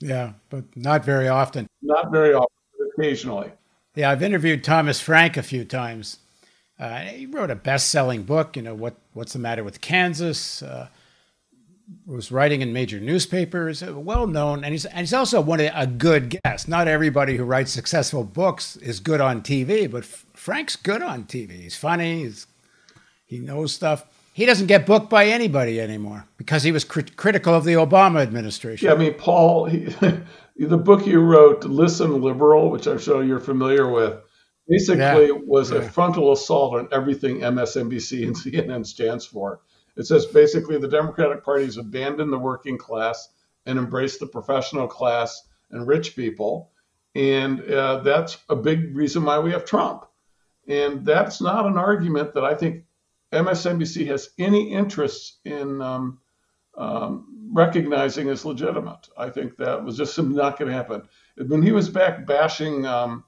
Yeah, 0.00 0.32
but 0.50 0.64
not 0.76 1.04
very 1.04 1.28
often. 1.28 1.68
Not 1.80 2.10
very 2.10 2.34
often, 2.34 2.48
occasionally. 2.98 3.52
Yeah, 3.94 4.10
I've 4.10 4.22
interviewed 4.22 4.64
Thomas 4.64 5.00
Frank 5.00 5.36
a 5.36 5.42
few 5.42 5.64
times. 5.64 6.18
Uh, 6.78 7.00
he 7.00 7.26
wrote 7.26 7.50
a 7.50 7.54
best-selling 7.54 8.22
book. 8.22 8.56
You 8.56 8.62
know 8.62 8.74
what? 8.74 8.94
What's 9.12 9.34
the 9.34 9.38
matter 9.38 9.62
with 9.62 9.80
Kansas? 9.80 10.62
Uh, 10.62 10.88
was 12.06 12.32
writing 12.32 12.62
in 12.62 12.72
major 12.72 12.98
newspapers, 13.00 13.82
uh, 13.82 13.92
well 13.98 14.26
known, 14.26 14.64
and 14.64 14.72
he's 14.72 14.86
and 14.86 15.00
he's 15.00 15.12
also 15.12 15.40
one 15.40 15.60
of 15.60 15.70
a 15.74 15.86
good 15.86 16.40
guest. 16.42 16.68
Not 16.68 16.88
everybody 16.88 17.36
who 17.36 17.44
writes 17.44 17.70
successful 17.70 18.24
books 18.24 18.76
is 18.76 19.00
good 19.00 19.20
on 19.20 19.42
TV, 19.42 19.90
but 19.90 20.04
Frank's 20.04 20.76
good 20.76 21.02
on 21.02 21.24
TV. 21.24 21.50
He's 21.52 21.76
funny. 21.76 22.22
He's 22.22 22.46
he 23.26 23.38
knows 23.38 23.72
stuff. 23.72 24.06
He 24.34 24.46
doesn't 24.46 24.66
get 24.66 24.86
booked 24.86 25.10
by 25.10 25.26
anybody 25.26 25.78
anymore 25.80 26.24
because 26.38 26.62
he 26.62 26.72
was 26.72 26.84
crit- 26.84 27.16
critical 27.16 27.54
of 27.54 27.64
the 27.64 27.74
Obama 27.74 28.22
administration. 28.22 28.88
Yeah, 28.88 28.94
I 28.94 28.96
mean, 28.96 29.14
Paul, 29.14 29.66
he, 29.66 29.94
the 30.68 30.78
book 30.78 31.06
you 31.06 31.20
wrote, 31.20 31.64
Listen 31.64 32.20
Liberal, 32.20 32.70
which 32.70 32.86
I'm 32.86 32.98
sure 32.98 33.24
you're 33.24 33.40
familiar 33.40 33.90
with, 33.90 34.20
basically 34.68 35.26
yeah, 35.28 35.38
was 35.44 35.70
yeah. 35.70 35.78
a 35.78 35.82
frontal 35.82 36.32
assault 36.32 36.74
on 36.74 36.88
everything 36.92 37.40
MSNBC 37.40 38.26
and 38.26 38.36
CNN 38.36 38.86
stands 38.86 39.24
for. 39.26 39.60
It 39.96 40.06
says 40.06 40.26
basically 40.26 40.78
the 40.78 40.88
Democratic 40.88 41.44
Party 41.44 41.64
has 41.64 41.76
abandoned 41.76 42.32
the 42.32 42.38
working 42.38 42.78
class 42.78 43.28
and 43.66 43.78
embraced 43.78 44.20
the 44.20 44.26
professional 44.26 44.86
class 44.86 45.42
and 45.70 45.86
rich 45.86 46.16
people. 46.16 46.70
And 47.14 47.60
uh, 47.70 47.98
that's 47.98 48.38
a 48.48 48.56
big 48.56 48.96
reason 48.96 49.24
why 49.24 49.38
we 49.38 49.50
have 49.52 49.64
Trump. 49.64 50.06
And 50.66 51.04
that's 51.04 51.40
not 51.40 51.66
an 51.66 51.76
argument 51.76 52.34
that 52.34 52.44
I 52.44 52.54
think 52.54 52.84
MSNBC 53.32 54.06
has 54.06 54.30
any 54.38 54.72
interest 54.72 55.40
in 55.44 55.82
um, 55.82 56.18
um, 56.76 57.26
recognizing 57.52 58.28
as 58.28 58.44
legitimate. 58.44 59.08
I 59.16 59.30
think 59.30 59.56
that 59.56 59.84
was 59.84 59.96
just 59.96 60.18
not 60.18 60.58
going 60.58 60.70
to 60.70 60.76
happen. 60.76 61.02
When 61.36 61.62
he 61.62 61.72
was 61.72 61.88
back 61.88 62.26
bashing, 62.26 62.86
um, 62.86 63.24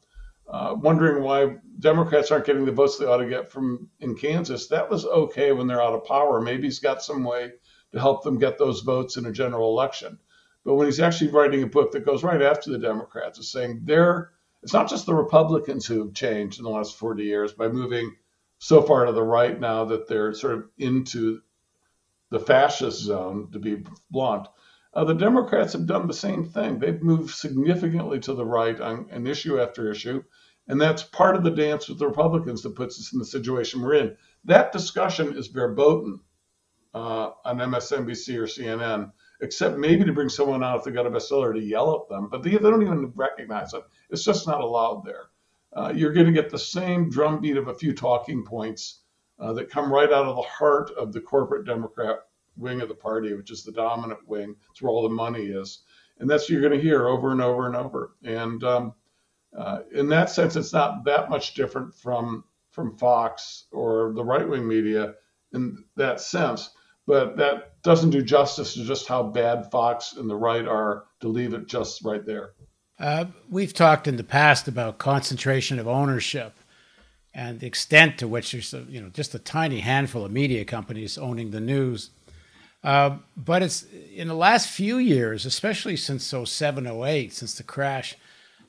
uh, 0.49 0.75
wondering 0.79 1.23
why 1.23 1.57
Democrats 1.81 2.31
aren't 2.31 2.47
getting 2.47 2.65
the 2.65 2.73
votes 2.73 2.99
they 2.99 3.07
ought 3.07 3.19
to 3.19 3.29
get 3.29 3.51
from 3.51 3.89
in 4.01 4.15
Kansas, 4.15 4.67
that 4.69 4.91
was 4.91 5.05
okay 5.07 5.53
when 5.53 5.67
they're 5.67 5.83
out 5.83 5.95
of 5.95 6.05
power. 6.05 6.41
Maybe 6.41 6.65
he's 6.65 6.79
got 6.79 7.03
some 7.03 7.25
way 7.25 7.53
to 7.93 8.01
help 8.01 8.23
them 8.23 8.39
get 8.39 8.59
those 8.59 8.81
votes 8.81 9.17
in 9.17 9.27
a 9.27 9.33
general 9.33 9.71
election. 9.71 10.19
But 10.65 10.75
when 10.75 10.87
he's 10.87 11.01
actually 11.01 11.31
writing 11.31 11.63
a 11.63 11.67
book 11.67 11.93
that 11.93 12.07
goes 12.07 12.23
right 12.23 12.43
after 12.43 12.71
the 12.71 12.79
Democrats, 12.79 13.39
is 13.39 13.51
saying 13.51 13.83
they're 13.85 14.31
it's 14.63 14.73
not 14.73 14.89
just 14.89 15.05
the 15.05 15.15
Republicans 15.15 15.85
who 15.85 16.03
have 16.03 16.15
changed 16.15 16.59
in 16.59 16.65
the 16.65 16.71
last 16.71 16.97
40 16.97 17.23
years 17.23 17.53
by 17.53 17.69
moving 17.69 18.17
so 18.59 18.81
far 18.81 19.05
to 19.05 19.13
the 19.13 19.23
right 19.23 19.61
now 19.61 19.85
that 19.85 20.09
they're 20.09 20.33
sort 20.33 20.55
of 20.55 20.65
into 20.79 21.43
the 22.35 22.41
fascist 22.41 23.01
zone, 23.01 23.49
to 23.53 23.61
be 23.61 23.85
blunt. 24.11 24.49
Uh, 24.93 25.05
the 25.05 25.15
Democrats 25.15 25.73
have 25.73 25.87
done 25.87 26.09
the 26.09 26.13
same 26.13 26.45
thing. 26.45 26.81
They've 26.81 27.01
moved 27.03 27.33
significantly 27.33 28.19
to 28.21 28.35
the 28.35 28.45
right 28.45 28.79
on 28.81 29.07
an 29.11 29.27
issue 29.29 29.61
after 29.61 29.91
issue. 29.91 30.25
And 30.67 30.81
that's 30.81 31.05
part 31.05 31.37
of 31.37 31.45
the 31.45 31.51
dance 31.53 31.89
with 31.89 32.01
the 32.01 32.09
Republicans 32.09 32.63
that 32.63 32.75
puts 32.75 32.99
us 32.99 33.13
in 33.13 33.21
the 33.21 33.25
situation 33.25 33.83
we're 33.83 33.95
in. 33.95 34.17
That 34.47 34.73
discussion 34.73 35.37
is 35.37 35.47
verboten 35.47 36.21
uh, 36.93 37.31
on 37.45 37.59
MSNBC 37.59 38.37
or 38.37 38.47
CNN. 38.47 39.13
except 39.41 39.79
maybe 39.79 40.05
to 40.05 40.13
bring 40.13 40.29
someone 40.29 40.65
out 40.65 40.79
if 40.79 40.85
they 40.85 40.91
got 40.91 41.07
a 41.07 41.11
bestseller 41.11 41.55
to 41.55 41.61
yell 41.61 41.95
at 42.03 42.09
them. 42.09 42.29
But 42.31 42.43
they, 42.43 42.51
they 42.51 42.59
don't 42.59 42.83
even 42.83 43.13
recognize 43.15 43.75
it. 43.75 43.83
It's 44.11 44.25
just 44.25 44.47
not 44.47 44.61
allowed 44.61 45.05
there. 45.05 45.27
Uh, 45.73 45.93
you're 45.95 46.13
going 46.13 46.27
to 46.27 46.33
get 46.33 46.51
the 46.51 46.59
same 46.59 47.11
drumbeat 47.11 47.57
of 47.57 47.69
a 47.69 47.75
few 47.75 47.93
talking 47.95 48.45
points 48.45 49.04
uh, 49.39 49.53
that 49.53 49.71
come 49.71 49.93
right 49.93 50.13
out 50.13 50.27
of 50.27 50.37
the 50.37 50.43
heart 50.43 50.91
of 50.93 51.13
the 51.13 51.21
corporate 51.21 51.67
Democrat 51.67 52.21
wing 52.57 52.81
of 52.81 52.89
the 52.89 52.95
party, 52.95 53.35
which 53.35 53.51
is 53.51 53.65
the 53.65 53.73
dominant 53.73 54.21
wing. 54.29 54.55
It's 54.71 54.83
where 54.83 54.91
all 54.91 55.03
the 55.03 55.15
money 55.15 55.47
is. 55.47 55.81
And 56.19 56.31
that's 56.31 56.45
what 56.45 56.51
you're 56.51 56.61
going 56.61 56.79
to 56.79 56.81
hear 56.81 57.09
over 57.09 57.33
and 57.33 57.43
over 57.43 57.67
and 57.67 57.75
over. 57.75 58.15
And 58.23 58.63
um, 58.63 58.95
uh, 59.57 59.81
in 59.93 60.09
that 60.11 60.31
sense, 60.31 60.57
it's 60.57 60.73
not 60.73 61.05
that 61.05 61.31
much 61.31 61.55
different 61.55 61.95
from 61.95 62.45
from 62.71 62.97
Fox 62.97 63.67
or 63.71 64.13
the 64.15 64.25
right 64.25 64.49
wing 64.49 64.67
media 64.67 65.15
in 65.53 65.85
that 65.97 66.21
sense. 66.21 66.71
But 67.07 67.37
that 67.37 67.81
doesn't 67.83 68.11
do 68.11 68.23
justice 68.23 68.75
to 68.75 68.85
just 68.85 69.07
how 69.07 69.23
bad 69.23 69.71
Fox 69.71 70.15
and 70.15 70.29
the 70.29 70.37
right 70.37 70.67
are 70.67 71.05
to 71.21 71.29
leave 71.29 71.55
it 71.55 71.67
just 71.67 72.05
right 72.05 72.25
there. 72.25 72.55
Uh, 72.99 73.27
we've 73.51 73.75
talked 73.75 74.09
in 74.09 74.17
the 74.17 74.25
past 74.25 74.67
about 74.67 74.99
concentration 74.99 75.79
of 75.79 75.87
ownership 75.87 76.55
and 77.35 77.61
the 77.61 77.67
extent 77.67 78.19
to 78.19 78.29
which 78.29 78.53
there's 78.53 78.73
you 78.89 79.01
know 79.01 79.09
just 79.09 79.35
a 79.35 79.39
tiny 79.39 79.81
handful 79.81 80.25
of 80.25 80.33
media 80.33 80.65
companies 80.65 81.19
owning 81.19 81.51
the 81.51 81.61
news. 81.61 82.11
Uh, 82.83 83.17
but 83.37 83.63
it's 83.63 83.87
in 84.15 84.29
the 84.29 84.35
last 84.35 84.69
few 84.69 84.99
years, 84.99 85.47
especially 85.47 85.97
since 85.97 86.27
07, 86.27 86.87
08, 86.87 87.33
since 87.33 87.55
the 87.55 87.63
crash, 87.63 88.15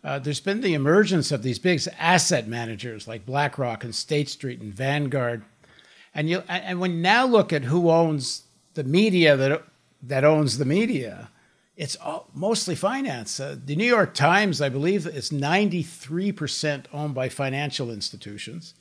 uh, 0.06 0.20
there's 0.20 0.40
been 0.40 0.62
the 0.62 0.74
emergence 0.74 1.32
of 1.32 1.44
these 1.44 1.60
big 1.60 1.82
asset 2.00 2.48
managers 2.48 3.08
like 3.08 3.26
BlackRock 3.26 3.84
and 3.84 3.94
State 3.94 4.30
Street 4.30 4.62
and 4.62 4.74
Vanguard. 4.74 5.44
And 6.14 6.30
you 6.30 6.44
and 6.48 6.80
when 6.80 6.92
you 6.92 7.02
now 7.02 7.26
look 7.26 7.52
at 7.52 7.64
who 7.64 7.90
owns 7.90 8.44
the 8.76 8.84
media 8.84 9.36
that 9.36 9.64
that 10.04 10.24
owns 10.24 10.58
the 10.60 10.66
media, 10.66 11.30
it's 11.76 11.96
all, 11.98 12.30
mostly 12.34 12.76
finance. 12.76 13.40
Uh, 13.40 13.58
the 13.64 13.76
New 13.76 13.86
York 13.86 14.14
Times, 14.14 14.62
I 14.62 14.70
believe, 14.70 15.06
is 15.06 15.30
93% 15.30 16.86
owned 16.94 17.14
by 17.14 17.30
financial 17.30 17.92
institutions. 17.92 18.74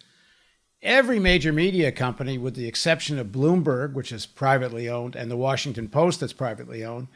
Every 0.80 1.18
major 1.18 1.52
media 1.52 1.90
company, 1.90 2.38
with 2.38 2.54
the 2.54 2.68
exception 2.68 3.18
of 3.18 3.28
Bloomberg, 3.28 3.94
which 3.94 4.12
is 4.12 4.26
privately 4.26 4.88
owned, 4.88 5.16
and 5.16 5.30
the 5.30 5.36
Washington 5.36 5.88
Post, 5.88 6.20
that's 6.20 6.32
privately 6.32 6.84
owned, 6.84 7.08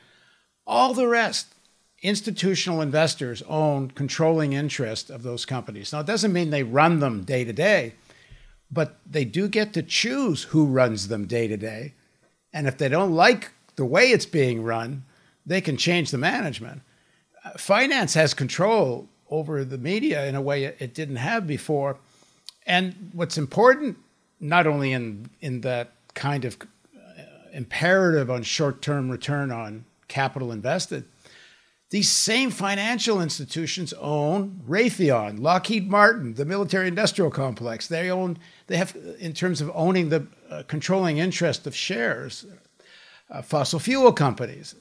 all 0.66 0.94
the 0.94 1.06
rest 1.06 1.55
institutional 2.02 2.80
investors 2.80 3.42
own 3.42 3.90
controlling 3.90 4.52
interest 4.52 5.10
of 5.10 5.22
those 5.22 5.44
companies. 5.44 5.92
Now, 5.92 6.00
it 6.00 6.06
doesn't 6.06 6.32
mean 6.32 6.50
they 6.50 6.62
run 6.62 7.00
them 7.00 7.24
day 7.24 7.44
to 7.44 7.52
day, 7.52 7.94
but 8.70 8.98
they 9.05 9.24
do 9.24 9.48
get 9.48 9.72
to 9.72 9.82
choose 9.82 10.44
who 10.44 10.66
runs 10.66 11.09
them 11.09 11.26
day 11.26 11.48
to 11.48 11.56
day. 11.56 11.94
And 12.52 12.66
if 12.66 12.78
they 12.78 12.88
don't 12.88 13.12
like 13.12 13.52
the 13.76 13.84
way 13.84 14.10
it's 14.10 14.26
being 14.26 14.62
run, 14.62 15.05
they 15.48 15.60
can 15.60 15.76
change 15.76 16.10
the 16.10 16.18
management. 16.18 16.82
Finance 17.56 18.14
has 18.14 18.34
control 18.34 19.08
over 19.30 19.64
the 19.64 19.78
media 19.78 20.26
in 20.26 20.34
a 20.34 20.40
way 20.40 20.64
it 20.64 20.94
didn't 20.94 21.16
have 21.16 21.46
before. 21.46 21.96
And 22.66 23.10
what's 23.12 23.38
important, 23.38 23.96
not 24.40 24.66
only 24.66 24.92
in, 24.92 25.30
in 25.40 25.62
that 25.62 25.92
kind 26.14 26.44
of 26.44 26.56
uh, 26.60 27.22
imperative 27.52 28.30
on 28.30 28.42
short 28.42 28.82
term 28.82 29.10
return 29.10 29.50
on 29.50 29.84
capital 30.08 30.52
invested, 30.52 31.04
these 31.90 32.10
same 32.10 32.50
financial 32.50 33.22
institutions 33.22 33.94
own 33.94 34.60
Raytheon, 34.68 35.40
Lockheed 35.40 35.88
Martin, 35.88 36.34
the 36.34 36.44
military 36.44 36.88
industrial 36.88 37.30
complex. 37.30 37.86
They 37.86 38.10
own, 38.10 38.38
they 38.66 38.76
have, 38.76 38.94
in 39.18 39.32
terms 39.32 39.62
of 39.62 39.70
owning 39.74 40.10
the 40.10 40.26
uh, 40.50 40.64
controlling 40.68 41.16
interest 41.16 41.66
of 41.66 41.74
shares, 41.74 42.44
uh, 43.30 43.40
fossil 43.40 43.78
fuel 43.78 44.12
companies. 44.12 44.74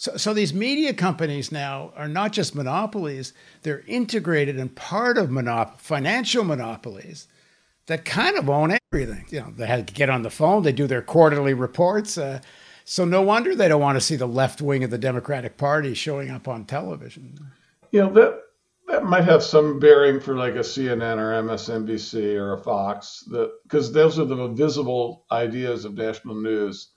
So, 0.00 0.16
so 0.16 0.32
these 0.32 0.54
media 0.54 0.94
companies 0.94 1.52
now 1.52 1.92
are 1.94 2.08
not 2.08 2.32
just 2.32 2.54
monopolies, 2.54 3.34
they're 3.64 3.82
integrated 3.86 4.58
and 4.58 4.74
part 4.74 5.18
of 5.18 5.28
monop- 5.28 5.78
financial 5.78 6.42
monopolies 6.42 7.28
that 7.84 8.06
kind 8.06 8.38
of 8.38 8.48
own 8.48 8.78
everything. 8.90 9.26
You 9.28 9.40
know, 9.40 9.52
they 9.54 9.82
get 9.82 10.08
on 10.08 10.22
the 10.22 10.30
phone, 10.30 10.62
they 10.62 10.72
do 10.72 10.86
their 10.86 11.02
quarterly 11.02 11.52
reports. 11.52 12.16
Uh, 12.16 12.40
so 12.86 13.04
no 13.04 13.20
wonder 13.20 13.54
they 13.54 13.68
don't 13.68 13.82
want 13.82 13.96
to 13.96 14.00
see 14.00 14.16
the 14.16 14.24
left 14.24 14.62
wing 14.62 14.84
of 14.84 14.90
the 14.90 14.96
Democratic 14.96 15.58
Party 15.58 15.92
showing 15.92 16.30
up 16.30 16.48
on 16.48 16.64
television. 16.64 17.38
You 17.90 18.00
know 18.00 18.12
that 18.14 18.40
that 18.88 19.04
might 19.04 19.24
have 19.24 19.42
some 19.42 19.78
bearing 19.78 20.18
for 20.18 20.34
like 20.34 20.54
a 20.54 20.60
CNN 20.60 21.18
or 21.18 21.42
MSNBC 21.42 22.36
or 22.36 22.54
a 22.54 22.58
Fox, 22.58 23.22
that 23.32 23.52
because 23.64 23.92
those 23.92 24.18
are 24.18 24.24
the 24.24 24.48
visible 24.48 25.26
ideas 25.30 25.84
of 25.84 25.92
national 25.92 26.36
news. 26.36 26.88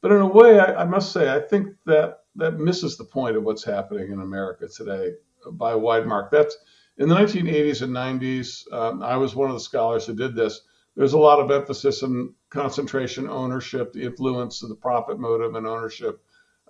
But 0.00 0.12
in 0.12 0.22
a 0.22 0.26
way, 0.26 0.58
I, 0.58 0.82
I 0.82 0.84
must 0.86 1.12
say, 1.12 1.30
I 1.30 1.40
think 1.40 1.68
that 1.84 2.20
that 2.36 2.58
misses 2.58 2.96
the 2.96 3.04
point 3.04 3.36
of 3.36 3.42
what's 3.42 3.64
happening 3.64 4.12
in 4.12 4.20
America 4.20 4.68
today 4.68 5.12
by 5.52 5.72
a 5.72 5.78
wide 5.78 6.06
mark. 6.06 6.30
That's 6.30 6.56
in 6.98 7.08
the 7.08 7.14
1980s 7.14 7.82
and 7.82 7.92
90s. 7.92 8.72
Um, 8.72 9.02
I 9.02 9.16
was 9.16 9.34
one 9.34 9.48
of 9.48 9.54
the 9.54 9.60
scholars 9.60 10.06
who 10.06 10.14
did 10.14 10.34
this 10.34 10.60
there's 10.96 11.12
a 11.12 11.18
lot 11.18 11.38
of 11.38 11.50
emphasis 11.50 12.02
on 12.02 12.34
concentration 12.48 13.28
ownership, 13.28 13.92
the 13.92 14.02
influence 14.02 14.62
of 14.62 14.70
the 14.70 14.74
profit 14.74 15.20
motive 15.20 15.54
and 15.54 15.66
ownership, 15.66 16.22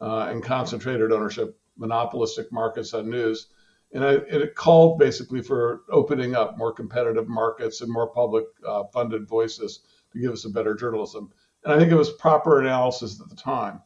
uh, 0.02 0.26
and 0.28 0.42
concentrated 0.42 1.12
ownership, 1.12 1.58
monopolistic 1.78 2.52
markets 2.52 2.92
on 2.92 3.08
news. 3.08 3.48
And, 3.92 4.04
I, 4.04 4.14
it 4.14 4.56
called 4.56 4.98
basically 4.98 5.42
for 5.42 5.82
opening 5.90 6.34
up 6.34 6.58
more 6.58 6.72
competitive 6.72 7.28
markets 7.28 7.80
and 7.80 7.90
more 7.90 8.08
public 8.08 8.44
uh, 8.66 8.84
funded 8.92 9.28
voices 9.28 9.82
to 10.12 10.18
give 10.18 10.32
us 10.32 10.44
a 10.44 10.50
better 10.50 10.74
journalism. 10.74 11.30
And 11.64 11.72
I 11.72 11.78
think 11.78 11.92
it 11.92 11.96
was 11.96 12.10
proper 12.10 12.60
analysis 12.60 13.20
at 13.20 13.28
the 13.28 13.36
time. 13.36 13.80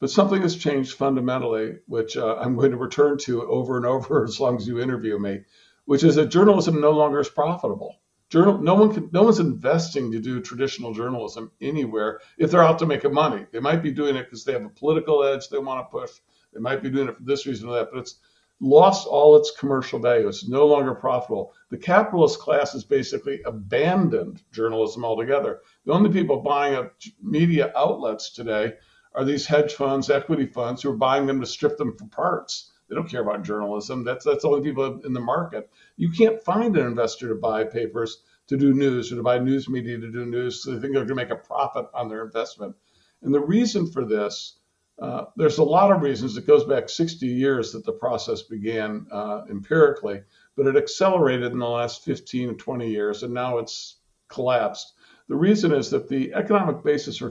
But 0.00 0.10
something 0.10 0.42
has 0.42 0.54
changed 0.54 0.94
fundamentally, 0.94 1.78
which 1.86 2.16
uh, 2.16 2.36
I'm 2.36 2.54
going 2.54 2.70
to 2.70 2.76
return 2.76 3.18
to 3.18 3.42
over 3.48 3.76
and 3.76 3.84
over 3.84 4.24
as 4.28 4.38
long 4.38 4.56
as 4.56 4.68
you 4.68 4.80
interview 4.80 5.18
me, 5.18 5.40
which 5.86 6.04
is 6.04 6.14
that 6.14 6.26
journalism 6.26 6.80
no 6.80 6.92
longer 6.92 7.18
is 7.18 7.28
profitable. 7.28 7.96
Journal 8.30 8.58
no 8.58 8.74
one 8.74 8.92
can 8.92 9.08
no 9.10 9.22
one's 9.22 9.40
investing 9.40 10.12
to 10.12 10.20
do 10.20 10.40
traditional 10.40 10.92
journalism 10.92 11.50
anywhere 11.60 12.20
if 12.36 12.50
they're 12.50 12.62
out 12.62 12.78
to 12.78 12.86
make 12.86 13.10
money. 13.10 13.46
They 13.50 13.58
might 13.58 13.82
be 13.82 13.90
doing 13.90 14.14
it 14.16 14.24
because 14.24 14.44
they 14.44 14.52
have 14.52 14.66
a 14.66 14.68
political 14.68 15.24
edge 15.24 15.48
they 15.48 15.58
want 15.58 15.80
to 15.80 15.90
push. 15.90 16.10
They 16.52 16.60
might 16.60 16.82
be 16.82 16.90
doing 16.90 17.08
it 17.08 17.16
for 17.16 17.22
this 17.24 17.46
reason 17.46 17.68
or 17.68 17.74
that 17.76 17.90
but 17.90 18.00
it's 18.00 18.20
lost 18.60 19.06
all 19.06 19.36
its 19.36 19.50
commercial 19.58 19.98
value. 19.98 20.28
It's 20.28 20.46
no 20.46 20.66
longer 20.66 20.94
profitable. 20.94 21.54
The 21.70 21.78
capitalist 21.78 22.38
class 22.38 22.72
has 22.72 22.84
basically 22.84 23.40
abandoned 23.46 24.42
journalism 24.52 25.04
altogether. 25.04 25.60
The 25.86 25.92
only 25.92 26.10
people 26.10 26.40
buying 26.40 26.74
up 26.74 26.94
media 27.22 27.72
outlets 27.76 28.30
today 28.30 28.74
are 29.18 29.24
these 29.24 29.46
hedge 29.46 29.74
funds 29.74 30.08
equity 30.08 30.46
funds 30.46 30.82
who 30.82 30.90
are 30.90 30.96
buying 30.96 31.26
them 31.26 31.40
to 31.40 31.46
strip 31.46 31.76
them 31.76 31.96
for 31.96 32.06
parts 32.06 32.70
they 32.88 32.94
don't 32.94 33.08
care 33.08 33.20
about 33.22 33.44
journalism. 33.44 34.02
That's 34.02 34.24
that's 34.24 34.42
the 34.42 34.48
only 34.48 34.62
people 34.62 35.00
in 35.04 35.12
the 35.12 35.20
market. 35.20 35.70
You 35.96 36.10
can't 36.10 36.42
find 36.42 36.76
an 36.76 36.86
investor 36.86 37.28
to 37.28 37.34
buy 37.34 37.64
papers 37.64 38.22
to 38.46 38.56
do 38.56 38.72
news 38.72 39.12
or 39.12 39.16
to 39.16 39.22
buy 39.22 39.38
news 39.38 39.68
media 39.68 39.98
to 39.98 40.10
do 40.10 40.24
news. 40.24 40.62
So 40.62 40.70
they 40.70 40.80
think 40.80 40.94
they're 40.94 41.04
going 41.04 41.08
to 41.08 41.14
make 41.14 41.30
a 41.30 41.36
profit 41.36 41.86
on 41.92 42.08
their 42.08 42.24
investment. 42.24 42.74
And 43.22 43.34
the 43.34 43.40
reason 43.40 43.90
for 43.90 44.06
this, 44.06 44.58
uh, 44.98 45.26
there's 45.36 45.58
a 45.58 45.64
lot 45.64 45.92
of 45.92 46.00
reasons. 46.00 46.36
It 46.36 46.46
goes 46.46 46.64
back 46.64 46.88
60 46.88 47.26
years 47.26 47.72
that 47.72 47.84
the 47.84 47.92
process 47.92 48.42
began 48.42 49.06
uh, 49.12 49.42
empirically, 49.50 50.22
but 50.56 50.66
it 50.66 50.76
accelerated 50.76 51.52
in 51.52 51.58
the 51.58 51.68
last 51.68 52.04
15 52.04 52.48
to 52.48 52.54
20 52.54 52.88
years, 52.88 53.22
and 53.22 53.34
now 53.34 53.58
it's 53.58 53.96
collapsed. 54.28 54.94
The 55.28 55.36
reason 55.36 55.72
is 55.72 55.90
that 55.90 56.08
the 56.08 56.32
economic 56.34 56.82
basis 56.82 57.18
for 57.18 57.30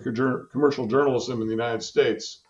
commercial 0.52 0.88
journalism 0.88 1.42
in 1.42 1.48
the 1.48 1.54
United 1.54 1.82
States 1.82 2.42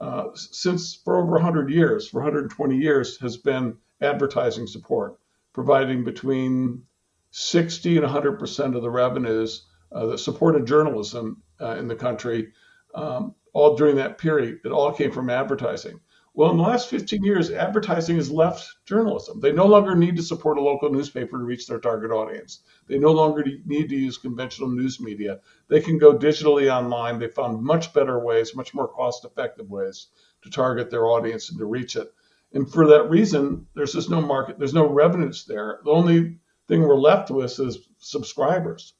uh, 0.00 0.24
since 0.34 0.94
for 0.94 1.16
over 1.16 1.32
100 1.32 1.70
years, 1.70 2.08
for 2.08 2.18
120 2.18 2.76
years, 2.76 3.18
has 3.18 3.36
been 3.36 3.76
advertising 4.00 4.66
support, 4.66 5.18
providing 5.52 6.04
between 6.04 6.82
60 7.30 7.96
and 7.96 8.04
100 8.04 8.38
percent 8.38 8.74
of 8.74 8.82
the 8.82 8.90
revenues 8.90 9.66
uh, 9.92 10.06
that 10.06 10.18
supported 10.18 10.66
journalism 10.66 11.42
uh, 11.60 11.76
in 11.76 11.88
the 11.88 11.94
country. 11.94 12.52
Um, 12.94 13.34
all 13.52 13.76
during 13.76 13.96
that 13.96 14.18
period, 14.18 14.60
it 14.64 14.72
all 14.72 14.92
came 14.92 15.12
from 15.12 15.30
advertising. 15.30 16.00
Well, 16.36 16.50
in 16.50 16.56
the 16.56 16.64
last 16.64 16.90
15 16.90 17.22
years, 17.22 17.52
advertising 17.52 18.16
has 18.16 18.28
left 18.28 18.68
journalism. 18.86 19.38
They 19.38 19.52
no 19.52 19.66
longer 19.66 19.94
need 19.94 20.16
to 20.16 20.22
support 20.22 20.58
a 20.58 20.62
local 20.62 20.90
newspaper 20.90 21.38
to 21.38 21.44
reach 21.44 21.68
their 21.68 21.78
target 21.78 22.10
audience. 22.10 22.64
They 22.88 22.98
no 22.98 23.12
longer 23.12 23.44
need 23.64 23.88
to 23.90 23.94
use 23.94 24.18
conventional 24.18 24.68
news 24.68 24.98
media. 24.98 25.38
They 25.68 25.80
can 25.80 25.96
go 25.96 26.18
digitally 26.18 26.68
online. 26.68 27.20
They 27.20 27.28
found 27.28 27.62
much 27.62 27.92
better 27.94 28.18
ways, 28.18 28.56
much 28.56 28.74
more 28.74 28.88
cost 28.88 29.24
effective 29.24 29.70
ways 29.70 30.08
to 30.42 30.50
target 30.50 30.90
their 30.90 31.06
audience 31.06 31.50
and 31.50 31.58
to 31.60 31.66
reach 31.66 31.94
it. 31.94 32.12
And 32.52 32.68
for 32.68 32.88
that 32.88 33.08
reason, 33.08 33.68
there's 33.74 33.92
just 33.92 34.10
no 34.10 34.20
market, 34.20 34.58
there's 34.58 34.74
no 34.74 34.88
revenues 34.88 35.44
there. 35.44 35.78
The 35.84 35.92
only 35.92 36.40
thing 36.66 36.82
we're 36.82 36.96
left 36.96 37.30
with 37.30 37.60
is 37.60 37.78
subscribers. 37.98 38.94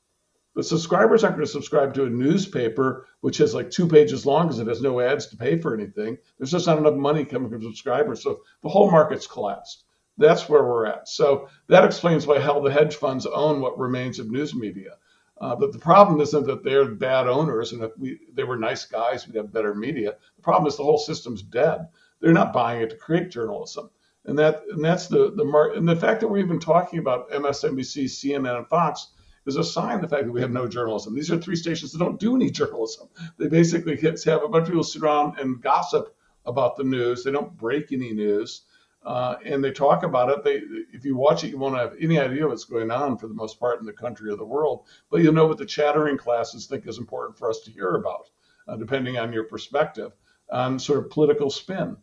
But 0.54 0.66
subscribers 0.66 1.24
aren't 1.24 1.36
going 1.36 1.46
to 1.46 1.52
subscribe 1.52 1.94
to 1.94 2.04
a 2.04 2.10
newspaper 2.10 3.06
which 3.20 3.40
is 3.40 3.54
like 3.54 3.70
two 3.70 3.88
pages 3.88 4.26
long 4.26 4.46
because 4.46 4.60
it 4.60 4.68
has 4.68 4.82
no 4.82 5.00
ads 5.00 5.26
to 5.28 5.36
pay 5.36 5.58
for 5.58 5.74
anything. 5.74 6.18
There's 6.38 6.52
just 6.52 6.66
not 6.66 6.78
enough 6.78 6.94
money 6.94 7.24
coming 7.24 7.50
from 7.50 7.62
subscribers. 7.62 8.22
So 8.22 8.42
the 8.62 8.68
whole 8.68 8.90
market's 8.90 9.26
collapsed. 9.26 9.84
That's 10.18 10.48
where 10.48 10.62
we're 10.62 10.86
at. 10.86 11.08
So 11.08 11.48
that 11.68 11.84
explains 11.84 12.26
why 12.26 12.38
hell 12.38 12.62
the 12.62 12.70
hedge 12.70 12.96
funds 12.96 13.26
own 13.26 13.60
what 13.60 13.78
remains 13.78 14.18
of 14.18 14.30
news 14.30 14.54
media. 14.54 14.96
Uh, 15.40 15.56
but 15.56 15.72
the 15.72 15.78
problem 15.78 16.20
isn't 16.20 16.46
that 16.46 16.62
they're 16.62 16.84
bad 16.84 17.26
owners, 17.26 17.72
and 17.72 17.82
if 17.82 17.90
we 17.98 18.20
they 18.32 18.44
were 18.44 18.56
nice 18.56 18.84
guys, 18.84 19.26
we'd 19.26 19.36
have 19.36 19.52
better 19.52 19.74
media. 19.74 20.14
The 20.36 20.42
problem 20.42 20.68
is 20.68 20.76
the 20.76 20.84
whole 20.84 20.98
system's 20.98 21.42
dead. 21.42 21.88
They're 22.20 22.32
not 22.32 22.52
buying 22.52 22.82
it 22.82 22.90
to 22.90 22.96
create 22.96 23.30
journalism, 23.30 23.90
and 24.26 24.38
that 24.38 24.62
and 24.70 24.84
that's 24.84 25.08
the 25.08 25.32
the 25.34 25.44
mar- 25.44 25.72
and 25.72 25.88
the 25.88 25.96
fact 25.96 26.20
that 26.20 26.28
we're 26.28 26.38
even 26.38 26.60
talking 26.60 27.00
about 27.00 27.30
MSNBC, 27.30 28.04
CNN, 28.04 28.58
and 28.58 28.68
Fox 28.68 29.08
is 29.46 29.56
a 29.56 29.64
sign 29.64 29.96
of 29.96 30.02
the 30.02 30.08
fact 30.08 30.24
that 30.24 30.32
we 30.32 30.40
have 30.40 30.50
no 30.50 30.66
journalism. 30.66 31.14
These 31.14 31.30
are 31.30 31.38
three 31.38 31.56
stations 31.56 31.92
that 31.92 31.98
don't 31.98 32.20
do 32.20 32.34
any 32.34 32.50
journalism. 32.50 33.08
They 33.38 33.48
basically 33.48 33.96
have 33.96 34.42
a 34.42 34.48
bunch 34.48 34.62
of 34.62 34.68
people 34.68 34.84
sit 34.84 35.02
around 35.02 35.38
and 35.38 35.60
gossip 35.60 36.14
about 36.46 36.76
the 36.76 36.84
news. 36.84 37.24
They 37.24 37.32
don't 37.32 37.56
break 37.56 37.92
any 37.92 38.12
news. 38.12 38.62
Uh, 39.04 39.36
and 39.44 39.62
they 39.62 39.70
talk 39.70 40.02
about 40.02 40.30
it. 40.30 40.42
They, 40.44 40.62
if 40.92 41.04
you 41.04 41.14
watch 41.14 41.44
it, 41.44 41.48
you 41.48 41.58
won't 41.58 41.76
have 41.76 41.94
any 42.00 42.18
idea 42.18 42.48
what's 42.48 42.64
going 42.64 42.90
on 42.90 43.18
for 43.18 43.28
the 43.28 43.34
most 43.34 43.60
part 43.60 43.78
in 43.80 43.86
the 43.86 43.92
country 43.92 44.30
or 44.30 44.36
the 44.36 44.46
world, 44.46 44.86
but 45.10 45.20
you'll 45.20 45.34
know 45.34 45.46
what 45.46 45.58
the 45.58 45.66
chattering 45.66 46.16
classes 46.16 46.66
think 46.66 46.88
is 46.88 46.96
important 46.96 47.36
for 47.36 47.50
us 47.50 47.60
to 47.60 47.70
hear 47.70 47.96
about, 47.96 48.30
uh, 48.66 48.76
depending 48.76 49.18
on 49.18 49.30
your 49.30 49.44
perspective 49.44 50.12
on 50.50 50.78
sort 50.78 51.00
of 51.00 51.10
political 51.10 51.50
spin. 51.50 51.98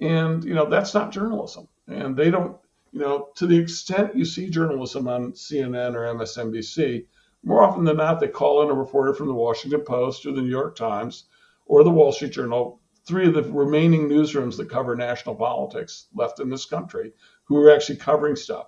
And 0.00 0.42
you 0.42 0.54
know 0.54 0.68
that's 0.68 0.94
not 0.94 1.12
journalism, 1.12 1.68
and 1.86 2.16
they 2.16 2.30
don't. 2.30 2.56
You 2.92 3.00
know, 3.00 3.28
to 3.36 3.46
the 3.46 3.58
extent 3.58 4.16
you 4.16 4.24
see 4.24 4.50
journalism 4.50 5.06
on 5.08 5.32
CNN 5.32 5.94
or 5.94 6.14
MSNBC, 6.14 7.06
more 7.42 7.62
often 7.62 7.84
than 7.84 7.96
not, 7.96 8.20
they 8.20 8.28
call 8.28 8.62
in 8.62 8.70
a 8.70 8.74
reporter 8.74 9.14
from 9.14 9.28
the 9.28 9.34
Washington 9.34 9.82
Post 9.82 10.26
or 10.26 10.32
the 10.32 10.42
New 10.42 10.50
York 10.50 10.76
Times 10.76 11.24
or 11.66 11.84
the 11.84 11.90
Wall 11.90 12.12
Street 12.12 12.32
Journal 12.32 12.80
three 13.06 13.26
of 13.26 13.34
the 13.34 13.42
remaining 13.42 14.08
newsrooms 14.08 14.56
that 14.56 14.68
cover 14.68 14.94
national 14.94 15.34
politics 15.34 16.06
left 16.14 16.40
in 16.40 16.50
this 16.50 16.66
country 16.66 17.12
who 17.44 17.56
are 17.56 17.70
actually 17.70 17.96
covering 17.96 18.36
stuff. 18.36 18.66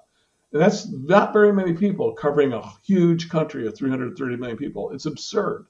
And 0.53 0.61
that's 0.61 0.91
not 0.91 1.33
very 1.33 1.53
many 1.53 1.73
people 1.73 2.13
covering 2.13 2.53
a 2.53 2.63
huge 2.85 3.29
country 3.29 3.67
of 3.67 3.77
330 3.77 4.37
million 4.37 4.57
people. 4.57 4.91
It's 4.93 5.07
absurd. 5.07 5.67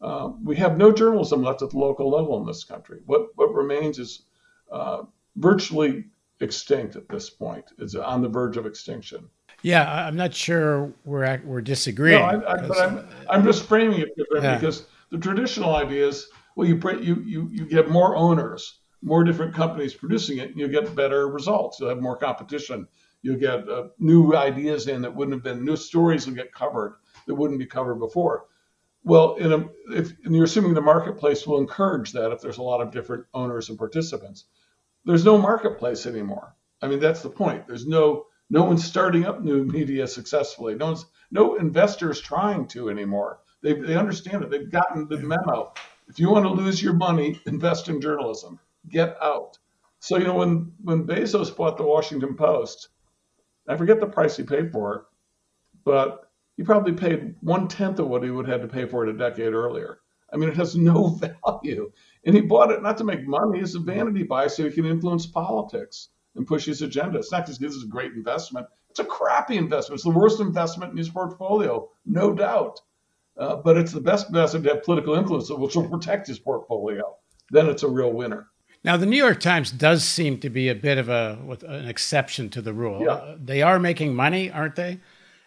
Uh, 0.00 0.32
we 0.42 0.56
have 0.56 0.76
no 0.76 0.90
journalism 0.92 1.42
left 1.42 1.62
at 1.62 1.70
the 1.70 1.78
local 1.78 2.10
level 2.10 2.40
in 2.40 2.46
this 2.46 2.64
country. 2.64 3.00
What 3.06 3.28
what 3.36 3.54
remains 3.54 3.98
is 3.98 4.24
uh, 4.70 5.02
virtually 5.36 6.06
extinct 6.42 6.96
at 6.96 7.08
this 7.08 7.30
point. 7.30 7.64
It's 7.78 7.94
on 7.94 8.22
the 8.22 8.28
verge 8.28 8.56
of 8.56 8.66
extinction. 8.66 9.28
Yeah, 9.62 10.06
I'm 10.06 10.16
not 10.16 10.34
sure 10.34 10.92
we're 11.04 11.22
at, 11.22 11.44
we're 11.46 11.60
disagreeing. 11.60 12.20
No, 12.20 12.26
I, 12.26 12.52
I, 12.52 12.66
but 12.66 12.80
I'm 12.80 13.08
I'm 13.30 13.44
just 13.44 13.64
framing 13.64 14.00
it 14.00 14.08
yeah. 14.34 14.56
because 14.56 14.86
the 15.10 15.18
traditional 15.18 15.76
idea 15.76 16.06
is 16.06 16.28
well, 16.56 16.66
you 16.66 16.80
you 17.00 17.22
you 17.24 17.48
you 17.50 17.66
get 17.66 17.88
more 17.88 18.16
owners, 18.16 18.80
more 19.02 19.24
different 19.24 19.54
companies 19.54 19.94
producing 19.94 20.38
it, 20.38 20.50
and 20.50 20.58
you 20.58 20.68
get 20.68 20.94
better 20.96 21.28
results. 21.28 21.78
You'll 21.78 21.90
have 21.90 22.00
more 22.00 22.16
competition. 22.16 22.88
You'll 23.22 23.38
get 23.38 23.68
uh, 23.68 23.88
new 23.98 24.34
ideas 24.34 24.88
in 24.88 25.02
that 25.02 25.14
wouldn't 25.14 25.34
have 25.34 25.44
been 25.44 25.64
new 25.64 25.76
stories 25.76 26.26
will 26.26 26.34
get 26.34 26.52
covered 26.52 26.96
that 27.26 27.34
wouldn't 27.34 27.60
be 27.60 27.66
covered 27.66 27.96
before. 27.96 28.46
Well, 29.04 29.34
in 29.36 29.52
a, 29.52 29.68
if 29.96 30.12
and 30.24 30.34
you're 30.34 30.44
assuming 30.44 30.74
the 30.74 30.80
marketplace 30.80 31.46
will 31.46 31.58
encourage 31.58 32.12
that 32.12 32.32
if 32.32 32.40
there's 32.40 32.58
a 32.58 32.62
lot 32.62 32.80
of 32.80 32.92
different 32.92 33.26
owners 33.34 33.68
and 33.68 33.78
participants, 33.78 34.46
there's 35.04 35.24
no 35.24 35.38
marketplace 35.38 36.06
anymore. 36.06 36.54
I 36.80 36.88
mean, 36.88 37.00
that's 37.00 37.22
the 37.22 37.30
point. 37.30 37.66
There's 37.66 37.86
no 37.86 38.26
no 38.50 38.64
one's 38.64 38.84
starting 38.84 39.24
up 39.24 39.42
new 39.42 39.64
media 39.64 40.06
successfully. 40.06 40.74
No 40.74 40.86
one's 40.86 41.06
no 41.30 41.54
investors 41.56 42.20
trying 42.20 42.66
to 42.68 42.90
anymore. 42.90 43.40
They 43.62 43.74
they 43.74 43.96
understand 43.96 44.42
it. 44.42 44.50
They've 44.50 44.70
gotten 44.70 45.08
the 45.08 45.18
memo. 45.18 45.72
If 46.08 46.18
you 46.18 46.30
want 46.30 46.44
to 46.44 46.50
lose 46.50 46.82
your 46.82 46.92
money, 46.92 47.40
invest 47.46 47.88
in 47.88 48.00
journalism. 48.00 48.58
Get 48.88 49.16
out. 49.22 49.58
So 50.00 50.18
you 50.18 50.24
know 50.24 50.34
when 50.34 50.72
when 50.82 51.06
Bezos 51.06 51.56
bought 51.56 51.76
the 51.76 51.84
Washington 51.84 52.34
Post, 52.34 52.88
I 53.68 53.76
forget 53.76 54.00
the 54.00 54.06
price 54.06 54.36
he 54.36 54.42
paid 54.42 54.72
for 54.72 54.94
it, 54.96 55.02
but 55.84 56.30
he 56.56 56.62
probably 56.62 56.92
paid 56.92 57.36
one 57.40 57.68
tenth 57.68 57.98
of 57.98 58.08
what 58.08 58.22
he 58.22 58.30
would 58.30 58.46
have 58.46 58.60
had 58.60 58.68
to 58.68 58.74
pay 58.74 58.86
for 58.86 59.06
it 59.06 59.14
a 59.14 59.18
decade 59.18 59.54
earlier. 59.54 60.00
I 60.32 60.36
mean, 60.36 60.48
it 60.48 60.56
has 60.56 60.74
no 60.76 61.08
value. 61.44 61.92
And 62.24 62.34
he 62.34 62.40
bought 62.40 62.70
it 62.70 62.82
not 62.82 62.96
to 62.98 63.04
make 63.04 63.26
money, 63.26 63.60
it's 63.60 63.74
a 63.74 63.80
vanity 63.80 64.22
buy 64.22 64.46
so 64.46 64.64
he 64.64 64.70
can 64.70 64.86
influence 64.86 65.26
politics 65.26 66.08
and 66.36 66.46
push 66.46 66.64
his 66.64 66.82
agenda. 66.82 67.18
It's 67.18 67.32
not 67.32 67.46
just 67.46 67.60
this 67.60 67.74
is 67.74 67.84
a 67.84 67.88
great 67.88 68.12
investment. 68.12 68.66
It's 68.90 69.00
a 69.00 69.04
crappy 69.04 69.56
investment. 69.56 69.96
It's 69.96 70.04
the 70.04 70.10
worst 70.10 70.40
investment 70.40 70.92
in 70.92 70.98
his 70.98 71.08
portfolio, 71.08 71.88
no 72.06 72.32
doubt. 72.32 72.80
Uh, 73.36 73.56
but 73.56 73.78
it's 73.78 73.92
the 73.92 74.00
best 74.00 74.28
investment 74.28 74.64
to 74.66 74.74
have 74.74 74.82
political 74.84 75.14
influence, 75.14 75.50
which 75.50 75.74
will 75.74 75.88
protect 75.88 76.26
his 76.26 76.38
portfolio. 76.38 77.16
Then 77.50 77.68
it's 77.68 77.82
a 77.82 77.88
real 77.88 78.12
winner. 78.12 78.48
Now, 78.84 78.96
the 78.96 79.06
New 79.06 79.16
York 79.16 79.40
Times 79.40 79.70
does 79.70 80.04
seem 80.04 80.38
to 80.40 80.50
be 80.50 80.68
a 80.68 80.74
bit 80.74 80.98
of 80.98 81.08
a 81.08 81.38
an 81.66 81.88
exception 81.88 82.50
to 82.50 82.60
the 82.60 82.72
rule. 82.72 83.02
Yeah. 83.02 83.12
Uh, 83.12 83.36
they 83.40 83.62
are 83.62 83.78
making 83.78 84.14
money, 84.14 84.50
aren't 84.50 84.76
they? 84.76 85.00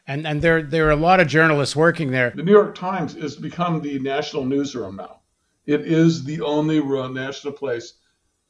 And 0.08 0.26
and 0.26 0.42
there 0.42 0.62
there 0.64 0.88
are 0.88 0.92
a 0.92 0.96
lot 0.96 1.20
of 1.20 1.28
journalists 1.28 1.76
working 1.76 2.12
there. 2.12 2.32
The 2.36 2.44
New 2.44 2.52
York 2.52 2.76
Times 2.76 3.14
has 3.16 3.36
become 3.36 3.82
the 3.82 4.00
national 4.00 4.46
newsroom 4.46 4.96
now. 4.96 5.20
It 5.66 5.82
is 5.82 6.24
the 6.24 6.42
only 6.42 6.80
national 6.80 7.54
place 7.54 7.94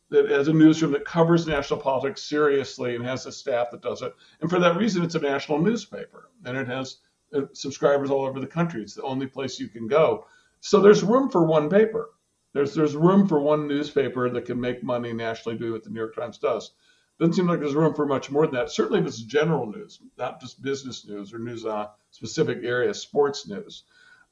that 0.09 0.29
has 0.29 0.47
a 0.47 0.53
newsroom 0.53 0.91
that 0.91 1.05
covers 1.05 1.47
national 1.47 1.79
politics 1.79 2.21
seriously 2.21 2.95
and 2.95 3.05
has 3.05 3.25
a 3.25 3.31
staff 3.31 3.71
that 3.71 3.81
does 3.81 4.01
it. 4.01 4.13
And 4.41 4.49
for 4.49 4.59
that 4.59 4.77
reason, 4.77 5.03
it's 5.03 5.15
a 5.15 5.19
national 5.19 5.59
newspaper, 5.59 6.29
and 6.45 6.57
it 6.57 6.67
has 6.67 6.97
uh, 7.33 7.41
subscribers 7.53 8.11
all 8.11 8.25
over 8.25 8.39
the 8.39 8.47
country. 8.47 8.81
It's 8.81 8.93
the 8.93 9.01
only 9.03 9.27
place 9.27 9.59
you 9.59 9.67
can 9.67 9.87
go. 9.87 10.27
So 10.59 10.79
there's 10.79 11.03
room 11.03 11.29
for 11.29 11.43
one 11.43 11.69
paper. 11.69 12.11
There's 12.53 12.73
there's 12.73 12.95
room 12.95 13.27
for 13.27 13.39
one 13.39 13.67
newspaper 13.67 14.29
that 14.29 14.45
can 14.45 14.59
make 14.59 14.83
money 14.83 15.11
nationally, 15.11 15.57
do 15.57 15.73
what 15.73 15.83
the 15.83 15.89
New 15.89 15.99
York 15.99 16.15
Times 16.15 16.37
does. 16.37 16.71
Doesn't 17.19 17.33
seem 17.33 17.47
like 17.47 17.59
there's 17.59 17.75
room 17.75 17.93
for 17.93 18.05
much 18.05 18.29
more 18.29 18.45
than 18.45 18.55
that. 18.55 18.71
Certainly, 18.71 18.99
if 19.01 19.07
it's 19.07 19.21
general 19.21 19.65
news, 19.65 19.99
not 20.17 20.39
just 20.39 20.61
business 20.61 21.05
news 21.07 21.33
or 21.33 21.39
news 21.39 21.65
on 21.65 21.87
specific 22.11 22.59
areas, 22.63 23.01
sports 23.01 23.47
news. 23.47 23.83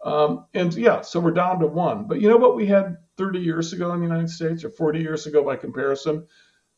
Um, 0.04 0.46
and 0.54 0.74
yeah, 0.74 1.02
so 1.02 1.20
we're 1.20 1.32
down 1.32 1.60
to 1.60 1.68
one. 1.68 2.08
But 2.08 2.22
you 2.22 2.30
know 2.30 2.38
what 2.38 2.56
we 2.56 2.66
had 2.66 2.98
30 3.18 3.40
years 3.40 3.74
ago 3.74 3.94
in 3.94 4.00
the 4.00 4.06
United 4.06 4.30
States, 4.30 4.64
or 4.64 4.70
40 4.70 5.00
years 5.00 5.26
ago 5.26 5.44
by 5.44 5.56
comparison? 5.56 6.28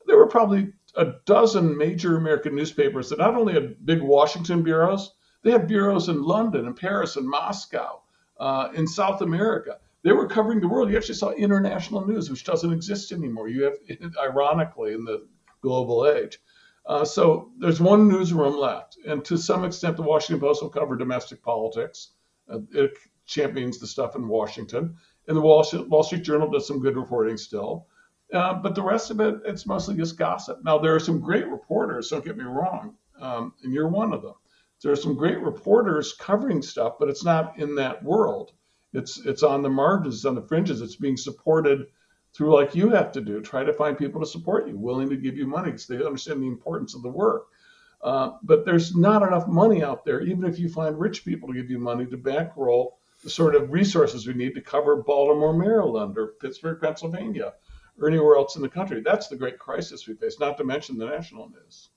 There 0.06 0.18
were 0.18 0.27
probably 0.27 0.73
a 0.95 1.14
dozen 1.26 1.77
major 1.77 2.18
American 2.18 2.56
newspapers 2.56 3.10
that 3.10 3.19
not 3.19 3.35
only 3.35 3.53
had 3.53 3.84
big 3.85 4.02
Washington 4.02 4.61
bureaus, 4.64 5.11
they 5.43 5.52
had 5.52 5.68
bureaus 5.68 6.07
in 6.07 6.23
London 6.23 6.68
and 6.68 6.76
Paris 6.76 7.15
and 7.15 7.27
Moscow, 7.27 8.02
uh, 8.39 8.69
in 8.73 8.88
South 8.88 9.22
America. 9.22 9.77
They 10.03 10.11
were 10.11 10.27
covering 10.27 10.60
the 10.60 10.68
world. 10.68 10.91
You 10.91 10.97
actually 10.97 11.15
saw 11.15 11.31
international 11.31 12.06
news, 12.07 12.30
which 12.30 12.43
doesn't 12.43 12.72
exist 12.72 13.11
anymore. 13.11 13.47
You 13.47 13.64
have, 13.64 13.77
ironically, 14.22 14.93
in 14.93 15.03
the 15.03 15.27
global 15.61 16.07
age. 16.07 16.39
Uh, 16.85 17.03
so 17.03 17.52
there's 17.57 17.81
one 17.81 18.07
newsroom 18.07 18.56
left, 18.57 18.97
and 19.07 19.26
to 19.26 19.38
some 19.38 19.65
extent, 19.65 19.97
the 19.97 20.03
Washington 20.03 20.39
Post 20.39 20.61
will 20.61 20.69
cover 20.69 20.95
domestic 20.95 21.41
politics. 21.41 22.11
Uh, 22.47 22.60
it 22.72 22.95
champions 23.26 23.80
the 23.80 23.88
stuff 23.88 24.15
in 24.15 24.27
Washington, 24.27 24.95
and 25.27 25.38
the 25.38 25.41
Wall 25.41 25.64
Street, 25.64 25.88
Wall 25.89 26.03
Street 26.03 26.23
Journal 26.23 26.49
does 26.49 26.68
some 26.68 26.80
good 26.80 26.95
reporting 26.95 27.38
still. 27.38 27.88
Uh, 28.34 28.53
but 28.53 28.76
the 28.76 28.81
rest 28.81 29.11
of 29.11 29.19
it, 29.19 29.35
it's 29.45 29.65
mostly 29.65 29.95
just 29.95 30.18
gossip. 30.18 30.60
Now 30.64 30.77
there 30.77 30.95
are 30.95 30.99
some 30.99 31.19
great 31.19 31.47
reporters. 31.47 32.10
Don't 32.10 32.26
get 32.26 32.38
me 32.38 32.43
wrong, 32.43 32.95
um, 33.19 33.53
and 33.64 33.73
you're 33.73 33.88
one 33.88 34.14
of 34.14 34.22
them 34.22 34.34
there 34.81 34.91
are 34.91 34.95
some 34.95 35.15
great 35.15 35.39
reporters 35.39 36.14
covering 36.14 36.61
stuff, 36.61 36.95
but 36.99 37.10
it's 37.10 37.23
not 37.23 37.57
in 37.57 37.76
that 37.76 38.03
world. 38.03 38.52
It's 38.93 39.18
it's 39.26 39.43
on 39.43 39.61
the 39.61 39.69
margins, 39.69 40.26
on 40.26 40.35
the 40.35 40.41
fringes. 40.41 40.81
It's 40.81 40.95
being 40.95 41.18
supported 41.18 41.88
through 42.34 42.53
like 42.53 42.76
you 42.76 42.89
have 42.89 43.11
to 43.14 43.22
do. 43.22 43.41
Try 43.41 43.64
to 43.64 43.73
find 43.73 43.97
people 43.97 44.22
to 44.22 44.27
support 44.27 44.68
you, 44.68 44.77
willing 44.77 45.10
to 45.10 45.18
give 45.18 45.38
you 45.38 45.47
money 45.47 45.72
because 45.72 45.88
they 45.88 46.03
understand 46.03 46.41
the 46.41 46.47
importance 46.47 46.93
of 46.93 47.02
the 47.02 47.10
work. 47.10 47.47
Uh, 48.02 48.34
but 48.43 48.65
there's 48.65 48.95
not 48.95 49.23
enough 49.23 49.47
money 49.47 49.84
out 49.84 50.06
there, 50.06 50.22
even 50.22 50.45
if 50.45 50.60
you 50.60 50.69
find 50.69 50.99
rich 50.99 51.26
people 51.26 51.47
to 51.47 51.56
give 51.56 51.72
you 51.72 51.80
money 51.80 52.06
to 52.06 52.18
bankroll 52.18 52.99
the 53.26 53.31
sort 53.31 53.56
of 53.56 53.72
resources 53.72 54.27
we 54.27 54.35
need 54.35 54.53
to 54.53 54.61
cover 54.61 54.97
Baltimore, 54.97 55.52
Maryland, 55.52 56.15
or 56.15 56.34
Pittsburgh, 56.39 56.80
Pennsylvania, 56.80 57.53
or 57.99 58.07
anywhere 58.07 58.35
else 58.35 58.56
in 58.56 58.61
the 58.61 58.69
country. 58.69 59.02
That's 59.02 59.27
the 59.27 59.35
great 59.35 59.57
crisis 59.57 60.07
we 60.07 60.14
face, 60.14 60.39
not 60.39 60.57
to 60.60 60.64
mention 60.64 60.95
the 60.95 61.07
national 61.07 61.49
news. 61.49 61.89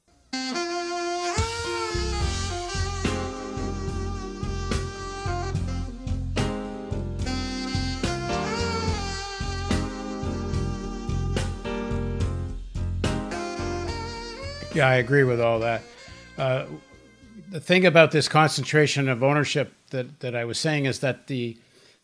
Yeah, 14.75 14.89
I 14.89 14.95
agree 14.95 15.25
with 15.25 15.43
all 15.43 15.59
that. 15.59 15.83
Uh, 16.39 16.65
the 17.51 17.61
thing 17.61 17.85
about 17.85 18.13
this 18.13 18.31
concentration 18.31 19.11
of 19.11 19.23
ownership 19.23 19.75
that, 19.91 20.21
that 20.21 20.35
I 20.35 20.45
was 20.45 20.59
saying 20.59 20.87
is 20.87 21.01
that 21.01 21.27
the 21.27 21.57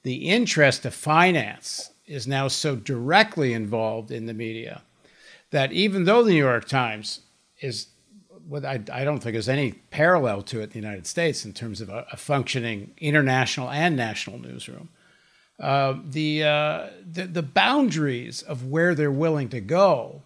the 0.03 0.29
interest 0.29 0.85
of 0.85 0.95
finance 0.95 1.91
is 2.07 2.27
now 2.27 2.47
so 2.47 2.77
directly 2.77 3.55
involved 3.55 4.11
in 4.11 4.27
the 4.27 4.35
media 4.35 4.83
that 5.51 5.73
even 5.73 6.05
though 6.05 6.23
the 6.23 6.33
New 6.33 6.37
York 6.45 6.69
Times 6.69 7.21
is 7.61 7.87
what 8.47 8.65
I, 8.65 8.81
I 8.93 9.05
don't 9.05 9.21
think 9.21 9.33
there's 9.33 9.49
any 9.49 9.73
parallel 9.73 10.43
to 10.43 10.61
it 10.61 10.65
in 10.65 10.71
the 10.71 10.79
United 10.79 11.07
States 11.07 11.45
in 11.45 11.53
terms 11.53 11.81
of 11.81 11.89
a, 11.89 12.07
a 12.13 12.17
functioning 12.17 12.93
international 12.99 13.71
and 13.71 13.97
national 13.97 14.39
newsroom. 14.39 14.91
Uh, 15.59 15.95
the, 16.05 16.43
uh, 16.43 16.87
the 17.11 17.27
the 17.27 17.43
boundaries 17.43 18.43
of 18.43 18.67
where 18.67 18.95
they're 18.95 19.11
willing 19.11 19.49
to 19.49 19.61
go 19.61 20.23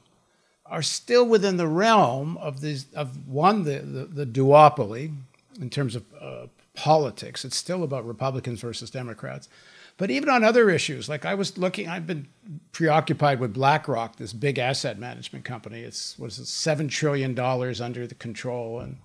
are 0.65 0.83
still 0.83 1.27
within 1.27 1.59
the 1.59 1.69
realm 1.69 2.39
of 2.39 2.61
these 2.61 2.87
of 2.95 3.29
one 3.29 3.65
the 3.65 3.79
the, 3.81 4.25
the 4.25 4.27
duopoly 4.27 5.15
in 5.61 5.69
terms 5.69 5.95
of 5.95 6.05
uh, 6.21 6.47
politics. 6.79 7.45
It's 7.45 7.57
still 7.57 7.83
about 7.83 8.07
Republicans 8.07 8.61
versus 8.61 8.89
Democrats. 8.89 9.49
But 9.97 10.13
even 10.13 10.29
on 10.29 10.45
other 10.45 10.71
issues, 10.71 11.09
like 11.09 11.25
I 11.25 11.35
was 11.35 11.59
looking, 11.59 11.89
I've 11.89 12.07
been 12.07 12.29
preoccupied 12.71 13.41
with 13.41 13.53
BlackRock, 13.53 14.15
this 14.15 14.33
big 14.33 14.57
asset 14.57 14.97
management 14.97 15.45
company. 15.45 15.81
It's 15.81 16.17
was 16.17 16.39
it 16.39 16.47
seven 16.47 16.87
trillion 16.87 17.35
dollars 17.35 17.81
under 17.81 18.07
the 18.07 18.15
control, 18.15 18.79
and 18.79 18.99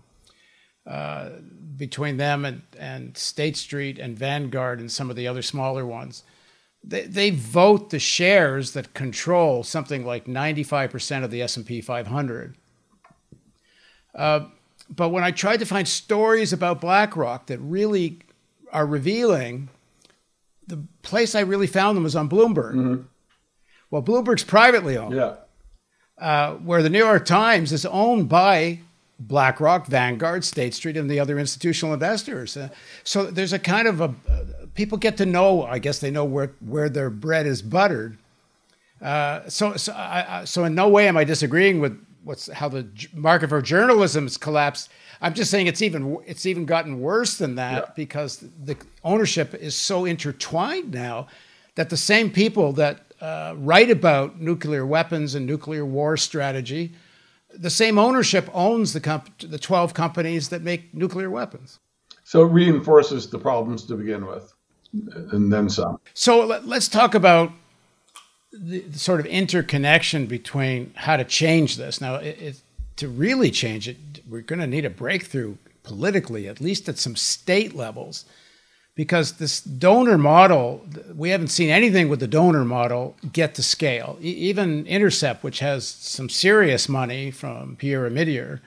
uh, 0.86 1.30
between 1.76 2.18
them 2.18 2.46
and, 2.46 2.62
and 2.78 3.18
State 3.18 3.58
Street 3.58 3.98
and 3.98 4.16
Vanguard 4.16 4.80
and 4.80 4.92
some 4.92 5.10
of 5.10 5.16
the 5.16 5.28
other 5.28 5.42
smaller 5.42 5.84
ones, 5.84 6.24
they, 6.84 7.02
they 7.08 7.32
vote 7.32 7.90
the 7.90 7.98
shares 7.98 8.74
that 8.74 8.94
control 8.94 9.64
something 9.64 10.06
like 10.06 10.26
95% 10.26 11.24
of 11.24 11.32
the 11.32 11.42
S&P 11.42 11.82
500. 11.82 12.56
Uh, 14.14 14.42
but 14.90 15.10
when 15.10 15.24
I 15.24 15.32
tried 15.32 15.58
to 15.58 15.66
find 15.66 15.88
stories 15.88 16.54
about 16.54 16.82
BlackRock 16.82 17.48
that 17.48 17.60
really 17.60 18.20
are 18.72 18.86
revealing, 18.86 19.70
the 20.68 20.84
place 21.02 21.36
I 21.36 21.42
really 21.42 21.68
found 21.68 21.96
them 21.96 22.04
was 22.04 22.16
on 22.16 22.30
Bloomberg. 22.30 22.76
Mm-hmm. 22.76 23.02
Well, 23.92 24.02
Bloomberg's 24.02 24.44
privately 24.44 24.98
owned. 24.98 25.16
Yeah. 25.16 25.36
Uh, 26.18 26.56
where 26.56 26.84
the 26.84 26.90
New 26.90 27.00
York 27.00 27.26
Times 27.26 27.72
is 27.72 27.86
owned 27.86 28.30
by 28.30 28.80
BlackRock, 29.20 29.88
Vanguard, 29.88 30.44
State 30.44 30.74
Street, 30.74 30.98
and 30.98 31.10
the 31.10 31.20
other 31.20 31.40
institutional 31.40 31.94
investors. 31.94 32.56
Uh, 32.56 32.70
so 33.04 33.26
there's 33.26 33.54
a 33.54 33.60
kind 33.60 33.88
of 33.88 34.02
a 34.02 34.14
uh, 34.30 34.44
people 34.74 34.98
get 34.98 35.18
to 35.18 35.26
know. 35.26 35.64
I 35.64 35.80
guess 35.80 36.00
they 36.00 36.12
know 36.12 36.26
where 36.26 36.52
where 36.60 36.90
their 36.90 37.10
bread 37.10 37.46
is 37.46 37.62
buttered. 37.62 38.18
Uh, 39.02 39.48
so 39.50 39.76
so, 39.76 39.94
I, 39.94 40.44
so 40.46 40.64
in 40.66 40.76
no 40.76 40.88
way 40.88 41.08
am 41.08 41.18
I 41.18 41.24
disagreeing 41.24 41.80
with 41.80 42.00
what's 42.24 42.52
how 42.52 42.70
the 42.70 42.88
market 43.14 43.50
for 43.50 43.62
journalism 43.62 44.26
has 44.26 44.38
collapsed. 44.38 44.90
I'm 45.22 45.34
just 45.34 45.52
saying 45.52 45.68
it's 45.68 45.82
even 45.82 46.18
it's 46.26 46.46
even 46.46 46.66
gotten 46.66 47.00
worse 47.00 47.38
than 47.38 47.56
that 47.56 47.86
yeah. 47.88 47.92
because 47.96 48.38
the 48.64 48.78
ownership 49.04 49.54
is 49.54 49.76
so 49.76 50.06
intertwined 50.06 50.94
now 50.94 51.28
that 51.76 51.90
the 51.90 51.98
same 51.98 52.30
people 52.30 52.74
that 52.74 53.06
uh, 53.22 53.56
write 53.58 53.90
about 53.90 54.40
nuclear 54.40 54.86
weapons 54.86 55.36
and 55.36 55.46
nuclear 55.46 55.86
war 55.86 56.18
strategy 56.18 56.94
the 57.54 57.70
same 57.70 57.98
ownership 57.98 58.50
owns 58.54 58.94
the 58.94 59.00
comp- 59.00 59.38
the 59.40 59.60
12 59.60 59.94
companies 59.94 60.50
that 60.50 60.62
make 60.62 60.94
nuclear 60.94 61.30
weapons. 61.30 61.80
So 62.24 62.44
it 62.44 62.52
reinforces 62.52 63.30
the 63.30 63.38
problems 63.38 63.86
to 63.86 63.96
begin 63.96 64.26
with, 64.26 64.54
and 65.32 65.52
then 65.52 65.70
some. 65.70 66.00
So 66.14 66.46
let, 66.46 66.64
us 66.64 66.88
talk 66.88 67.16
about 67.16 67.52
the, 68.54 68.84
sort 68.94 69.20
of 69.20 69.26
interconnection 69.26 70.28
between 70.28 70.94
how 70.96 71.18
to 71.18 71.24
change 71.24 71.78
this. 71.78 72.00
Now, 72.00 72.16
it, 72.16 72.42
it, 72.42 72.62
to 72.98 73.08
really 73.08 73.52
change 73.52 73.88
it, 73.88 73.98
we're 74.30 74.42
going 74.42 74.60
to 74.60 74.68
need 74.68 74.86
a 74.86 74.90
breakthrough 74.90 75.56
politically, 75.84 76.48
at 76.48 76.62
least 76.62 76.88
at 76.88 76.98
some 76.98 77.16
state 77.16 77.76
levels 77.76 78.26
because 78.96 79.34
this 79.34 79.60
donor 79.62 80.18
model, 80.18 80.86
we 81.16 81.30
haven't 81.30 81.48
seen 81.48 81.70
anything 81.70 82.10
with 82.10 82.20
the 82.20 82.28
donor 82.28 82.64
model 82.64 83.16
get 83.32 83.56
to 83.56 83.64
scale. 83.64 84.18
E- 84.22 84.28
even 84.28 84.86
Intercept, 84.86 85.44
which 85.44 85.60
has 85.60 85.88
some 85.88 86.30
serious 86.30 86.88
money 86.88 87.32
from 87.32 87.76
Pierre 87.76 88.10
Omidyar 88.10 88.60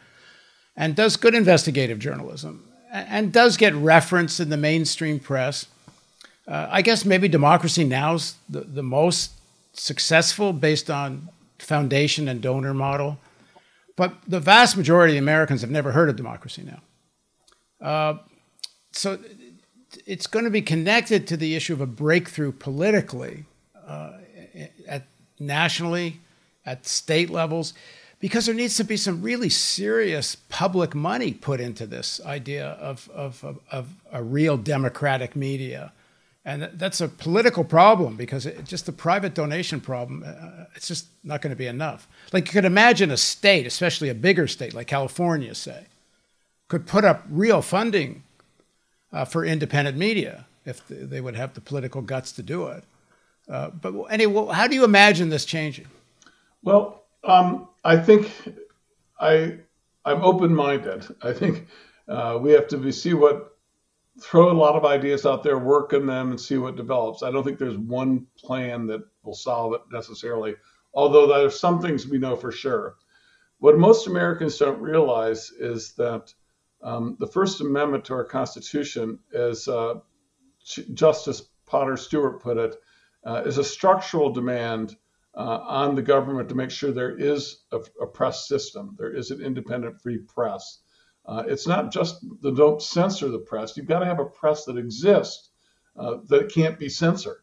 and 0.77 0.97
does 0.97 1.17
good 1.17 1.35
investigative 1.35 1.99
journalism 1.99 2.65
and 2.93 3.33
does 3.33 3.57
get 3.57 3.75
reference 3.75 4.41
in 4.41 4.49
the 4.51 4.57
mainstream 4.57 5.21
press. 5.21 5.67
Uh, 6.49 6.69
I 6.71 6.83
guess 6.83 7.05
maybe 7.05 7.29
Democracy 7.29 7.85
Now's 7.85 8.35
the, 8.49 8.61
the 8.61 8.83
most 8.83 9.33
successful 9.77 10.53
based 10.53 10.90
on 10.90 11.28
foundation 11.59 12.28
and 12.28 12.40
donor 12.40 12.74
model. 12.74 13.19
But 13.97 14.15
the 14.27 14.40
vast 14.40 14.77
majority 14.77 15.16
of 15.16 15.23
Americans 15.23 15.62
have 15.62 15.70
never 15.70 15.93
heard 15.93 16.09
of 16.09 16.16
Democracy 16.16 16.62
Now! 16.62 16.82
Uh, 17.81 18.19
so 18.93 19.19
it's 20.07 20.27
going 20.27 20.44
to 20.44 20.51
be 20.51 20.62
connected 20.62 21.27
to 21.28 21.36
the 21.36 21.55
issue 21.55 21.73
of 21.73 21.81
a 21.81 21.86
breakthrough 21.86 22.53
politically, 22.53 23.44
uh, 23.86 24.12
at 24.86 25.07
nationally, 25.39 26.20
at 26.65 26.86
state 26.86 27.31
levels, 27.31 27.74
because 28.19 28.47
there 28.47 28.55
needs 28.55 28.77
to 28.77 28.85
be 28.85 28.97
some 28.97 29.23
really 29.23 29.48
serious 29.48 30.36
public 30.48 30.94
money 30.94 31.32
put 31.32 31.61
into 31.61 31.86
this 31.86 32.20
idea 32.24 32.69
of, 32.69 33.09
of, 33.11 33.44
of, 33.44 33.59
of 33.70 33.89
a 34.11 34.23
real 34.23 34.57
democratic 34.57 35.36
media. 35.36 35.93
And 36.47 36.70
that's 36.74 37.01
a 37.01 37.09
political 37.09 37.64
problem 37.64 38.14
because 38.14 38.47
it, 38.47 38.64
just 38.64 38.86
the 38.86 38.93
private 38.93 39.35
donation 39.35 39.81
problem, 39.81 40.23
uh, 40.24 40.66
it's 40.77 40.86
just 40.86 41.09
not 41.24 41.43
going 41.43 41.51
to 41.51 41.56
be 41.56 41.66
enough. 41.66 42.06
Like 42.32 42.47
you 42.47 42.52
could 42.52 42.64
imagine 42.64 43.10
a 43.10 43.16
state, 43.16 43.66
especially 43.66 44.10
a 44.10 44.14
bigger 44.14 44.47
state 44.47 44.73
like 44.73 44.86
California, 44.86 45.56
say, 45.56 45.86
could 46.68 46.86
put 46.86 47.05
up 47.05 47.24
real 47.28 47.62
funding 47.62 48.23
uh, 49.12 49.24
for 49.24 49.44
independent 49.44 49.98
media 49.98 50.47
if 50.64 50.86
they 50.86 51.20
would 51.20 51.35
have 51.35 51.55
the 51.55 51.60
political 51.60 52.01
guts 52.01 52.31
to 52.32 52.44
do 52.44 52.68
it. 52.68 52.85
Uh, 53.48 53.70
but 53.70 53.93
anyway, 54.05 54.47
how 54.52 54.68
do 54.68 54.77
you 54.77 54.85
imagine 54.85 55.31
this 55.31 55.44
changing? 55.44 55.86
Well, 56.62 57.02
um, 57.24 57.68
I 57.85 57.97
think 57.97 58.31
I 59.18 59.59
I'm 60.05 60.23
open-minded. 60.23 61.06
I 61.23 61.32
think 61.32 61.66
uh, 62.06 62.39
we 62.40 62.52
have 62.52 62.68
to 62.68 62.93
see 62.93 63.14
what 63.14 63.56
throw 64.20 64.51
a 64.51 64.52
lot 64.52 64.76
of 64.76 64.84
ideas 64.84 65.26
out 65.26 65.43
there, 65.43 65.59
work 65.59 65.93
on 65.93 66.06
them, 66.06 66.30
and 66.30 66.40
see 66.40 66.56
what 66.56 66.76
develops. 66.76 67.22
I 67.22 67.30
don't 67.30 67.44
think 67.44 67.59
there's 67.59 67.76
one 67.76 68.26
plan 68.38 68.86
that 68.86 69.02
will 69.22 69.34
solve 69.34 69.74
it 69.74 69.82
necessarily. 69.93 70.55
Although 70.94 71.26
there 71.26 71.47
are 71.47 71.51
some 71.51 71.80
things 71.80 72.06
we 72.06 72.18
know 72.18 72.36
for 72.36 72.51
sure. 72.51 72.97
What 73.59 73.78
most 73.78 74.06
Americans 74.06 74.59
don't 74.59 74.80
realize 74.80 75.51
is 75.51 75.93
that 75.94 76.32
um, 76.82 77.16
the 77.18 77.26
First 77.26 77.60
Amendment 77.60 78.05
to 78.06 78.14
our 78.14 78.24
Constitution, 78.24 79.18
as 79.34 79.66
uh, 79.68 79.94
Justice 80.94 81.43
Potter 81.66 81.97
Stewart 81.97 82.43
put 82.43 82.59
it, 82.59 82.76
uh, 83.24 83.43
is 83.44 83.59
a 83.59 83.64
structural 83.64 84.30
demand 84.30 84.97
uh, 85.34 85.59
on 85.66 85.94
the 85.94 86.02
government 86.02 86.48
to 86.48 86.55
make 86.55 86.70
sure 86.70 86.93
there 86.93 87.16
is 87.16 87.64
a, 87.72 87.78
a, 88.01 88.06
press 88.06 88.48
system, 88.48 88.94
there 88.98 89.14
is 89.14 89.30
an 89.30 89.43
independent, 89.43 90.01
free 90.01 90.18
press. 90.18 90.80
Uh, 91.27 91.43
it's 91.47 91.66
not 91.66 91.93
just 91.93 92.24
the 92.40 92.53
don't 92.53 92.81
censor 92.81 93.28
the 93.28 93.39
press. 93.39 93.77
You've 93.77 93.86
got 93.86 93.98
to 93.98 94.07
have 94.07 94.20
a 94.20 94.24
press 94.24 94.65
that 94.66 94.78
exists 94.78 95.51
uh, 95.97 96.19
that 96.28 96.53
can't 96.53 96.78
be 96.78 96.89
censored. 96.89 97.43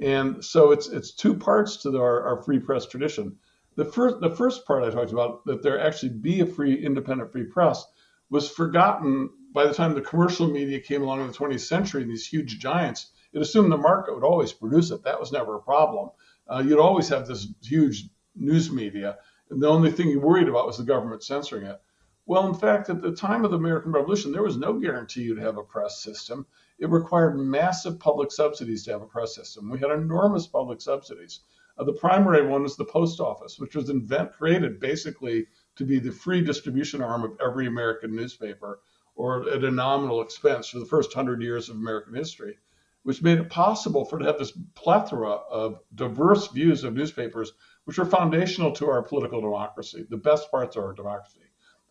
And 0.00 0.44
so 0.44 0.72
it's 0.72 0.88
it's 0.88 1.14
two 1.14 1.34
parts 1.34 1.78
to 1.78 1.90
the, 1.90 1.98
our, 2.00 2.22
our 2.22 2.42
free 2.42 2.58
press 2.58 2.86
tradition. 2.86 3.36
The 3.76 3.84
first 3.84 4.20
the 4.20 4.30
first 4.30 4.66
part 4.66 4.84
I 4.84 4.90
talked 4.90 5.12
about 5.12 5.44
that 5.46 5.62
there 5.62 5.80
actually 5.80 6.10
be 6.10 6.40
a 6.40 6.46
free, 6.46 6.74
independent, 6.74 7.32
free 7.32 7.44
press 7.44 7.84
was 8.30 8.48
forgotten 8.48 9.30
by 9.52 9.66
the 9.66 9.74
time 9.74 9.94
the 9.94 10.00
commercial 10.00 10.48
media 10.48 10.80
came 10.80 11.02
along 11.02 11.20
in 11.20 11.28
the 11.28 11.32
20th 11.32 11.60
century 11.60 12.02
and 12.02 12.10
these 12.10 12.26
huge 12.26 12.58
giants. 12.58 13.10
It 13.32 13.42
assumed 13.42 13.70
the 13.70 13.76
market 13.76 14.14
would 14.14 14.24
always 14.24 14.52
produce 14.52 14.90
it. 14.90 15.04
That 15.04 15.20
was 15.20 15.32
never 15.32 15.56
a 15.56 15.60
problem. 15.60 16.10
Uh, 16.48 16.62
you'd 16.64 16.80
always 16.80 17.08
have 17.08 17.26
this 17.26 17.48
huge 17.62 18.08
news 18.36 18.70
media, 18.70 19.18
and 19.50 19.62
the 19.62 19.68
only 19.68 19.90
thing 19.90 20.08
you 20.08 20.20
worried 20.20 20.48
about 20.48 20.66
was 20.66 20.78
the 20.78 20.84
government 20.84 21.22
censoring 21.22 21.66
it. 21.66 21.80
Well, 22.26 22.46
in 22.46 22.54
fact, 22.54 22.88
at 22.88 23.02
the 23.02 23.14
time 23.14 23.44
of 23.44 23.50
the 23.50 23.58
American 23.58 23.92
Revolution, 23.92 24.32
there 24.32 24.42
was 24.42 24.56
no 24.56 24.78
guarantee 24.78 25.22
you'd 25.22 25.38
have 25.38 25.58
a 25.58 25.62
press 25.62 26.02
system. 26.02 26.46
It 26.78 26.88
required 26.88 27.38
massive 27.38 28.00
public 28.00 28.32
subsidies 28.32 28.82
to 28.84 28.92
have 28.92 29.02
a 29.02 29.06
press 29.06 29.34
system. 29.34 29.68
We 29.68 29.78
had 29.78 29.90
enormous 29.90 30.46
public 30.46 30.80
subsidies. 30.80 31.40
Uh, 31.76 31.84
the 31.84 31.92
primary 31.92 32.46
one 32.46 32.62
was 32.62 32.76
the 32.76 32.84
post 32.86 33.20
office, 33.20 33.58
which 33.58 33.76
was 33.76 33.90
invent 33.90 34.32
created 34.32 34.80
basically 34.80 35.46
to 35.76 35.84
be 35.84 35.98
the 35.98 36.12
free 36.12 36.40
distribution 36.40 37.02
arm 37.02 37.24
of 37.24 37.36
every 37.44 37.66
American 37.66 38.16
newspaper 38.16 38.80
or 39.16 39.46
at 39.50 39.62
a 39.62 39.70
nominal 39.70 40.22
expense 40.22 40.68
for 40.68 40.78
the 40.78 40.86
first 40.86 41.12
hundred 41.12 41.42
years 41.42 41.68
of 41.68 41.76
American 41.76 42.14
history, 42.14 42.56
which 43.02 43.22
made 43.22 43.38
it 43.38 43.50
possible 43.50 44.04
for 44.04 44.18
to 44.18 44.24
have 44.24 44.38
this 44.38 44.56
plethora 44.74 45.30
of 45.30 45.78
diverse 45.94 46.48
views 46.48 46.84
of 46.84 46.94
newspapers, 46.94 47.52
which 47.84 47.98
are 47.98 48.06
foundational 48.06 48.72
to 48.72 48.88
our 48.88 49.02
political 49.02 49.42
democracy, 49.42 50.06
the 50.08 50.16
best 50.16 50.50
parts 50.50 50.74
of 50.76 50.84
our 50.84 50.94
democracy. 50.94 51.43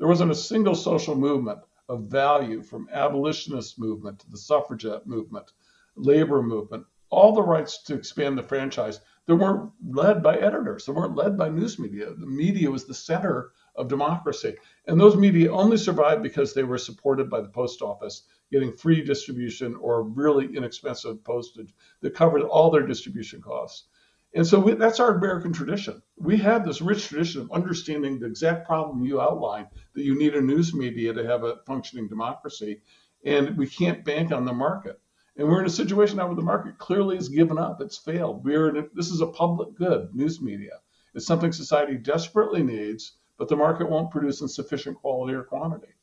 There 0.03 0.09
wasn't 0.09 0.31
a 0.31 0.35
single 0.35 0.75
social 0.75 1.15
movement 1.15 1.59
of 1.87 2.07
value 2.07 2.61
from 2.61 2.89
abolitionist 2.91 3.79
movement 3.79 4.19
to 4.19 4.29
the 4.29 4.37
suffragette 4.37 5.07
movement, 5.07 5.53
labor 5.95 6.43
movement, 6.43 6.85
all 7.09 7.33
the 7.33 7.41
rights 7.41 7.81
to 7.83 7.95
expand 7.95 8.37
the 8.37 8.43
franchise 8.43 8.99
that 9.27 9.37
weren't 9.37 9.71
led 9.81 10.21
by 10.21 10.35
editors, 10.35 10.85
that 10.85 10.91
weren't 10.91 11.15
led 11.15 11.37
by 11.37 11.47
news 11.47 11.79
media. 11.79 12.13
The 12.13 12.25
media 12.25 12.69
was 12.69 12.83
the 12.83 12.93
center 12.93 13.53
of 13.77 13.87
democracy. 13.87 14.57
And 14.87 14.99
those 14.99 15.15
media 15.15 15.53
only 15.53 15.77
survived 15.77 16.21
because 16.21 16.53
they 16.53 16.65
were 16.65 16.77
supported 16.77 17.29
by 17.29 17.39
the 17.39 17.47
post 17.47 17.81
office, 17.81 18.23
getting 18.51 18.73
free 18.73 19.05
distribution 19.05 19.73
or 19.77 20.03
really 20.03 20.53
inexpensive 20.53 21.23
postage 21.23 21.73
that 22.01 22.13
covered 22.13 22.41
all 22.41 22.69
their 22.69 22.85
distribution 22.85 23.41
costs. 23.41 23.85
And 24.35 24.45
so 24.45 24.59
we, 24.59 24.73
that's 24.73 24.99
our 24.99 25.15
American 25.15 25.53
tradition. 25.53 26.01
We 26.17 26.37
have 26.37 26.65
this 26.65 26.81
rich 26.81 27.07
tradition 27.07 27.41
of 27.41 27.51
understanding 27.51 28.19
the 28.19 28.25
exact 28.25 28.65
problem 28.65 29.05
you 29.05 29.21
outlined 29.21 29.67
that 29.93 30.03
you 30.03 30.17
need 30.17 30.35
a 30.35 30.41
news 30.41 30.73
media 30.73 31.13
to 31.13 31.25
have 31.25 31.43
a 31.43 31.57
functioning 31.67 32.07
democracy. 32.07 32.81
And 33.25 33.55
we 33.57 33.67
can't 33.67 34.03
bank 34.03 34.31
on 34.31 34.45
the 34.45 34.53
market. 34.53 34.99
And 35.37 35.47
we're 35.47 35.61
in 35.61 35.67
a 35.67 35.69
situation 35.69 36.17
now 36.17 36.27
where 36.27 36.35
the 36.35 36.41
market 36.41 36.77
clearly 36.77 37.15
has 37.15 37.29
given 37.29 37.57
up. 37.57 37.81
It's 37.81 37.97
failed. 37.97 38.43
We're 38.43 38.69
in 38.69 38.77
a, 38.77 38.83
this 38.93 39.09
is 39.09 39.21
a 39.21 39.27
public 39.27 39.75
good, 39.75 40.13
news 40.13 40.41
media. 40.41 40.79
It's 41.13 41.27
something 41.27 41.51
society 41.51 41.95
desperately 41.95 42.63
needs 42.63 43.17
but 43.37 43.47
the 43.47 43.55
market 43.55 43.89
won't 43.89 44.11
produce 44.11 44.41
in 44.41 44.47
sufficient 44.47 44.97
quality 44.97 45.33
or 45.33 45.43
quantity. 45.43 45.93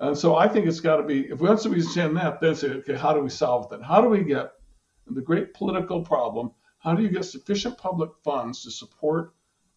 And 0.00 0.18
so 0.18 0.34
I 0.34 0.48
think 0.48 0.66
it's 0.66 0.80
got 0.80 0.96
to 0.96 1.02
be, 1.02 1.20
if 1.20 1.40
we 1.40 1.48
once 1.48 1.64
we 1.64 1.72
understand 1.72 2.16
that, 2.16 2.40
then 2.40 2.54
say, 2.56 2.68
okay, 2.68 2.94
how 2.94 3.12
do 3.12 3.20
we 3.20 3.30
solve 3.30 3.70
that? 3.70 3.82
How 3.82 4.00
do 4.00 4.08
we 4.08 4.24
get 4.24 4.52
the 5.06 5.20
great 5.20 5.54
political 5.54 6.02
problem? 6.02 6.50
How 6.84 6.94
do 6.94 7.02
you 7.02 7.08
get 7.08 7.24
sufficient 7.24 7.78
public 7.78 8.10
funds 8.22 8.62
to 8.62 8.70
support 8.70 9.32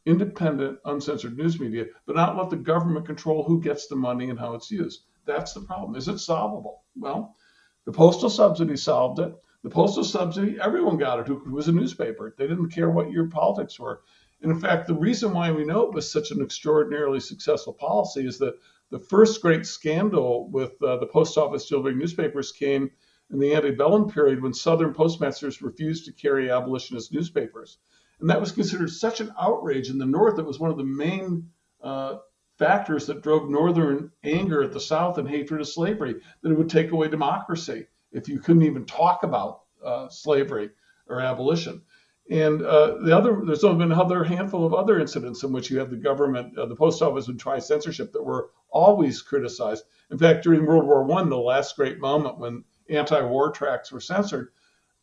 independent, 0.05 0.79
uncensored 0.83 1.37
news 1.37 1.57
media, 1.57 1.85
but 2.05 2.17
not 2.17 2.35
let 2.35 2.49
the 2.49 2.57
government 2.57 3.05
control 3.05 3.43
who 3.43 3.61
gets 3.61 3.87
the 3.87 3.95
money 3.95 4.29
and 4.29 4.37
how 4.37 4.55
it's 4.55 4.69
used? 4.69 5.03
That's 5.25 5.53
the 5.53 5.61
problem. 5.61 5.95
Is 5.95 6.09
it 6.09 6.19
solvable? 6.19 6.83
Well, 6.97 7.37
the 7.85 7.93
postal 7.93 8.29
subsidy 8.29 8.75
solved 8.75 9.19
it. 9.19 9.33
The 9.63 9.69
postal 9.69 10.03
subsidy, 10.03 10.57
everyone 10.61 10.97
got 10.97 11.21
it 11.21 11.27
who 11.27 11.39
was 11.49 11.69
a 11.69 11.71
newspaper. 11.71 12.35
They 12.37 12.45
didn't 12.45 12.71
care 12.71 12.89
what 12.89 13.09
your 13.09 13.27
politics 13.27 13.79
were. 13.79 14.01
And 14.41 14.51
in 14.51 14.59
fact, 14.59 14.87
the 14.87 14.93
reason 14.93 15.33
why 15.33 15.51
we 15.51 15.63
know 15.63 15.83
it 15.83 15.93
was 15.93 16.11
such 16.11 16.31
an 16.31 16.41
extraordinarily 16.41 17.21
successful 17.21 17.73
policy 17.73 18.27
is 18.27 18.37
that 18.39 18.59
the 18.89 18.99
first 18.99 19.41
great 19.41 19.65
scandal 19.65 20.49
with 20.49 20.81
uh, 20.83 20.97
the 20.97 21.07
post 21.07 21.37
office 21.37 21.69
delivering 21.69 21.97
newspapers 21.99 22.51
came 22.51 22.91
in 23.31 23.39
the 23.39 23.53
antebellum 23.53 24.09
period 24.09 24.41
when 24.41 24.53
Southern 24.53 24.93
postmasters 24.93 25.61
refused 25.61 26.05
to 26.05 26.13
carry 26.13 26.49
abolitionist 26.49 27.11
newspapers. 27.11 27.77
And 28.19 28.29
that 28.29 28.39
was 28.39 28.51
considered 28.51 28.89
such 28.89 29.21
an 29.21 29.33
outrage 29.39 29.89
in 29.89 29.97
the 29.97 30.05
North. 30.05 30.39
It 30.39 30.45
was 30.45 30.59
one 30.59 30.71
of 30.71 30.77
the 30.77 30.83
main 30.83 31.49
uh, 31.81 32.15
factors 32.57 33.05
that 33.07 33.21
drove 33.21 33.49
Northern 33.49 34.11
anger 34.23 34.63
at 34.63 34.71
the 34.71 34.79
South 34.79 35.17
and 35.17 35.29
hatred 35.29 35.61
of 35.61 35.67
slavery, 35.67 36.15
that 36.41 36.51
it 36.51 36.57
would 36.57 36.69
take 36.69 36.91
away 36.91 37.07
democracy 37.07 37.85
if 38.11 38.27
you 38.27 38.39
couldn't 38.39 38.63
even 38.63 38.85
talk 38.85 39.23
about 39.23 39.61
uh, 39.83 40.09
slavery 40.09 40.71
or 41.07 41.21
abolition. 41.21 41.81
And 42.29 42.61
uh, 42.61 42.97
the 43.03 43.15
other, 43.15 43.41
there's 43.45 43.63
only 43.63 43.85
been 43.85 43.91
another 43.91 44.23
handful 44.23 44.65
of 44.65 44.73
other 44.73 44.99
incidents 44.99 45.43
in 45.43 45.51
which 45.51 45.69
you 45.69 45.79
have 45.79 45.89
the 45.89 45.97
government, 45.97 46.57
uh, 46.57 46.65
the 46.65 46.75
post 46.75 47.01
office 47.01 47.27
would 47.27 47.39
try 47.39 47.59
censorship 47.59 48.11
that 48.11 48.23
were 48.23 48.49
always 48.69 49.21
criticized. 49.21 49.85
In 50.11 50.17
fact, 50.17 50.43
during 50.43 50.65
World 50.65 50.85
War 50.85 51.03
One, 51.03 51.29
the 51.29 51.37
last 51.37 51.75
great 51.75 51.99
moment 51.99 52.39
when 52.39 52.63
anti-war 52.89 53.51
tracts 53.51 53.91
were 53.91 53.99
censored, 53.99 54.49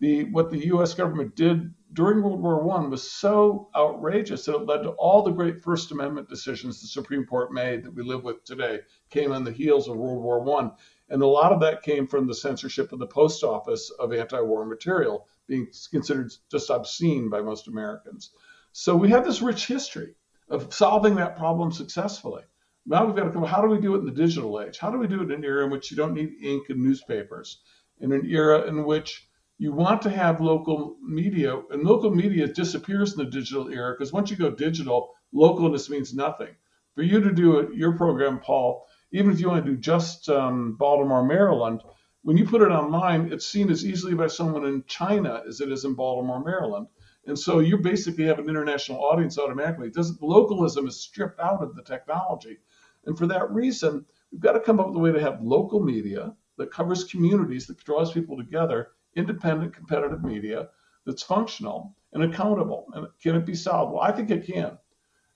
the 0.00 0.24
what 0.24 0.50
the 0.50 0.66
U.S. 0.66 0.94
government 0.94 1.36
did 1.36 1.72
during 1.92 2.22
World 2.22 2.42
War 2.42 2.62
One 2.62 2.90
was 2.90 3.08
so 3.08 3.68
outrageous 3.76 4.44
that 4.44 4.56
it 4.56 4.66
led 4.66 4.82
to 4.82 4.90
all 4.90 5.22
the 5.22 5.30
great 5.30 5.60
First 5.60 5.92
Amendment 5.92 6.28
decisions 6.28 6.80
the 6.80 6.88
Supreme 6.88 7.24
Court 7.24 7.52
made 7.52 7.84
that 7.84 7.94
we 7.94 8.02
live 8.02 8.24
with 8.24 8.44
today 8.44 8.80
came 9.10 9.32
on 9.32 9.44
the 9.44 9.52
heels 9.52 9.88
of 9.88 9.96
World 9.96 10.22
War 10.22 10.40
One, 10.40 10.72
and 11.08 11.22
a 11.22 11.26
lot 11.26 11.52
of 11.52 11.60
that 11.60 11.82
came 11.82 12.06
from 12.06 12.26
the 12.26 12.34
censorship 12.34 12.92
of 12.92 12.98
the 12.98 13.06
post 13.06 13.44
office 13.44 13.90
of 13.98 14.12
anti-war 14.12 14.66
material 14.66 15.28
being 15.46 15.68
considered 15.90 16.32
just 16.50 16.70
obscene 16.70 17.30
by 17.30 17.40
most 17.40 17.68
Americans. 17.68 18.30
So 18.72 18.96
we 18.96 19.10
have 19.10 19.24
this 19.24 19.42
rich 19.42 19.66
history 19.66 20.16
of 20.48 20.74
solving 20.74 21.14
that 21.16 21.36
problem 21.36 21.70
successfully. 21.70 22.42
Now 22.86 23.06
we've 23.06 23.16
got 23.16 23.24
to 23.24 23.30
come. 23.30 23.44
How 23.44 23.62
do 23.62 23.68
we 23.68 23.80
do 23.80 23.94
it 23.94 24.00
in 24.00 24.04
the 24.04 24.12
digital 24.12 24.60
age? 24.60 24.78
How 24.78 24.90
do 24.90 24.98
we 24.98 25.06
do 25.06 25.20
it 25.22 25.30
in 25.30 25.32
an 25.32 25.44
era 25.44 25.64
in 25.64 25.70
which 25.70 25.90
you 25.90 25.96
don't 25.96 26.14
need 26.14 26.42
ink 26.42 26.68
and 26.68 26.82
newspapers? 26.82 27.60
In 28.00 28.12
an 28.12 28.26
era 28.26 28.68
in 28.68 28.84
which 28.84 29.26
you 29.56 29.72
want 29.72 30.02
to 30.02 30.10
have 30.10 30.40
local 30.40 30.96
media, 31.02 31.60
and 31.70 31.82
local 31.82 32.10
media 32.10 32.46
disappears 32.46 33.12
in 33.12 33.24
the 33.24 33.30
digital 33.30 33.70
era 33.70 33.94
because 33.94 34.12
once 34.12 34.30
you 34.30 34.36
go 34.36 34.50
digital, 34.50 35.14
localness 35.34 35.88
means 35.88 36.12
nothing. 36.12 36.54
For 36.94 37.02
you 37.02 37.20
to 37.20 37.32
do 37.32 37.58
it, 37.58 37.74
your 37.74 37.96
program, 37.96 38.40
Paul, 38.40 38.86
even 39.12 39.32
if 39.32 39.40
you 39.40 39.48
want 39.48 39.64
to 39.64 39.70
do 39.72 39.76
just 39.78 40.28
um, 40.28 40.76
Baltimore, 40.76 41.24
Maryland, 41.24 41.82
when 42.22 42.36
you 42.36 42.46
put 42.46 42.62
it 42.62 42.70
online, 42.70 43.32
it's 43.32 43.46
seen 43.46 43.70
as 43.70 43.84
easily 43.84 44.14
by 44.14 44.26
someone 44.26 44.66
in 44.66 44.84
China 44.86 45.42
as 45.46 45.60
it 45.60 45.70
is 45.70 45.84
in 45.84 45.94
Baltimore, 45.94 46.42
Maryland. 46.42 46.88
And 47.26 47.38
so 47.38 47.60
you 47.60 47.78
basically 47.78 48.24
have 48.24 48.38
an 48.38 48.48
international 48.48 49.02
audience 49.02 49.38
automatically. 49.38 49.90
Does 49.90 50.18
localism 50.20 50.86
is 50.86 51.00
stripped 51.00 51.40
out 51.40 51.62
of 51.62 51.74
the 51.74 51.82
technology. 51.82 52.58
And 53.06 53.16
for 53.16 53.26
that 53.26 53.50
reason, 53.50 54.04
we've 54.30 54.40
got 54.40 54.52
to 54.52 54.60
come 54.60 54.80
up 54.80 54.88
with 54.88 54.96
a 54.96 55.00
way 55.00 55.12
to 55.12 55.20
have 55.20 55.42
local 55.42 55.80
media 55.80 56.34
that 56.58 56.70
covers 56.72 57.04
communities, 57.04 57.66
that 57.66 57.82
draws 57.84 58.12
people 58.12 58.36
together, 58.36 58.92
independent, 59.16 59.74
competitive 59.74 60.22
media 60.22 60.68
that's 61.06 61.22
functional 61.22 61.94
and 62.12 62.22
accountable. 62.22 62.86
And 62.94 63.06
can 63.22 63.34
it 63.36 63.46
be 63.46 63.54
solved? 63.54 63.92
Well, 63.92 64.02
I 64.02 64.12
think 64.12 64.30
it 64.30 64.46
can. 64.46 64.78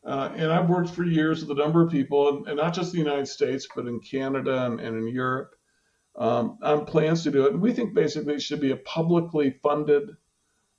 Uh, 0.05 0.33
and 0.37 0.51
I've 0.51 0.71
worked 0.71 0.91
for 0.91 1.05
years 1.05 1.45
with 1.45 1.59
a 1.59 1.61
number 1.61 1.83
of 1.83 1.91
people, 1.91 2.29
and, 2.29 2.47
and 2.49 2.57
not 2.57 2.73
just 2.73 2.93
the 2.93 2.99
United 2.99 3.27
States, 3.27 3.67
but 3.75 3.87
in 3.87 4.01
Canada 4.01 4.65
and, 4.65 4.81
and 4.81 4.97
in 4.97 5.09
Europe, 5.09 5.55
um, 6.17 6.59
on 6.63 6.87
plans 6.87 7.25
to 7.25 7.31
do 7.31 7.47
it. 7.47 7.53
And 7.53 7.61
we 7.61 7.73
think 7.73 7.95
basically 7.95 8.35
it 8.35 8.43
should 8.43 8.61
be 8.61 8.71
a 8.71 8.77
publicly 8.77 9.51
funded 9.63 10.17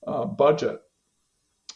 uh, 0.07 0.26
budget 0.26 0.82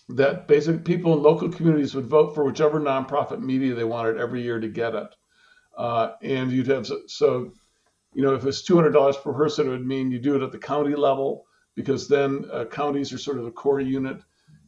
that 0.10 0.48
basically 0.48 0.82
people 0.82 1.14
in 1.14 1.24
local 1.24 1.50
communities 1.50 1.96
would 1.96 2.08
vote 2.08 2.36
for 2.36 2.44
whichever 2.44 2.80
nonprofit 2.80 3.40
media 3.40 3.74
they 3.74 3.84
wanted 3.84 4.18
every 4.18 4.42
year 4.42 4.60
to 4.60 4.68
get 4.68 4.94
it. 4.94 5.16
Uh, 5.78 6.12
and 6.22 6.52
you'd 6.52 6.68
have 6.68 6.86
so, 7.08 7.52
you 8.14 8.22
know, 8.22 8.36
if 8.36 8.46
it's 8.46 8.62
two 8.62 8.76
hundred 8.76 8.92
dollars 8.92 9.18
per 9.18 9.34
person, 9.34 9.68
it 9.68 9.72
would 9.72 9.86
mean 9.86 10.12
you 10.12 10.20
do 10.20 10.36
it 10.36 10.44
at 10.44 10.52
the 10.52 10.58
county 10.58 10.96
level 10.96 11.46
because 11.76 12.08
then 12.08 12.46
uh, 12.52 12.66
counties 12.66 13.12
are 13.12 13.18
sort 13.18 13.40
of 13.40 13.46
the 13.46 13.52
core 13.52 13.80
unit, 13.80 14.22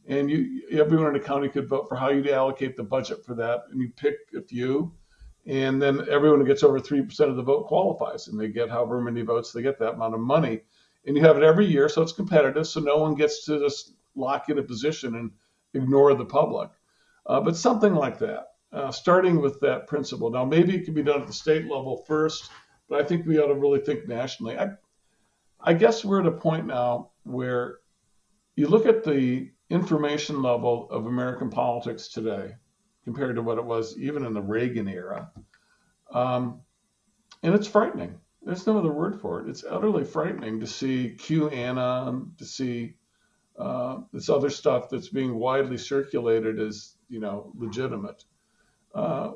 and 0.08 0.28
you 0.30 0.62
everyone 0.72 1.08
in 1.08 1.12
the 1.12 1.20
county 1.20 1.48
could 1.48 1.68
vote 1.68 1.86
for 1.88 1.94
how 1.94 2.08
you'd 2.08 2.28
allocate 2.28 2.74
the 2.74 2.82
budget 2.82 3.24
for 3.24 3.34
that, 3.36 3.60
and 3.70 3.80
you 3.80 3.90
pick 3.94 4.16
a 4.36 4.42
few, 4.42 4.92
and 5.46 5.80
then 5.80 6.08
everyone 6.10 6.40
who 6.40 6.46
gets 6.46 6.64
over 6.64 6.80
three 6.80 7.02
percent 7.02 7.30
of 7.30 7.36
the 7.36 7.42
vote 7.42 7.66
qualifies, 7.66 8.26
and 8.26 8.40
they 8.40 8.48
get 8.48 8.70
however 8.70 9.00
many 9.00 9.22
votes 9.22 9.52
they 9.52 9.62
get 9.62 9.78
that 9.78 9.94
amount 9.94 10.14
of 10.14 10.20
money, 10.20 10.62
and 11.06 11.16
you 11.16 11.22
have 11.22 11.36
it 11.36 11.44
every 11.44 11.66
year, 11.66 11.88
so 11.88 12.02
it's 12.02 12.12
competitive, 12.12 12.66
so 12.66 12.80
no 12.80 12.96
one 12.96 13.14
gets 13.14 13.44
to 13.44 13.60
just 13.60 13.92
lock 14.16 14.48
in 14.48 14.58
a 14.58 14.62
position 14.62 15.14
and 15.14 15.30
ignore 15.74 16.14
the 16.14 16.24
public. 16.24 16.70
Uh, 17.26 17.40
but 17.40 17.56
something 17.56 17.94
like 17.94 18.18
that, 18.18 18.48
uh, 18.72 18.90
starting 18.90 19.40
with 19.40 19.60
that 19.60 19.86
principle. 19.86 20.30
Now, 20.30 20.44
maybe 20.44 20.74
it 20.74 20.84
can 20.84 20.94
be 20.94 21.02
done 21.02 21.20
at 21.20 21.26
the 21.26 21.32
state 21.32 21.64
level 21.64 22.04
first, 22.06 22.50
but 22.88 23.00
I 23.00 23.04
think 23.04 23.26
we 23.26 23.38
ought 23.38 23.48
to 23.48 23.54
really 23.54 23.80
think 23.80 24.08
nationally. 24.08 24.58
I, 24.58 24.70
I 25.60 25.72
guess 25.72 26.04
we're 26.04 26.20
at 26.20 26.26
a 26.26 26.32
point 26.32 26.66
now 26.66 27.10
where 27.24 27.78
you 28.54 28.68
look 28.68 28.86
at 28.86 29.04
the 29.04 29.50
information 29.70 30.42
level 30.42 30.88
of 30.90 31.06
American 31.06 31.50
politics 31.50 32.08
today 32.08 32.54
compared 33.04 33.36
to 33.36 33.42
what 33.42 33.58
it 33.58 33.64
was 33.64 33.98
even 33.98 34.24
in 34.24 34.34
the 34.34 34.42
Reagan 34.42 34.88
era. 34.88 35.30
Um, 36.12 36.60
and 37.42 37.54
it's 37.54 37.66
frightening. 37.66 38.18
There's 38.42 38.66
no 38.66 38.78
other 38.78 38.92
word 38.92 39.20
for 39.20 39.40
it. 39.40 39.48
It's 39.48 39.64
utterly 39.68 40.04
frightening 40.04 40.60
to 40.60 40.66
see 40.66 41.16
QAnon, 41.18 42.36
to 42.38 42.44
see 42.44 42.94
uh, 43.58 43.98
this 44.12 44.28
other 44.28 44.50
stuff 44.50 44.88
that's 44.90 45.08
being 45.08 45.34
widely 45.34 45.78
circulated 45.78 46.60
is, 46.60 46.96
you 47.08 47.20
know 47.20 47.52
legitimate. 47.56 48.24
Uh, 48.94 49.32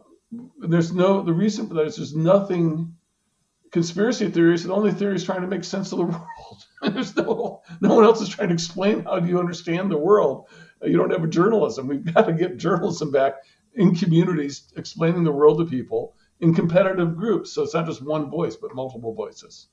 there's 0.58 0.92
no 0.92 1.22
the 1.22 1.32
reason 1.32 1.68
for 1.68 1.74
that 1.74 1.86
is 1.86 1.96
there's 1.96 2.14
nothing 2.14 2.94
conspiracy 3.70 4.28
theories. 4.28 4.64
The 4.64 4.72
only 4.72 4.92
theory 4.92 5.14
is 5.14 5.24
trying 5.24 5.42
to 5.42 5.46
make 5.46 5.64
sense 5.64 5.92
of 5.92 5.98
the 5.98 6.04
world. 6.82 6.94
there's 6.94 7.16
no 7.16 7.62
no 7.80 7.94
one 7.94 8.04
else 8.04 8.20
is 8.20 8.28
trying 8.28 8.48
to 8.48 8.54
explain 8.54 9.04
how 9.04 9.20
do 9.20 9.28
you 9.28 9.38
understand 9.38 9.90
the 9.90 9.98
world. 9.98 10.48
You 10.82 10.96
don't 10.96 11.10
have 11.10 11.24
a 11.24 11.28
journalism. 11.28 11.86
We've 11.86 12.14
got 12.14 12.26
to 12.26 12.32
get 12.32 12.56
journalism 12.56 13.10
back 13.10 13.34
in 13.74 13.94
communities, 13.94 14.72
explaining 14.76 15.24
the 15.24 15.32
world 15.32 15.58
to 15.58 15.64
people 15.64 16.14
in 16.40 16.54
competitive 16.54 17.16
groups. 17.16 17.52
So 17.52 17.62
it's 17.62 17.74
not 17.74 17.86
just 17.86 18.02
one 18.02 18.30
voice, 18.30 18.56
but 18.56 18.74
multiple 18.74 19.14
voices. 19.14 19.68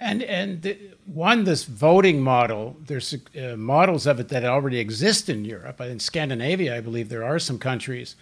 And 0.00 0.22
and 0.22 0.62
the, 0.62 0.78
one 1.04 1.44
this 1.44 1.64
voting 1.64 2.22
model, 2.22 2.76
there's 2.86 3.14
uh, 3.14 3.56
models 3.56 4.06
of 4.06 4.18
it 4.18 4.28
that 4.28 4.44
already 4.44 4.78
exist 4.78 5.28
in 5.28 5.44
Europe. 5.44 5.78
In 5.80 6.00
Scandinavia, 6.00 6.78
I 6.78 6.80
believe 6.80 7.10
there 7.10 7.24
are 7.24 7.38
some 7.38 7.58
countries 7.58 8.16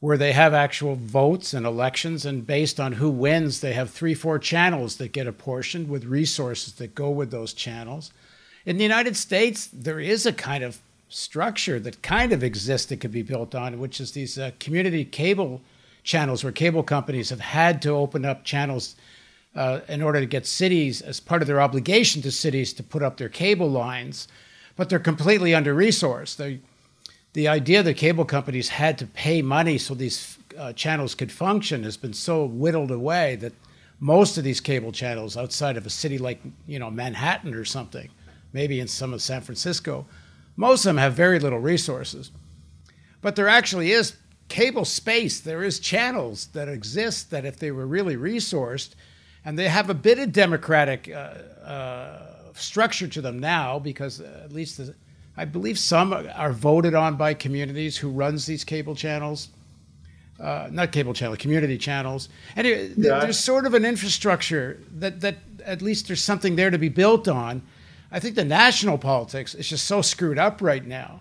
where 0.00 0.16
they 0.16 0.32
have 0.32 0.54
actual 0.54 0.96
votes 0.96 1.52
and 1.54 1.66
elections, 1.66 2.24
and 2.24 2.46
based 2.46 2.80
on 2.80 2.94
who 2.94 3.10
wins, 3.10 3.60
they 3.60 3.74
have 3.74 3.90
three, 3.90 4.14
four 4.14 4.38
channels 4.38 4.96
that 4.96 5.12
get 5.12 5.26
apportioned 5.26 5.88
with 5.88 6.04
resources 6.06 6.72
that 6.74 6.94
go 6.94 7.10
with 7.10 7.30
those 7.30 7.52
channels. 7.52 8.10
In 8.64 8.78
the 8.78 8.82
United 8.82 9.16
States, 9.16 9.68
there 9.72 10.00
is 10.00 10.24
a 10.26 10.32
kind 10.32 10.64
of 10.64 10.80
structure 11.08 11.78
that 11.78 12.02
kind 12.02 12.32
of 12.32 12.42
exists 12.42 12.88
that 12.88 13.00
could 13.00 13.12
be 13.12 13.22
built 13.22 13.54
on, 13.54 13.78
which 13.78 14.00
is 14.00 14.12
these 14.12 14.38
uh, 14.38 14.50
community 14.58 15.04
cable 15.04 15.60
channels 16.02 16.42
where 16.42 16.52
cable 16.52 16.82
companies 16.82 17.30
have 17.30 17.40
had 17.40 17.82
to 17.82 17.90
open 17.90 18.24
up 18.24 18.44
channels 18.44 18.96
uh, 19.54 19.80
in 19.88 20.02
order 20.02 20.20
to 20.20 20.26
get 20.26 20.46
cities, 20.46 21.02
as 21.02 21.20
part 21.20 21.42
of 21.42 21.48
their 21.48 21.60
obligation 21.60 22.22
to 22.22 22.30
cities, 22.30 22.72
to 22.72 22.82
put 22.82 23.02
up 23.02 23.16
their 23.16 23.28
cable 23.28 23.70
lines, 23.70 24.28
but 24.76 24.88
they're 24.88 24.98
completely 24.98 25.54
under 25.54 25.74
resourced. 25.74 26.60
The 27.34 27.48
idea 27.48 27.82
that 27.82 27.94
cable 27.94 28.24
companies 28.24 28.68
had 28.68 28.98
to 28.98 29.06
pay 29.06 29.42
money 29.42 29.78
so 29.78 29.94
these 29.94 30.36
uh, 30.58 30.72
channels 30.72 31.14
could 31.14 31.32
function 31.32 31.82
has 31.82 31.96
been 31.96 32.12
so 32.12 32.44
whittled 32.44 32.90
away 32.90 33.36
that 33.36 33.52
most 34.00 34.36
of 34.36 34.44
these 34.44 34.60
cable 34.60 34.92
channels 34.92 35.36
outside 35.36 35.76
of 35.76 35.86
a 35.86 35.90
city 35.90 36.18
like 36.18 36.40
you 36.66 36.78
know 36.78 36.90
Manhattan 36.90 37.54
or 37.54 37.64
something, 37.64 38.10
maybe 38.52 38.80
in 38.80 38.88
some 38.88 39.14
of 39.14 39.22
San 39.22 39.40
Francisco, 39.40 40.06
most 40.56 40.80
of 40.80 40.90
them 40.90 40.98
have 40.98 41.14
very 41.14 41.38
little 41.38 41.58
resources. 41.58 42.30
But 43.20 43.36
there 43.36 43.48
actually 43.48 43.92
is 43.92 44.16
cable 44.48 44.84
space. 44.84 45.40
There 45.40 45.62
is 45.62 45.78
channels 45.78 46.48
that 46.48 46.68
exist 46.68 47.30
that 47.30 47.44
if 47.44 47.58
they 47.58 47.70
were 47.70 47.86
really 47.86 48.16
resourced, 48.16 48.90
and 49.44 49.58
they 49.58 49.68
have 49.68 49.90
a 49.90 49.94
bit 49.94 50.18
of 50.18 50.32
democratic 50.32 51.10
uh, 51.10 51.34
uh, 51.64 52.18
structure 52.54 53.08
to 53.08 53.20
them 53.20 53.38
now 53.38 53.78
because 53.78 54.20
uh, 54.20 54.42
at 54.44 54.52
least 54.52 54.76
the, 54.76 54.94
I 55.36 55.44
believe 55.44 55.78
some 55.78 56.12
are 56.12 56.52
voted 56.52 56.94
on 56.94 57.16
by 57.16 57.34
communities 57.34 57.96
who 57.96 58.10
runs 58.10 58.46
these 58.46 58.64
cable 58.64 58.94
channels. 58.94 59.48
uh, 60.40 60.68
not 60.70 60.90
cable 60.92 61.14
channel, 61.14 61.36
community 61.36 61.78
channels. 61.78 62.28
And 62.56 62.66
it, 62.66 62.92
yeah. 62.96 63.20
there's 63.20 63.38
sort 63.38 63.64
of 63.64 63.74
an 63.74 63.84
infrastructure 63.84 64.80
that, 64.98 65.20
that 65.20 65.36
at 65.64 65.82
least 65.82 66.08
there's 66.08 66.22
something 66.22 66.56
there 66.56 66.70
to 66.70 66.78
be 66.78 66.88
built 66.88 67.28
on. 67.28 67.62
I 68.10 68.18
think 68.18 68.34
the 68.34 68.44
national 68.44 68.98
politics 68.98 69.54
is 69.54 69.68
just 69.68 69.86
so 69.86 70.02
screwed 70.02 70.38
up 70.38 70.60
right 70.60 70.84
now. 70.84 71.20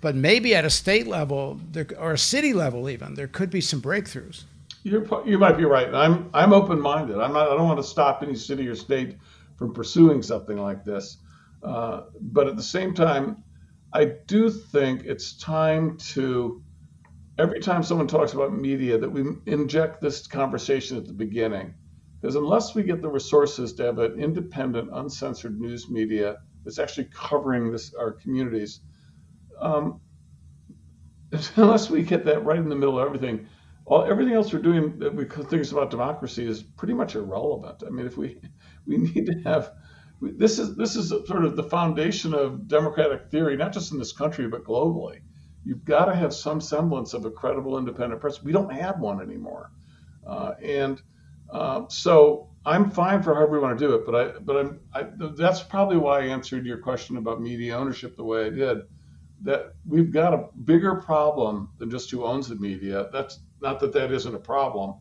But 0.00 0.14
maybe 0.14 0.54
at 0.54 0.66
a 0.66 0.70
state 0.70 1.06
level 1.06 1.58
there, 1.72 1.86
or 1.98 2.12
a 2.12 2.18
city 2.18 2.52
level, 2.52 2.90
even 2.90 3.14
there 3.14 3.26
could 3.28 3.50
be 3.50 3.62
some 3.62 3.80
breakthroughs. 3.80 4.42
You're, 4.84 5.06
you 5.26 5.38
might 5.38 5.56
be 5.56 5.64
right. 5.64 5.92
I'm 5.94 6.30
I'm 6.34 6.52
open 6.52 6.80
minded. 6.80 7.18
I'm 7.18 7.32
not. 7.32 7.50
I 7.50 7.56
don't 7.56 7.66
want 7.66 7.80
to 7.80 7.84
stop 7.84 8.22
any 8.22 8.36
city 8.36 8.68
or 8.68 8.76
state 8.76 9.16
from 9.56 9.72
pursuing 9.72 10.22
something 10.22 10.58
like 10.58 10.84
this. 10.84 11.18
Uh, 11.62 12.02
but 12.20 12.48
at 12.48 12.56
the 12.56 12.62
same 12.62 12.94
time, 12.94 13.42
I 13.94 14.12
do 14.26 14.50
think 14.50 15.04
it's 15.04 15.38
time 15.38 15.96
to 16.12 16.62
every 17.38 17.60
time 17.60 17.82
someone 17.82 18.06
talks 18.06 18.34
about 18.34 18.52
media 18.52 18.98
that 18.98 19.10
we 19.10 19.24
inject 19.46 20.00
this 20.00 20.26
conversation 20.26 20.96
at 20.98 21.06
the 21.06 21.12
beginning 21.12 21.74
because 22.20 22.36
unless 22.36 22.74
we 22.74 22.82
get 22.82 23.02
the 23.02 23.08
resources 23.08 23.72
to 23.74 23.84
have 23.84 23.98
an 23.98 24.20
independent 24.20 24.88
uncensored 24.92 25.58
news 25.60 25.90
media 25.90 26.36
that's 26.64 26.78
actually 26.78 27.08
covering 27.12 27.72
this 27.72 27.94
our 27.94 28.12
communities 28.12 28.80
um, 29.60 30.00
unless 31.56 31.90
we 31.90 32.02
get 32.02 32.24
that 32.24 32.44
right 32.44 32.58
in 32.58 32.68
the 32.68 32.76
middle 32.76 32.98
of 32.98 33.06
everything 33.06 33.46
all 33.86 34.04
everything 34.04 34.34
else 34.34 34.52
we're 34.52 34.60
doing 34.60 34.98
that 34.98 35.14
we 35.14 35.24
think 35.24 35.70
about 35.72 35.90
democracy 35.90 36.46
is 36.46 36.62
pretty 36.62 36.94
much 36.94 37.14
irrelevant 37.14 37.82
i 37.86 37.90
mean 37.90 38.06
if 38.06 38.16
we 38.16 38.40
we 38.86 38.96
need 38.96 39.26
to 39.26 39.40
have 39.44 39.72
this 40.20 40.58
is 40.58 40.76
this 40.76 40.96
is 40.96 41.08
sort 41.08 41.44
of 41.44 41.56
the 41.56 41.62
foundation 41.62 42.32
of 42.34 42.66
democratic 42.68 43.30
theory 43.30 43.56
not 43.56 43.72
just 43.72 43.92
in 43.92 43.98
this 43.98 44.12
country 44.12 44.48
but 44.48 44.64
globally 44.64 45.20
you've 45.64 45.84
got 45.84 46.04
to 46.06 46.14
have 46.14 46.34
some 46.34 46.60
semblance 46.60 47.14
of 47.14 47.24
a 47.24 47.30
credible 47.30 47.78
independent 47.78 48.20
press. 48.20 48.42
We 48.42 48.52
don't 48.52 48.72
have 48.72 49.00
one 49.00 49.20
anymore, 49.20 49.70
uh, 50.26 50.52
and 50.62 51.00
uh, 51.50 51.82
so 51.88 52.50
I'm 52.64 52.90
fine 52.90 53.22
for 53.22 53.34
however 53.34 53.52
we 53.52 53.58
want 53.58 53.78
to 53.78 53.86
do 53.86 53.94
it. 53.94 54.06
But 54.06 54.14
I, 54.14 54.38
but 54.38 54.56
I'm, 54.56 54.80
I, 54.92 55.06
that's 55.36 55.62
probably 55.62 55.96
why 55.96 56.20
I 56.20 56.26
answered 56.26 56.66
your 56.66 56.78
question 56.78 57.16
about 57.16 57.40
media 57.40 57.76
ownership 57.76 58.16
the 58.16 58.24
way 58.24 58.46
I 58.46 58.50
did. 58.50 58.78
That 59.42 59.74
we've 59.86 60.12
got 60.12 60.32
a 60.32 60.48
bigger 60.64 60.94
problem 60.96 61.70
than 61.78 61.90
just 61.90 62.10
who 62.10 62.24
owns 62.24 62.48
the 62.48 62.56
media. 62.56 63.08
That's 63.12 63.40
not 63.64 63.80
that 63.80 63.92
that 63.94 64.12
isn't 64.12 64.34
a 64.34 64.38
problem. 64.38 64.94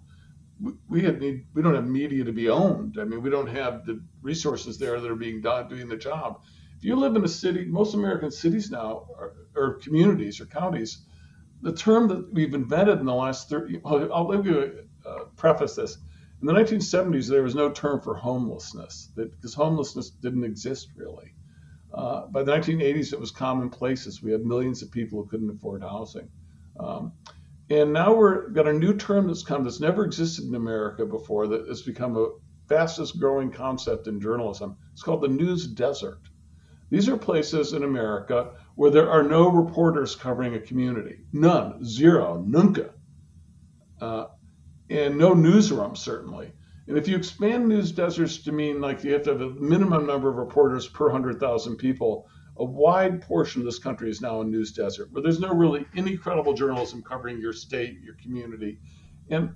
We, 0.60 0.72
we 0.90 1.02
need 1.02 1.46
we 1.54 1.62
don't 1.62 1.76
have 1.76 1.88
media 1.88 2.24
to 2.24 2.32
be 2.32 2.50
owned. 2.50 2.98
I 3.00 3.04
mean, 3.04 3.22
we 3.22 3.30
don't 3.30 3.48
have 3.48 3.86
the 3.86 4.02
resources 4.22 4.80
there 4.80 5.00
that 5.00 5.12
are 5.12 5.16
being 5.16 5.42
done 5.42 5.68
doing 5.68 5.88
the 5.88 5.98
job 5.98 6.42
if 6.84 6.88
you 6.88 6.98
live 6.98 7.16
in 7.16 7.24
a 7.24 7.30
city, 7.30 7.64
most 7.64 7.94
American 7.94 8.30
cities 8.30 8.70
now, 8.70 9.08
are, 9.18 9.32
or 9.56 9.76
communities 9.76 10.42
or 10.42 10.46
counties, 10.48 11.04
the 11.62 11.72
term 11.72 12.10
that 12.10 12.34
we've 12.34 12.54
invented 12.54 13.00
in 13.00 13.06
the 13.06 13.14
last 13.14 13.48
30, 13.48 13.80
I'll 13.86 14.30
give 14.30 14.46
you 14.46 14.84
a 15.06 15.10
uh, 15.10 15.24
preface 15.38 15.76
this. 15.76 15.98
In 16.42 16.48
the 16.48 16.52
1970s, 16.52 17.30
there 17.30 17.42
was 17.42 17.56
no 17.56 17.72
term 17.72 18.02
for 18.02 18.16
homelessness 18.16 19.12
because 19.16 19.54
homelessness 19.54 20.10
didn't 20.10 20.44
exist 20.44 20.90
really. 20.98 21.34
Uh, 21.94 22.28
by 22.28 22.44
the 22.44 22.52
1980s, 22.52 23.14
it 23.14 23.20
was 23.20 23.32
commonplaces. 23.32 24.22
We 24.22 24.34
had 24.34 24.46
millions 24.46 24.82
of 24.82 24.92
people 24.92 25.24
who 25.24 25.30
couldn't 25.30 25.52
afford 25.52 25.84
housing. 25.84 26.28
Um, 26.78 27.14
and 27.74 27.92
now 27.92 28.14
we're 28.14 28.50
got 28.50 28.68
a 28.68 28.74
new 28.74 28.96
term 28.96 29.28
that's 29.28 29.44
come 29.44 29.64
that's 29.64 29.80
never 29.80 30.06
existed 30.06 30.46
in 30.46 30.56
America 30.56 31.06
before 31.06 31.48
that 31.48 31.68
has 31.68 31.82
become 31.82 32.16
a 32.16 32.30
fastest 32.68 33.20
growing 33.20 33.52
concept 33.52 34.08
in 34.08 34.22
journalism. 34.22 34.78
It's 34.92 35.02
called 35.02 35.22
the 35.22 35.28
news 35.28 35.66
desert. 35.66 36.20
These 36.92 37.10
are 37.10 37.18
places 37.18 37.74
in 37.74 37.84
America 37.84 38.52
where 38.76 38.92
there 38.92 39.10
are 39.10 39.24
no 39.24 39.50
reporters 39.50 40.16
covering 40.16 40.54
a 40.54 40.60
community. 40.60 41.22
None. 41.32 41.84
Zero. 41.84 42.44
Nunca. 42.46 42.92
Uh, 44.00 44.26
and 44.90 45.18
no 45.18 45.34
newsroom, 45.34 45.96
certainly. 45.96 46.52
And 46.88 46.98
if 46.98 47.08
you 47.08 47.16
expand 47.16 47.68
news 47.68 47.92
deserts 47.92 48.44
to 48.44 48.52
mean 48.52 48.82
like 48.82 49.04
you 49.04 49.14
have 49.14 49.24
to 49.24 49.32
have 49.32 49.42
a 49.42 49.50
minimum 49.50 50.06
number 50.06 50.30
of 50.30 50.36
reporters 50.36 50.88
per 50.88 51.06
100,000 51.06 51.78
people, 51.78 52.28
a 52.58 52.64
wide 52.64 53.22
portion 53.22 53.62
of 53.62 53.66
this 53.66 53.80
country 53.80 54.10
is 54.10 54.22
now 54.22 54.42
a 54.42 54.44
news 54.44 54.72
desert 54.72 55.12
where 55.12 55.24
there's 55.24 55.40
no 55.40 55.54
really 55.54 55.86
any 55.96 56.18
credible 56.18 56.54
journalism 56.54 57.02
covering 57.02 57.40
your 57.40 57.54
state, 57.54 58.00
your 58.02 58.16
community. 58.16 58.80
And, 59.30 59.56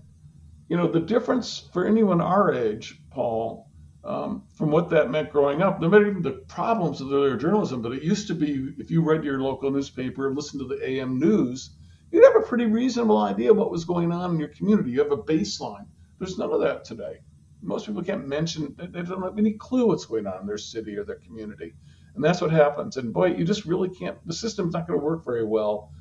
you 0.67 0.77
know, 0.77 0.87
the 0.87 0.99
difference 0.99 1.69
for 1.71 1.85
anyone 1.85 2.21
our 2.21 2.53
age, 2.53 2.99
Paul, 3.11 3.67
um, 4.03 4.43
from 4.55 4.71
what 4.71 4.89
that 4.89 5.11
meant 5.11 5.31
growing 5.31 5.61
up. 5.61 5.81
No 5.81 5.89
matter 5.89 6.07
even 6.07 6.21
the 6.21 6.43
problems 6.47 7.01
of 7.01 7.11
earlier 7.11 7.35
journalism, 7.35 7.81
but 7.81 7.91
it 7.91 8.03
used 8.03 8.27
to 8.27 8.35
be 8.35 8.73
if 8.77 8.89
you 8.89 9.01
read 9.01 9.23
your 9.23 9.41
local 9.41 9.69
newspaper 9.69 10.27
and 10.27 10.35
listened 10.35 10.61
to 10.61 10.67
the 10.67 10.89
AM 10.89 11.19
news, 11.19 11.71
you'd 12.11 12.23
have 12.23 12.37
a 12.37 12.47
pretty 12.47 12.65
reasonable 12.65 13.17
idea 13.17 13.53
what 13.53 13.69
was 13.69 13.83
going 13.83 14.11
on 14.11 14.31
in 14.31 14.39
your 14.39 14.49
community. 14.49 14.91
You 14.91 14.99
have 14.99 15.11
a 15.11 15.17
baseline. 15.17 15.87
There's 16.19 16.37
none 16.37 16.51
of 16.51 16.61
that 16.61 16.85
today. 16.85 17.19
Most 17.61 17.85
people 17.85 18.03
can't 18.03 18.27
mention, 18.27 18.75
they 18.77 19.01
don't 19.01 19.23
have 19.23 19.37
any 19.37 19.53
clue 19.53 19.87
what's 19.87 20.05
going 20.05 20.25
on 20.25 20.41
in 20.41 20.47
their 20.47 20.57
city 20.57 20.95
or 20.95 21.03
their 21.03 21.17
community. 21.17 21.75
And 22.17 22.23
that's 22.25 22.41
what 22.41 22.49
happens. 22.49 22.97
And 22.97 23.13
boy, 23.13 23.27
you 23.27 23.45
just 23.45 23.65
really 23.65 23.89
can't, 23.89 24.17
the 24.25 24.33
system's 24.33 24.73
not 24.73 24.87
going 24.87 24.99
to 24.99 25.05
work 25.05 25.23
very 25.23 25.45
well 25.45 25.91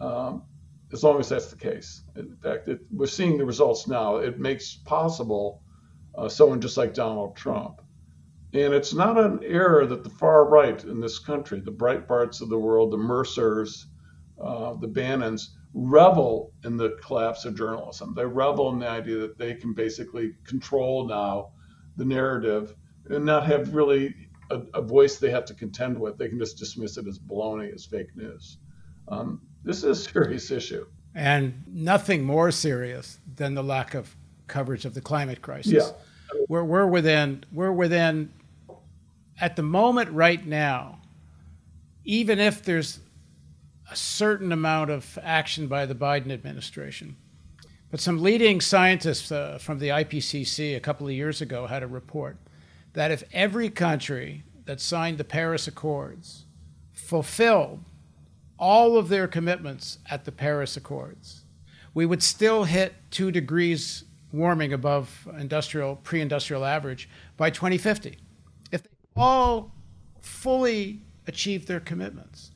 um, 0.00 0.42
as 0.92 1.04
long 1.04 1.20
as 1.20 1.28
that's 1.28 1.46
the 1.46 1.56
case. 1.56 2.02
In 2.16 2.36
fact, 2.42 2.66
it, 2.68 2.80
we're 2.90 3.06
seeing 3.06 3.38
the 3.38 3.44
results 3.44 3.86
now. 3.86 4.16
It 4.16 4.40
makes 4.40 4.74
possible 4.74 5.62
uh, 6.16 6.28
someone 6.28 6.60
just 6.60 6.76
like 6.76 6.92
Donald 6.92 7.36
Trump. 7.36 7.82
And 8.52 8.74
it's 8.74 8.92
not 8.92 9.16
an 9.16 9.44
error 9.44 9.86
that 9.86 10.02
the 10.02 10.10
far 10.10 10.48
right 10.48 10.82
in 10.82 10.98
this 10.98 11.20
country, 11.20 11.60
the 11.60 11.70
Breitbarts 11.70 12.40
of 12.40 12.48
the 12.48 12.58
world, 12.58 12.90
the 12.90 12.96
Mercers, 12.96 13.86
uh, 14.42 14.74
the 14.74 14.88
Bannons, 14.88 15.56
revel 15.72 16.52
in 16.64 16.76
the 16.76 16.98
collapse 17.00 17.44
of 17.44 17.54
journalism. 17.54 18.12
They 18.16 18.26
revel 18.26 18.72
in 18.72 18.80
the 18.80 18.88
idea 18.88 19.18
that 19.18 19.38
they 19.38 19.54
can 19.54 19.72
basically 19.72 20.32
control 20.44 21.06
now 21.06 21.52
the 21.96 22.04
narrative 22.04 22.74
and 23.08 23.24
not 23.24 23.46
have 23.46 23.72
really 23.72 24.19
a, 24.50 24.62
a 24.74 24.82
voice 24.82 25.18
they 25.18 25.30
have 25.30 25.44
to 25.46 25.54
contend 25.54 25.98
with. 25.98 26.18
They 26.18 26.28
can 26.28 26.38
just 26.38 26.58
dismiss 26.58 26.96
it 26.96 27.06
as 27.06 27.18
baloney, 27.18 27.72
as 27.72 27.84
fake 27.84 28.14
news. 28.16 28.58
Um, 29.08 29.40
this 29.64 29.78
is 29.78 29.84
a 29.84 29.94
serious 29.94 30.50
issue. 30.50 30.86
And 31.14 31.64
nothing 31.66 32.22
more 32.22 32.50
serious 32.50 33.18
than 33.36 33.54
the 33.54 33.62
lack 33.62 33.94
of 33.94 34.14
coverage 34.46 34.84
of 34.84 34.94
the 34.94 35.00
climate 35.00 35.42
crisis. 35.42 35.72
Yeah. 35.72 36.40
We're, 36.48 36.64
we're 36.64 36.86
within 36.86 37.44
we're 37.52 37.72
within 37.72 38.32
at 39.40 39.56
the 39.56 39.62
moment 39.62 40.10
right 40.10 40.44
now, 40.46 41.00
even 42.04 42.38
if 42.38 42.62
there's 42.62 43.00
a 43.90 43.96
certain 43.96 44.52
amount 44.52 44.90
of 44.90 45.18
action 45.22 45.66
by 45.66 45.86
the 45.86 45.94
Biden 45.94 46.30
administration. 46.30 47.16
But 47.90 47.98
some 47.98 48.22
leading 48.22 48.60
scientists 48.60 49.32
uh, 49.32 49.58
from 49.60 49.80
the 49.80 49.88
IPCC 49.88 50.76
a 50.76 50.80
couple 50.80 51.08
of 51.08 51.12
years 51.12 51.40
ago 51.40 51.66
had 51.66 51.82
a 51.82 51.88
report 51.88 52.36
that 52.92 53.10
if 53.10 53.22
every 53.32 53.70
country 53.70 54.44
that 54.64 54.80
signed 54.80 55.18
the 55.18 55.24
Paris 55.24 55.66
Accords 55.66 56.44
fulfilled 56.92 57.80
all 58.58 58.96
of 58.96 59.08
their 59.08 59.26
commitments 59.26 59.98
at 60.10 60.24
the 60.24 60.32
Paris 60.32 60.76
Accords, 60.76 61.44
we 61.94 62.06
would 62.06 62.22
still 62.22 62.64
hit 62.64 62.94
two 63.10 63.30
degrees 63.32 64.04
warming 64.32 64.72
above 64.72 65.28
industrial 65.38 65.96
pre-industrial 65.96 66.64
average 66.64 67.08
by 67.36 67.50
2050 67.50 68.16
if 68.70 68.82
they 68.82 68.88
all 69.16 69.72
fully 70.20 71.00
achieve 71.26 71.66
their 71.66 71.80
commitments. 71.80 72.52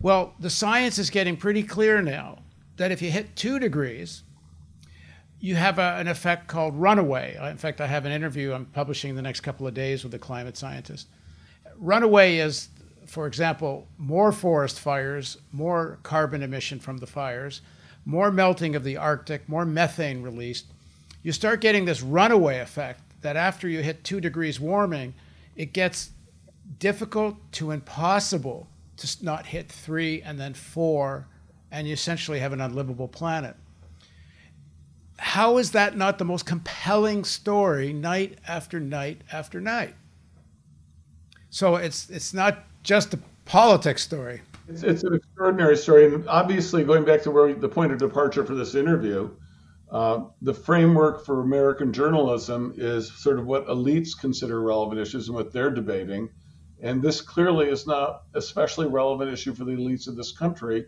Well 0.00 0.34
the 0.38 0.50
science 0.50 0.98
is 0.98 1.08
getting 1.08 1.36
pretty 1.36 1.62
clear 1.62 2.02
now 2.02 2.40
that 2.76 2.92
if 2.92 3.00
you 3.00 3.10
hit 3.10 3.36
two 3.36 3.58
degrees 3.58 4.22
you 5.44 5.56
have 5.56 5.78
a, 5.78 5.96
an 5.98 6.08
effect 6.08 6.48
called 6.48 6.74
runaway. 6.74 7.36
Uh, 7.36 7.48
in 7.48 7.58
fact 7.58 7.78
i 7.80 7.86
have 7.86 8.06
an 8.06 8.12
interview 8.12 8.54
i'm 8.54 8.64
publishing 8.64 9.10
in 9.10 9.16
the 9.16 9.22
next 9.22 9.40
couple 9.40 9.66
of 9.66 9.74
days 9.74 10.02
with 10.02 10.14
a 10.14 10.18
climate 10.18 10.56
scientist. 10.56 11.06
Runaway 11.76 12.38
is 12.38 12.68
for 13.06 13.26
example 13.26 13.86
more 13.98 14.32
forest 14.32 14.80
fires 14.80 15.36
more 15.52 15.98
carbon 16.02 16.42
emission 16.42 16.80
from 16.80 16.96
the 16.96 17.06
fires 17.06 17.60
more 18.06 18.30
melting 18.30 18.74
of 18.74 18.84
the 18.84 18.96
arctic 18.96 19.46
more 19.46 19.66
methane 19.66 20.22
released. 20.22 20.66
You 21.22 21.32
start 21.32 21.60
getting 21.60 21.84
this 21.84 22.00
runaway 22.00 22.60
effect 22.60 23.02
that 23.20 23.36
after 23.36 23.68
you 23.68 23.80
hit 23.80 24.04
two 24.04 24.20
degrees 24.20 24.58
warming, 24.60 25.14
it 25.56 25.72
gets 25.72 26.10
difficult 26.78 27.36
to 27.52 27.70
impossible 27.70 28.66
to 28.98 29.24
not 29.24 29.46
hit 29.46 29.70
three 29.70 30.20
and 30.22 30.38
then 30.38 30.52
four, 30.52 31.26
and 31.70 31.86
you 31.86 31.94
essentially 31.94 32.40
have 32.40 32.52
an 32.52 32.60
unlivable 32.60 33.08
planet. 33.08 33.56
How 35.24 35.56
is 35.56 35.70
that 35.70 35.96
not 35.96 36.18
the 36.18 36.24
most 36.26 36.44
compelling 36.44 37.24
story 37.24 37.94
night 37.94 38.38
after 38.46 38.78
night 38.78 39.22
after 39.32 39.58
night? 39.58 39.94
So 41.48 41.76
it's 41.76 42.10
it's 42.10 42.34
not 42.34 42.64
just 42.82 43.14
a 43.14 43.18
politics 43.46 44.02
story. 44.02 44.42
It's, 44.68 44.82
it's 44.82 45.02
an 45.02 45.14
extraordinary 45.14 45.78
story, 45.78 46.04
and 46.14 46.28
obviously 46.28 46.84
going 46.84 47.06
back 47.06 47.22
to 47.22 47.30
where 47.30 47.54
the 47.54 47.68
point 47.68 47.90
of 47.90 47.98
departure 47.98 48.44
for 48.44 48.54
this 48.54 48.74
interview, 48.74 49.30
uh, 49.90 50.24
the 50.42 50.52
framework 50.52 51.24
for 51.24 51.40
American 51.40 51.90
journalism 51.90 52.74
is 52.76 53.10
sort 53.10 53.38
of 53.38 53.46
what 53.46 53.66
elites 53.66 54.10
consider 54.16 54.60
relevant 54.60 55.00
issues 55.00 55.28
and 55.28 55.34
what 55.34 55.54
they're 55.54 55.70
debating. 55.70 56.28
And 56.82 57.00
this 57.00 57.22
clearly 57.22 57.70
is 57.70 57.86
not 57.86 58.24
especially 58.34 58.88
relevant 58.88 59.32
issue 59.32 59.54
for 59.54 59.64
the 59.64 59.72
elites 59.72 60.06
of 60.06 60.16
this 60.16 60.32
country. 60.32 60.84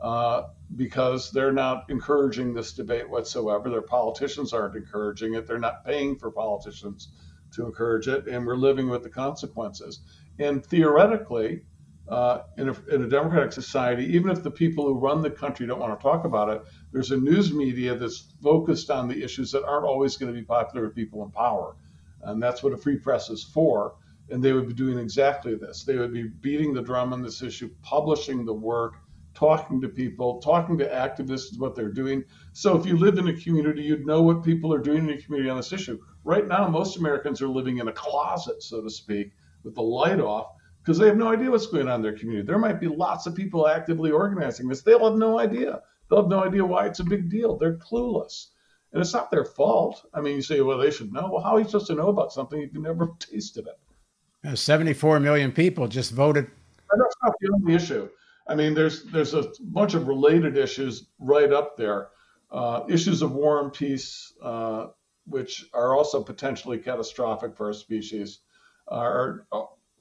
Uh, 0.00 0.44
because 0.76 1.30
they're 1.30 1.52
not 1.52 1.84
encouraging 1.88 2.54
this 2.54 2.72
debate 2.72 3.08
whatsoever. 3.08 3.70
Their 3.70 3.82
politicians 3.82 4.52
aren't 4.52 4.76
encouraging 4.76 5.34
it. 5.34 5.46
They're 5.46 5.58
not 5.58 5.84
paying 5.84 6.16
for 6.16 6.30
politicians 6.30 7.08
to 7.52 7.64
encourage 7.64 8.08
it, 8.08 8.26
and 8.26 8.46
we're 8.46 8.56
living 8.56 8.88
with 8.88 9.02
the 9.02 9.08
consequences. 9.08 10.00
And 10.38 10.64
theoretically, 10.64 11.62
uh, 12.08 12.42
in, 12.56 12.68
a, 12.68 12.76
in, 12.90 13.02
a, 13.02 13.08
democratic 13.08 13.52
society, 13.52 14.04
even 14.14 14.30
if 14.30 14.42
the 14.42 14.50
people 14.50 14.86
who 14.86 14.94
run 14.94 15.20
the 15.20 15.30
country 15.30 15.66
don't 15.66 15.78
want 15.78 15.98
to 15.98 16.02
talk 16.02 16.24
about 16.24 16.48
it, 16.48 16.62
there's 16.90 17.10
a 17.10 17.16
news 17.16 17.52
media 17.52 17.94
that's 17.94 18.32
focused 18.42 18.90
on 18.90 19.08
the 19.08 19.22
issues 19.22 19.52
that 19.52 19.64
aren't 19.64 19.84
always 19.84 20.16
going 20.16 20.32
to 20.32 20.38
be 20.38 20.44
popular 20.44 20.86
with 20.86 20.94
people 20.94 21.22
in 21.22 21.30
power. 21.30 21.76
And 22.22 22.42
that's 22.42 22.62
what 22.62 22.72
a 22.72 22.78
free 22.78 22.96
press 22.96 23.28
is 23.28 23.44
for. 23.44 23.96
And 24.30 24.42
they 24.42 24.52
would 24.52 24.68
be 24.68 24.74
doing 24.74 24.98
exactly 24.98 25.54
this. 25.54 25.84
They 25.84 25.96
would 25.96 26.12
be 26.12 26.24
beating 26.24 26.72
the 26.72 26.82
drum 26.82 27.12
on 27.12 27.22
this 27.22 27.42
issue, 27.42 27.70
publishing 27.82 28.44
the 28.44 28.54
work, 28.54 28.94
talking 29.38 29.80
to 29.80 29.88
people, 29.88 30.40
talking 30.40 30.76
to 30.76 30.88
activists, 30.88 31.58
what 31.58 31.76
they're 31.76 31.92
doing. 31.92 32.24
So 32.54 32.76
if 32.76 32.84
you 32.84 32.96
lived 32.96 33.18
in 33.18 33.28
a 33.28 33.40
community, 33.40 33.82
you'd 33.82 34.04
know 34.04 34.20
what 34.20 34.42
people 34.42 34.74
are 34.74 34.80
doing 34.80 35.08
in 35.08 35.16
a 35.16 35.22
community 35.22 35.48
on 35.48 35.56
this 35.58 35.72
issue. 35.72 36.00
Right 36.24 36.48
now, 36.48 36.66
most 36.68 36.96
Americans 36.96 37.40
are 37.40 37.48
living 37.48 37.78
in 37.78 37.86
a 37.86 37.92
closet, 37.92 38.64
so 38.64 38.82
to 38.82 38.90
speak, 38.90 39.30
with 39.62 39.76
the 39.76 39.82
light 39.82 40.18
off 40.18 40.48
because 40.82 40.98
they 40.98 41.06
have 41.06 41.16
no 41.16 41.28
idea 41.28 41.50
what's 41.50 41.66
going 41.66 41.86
on 41.86 41.96
in 41.96 42.02
their 42.02 42.16
community. 42.16 42.46
There 42.46 42.58
might 42.58 42.80
be 42.80 42.88
lots 42.88 43.26
of 43.26 43.34
people 43.36 43.68
actively 43.68 44.10
organizing 44.10 44.68
this. 44.68 44.82
They'll 44.82 45.08
have 45.08 45.18
no 45.18 45.38
idea. 45.38 45.82
They'll 46.08 46.22
have 46.22 46.30
no 46.30 46.42
idea 46.42 46.64
why 46.64 46.86
it's 46.86 47.00
a 47.00 47.04
big 47.04 47.30
deal. 47.30 47.56
They're 47.56 47.76
clueless. 47.76 48.46
And 48.92 49.00
it's 49.00 49.12
not 49.12 49.30
their 49.30 49.44
fault. 49.44 50.04
I 50.14 50.20
mean, 50.20 50.34
you 50.34 50.42
say, 50.42 50.62
well, 50.62 50.78
they 50.78 50.90
should 50.90 51.12
know. 51.12 51.28
Well, 51.30 51.42
how 51.42 51.54
are 51.56 51.58
you 51.60 51.66
supposed 51.66 51.86
to 51.88 51.94
know 51.94 52.08
about 52.08 52.32
something 52.32 52.60
if 52.60 52.72
you 52.72 52.82
never 52.82 53.10
tasted 53.20 53.68
it? 53.68 54.48
Uh, 54.48 54.56
74 54.56 55.20
million 55.20 55.52
people 55.52 55.86
just 55.86 56.10
voted. 56.12 56.46
And 56.90 57.00
that's 57.00 57.16
not 57.22 57.34
the 57.40 57.52
only 57.52 57.74
issue. 57.74 58.08
I 58.48 58.54
mean, 58.54 58.74
there's 58.74 59.04
there's 59.04 59.34
a 59.34 59.50
bunch 59.60 59.94
of 59.94 60.08
related 60.08 60.56
issues 60.56 61.08
right 61.18 61.52
up 61.52 61.76
there. 61.76 62.08
Uh, 62.50 62.84
issues 62.88 63.20
of 63.20 63.32
war 63.32 63.60
and 63.62 63.72
peace, 63.72 64.32
uh, 64.42 64.86
which 65.26 65.66
are 65.74 65.94
also 65.94 66.22
potentially 66.22 66.78
catastrophic 66.78 67.54
for 67.54 67.66
our 67.66 67.74
species, 67.74 68.40
are 68.88 69.46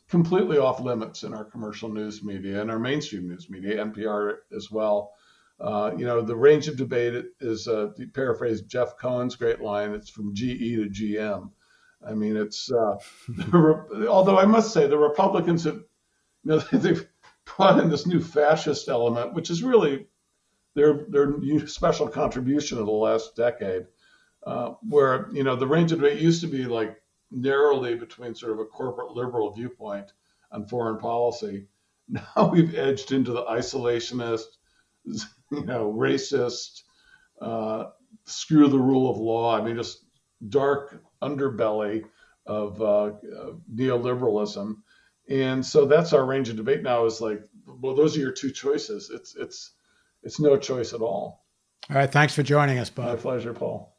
completely 0.08 0.58
off 0.58 0.80
limits 0.80 1.24
in 1.24 1.34
our 1.34 1.44
commercial 1.44 1.90
news 1.90 2.24
media 2.24 2.62
and 2.62 2.72
our 2.72 2.80
mainstream 2.80 3.28
news 3.28 3.50
media, 3.50 3.84
NPR 3.84 4.38
as 4.56 4.72
well. 4.72 5.12
Uh, 5.60 5.92
you 5.98 6.06
know, 6.06 6.22
the 6.22 6.36
range 6.36 6.68
of 6.68 6.78
debate 6.78 7.26
is, 7.42 7.68
uh, 7.68 7.88
paraphrase 8.14 8.62
Jeff 8.62 8.98
Cohen's 8.98 9.36
great 9.36 9.60
line, 9.60 9.92
it's 9.92 10.10
from 10.10 10.34
GE 10.34 10.76
to 10.76 10.90
GM. 10.90 11.50
I 12.08 12.14
mean, 12.14 12.38
it's, 12.38 12.72
uh, 12.72 12.96
although 14.08 14.38
I 14.38 14.46
must 14.46 14.72
say 14.72 14.88
the 14.88 14.98
Republicans 14.98 15.64
have, 15.64 15.84
you 16.44 16.52
know, 16.52 16.60
they've 16.72 17.06
brought 17.56 17.80
in 17.80 17.90
this 17.90 18.06
new 18.06 18.20
fascist 18.20 18.88
element, 18.88 19.34
which 19.34 19.50
is 19.50 19.64
really 19.64 20.08
their, 20.76 21.06
their 21.10 21.34
special 21.68 22.08
contribution 22.08 22.78
of 22.78 22.86
the 22.86 22.92
last 22.92 23.36
decade, 23.36 23.88
uh, 24.46 24.74
where, 24.88 25.30
you 25.34 25.44
know, 25.44 25.56
the 25.56 25.68
range 25.68 25.92
of 25.92 26.00
debate 26.00 26.22
used 26.22 26.42
to 26.42 26.48
be 26.48 26.66
like 26.66 26.98
narrowly 27.32 27.96
between 27.96 28.36
sort 28.36 28.54
of 28.54 28.60
a 28.60 28.66
corporate 28.66 29.12
liberal 29.12 29.52
viewpoint 29.52 30.14
on 30.52 30.68
foreign 30.68 30.98
policy. 30.98 31.68
Now 32.10 32.50
we've 32.50 32.74
edged 32.74 33.12
into 33.12 33.34
the 33.34 33.44
isolationist, 33.44 34.46
you 35.06 35.66
know, 35.66 35.92
racist, 35.92 36.84
uh, 37.42 37.88
screw 38.24 38.70
the 38.70 38.80
rule 38.80 39.12
of 39.12 39.18
law. 39.18 39.58
I 39.58 39.62
mean, 39.62 39.76
just 39.76 40.06
dark 40.48 41.04
underbelly 41.22 42.06
of, 42.46 42.82
uh, 42.82 43.12
of 43.36 43.62
neoliberalism. 43.74 44.76
And 45.30 45.66
so 45.66 45.86
that's 45.86 46.14
our 46.14 46.26
range 46.26 46.50
of 46.50 46.56
debate 46.56 46.84
now 46.84 47.06
is 47.06 47.20
like, 47.20 47.42
well, 47.82 47.96
those 47.96 48.16
are 48.16 48.20
your 48.20 48.32
two 48.32 48.52
choices. 48.52 49.12
It's 49.14 49.36
it's 49.36 49.72
it's 50.24 50.40
no 50.40 50.58
choice 50.58 50.94
at 50.94 51.02
all. 51.02 51.46
All 51.90 51.96
right. 51.96 52.12
Thanks 52.12 52.34
for 52.34 52.44
joining 52.44 52.80
us, 52.80 52.90
Bob. 52.90 53.08
My 53.08 53.16
pleasure, 53.16 53.54
Paul. 53.54 53.94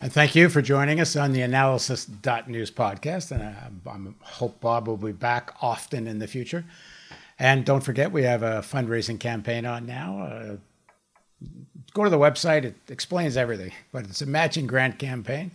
And 0.00 0.12
thank 0.12 0.34
you 0.34 0.48
for 0.48 0.60
joining 0.60 1.00
us 1.00 1.14
on 1.14 1.32
the 1.32 1.42
Analysis.news 1.42 2.72
podcast. 2.72 3.30
And 3.30 3.42
I, 3.42 3.70
I 3.88 3.98
hope 4.24 4.60
Bob 4.60 4.88
will 4.88 4.96
be 4.96 5.12
back 5.12 5.54
often 5.62 6.08
in 6.08 6.18
the 6.18 6.26
future. 6.26 6.64
And 7.38 7.64
don't 7.64 7.82
forget, 7.82 8.10
we 8.10 8.24
have 8.24 8.42
a 8.42 8.62
fundraising 8.62 9.20
campaign 9.20 9.64
on 9.64 9.86
now. 9.86 10.18
Uh, 10.22 10.56
go 11.94 12.04
to 12.04 12.10
the 12.10 12.18
website, 12.18 12.64
it 12.64 12.76
explains 12.88 13.36
everything, 13.36 13.72
but 13.92 14.04
it's 14.04 14.22
a 14.22 14.26
matching 14.26 14.66
grant 14.66 14.98
campaign. 14.98 15.52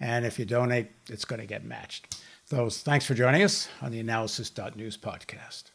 And 0.00 0.24
if 0.24 0.38
you 0.38 0.44
donate, 0.44 0.90
it's 1.08 1.24
going 1.24 1.40
to 1.40 1.46
get 1.46 1.64
matched. 1.64 2.21
So 2.52 2.68
thanks 2.68 3.06
for 3.06 3.14
joining 3.14 3.42
us 3.42 3.66
on 3.80 3.92
the 3.92 4.00
Analysis.news 4.00 4.98
podcast. 4.98 5.70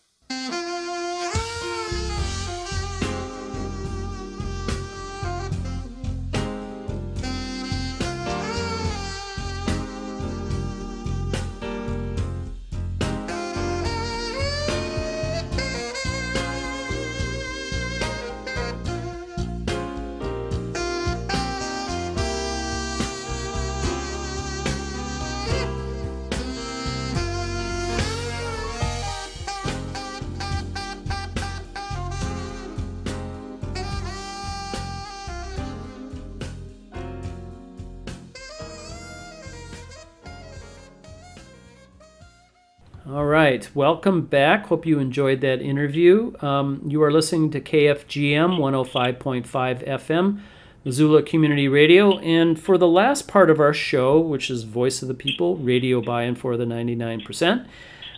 Welcome 43.77 44.21
back. 44.21 44.65
Hope 44.65 44.87
you 44.87 44.97
enjoyed 44.97 45.39
that 45.41 45.61
interview. 45.61 46.33
Um, 46.41 46.81
you 46.83 47.03
are 47.03 47.11
listening 47.11 47.51
to 47.51 47.61
KFGM 47.61 48.57
105.5 48.57 49.87
FM, 49.87 50.41
Missoula 50.83 51.21
Community 51.21 51.67
Radio. 51.67 52.17
And 52.17 52.59
for 52.59 52.79
the 52.79 52.87
last 52.87 53.27
part 53.27 53.51
of 53.51 53.59
our 53.59 53.75
show, 53.75 54.19
which 54.19 54.49
is 54.49 54.63
Voice 54.63 55.03
of 55.03 55.07
the 55.07 55.13
People, 55.13 55.57
radio 55.57 56.01
by 56.01 56.23
and 56.23 56.35
for 56.35 56.57
the 56.57 56.65
99%, 56.65 57.67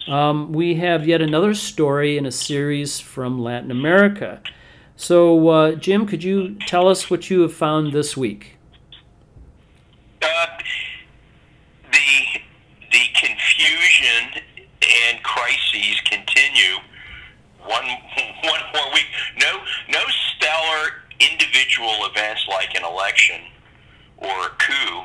um, 0.08 0.54
we 0.54 0.76
have 0.76 1.06
yet 1.06 1.22
another 1.22 1.54
story 1.54 2.18
in 2.18 2.26
a 2.26 2.32
series 2.32 3.02
from 3.02 3.38
Latin 3.38 3.70
America. 3.70 4.42
So, 4.96 5.50
uh, 5.50 5.76
Jim, 5.76 6.08
could 6.08 6.24
you 6.24 6.56
tell 6.68 6.88
us 6.88 7.10
what 7.10 7.30
you 7.30 7.42
have 7.42 7.54
found 7.54 7.92
this 7.92 8.16
week? 8.16 8.56
Uh, 10.22 10.46
the 11.92 12.40
the 12.94 13.02
confusion 13.14 14.42
and 14.82 15.22
crises 15.24 16.02
continue 16.06 16.78
one 17.66 17.86
one 18.44 18.62
more 18.74 18.94
week. 18.94 19.08
No 19.38 19.62
no 19.90 20.00
stellar 20.36 21.04
events 22.06 22.46
like 22.50 22.76
an 22.76 22.84
election 22.84 23.42
or 24.18 24.30
a 24.30 24.50
coup 24.58 25.02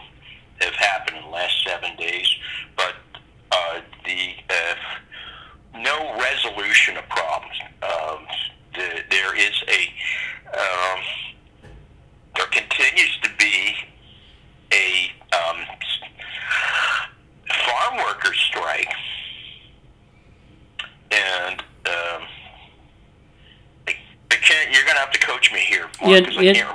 have 0.60 0.74
happened 0.74 1.18
in 1.18 1.24
the 1.24 1.30
last 1.30 1.64
seven 1.64 1.96
days, 1.96 2.28
but 2.76 2.94
uh, 3.52 3.80
the 4.04 4.32
uh, 4.50 5.80
no 5.80 6.18
resolution 6.20 6.96
of 6.96 7.08
problems. 7.08 7.56
Um, 7.82 8.26
the, 8.74 9.02
there 9.10 9.36
is 9.36 9.62
a 9.68 10.58
um, 10.58 11.00
there 12.36 12.46
continues 12.46 13.18
to 13.22 13.30
be 13.38 13.74
a 14.72 15.10
um, 15.32 15.64
farm 17.48 17.98
workers 17.98 18.38
strike 18.48 18.88
and 21.14 21.60
um, 21.60 22.22
I, 23.86 23.96
I 24.30 24.36
can't. 24.36 24.72
You're 24.72 24.84
gonna 24.84 24.98
have 24.98 25.12
to 25.12 25.20
coach 25.20 25.52
me 25.52 25.60
here. 25.60 25.88
Mark, 26.02 26.34
yeah, 26.40 26.50
it, 26.50 26.66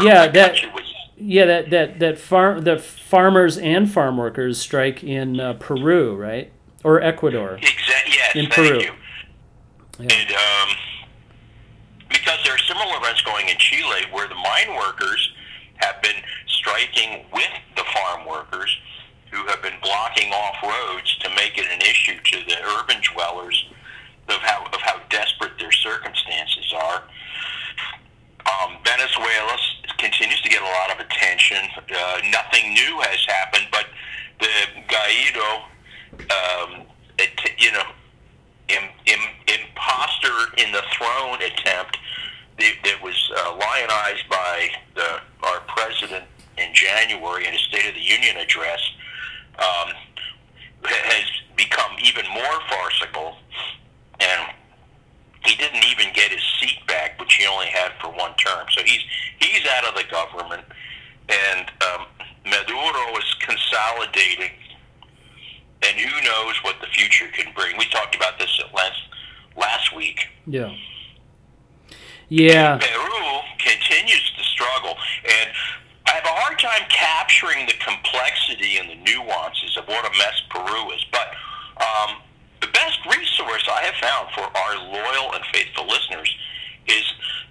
yeah, 0.00 0.28
that. 0.28 0.56
Yeah, 1.24 1.44
that 1.46 1.70
that 1.70 1.98
that 2.00 2.18
farm 2.18 2.62
the 2.62 2.78
farmers 2.78 3.56
and 3.56 3.88
farm 3.88 4.16
workers 4.16 4.58
strike 4.58 5.04
in 5.04 5.38
uh, 5.38 5.52
Peru, 5.54 6.16
right, 6.16 6.50
or 6.82 7.00
Ecuador? 7.00 7.58
Exactly. 7.62 8.14
Yes. 8.14 8.34
In 8.34 8.46
Peru. 8.46 8.80
You. 8.80 8.92
Yeah. 10.00 10.08
And 10.10 10.32
um, 10.32 10.76
because 12.08 12.38
there 12.44 12.54
are 12.54 12.58
similar 12.58 12.96
events 12.96 13.22
going 13.22 13.48
in 13.48 13.56
Chile, 13.58 14.02
where 14.10 14.26
the 14.26 14.34
mine 14.34 14.74
workers 14.74 15.32
have 15.76 16.02
been 16.02 16.16
striking 16.46 17.24
with 17.32 17.50
the 17.76 17.84
farm 17.94 18.26
workers, 18.26 18.76
who 19.30 19.46
have 19.46 19.62
been 19.62 19.78
blocking 19.82 20.32
off 20.32 20.56
roads 20.62 21.16
to 21.18 21.28
make 21.36 21.56
it 21.56 21.66
an 21.70 21.80
issue 21.82 22.18
to 22.24 22.44
the 22.48 22.56
urban 22.78 23.00
dwellers 23.14 23.70
of 24.28 24.40
how 24.40 24.64
of 24.66 24.80
how 24.80 25.00
desperate 25.08 25.52
their 25.58 25.72
circumstances 25.72 26.72
are. 26.74 27.04
Um, 28.42 28.78
Venezuela 28.84 29.56
continues 30.02 30.40
to 30.42 30.48
get 30.48 30.60
a 30.60 30.64
lot 30.64 30.90
of 30.90 30.98
attention. 31.06 31.58
Uh, 31.78 32.20
nothing 32.30 32.74
new 32.74 33.00
has 33.06 33.24
happened, 33.26 33.66
but 33.70 33.86
the 34.40 34.50
Guaido, 34.90 35.62
um, 36.28 36.86
it, 37.18 37.30
you 37.58 37.70
know, 37.70 37.84
Im, 38.68 38.82
Im, 39.06 39.20
imposter 39.46 40.34
in 40.58 40.72
the 40.72 40.82
throne 40.92 41.40
attempt 41.42 41.98
that, 42.58 43.02
was 43.02 43.30
uh, 43.36 43.56
lionized 43.56 44.28
by 44.28 44.68
the, 44.94 45.20
our 45.42 45.60
president 45.68 46.24
in 46.58 46.74
January 46.74 47.46
in 47.46 47.52
his 47.52 47.62
State 47.62 47.86
of 47.88 47.94
the 47.94 48.00
Union 48.00 48.36
address 48.36 48.80
um, 49.58 49.94
has 50.82 51.24
become 51.56 51.92
even 52.02 52.24
more 52.32 52.60
farcical 52.68 53.36
and 54.20 54.52
he 55.44 55.56
didn't 55.56 55.84
even 55.84 56.12
get 56.14 56.30
his 56.30 56.42
seat 56.60 56.78
back, 56.86 57.18
which 57.18 57.34
he 57.34 57.46
only 57.46 57.66
had 57.66 57.92
for 58.00 58.08
one 58.08 58.34
term. 58.36 58.66
So 58.70 58.82
he's 58.84 59.00
he's 59.40 59.66
out 59.76 59.84
of 59.84 59.94
the 59.94 60.04
government, 60.10 60.64
and 61.28 61.70
um, 61.82 62.06
Maduro 62.44 63.16
is 63.18 63.34
consolidating, 63.40 64.50
and 65.82 65.98
who 65.98 66.24
knows 66.24 66.54
what 66.62 66.76
the 66.80 66.86
future 66.88 67.26
can 67.32 67.52
bring. 67.54 67.76
We 67.76 67.86
talked 67.86 68.14
about 68.14 68.38
this 68.38 68.60
at 68.64 68.74
last 68.74 69.00
last 69.56 69.94
week. 69.96 70.28
Yeah. 70.46 70.74
Yeah. 72.28 72.78
Peru 72.78 73.40
continues 73.58 74.32
to 74.38 74.44
struggle, 74.44 74.96
and 75.24 75.50
I 76.06 76.12
have 76.12 76.24
a 76.24 76.28
hard 76.28 76.58
time 76.58 76.88
capturing 76.88 77.66
the 77.66 77.74
complexity 77.74 78.78
and 78.78 78.88
the 78.88 78.96
nuances 78.96 79.76
of 79.76 79.86
what 79.86 80.06
a 80.06 80.16
mess 80.16 80.40
Peru 80.48 80.90
is. 80.92 81.04
But 81.10 81.28
um, 81.76 82.22
the 82.62 82.68
best 82.68 82.98
resource 83.04 83.68
I 83.68 83.82
have 83.82 83.98
found 83.98 84.30
for 84.30 84.46
our 84.46 84.74
loyal 84.78 85.34
and 85.34 85.44
faithful 85.52 85.86
listeners 85.86 86.30
is 86.86 87.04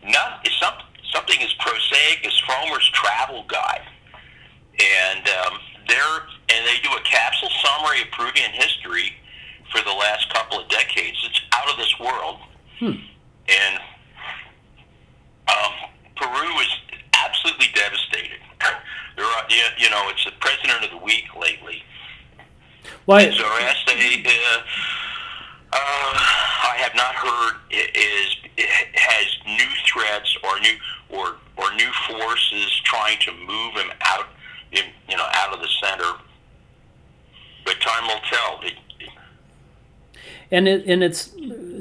not 0.07 0.47
is 0.47 0.53
some, 0.57 0.73
something 1.13 1.37
as 1.43 1.53
prosaic 1.59 2.25
as 2.25 2.33
Frommer's 2.47 2.89
Travel 2.91 3.43
Guide, 3.47 3.83
and 4.79 5.27
um, 5.27 5.59
they're 5.87 6.19
and 6.49 6.65
they 6.65 6.79
do 6.81 6.89
a 6.95 7.03
capsule 7.03 7.51
summary 7.61 8.01
of 8.01 8.11
Peruvian 8.11 8.51
history 8.51 9.13
for 9.71 9.83
the 9.83 9.91
last 9.91 10.33
couple 10.33 10.59
of 10.59 10.69
decades. 10.69 11.17
It's 11.27 11.41
out 11.53 11.69
of 11.69 11.77
this 11.77 11.93
world, 11.99 12.39
hmm. 12.79 12.95
and 13.51 13.79
um, 15.51 15.73
Peru 16.15 16.59
is 16.59 16.71
absolutely 17.13 17.67
devastated. 17.75 18.39
there 19.17 19.25
are, 19.25 19.43
you 19.77 19.89
know, 19.89 20.07
it's 20.07 20.23
the 20.23 20.31
president 20.39 20.85
of 20.85 20.91
the 20.91 21.03
week 21.03 21.25
lately. 21.35 21.83
Why? 23.05 23.23
And 23.23 23.33
Zareste, 23.33 24.25
uh, 24.27 24.61
uh, 25.73 25.77
I 25.77 26.75
have 26.77 26.95
not 26.95 27.15
heard 27.15 27.55
is 27.71 28.35
has 28.93 29.27
new 29.45 29.69
threats 29.85 30.37
or 30.43 30.59
new 30.59 30.75
or 31.09 31.35
or 31.57 31.73
new 31.75 31.91
forces 32.09 32.81
trying 32.83 33.19
to 33.19 33.31
move 33.31 33.73
him 33.75 33.91
out, 34.01 34.27
in, 34.71 34.83
you 35.09 35.17
know, 35.17 35.27
out 35.33 35.53
of 35.53 35.61
the 35.61 35.69
center. 35.81 36.11
But 37.65 37.79
time 37.81 38.07
will 38.07 38.21
tell. 38.29 38.59
It, 38.63 38.73
and 40.51 40.67
it 40.67 40.85
and 40.85 41.03
it's 41.03 41.33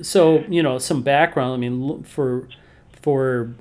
so 0.03 0.45
you 0.49 0.63
know 0.63 0.79
some 0.79 1.03
background. 1.03 1.55
I 1.55 1.57
mean, 1.57 2.03
for 2.05 2.49
for 2.93 3.55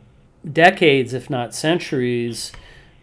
decades, 0.50 1.14
if 1.14 1.30
not 1.30 1.56
centuries, 1.56 2.52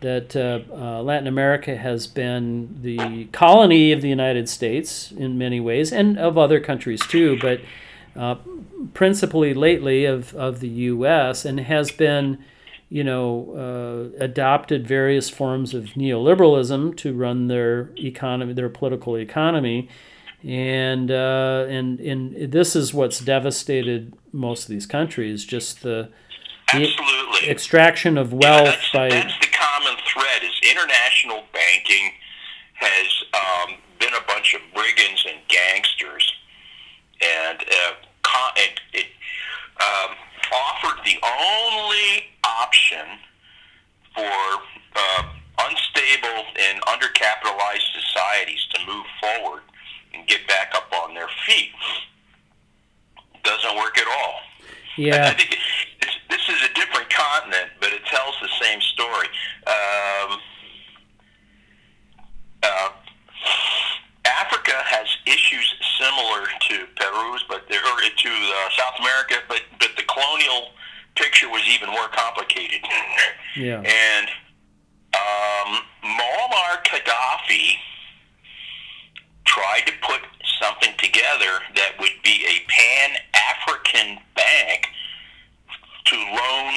that 0.07 0.37
uh, 0.37 0.61
uh, 0.73 1.03
Latin 1.03 1.27
America 1.27 1.77
has 1.77 2.07
been 2.07 2.79
the 2.81 3.25
colony 3.33 3.91
of 3.91 4.03
the 4.03 4.09
United 4.09 4.49
States 4.49 5.11
in 5.11 5.37
many 5.37 5.59
ways, 5.59 5.93
and 5.93 6.17
of 6.17 6.39
other 6.39 6.61
countries 6.61 7.05
too, 7.09 7.37
but 7.41 7.61
uh, 8.15 8.37
principally 8.95 9.53
lately 9.53 10.05
of, 10.05 10.33
of 10.37 10.61
the 10.61 10.69
U.S., 10.69 11.45
and 11.45 11.59
has 11.59 11.91
been, 11.91 12.39
you 12.89 13.03
know, 13.03 14.13
uh, 14.17 14.25
adopted 14.25 14.87
various 14.87 15.29
forms 15.29 15.75
of 15.75 15.87
neoliberalism 15.97 16.97
to 16.99 17.13
run 17.13 17.49
their 17.49 17.91
economy, 17.97 18.53
their 18.53 18.69
political 18.69 19.19
economy. 19.19 19.89
And, 20.45 21.11
uh, 21.11 21.67
and 21.69 21.99
and 21.99 22.53
this 22.53 22.77
is 22.77 22.95
what's 22.95 23.19
devastated 23.19 24.15
most 24.31 24.63
of 24.63 24.69
these 24.69 24.87
countries, 24.87 25.45
just 25.45 25.83
the, 25.83 26.11
Absolutely. 26.69 27.49
extraction 27.49 28.19
of 28.19 28.33
wealth 28.33 28.65
that's, 28.67 28.93
by 28.93 29.09
that's 29.09 29.39
the 29.39 29.47
common 29.47 29.56
thread 29.56 29.56
is 29.56 29.56
international 30.71 31.45
banking 31.53 32.13
has 32.75 33.25
um, 33.35 33.77
been 33.99 34.13
a 34.15 34.25
bunch 34.27 34.55
of 34.55 34.61
brigands 34.75 35.25
and 35.29 35.41
gangsters. 35.49 36.33
And 37.23 37.61
uh, 37.61 37.93
con- 38.23 38.53
it, 38.57 38.81
it 38.93 39.07
um, 39.81 40.17
offered 40.53 41.05
the 41.05 41.17
only 41.25 42.25
option 42.45 43.07
for 44.15 44.61
uh, 44.97 45.23
unstable 45.61 46.45
and 46.59 46.83
undercapitalized 46.83 47.87
societies 47.95 48.67
to 48.75 48.87
move 48.87 49.07
forward 49.21 49.63
and 50.15 50.27
get 50.27 50.47
back 50.49 50.73
up 50.75 50.93
on 51.03 51.15
their 51.15 51.29
feet. 51.47 51.71
Doesn't 53.43 53.77
work 53.77 53.99
at 53.99 54.07
all. 54.07 54.35
Yeah. 54.97 55.29
I 55.29 55.35
think 55.35 55.53
it's, 55.53 56.17
this 56.29 56.49
is 56.49 56.63
a 56.69 56.75
different 56.75 57.09
continent, 57.11 57.71
but 57.81 57.93
it 57.93 58.05
tells 58.07 58.35
the 58.41 58.49
same 58.61 58.81
story. 58.81 59.29
Um, 59.67 60.41
uh, 62.63 62.91
Africa 64.25 64.73
has 64.85 65.07
issues 65.27 65.75
similar 65.99 66.47
to 66.69 66.87
Peru's, 66.97 67.45
but 67.49 67.69
there 67.69 67.81
or 67.81 68.01
to 68.01 68.29
uh, 68.29 68.69
South 68.77 68.99
America, 68.99 69.37
but 69.49 69.63
but 69.79 69.91
the 69.97 70.03
colonial 70.03 70.71
picture 71.15 71.49
was 71.49 71.63
even 71.69 71.91
more 71.91 72.09
complicated. 72.09 72.81
Yeah. 73.67 73.83
And 73.83 74.29
um, 75.15 75.83
Muammar 76.05 76.85
Gaddafi 76.85 77.75
tried 79.45 79.87
to 79.87 79.93
put 80.03 80.21
something 80.61 80.93
together 80.99 81.59
that 81.75 81.93
would 81.99 82.15
be 82.23 82.47
a 82.47 82.61
pan 82.71 83.19
African 83.35 84.19
bank 84.37 84.87
to 86.05 86.17
loan 86.17 86.75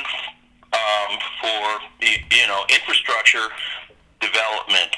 um, 0.73 1.19
for 1.39 1.79
you 2.01 2.47
know 2.47 2.63
infrastructure 2.69 3.47
development 4.19 4.95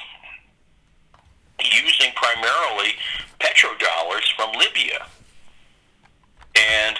using 1.59 2.11
primarily 2.15 2.93
petrodollars 3.39 4.33
from 4.37 4.51
Libya. 4.53 5.05
And 6.55 6.97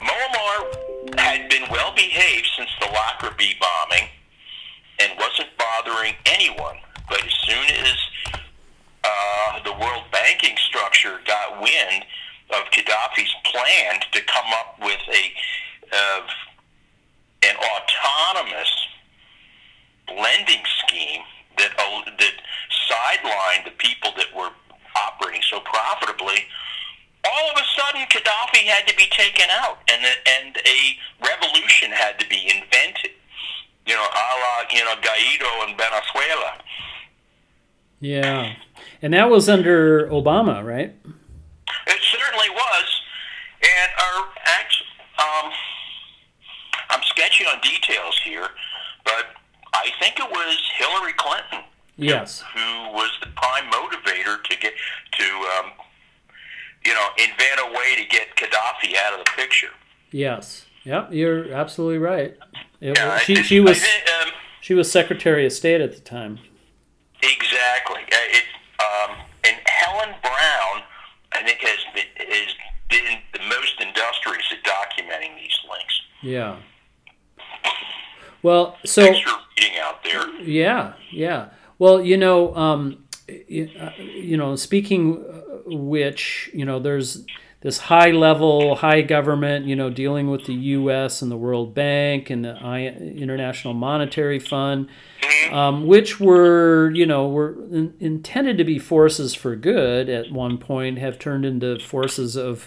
Muammar 0.00 1.18
had 1.18 1.48
been 1.48 1.64
well 1.70 1.94
behaved 1.94 2.48
since 2.56 2.70
the 2.80 2.86
Lockerbie 2.86 3.56
bombing 3.60 4.08
and 4.98 5.12
wasn't 5.18 5.48
bothering 5.58 6.14
anyone. 6.26 6.76
But 7.08 7.24
as 7.24 7.32
soon 7.46 7.64
as 7.64 7.96
uh, 9.04 9.62
the 9.64 9.72
world 9.72 10.04
banking 10.12 10.56
structure 10.68 11.20
got 11.26 11.60
wind 11.60 12.04
of 12.50 12.64
Gaddafi's 12.70 13.34
plan 13.44 14.00
to 14.12 14.20
come 14.22 14.46
up 14.58 14.76
with 14.80 15.00
a 15.08 15.32
uh, 15.92 16.20
an 17.42 17.56
autonomous 17.56 18.70
lending 20.08 20.62
scheme 20.84 21.22
that 21.56 21.72
uh, 21.78 22.10
that 22.18 22.34
sidelined 22.90 23.64
the 23.64 23.76
people 23.78 24.12
that 24.16 24.34
were 24.36 24.50
operating 24.96 25.42
so 25.48 25.60
profitably. 25.60 26.44
All 27.24 27.50
of 27.50 27.56
a 27.56 27.64
sudden, 27.76 28.06
Gaddafi 28.08 28.64
had 28.64 28.86
to 28.88 28.96
be 28.96 29.06
taken 29.10 29.46
out, 29.50 29.78
and 29.92 30.04
and 30.04 30.56
a 30.56 31.26
revolution 31.26 31.92
had 31.92 32.18
to 32.18 32.28
be 32.28 32.50
invented. 32.50 33.12
You 33.86 33.94
know, 33.94 34.02
a 34.02 34.26
la 34.40 34.68
you 34.72 34.84
know 34.84 34.94
Guaido 34.96 35.68
in 35.68 35.76
Venezuela. 35.76 36.58
Yeah, 38.00 38.54
and 39.02 39.12
that 39.30 39.34
was 39.34 39.48
under 39.48 40.08
Obama, 40.08 40.64
right? 40.64 40.92
It 41.86 42.00
certainly 42.02 42.50
was, 42.50 43.00
and 43.62 43.90
our 43.96 44.24
act, 44.44 44.74
um, 45.18 45.52
I'm 46.90 47.00
sketchy 47.04 47.44
on 47.44 47.60
details 47.60 48.20
here, 48.24 48.48
but 49.04 49.26
I 49.72 49.88
think 50.00 50.18
it 50.18 50.28
was 50.28 50.58
Hillary 50.76 51.12
Clinton. 51.16 51.60
Yes. 51.96 52.42
Who 52.54 52.92
was 52.92 53.10
the 53.20 53.28
prime 53.36 53.70
motivator 53.70 54.42
to 54.42 54.56
get 54.58 54.72
to, 55.12 55.24
um, 55.24 55.70
you 56.84 56.92
know, 56.94 57.06
invent 57.18 57.60
a 57.60 57.72
way 57.72 58.02
to 58.02 58.08
get 58.08 58.34
Gaddafi 58.36 58.96
out 59.06 59.12
of 59.18 59.24
the 59.24 59.30
picture. 59.36 59.68
Yes. 60.10 60.66
Yep. 60.84 61.10
You're 61.12 61.52
absolutely 61.52 61.98
right. 61.98 62.36
It, 62.80 62.96
Yeah, 62.98 63.18
she 63.18 63.36
I- 63.38 63.42
she 63.42 63.60
was 63.60 63.80
I- 63.84 64.22
um, 64.22 64.32
she 64.60 64.74
was 64.74 64.90
Secretary 64.90 65.44
of 65.46 65.52
State 65.52 65.80
at 65.82 65.92
the 65.92 66.00
time. 66.00 66.40
Exactly. 67.22 68.00
Uh, 68.02 68.16
It, 68.30 68.44
um, 68.80 69.16
and 69.44 69.56
Ellen 69.86 70.14
Brown, 70.22 70.82
I 71.32 71.42
think, 71.44 71.58
has 71.60 71.78
been, 71.94 72.26
has 72.28 72.54
been 72.88 73.18
the 73.34 73.40
most 73.46 73.78
industrious 73.78 74.46
at 74.52 74.62
documenting 74.64 75.36
these 75.36 75.58
links. 75.68 76.00
Yeah. 76.22 76.56
Well, 78.42 78.78
so 78.90 79.06
for 79.06 79.12
reading 79.12 79.78
out 79.80 80.02
there. 80.02 80.40
Yeah, 80.42 80.94
yeah. 81.12 81.48
Well, 81.78 82.02
you 82.02 82.16
know, 82.16 82.54
um, 82.54 83.04
uh, 83.28 83.32
you 83.48 84.36
know, 84.36 84.56
speaking 84.56 85.24
uh, 85.24 85.40
which, 85.66 86.50
you 86.52 86.64
know, 86.64 86.78
there's 86.78 87.24
this 87.62 87.78
high 87.78 88.10
level, 88.10 88.76
high 88.76 89.02
government, 89.02 89.66
you 89.66 89.76
know, 89.76 89.90
dealing 89.90 90.30
with 90.30 90.46
the 90.46 90.54
U.S. 90.54 91.20
and 91.20 91.30
the 91.30 91.36
World 91.36 91.74
Bank 91.74 92.30
and 92.30 92.44
the 92.44 92.52
I- 92.52 92.86
International 92.86 93.74
Monetary 93.74 94.38
Fund, 94.38 94.88
um, 95.52 95.86
which 95.86 96.18
were, 96.18 96.90
you 96.94 97.04
know, 97.04 97.28
were 97.28 97.52
in- 97.70 97.94
intended 98.00 98.56
to 98.58 98.64
be 98.64 98.78
forces 98.78 99.34
for 99.34 99.56
good 99.56 100.08
at 100.08 100.32
one 100.32 100.56
point, 100.56 100.98
have 100.98 101.18
turned 101.18 101.44
into 101.44 101.78
forces 101.78 102.34
of 102.34 102.66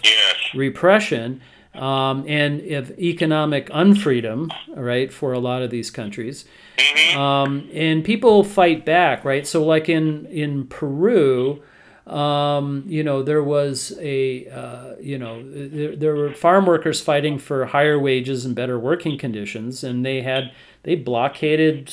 repression. 0.54 1.40
Um, 1.74 2.24
and 2.28 2.60
of 2.72 2.98
economic 2.98 3.68
unfreedom, 3.70 4.50
right, 4.76 5.12
for 5.12 5.32
a 5.32 5.38
lot 5.38 5.62
of 5.62 5.70
these 5.70 5.90
countries. 5.90 6.44
Um, 7.16 7.68
and 7.72 8.04
people 8.04 8.44
fight 8.44 8.84
back, 8.84 9.24
right? 9.24 9.46
So, 9.46 9.64
like 9.64 9.88
in 9.88 10.26
in 10.26 10.66
Peru, 10.66 11.62
um, 12.06 12.84
you 12.86 13.02
know, 13.02 13.22
there 13.22 13.42
was 13.42 13.96
a, 13.98 14.46
uh, 14.48 14.94
you 15.00 15.18
know, 15.18 15.42
there, 15.50 15.96
there 15.96 16.14
were 16.14 16.34
farm 16.34 16.66
workers 16.66 17.00
fighting 17.00 17.38
for 17.38 17.66
higher 17.66 17.98
wages 17.98 18.44
and 18.44 18.54
better 18.54 18.78
working 18.78 19.18
conditions, 19.18 19.82
and 19.82 20.04
they 20.04 20.20
had 20.20 20.52
they 20.82 20.96
blockaded 20.96 21.92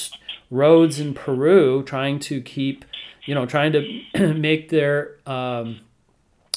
roads 0.49 0.99
in 0.99 1.13
Peru, 1.13 1.81
trying 1.83 2.19
to 2.19 2.41
keep, 2.41 2.83
you 3.25 3.33
know, 3.33 3.45
trying 3.45 3.71
to 3.71 4.33
make 4.33 4.69
their 4.69 5.15
um, 5.25 5.79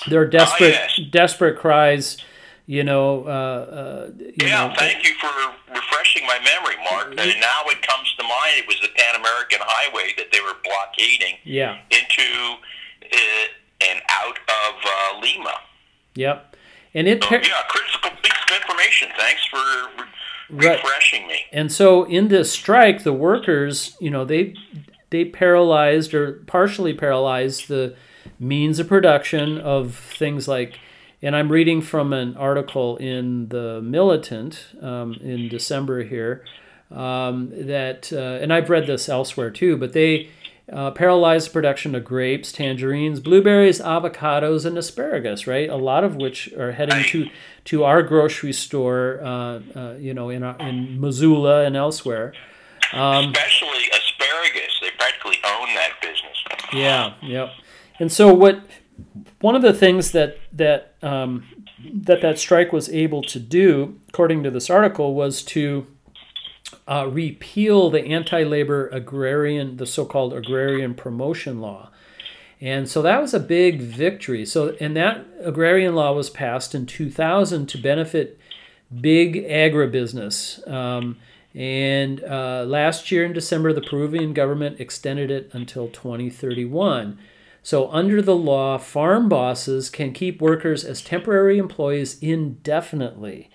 their 0.09 0.27
desperate 0.27 0.73
yes. 0.73 1.01
desperate 1.11 1.57
cries, 1.57 2.17
you 2.66 2.82
know, 2.85 3.24
uh, 3.27 3.31
uh, 3.31 4.11
you 4.19 4.47
Yeah, 4.49 4.69
know, 4.69 4.74
thank 4.78 5.05
you 5.05 5.15
for 5.20 5.28
refreshing 5.73 6.27
my 6.27 6.39
memory, 6.39 6.77
Mark. 6.91 7.09
And 7.09 7.41
now 7.41 7.61
it 7.66 7.82
comes 7.82 8.15
to 8.16 8.23
mind 8.23 8.53
it 8.59 8.66
was 8.66 8.81
the 8.81 8.89
Pan 8.97 9.16
American 9.20 9.59
Highway 9.62 10.12
that 10.16 10.27
they 10.32 10.41
were 10.41 10.55
blockading 10.65 11.36
yeah, 11.45 11.78
into 11.91 12.57
uh, 13.03 13.86
and 13.91 14.01
out 14.11 14.39
of 14.39 14.74
uh, 14.85 15.20
Lima. 15.20 15.53
yep, 16.15 16.57
and 16.95 17.07
it. 17.07 17.23
So, 17.23 17.28
par- 17.28 17.43
yeah, 17.43 17.62
critical 17.69 18.11
piece 18.23 18.32
of 18.49 18.57
information. 18.57 19.09
Thanks 19.16 19.45
for 19.47 19.59
Right. 20.51 20.77
refreshing 20.82 21.27
me. 21.27 21.41
And 21.53 21.73
so 21.73 22.05
in 22.05 22.28
this 22.28 22.53
strike, 22.53 23.03
the 23.03 23.15
workers, 23.15 23.97
you 23.99 24.11
know, 24.11 24.24
they 24.24 24.55
they 25.11 25.24
paralyzed 25.24 26.12
or 26.15 26.35
partially 26.47 26.93
paralyzed 26.95 27.69
the 27.69 27.97
means 28.39 28.78
of 28.78 28.89
production 28.89 29.59
of 29.59 29.95
things 29.95 30.47
like. 30.49 30.78
And 31.25 31.35
I'm 31.35 31.51
reading 31.51 31.81
from 31.81 32.13
an 32.13 32.37
article 32.37 32.99
in 32.99 33.49
the 33.49 33.81
Militant 33.81 34.67
um, 34.83 35.15
in 35.23 35.49
December 35.49 36.03
here 36.03 36.45
um, 36.91 37.49
that, 37.67 38.13
uh, 38.13 38.43
and 38.43 38.53
I've 38.53 38.69
read 38.69 38.87
this 38.87 39.09
elsewhere 39.09 39.51
too, 39.51 39.79
but 39.79 39.95
they 39.95 40.29
uh, 40.71 40.91
paralyzed 40.91 41.49
the 41.49 41.53
production 41.55 41.95
of 41.95 42.05
grapes, 42.05 42.53
tangerines, 42.53 43.21
blueberries, 43.21 43.81
avocados, 43.81 44.67
and 44.67 44.77
asparagus. 44.77 45.47
Right, 45.47 45.71
a 45.71 45.77
lot 45.77 46.05
of 46.05 46.17
which 46.17 46.53
are 46.53 46.73
heading 46.73 47.03
to 47.05 47.31
to 47.65 47.85
our 47.85 48.03
grocery 48.03 48.53
store, 48.53 49.21
uh, 49.23 49.61
uh, 49.75 49.95
you 49.99 50.13
know, 50.13 50.29
in 50.29 50.43
our, 50.43 50.59
in 50.59 51.01
Missoula 51.01 51.65
and 51.65 51.75
elsewhere. 51.75 52.35
Um, 52.93 53.31
Especially 53.31 53.89
asparagus. 53.95 54.79
They 54.83 54.91
practically 54.99 55.39
own 55.43 55.75
that 55.75 55.93
business. 56.03 56.37
yeah, 56.75 57.15
yep. 57.23 57.49
And 57.99 58.13
so 58.13 58.35
what 58.35 58.61
one 59.45 59.55
of 59.55 59.61
the 59.61 59.75
things 59.75 60.12
that 60.12 60.39
that 60.55 60.95
um, 61.03 61.45
that 61.93 62.23
that 62.23 62.39
strike 62.39 62.73
was 62.73 62.89
able 62.89 63.21
to 63.21 63.39
do, 63.39 64.01
according 64.09 64.43
to 64.43 64.51
this 64.51 64.71
article, 64.71 65.15
was 65.15 65.43
to 65.43 65.87
uh, 66.89 67.07
repeal 67.11 67.91
the 67.91 68.01
anti-labor 68.07 68.89
agrarian, 68.89 69.77
the 69.77 69.85
so-called 69.85 70.33
agrarian 70.33 70.95
promotion 70.95 71.61
law. 71.61 71.91
And 72.59 72.89
so 72.89 73.03
that 73.03 73.21
was 73.21 73.35
a 73.35 73.39
big 73.39 73.83
victory. 73.83 74.47
So, 74.47 74.75
and 74.81 74.97
that 74.97 75.27
agrarian 75.41 75.95
law 75.95 76.15
was 76.15 76.31
passed 76.31 76.75
in 76.75 76.87
2000 76.87 77.66
to 77.66 77.77
benefit 77.77 78.41
big 78.99 79.47
agribusiness. 79.47 80.66
Um, 80.66 81.19
and 81.55 82.25
uh, 82.25 82.65
last 82.66 83.11
year 83.11 83.27
in 83.27 83.35
December, 83.35 83.75
the 83.75 83.83
Peruvian 83.83 84.33
government 84.33 84.81
extended 84.81 85.31
it 85.31 85.51
until 85.53 85.89
2031. 85.89 87.19
So, 87.65 87.91
under 87.91 88.20
the 88.20 88.36
law, 88.36 88.77
farm 88.77 89.27
bosses 89.27 89.89
can 89.89 90.12
keep 90.12 90.43
workers 90.43 90.85
as 90.85 91.01
temporary 91.01 91.57
employees 91.57 92.19
indefinitely. 92.20 93.49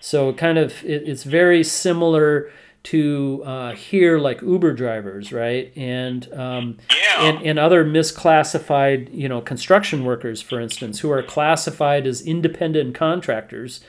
So, 0.00 0.32
kind 0.32 0.58
of, 0.58 0.84
it, 0.84 1.08
it's 1.08 1.22
very 1.22 1.62
similar 1.62 2.50
to 2.82 3.40
uh, 3.46 3.72
here, 3.74 4.18
like 4.18 4.42
Uber 4.42 4.72
drivers, 4.72 5.32
right? 5.32 5.72
And, 5.76 6.28
um, 6.32 6.78
and 7.20 7.46
and 7.46 7.58
other 7.60 7.84
misclassified, 7.84 9.14
you 9.14 9.28
know, 9.28 9.40
construction 9.40 10.04
workers, 10.04 10.42
for 10.42 10.58
instance, 10.58 10.98
who 10.98 11.12
are 11.12 11.22
classified 11.22 12.04
as 12.04 12.20
independent 12.20 12.96
contractors, 12.96 13.80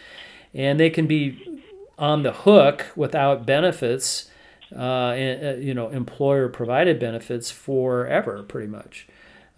and 0.54 0.80
they 0.80 0.91
can 0.91 1.08
be 1.08 1.64
on 1.98 2.22
the 2.22 2.32
hook 2.32 2.86
without 2.95 3.48
benefits, 3.48 4.30
uh, 4.76 5.14
and, 5.16 5.48
uh, 5.48 5.60
you 5.60 5.74
know, 5.74 5.90
employer 5.90 6.48
provided 6.48 7.00
benefits 7.00 7.50
forever, 7.50 8.44
pretty 8.44 8.68
much. 8.68 9.08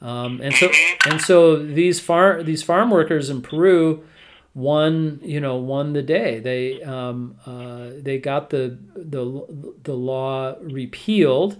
Um, 0.05 0.39
and 0.41 0.53
so 0.53 0.69
and 1.09 1.19
so 1.21 1.55
these 1.55 1.99
farm 1.99 2.45
these 2.45 2.61
farm 2.61 2.91
workers 2.91 3.29
in 3.29 3.41
Peru 3.41 4.03
won 4.53 5.19
you 5.23 5.39
know 5.39 5.55
won 5.57 5.93
the 5.93 6.03
day. 6.03 6.39
They 6.39 6.83
um, 6.83 7.35
uh, 7.45 7.89
they 7.97 8.19
got 8.19 8.49
the 8.51 8.77
the 8.95 9.75
the 9.83 9.95
law 9.95 10.55
repealed. 10.61 11.57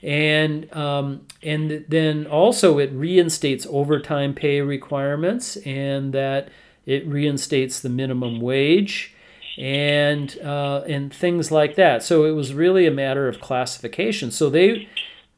And 0.00 0.72
um, 0.76 1.26
and 1.42 1.84
then 1.88 2.26
also 2.28 2.78
it 2.78 2.92
reinstates 2.92 3.66
overtime 3.68 4.32
pay 4.32 4.60
requirements, 4.60 5.56
and 5.66 6.12
that 6.12 6.50
it 6.86 7.04
reinstates 7.04 7.80
the 7.80 7.88
minimum 7.88 8.40
wage, 8.40 9.12
and 9.58 10.38
uh, 10.38 10.82
and 10.86 11.12
things 11.12 11.50
like 11.50 11.74
that. 11.74 12.04
So 12.04 12.24
it 12.26 12.30
was 12.30 12.54
really 12.54 12.86
a 12.86 12.92
matter 12.92 13.26
of 13.26 13.40
classification. 13.40 14.30
So 14.30 14.48
they, 14.48 14.88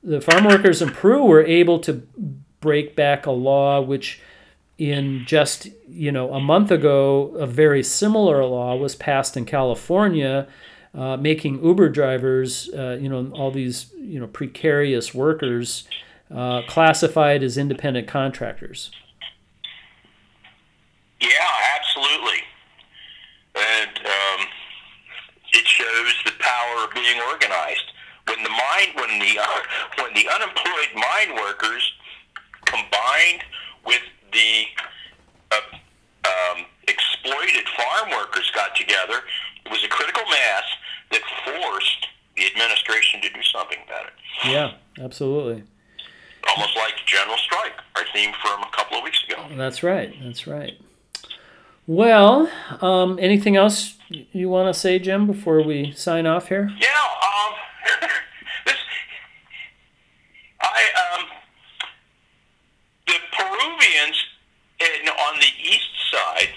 the 0.02 0.20
farm 0.20 0.44
workers 0.44 0.80
in 0.82 0.90
Peru, 0.90 1.24
were 1.24 1.44
able 1.44 1.78
to 1.80 2.06
break 2.60 2.96
back 2.96 3.26
a 3.26 3.30
law 3.30 3.80
which, 3.80 4.20
in 4.78 5.24
just 5.26 5.68
you 5.88 6.12
know 6.12 6.32
a 6.32 6.40
month 6.40 6.70
ago, 6.70 7.34
a 7.36 7.46
very 7.46 7.82
similar 7.82 8.44
law 8.44 8.76
was 8.76 8.94
passed 8.94 9.36
in 9.36 9.44
California. 9.44 10.46
Uh, 10.92 11.16
making 11.16 11.64
Uber 11.64 11.88
drivers, 11.88 12.68
uh, 12.76 12.98
you 13.00 13.08
know, 13.08 13.30
all 13.32 13.52
these, 13.52 13.92
you 13.96 14.18
know, 14.18 14.26
precarious 14.26 15.14
workers 15.14 15.86
uh, 16.34 16.62
classified 16.66 17.44
as 17.44 17.56
independent 17.56 18.08
contractors. 18.08 18.90
Yeah, 21.20 21.28
absolutely. 21.78 22.42
And 23.54 23.98
um, 24.04 24.46
it 25.52 25.66
shows 25.66 26.14
the 26.24 26.32
power 26.40 26.84
of 26.84 26.94
being 26.94 27.20
organized. 27.20 27.92
When 28.30 28.42
the 28.44 28.50
mine, 28.50 28.94
when 28.94 29.18
the 29.18 29.38
uh, 29.40 30.02
when 30.02 30.14
the 30.14 30.28
unemployed 30.30 30.90
mine 30.94 31.34
workers 31.34 31.92
combined 32.64 33.42
with 33.84 34.02
the 34.32 34.64
uh, 35.50 35.76
um, 36.24 36.64
exploited 36.86 37.66
farm 37.76 38.10
workers 38.10 38.50
got 38.54 38.76
together, 38.76 39.22
it 39.66 39.70
was 39.70 39.82
a 39.82 39.88
critical 39.88 40.22
mass 40.30 40.64
that 41.10 41.22
forced 41.44 42.06
the 42.36 42.46
administration 42.46 43.20
to 43.20 43.28
do 43.30 43.42
something 43.42 43.78
about 43.84 44.06
it. 44.06 44.12
Yeah, 44.46 44.74
absolutely. 45.04 45.64
Almost 46.48 46.76
like 46.76 46.94
general 47.06 47.36
strike, 47.36 47.74
our 47.96 48.04
theme 48.14 48.30
from 48.40 48.62
a 48.62 48.70
couple 48.70 48.98
of 48.98 49.04
weeks 49.04 49.22
ago. 49.24 49.44
That's 49.56 49.82
right. 49.82 50.14
That's 50.22 50.46
right. 50.46 50.80
Well, 51.86 52.48
um, 52.80 53.18
anything 53.20 53.56
else 53.56 53.98
you 54.08 54.48
want 54.48 54.72
to 54.72 54.78
say, 54.78 54.98
Jim, 55.00 55.26
before 55.26 55.62
we 55.62 55.92
sign 55.92 56.26
off 56.26 56.48
here? 56.48 56.70
Yeah, 56.80 56.88
um, 56.88 57.54
this, 58.66 58.76
I, 60.60 60.82
um, 61.04 61.26
the 63.06 63.18
Peruvians 63.32 64.24
in, 64.80 65.08
on 65.08 65.40
the 65.40 65.52
east 65.62 65.90
side 66.10 66.48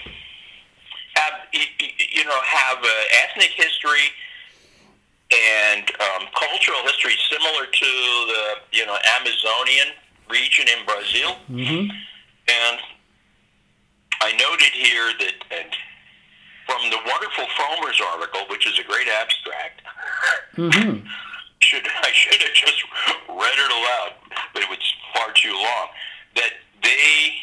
have, 1.16 1.34
you 1.52 2.24
know, 2.24 2.40
have 2.42 2.78
uh, 2.78 2.88
ethnic 3.24 3.50
history 3.50 4.10
and 5.32 5.90
um, 6.00 6.28
cultural 6.38 6.82
history 6.84 7.14
similar 7.30 7.66
to 7.66 7.86
the, 7.86 8.54
you 8.72 8.86
know, 8.86 8.96
Amazonian 9.18 9.88
region 10.30 10.66
in 10.68 10.84
Brazil. 10.86 11.36
Mm-hmm. 11.50 11.90
And 12.48 12.80
I 14.20 14.32
noted 14.32 14.72
here 14.72 15.12
that, 15.18 15.34
and 15.50 15.70
from 16.66 16.90
the 16.90 16.98
wonderful 17.06 17.44
Frommer's 17.56 18.00
article, 18.12 18.40
which 18.50 18.66
is 18.66 18.78
a 18.78 18.84
great 18.84 19.08
abstract, 19.08 19.82
Mm-hmm. 20.56 21.06
should 21.60 21.86
I 22.02 22.10
should 22.12 22.40
have 22.40 22.54
just 22.54 22.84
read 23.28 23.58
it 23.58 23.70
aloud, 23.72 24.12
but 24.52 24.62
it 24.62 24.68
was 24.68 24.78
far 25.14 25.32
too 25.32 25.52
long. 25.52 25.88
That 26.36 26.52
they 26.82 27.34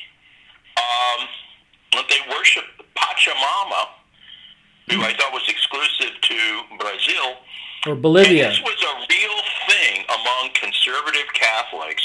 um, 0.78 1.28
that 1.94 2.08
they 2.08 2.22
worship 2.30 2.64
Pachamama, 2.96 3.90
who 4.92 5.02
I 5.02 5.14
thought 5.18 5.34
was 5.34 5.44
exclusive 5.48 6.22
to 6.22 6.62
Brazil. 6.80 7.36
Or 7.88 7.96
Bolivia. 7.96 8.46
And 8.46 8.54
this 8.54 8.62
was 8.62 8.78
a 8.84 8.94
real 9.10 9.40
thing 9.68 10.06
among 10.08 10.54
conservative 10.54 11.28
Catholics, 11.34 12.04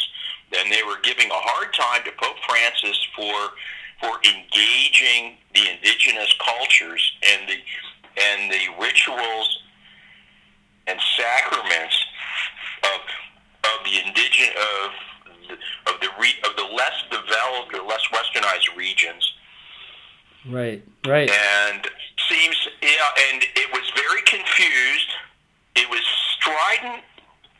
and 0.56 0.72
they 0.72 0.82
were 0.82 0.98
giving 1.02 1.30
a 1.30 1.34
hard 1.38 1.72
time 1.74 2.02
to 2.04 2.10
Pope 2.16 2.36
Francis 2.48 2.98
for 3.14 3.52
for 4.00 4.12
engaging 4.24 5.36
the 5.54 5.68
indigenous 5.70 6.32
cultures 6.44 7.12
and 7.32 7.48
the 7.48 7.56
and 8.18 8.50
the 8.50 8.60
rituals 8.80 9.58
and 10.86 10.98
sacraments 11.16 11.96
of 12.84 13.00
of 13.64 13.84
the 13.84 13.98
indigenous 14.06 14.54
of 14.56 14.90
the, 15.48 15.54
of 15.92 16.00
the 16.00 16.08
re, 16.20 16.32
of 16.44 16.56
the 16.56 16.74
less 16.74 16.94
developed 17.10 17.74
or 17.74 17.82
less 17.86 18.02
westernized 18.12 18.74
regions 18.76 19.32
Right. 20.48 20.82
Right. 21.06 21.30
and 21.30 21.88
seems 22.28 22.56
yeah, 22.82 22.88
and 23.32 23.42
it 23.42 23.72
was 23.72 23.90
very 23.96 24.22
confused. 24.22 25.10
It 25.74 25.88
was 25.90 26.00
strident 26.38 27.02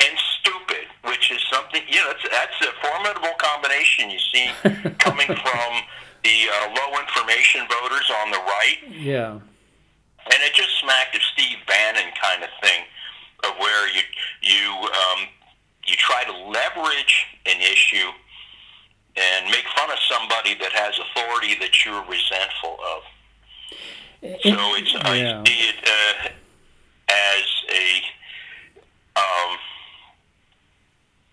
and 0.01 0.19
stupid, 0.39 0.87
which 1.05 1.31
is 1.33 1.41
something 1.53 1.83
you 1.89 1.97
know. 1.97 2.13
That's, 2.13 2.29
that's 2.31 2.61
a 2.63 2.87
formidable 2.87 3.35
combination 3.39 4.11
you 4.11 4.19
see 4.21 4.51
coming 4.99 5.27
from 5.27 5.83
the 6.23 6.49
uh, 6.51 6.75
low 6.75 6.99
information 7.01 7.67
voters 7.69 8.11
on 8.23 8.31
the 8.31 8.39
right. 8.39 8.79
Yeah. 8.91 9.33
And 9.33 10.43
it 10.43 10.55
just 10.55 10.79
smacked 10.81 11.15
of 11.15 11.23
Steve 11.35 11.59
Bannon 11.67 12.13
kind 12.21 12.43
of 12.43 12.51
thing, 12.61 12.83
of 13.45 13.57
where 13.59 13.89
you 13.95 14.03
you 14.43 14.73
um, 14.73 15.29
you 15.87 15.95
try 15.97 16.25
to 16.25 16.33
leverage 16.33 17.27
an 17.47 17.61
issue 17.61 18.11
and 19.17 19.47
make 19.47 19.65
fun 19.77 19.91
of 19.91 19.99
somebody 20.11 20.55
that 20.55 20.73
has 20.73 20.99
authority 20.99 21.55
that 21.61 21.85
you're 21.85 22.05
resentful 22.05 22.77
of. 22.95 23.03
So 24.43 24.59
it's 24.77 24.93
yeah. 24.93 25.01
I 25.05 25.45
see 25.47 25.69
it 25.69 25.77
uh, 25.87 26.29
as 27.09 27.47
a 27.71 27.87
um, 29.21 29.59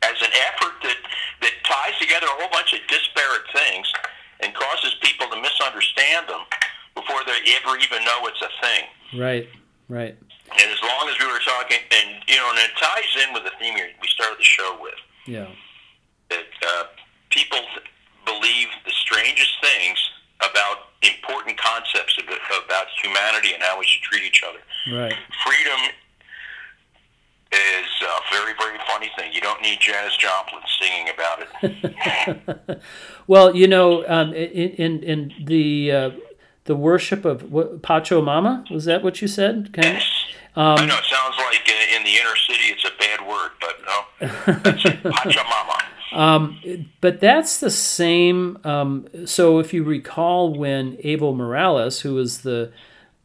as 0.04 0.22
an 0.22 0.34
effort 0.48 0.76
that 0.84 0.98
that 1.42 1.54
ties 1.66 1.98
together 2.00 2.28
a 2.28 2.42
whole 2.42 2.52
bunch 2.52 2.74
of 2.74 2.80
disparate 2.88 3.48
things 3.54 3.92
and 4.44 4.54
causes 4.54 4.96
people 5.02 5.28
to 5.32 5.40
misunderstand 5.42 6.28
them 6.28 6.42
before 6.96 7.22
they 7.26 7.40
ever 7.64 7.78
even 7.80 8.04
know 8.04 8.28
it's 8.28 8.42
a 8.44 8.52
thing. 8.62 8.84
Right. 9.20 9.48
Right. 9.90 10.16
And 10.52 10.68
as 10.72 10.82
long 10.84 11.08
as 11.10 11.16
we 11.20 11.26
were 11.26 11.40
talking, 11.44 11.80
and 11.92 12.22
you 12.28 12.36
know, 12.36 12.50
and 12.52 12.60
it 12.60 12.72
ties 12.78 13.12
in 13.28 13.34
with 13.34 13.44
the 13.44 13.52
theme 13.60 13.74
we 13.74 14.08
started 14.08 14.38
the 14.38 14.44
show 14.44 14.78
with, 14.82 15.00
Yeah. 15.26 15.48
that 16.30 16.46
uh, 16.62 16.84
people 17.30 17.60
believe 18.26 18.68
the 18.86 18.92
strangest 18.92 19.52
things 19.62 19.98
about 20.42 20.92
important 21.02 21.58
concepts 21.58 22.18
of, 22.18 22.26
about 22.66 22.88
humanity 23.02 23.54
and 23.54 23.64
how 23.64 23.80
we 23.80 23.86
should 23.86 24.02
treat 24.04 24.24
each 24.24 24.44
other. 24.44 24.60
Right. 24.96 25.16
Freedom 25.44 25.80
is 27.52 27.90
a 28.02 28.34
very, 28.36 28.54
very 28.60 28.78
funny 28.88 29.10
thing. 29.18 29.23
You 29.34 29.42
don't 29.42 29.62
need 29.62 29.80
Janis 29.80 30.16
Joplin 30.18 30.62
singing 30.80 31.08
about 31.14 31.48
it. 31.64 32.82
Well, 33.26 33.56
you 33.56 33.68
know, 33.68 34.06
um, 34.08 34.34
in 34.34 34.72
in, 34.72 35.04
in 35.04 35.34
the 35.46 35.92
uh, 35.92 36.10
the 36.66 36.76
worship 36.76 37.24
of 37.24 37.52
what, 37.52 37.82
Pachamama 37.82 38.70
was 38.70 38.84
that 38.86 39.02
what 39.02 39.22
you 39.22 39.28
said? 39.30 39.72
Kind 39.74 39.98
of? 39.98 40.04
Um, 40.56 40.78
I 40.80 40.86
know 40.86 40.98
it 40.98 41.06
sounds 41.06 41.36
like 41.38 41.62
uh, 41.68 41.96
in 41.98 42.04
the 42.04 42.10
inner 42.18 42.36
city 42.36 42.66
it's 42.66 42.84
a 42.84 42.92
bad 43.00 43.26
word, 43.28 43.52
but 43.62 43.76
no, 43.86 44.54
that's 44.64 44.86
it. 44.86 45.04
Pachamama. 45.04 46.18
Um, 46.18 46.90
but 47.02 47.20
that's 47.22 47.60
the 47.62 47.72
same. 47.72 48.58
Um, 48.66 49.08
so 49.26 49.60
if 49.60 49.74
you 49.74 49.84
recall, 49.86 50.54
when 50.54 50.98
Evo 50.98 51.34
Morales, 51.36 52.02
who 52.02 52.14
was 52.16 52.42
the 52.42 52.72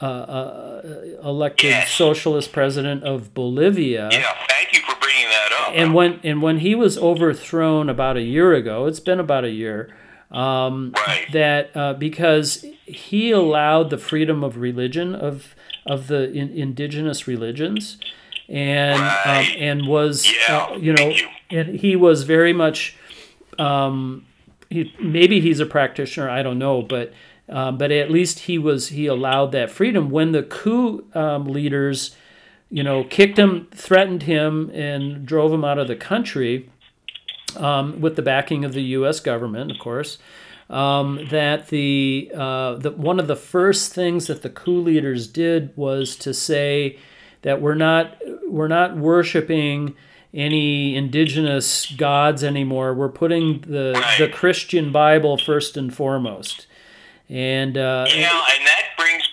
uh, 0.01 0.05
uh, 0.05 0.82
elected 1.24 1.70
Yes. 1.70 1.90
socialist 1.90 2.52
president 2.52 3.02
of 3.02 3.35
Bolivia, 3.35 4.09
Yeah, 4.12 4.32
thank 4.48 4.72
you 4.72 4.80
for 4.80 4.86
bringing 4.86 4.93
that 4.93 4.94
up. 4.94 4.98
And 5.74 5.95
when 5.95 6.20
and 6.23 6.43
when 6.43 6.59
he 6.59 6.74
was 6.74 6.99
overthrown 6.99 7.89
about 7.89 8.16
a 8.16 8.23
year 8.23 8.55
ago, 8.55 8.86
it's 8.86 9.01
been 9.01 9.20
about 9.20 9.45
a 9.45 9.51
year. 9.51 9.95
Um, 10.31 10.93
Right. 10.95 11.27
That 11.32 11.70
uh, 11.74 11.95
because 11.95 12.65
he 12.85 13.31
allowed 13.31 13.90
the 13.90 13.99
freedom 13.99 14.45
of 14.45 14.59
religion 14.59 15.15
of 15.15 15.55
of 15.86 16.07
the 16.09 16.31
in, 16.31 16.51
indigenous 16.51 17.27
religions, 17.27 17.99
and 18.49 19.01
um, 19.01 19.47
and 19.59 19.86
was 19.86 20.31
Yeah, 20.49 20.69
uh, 20.70 20.77
you 20.77 20.93
know 20.93 21.15
and 21.51 21.81
he 21.81 21.97
was 21.97 22.24
very 22.24 22.53
much 22.53 22.97
um, 23.59 24.27
he 24.70 24.95
maybe 25.01 25.40
he's 25.40 25.61
a 25.61 25.66
practitioner 25.66 26.28
I 26.28 26.43
don't 26.43 26.59
know 26.59 26.82
but 26.82 27.12
um, 27.49 27.78
but 27.78 27.90
at 27.90 28.11
least 28.11 28.40
he 28.40 28.59
was 28.59 28.89
he 28.89 29.07
allowed 29.07 29.53
that 29.53 29.70
freedom 29.70 30.11
when 30.11 30.32
the 30.32 30.43
coup 30.43 31.05
um, 31.15 31.47
leaders 31.47 32.15
you 32.70 32.82
know 32.82 33.05
kicked 33.05 33.39
him 33.39 33.69
threatened 33.73 34.24
him 34.24 34.70
and 34.74 35.27
drove 35.27 35.53
him 35.53 35.65
out 35.65 35.78
of 35.78 35.89
the 35.89 35.97
country 35.97 36.70
um, 37.57 38.01
with 38.01 38.16
the 38.16 38.23
backing 38.23 38.65
of 38.65 38.73
the 38.73 38.82
U.S. 38.82 39.20
government 39.20 39.70
of 39.70 39.78
course 39.78 40.19
um, 40.70 41.27
that 41.31 41.69
the, 41.69 42.31
uh, 42.35 42.74
the 42.74 42.90
one 42.90 43.19
of 43.19 43.27
the 43.27 43.36
first 43.36 43.95
things 43.95 44.27
that 44.27 44.43
the 44.43 44.51
coup 44.51 44.81
leaders 44.81 45.27
did 45.27 45.74
was 45.77 46.15
to 46.16 46.35
say 46.35 46.99
that 47.43 47.62
we're 47.62 47.74
not 47.74 48.19
we're 48.47 48.69
not 48.69 48.97
worshiping 48.97 49.97
any 50.35 50.95
indigenous 50.95 51.90
gods 51.93 52.45
anymore. 52.45 52.93
We're 52.93 53.09
putting 53.09 53.61
the 53.62 54.05
the 54.19 54.28
Christian 54.28 54.93
Bible 54.93 55.39
first 55.39 55.77
and 55.77 55.95
foremost. 55.95 56.66
And 57.31 57.77
uh, 57.77 58.07
Yeah, 58.09 58.43
and 58.57 58.66
that 58.66 58.85
brings 58.99 59.27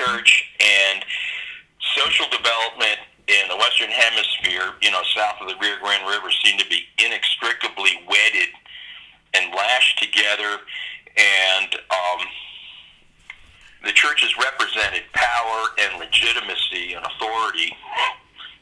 Church 0.00 0.50
and 0.60 1.04
social 1.96 2.26
development 2.30 2.98
in 3.28 3.48
the 3.48 3.56
Western 3.56 3.90
Hemisphere, 3.90 4.72
you 4.80 4.90
know, 4.90 5.02
south 5.14 5.36
of 5.40 5.48
the 5.48 5.56
Rio 5.60 5.76
Grande 5.78 6.08
River, 6.08 6.30
seem 6.42 6.58
to 6.58 6.66
be 6.68 6.84
inextricably 6.98 8.00
wedded 8.08 8.48
and 9.34 9.54
lashed 9.54 10.02
together, 10.02 10.64
and 11.16 11.74
um, 11.90 12.26
the 13.84 13.92
churches 13.92 14.34
represented 14.38 15.02
power 15.12 15.68
and 15.80 16.00
legitimacy 16.00 16.94
and 16.94 17.04
authority. 17.04 17.76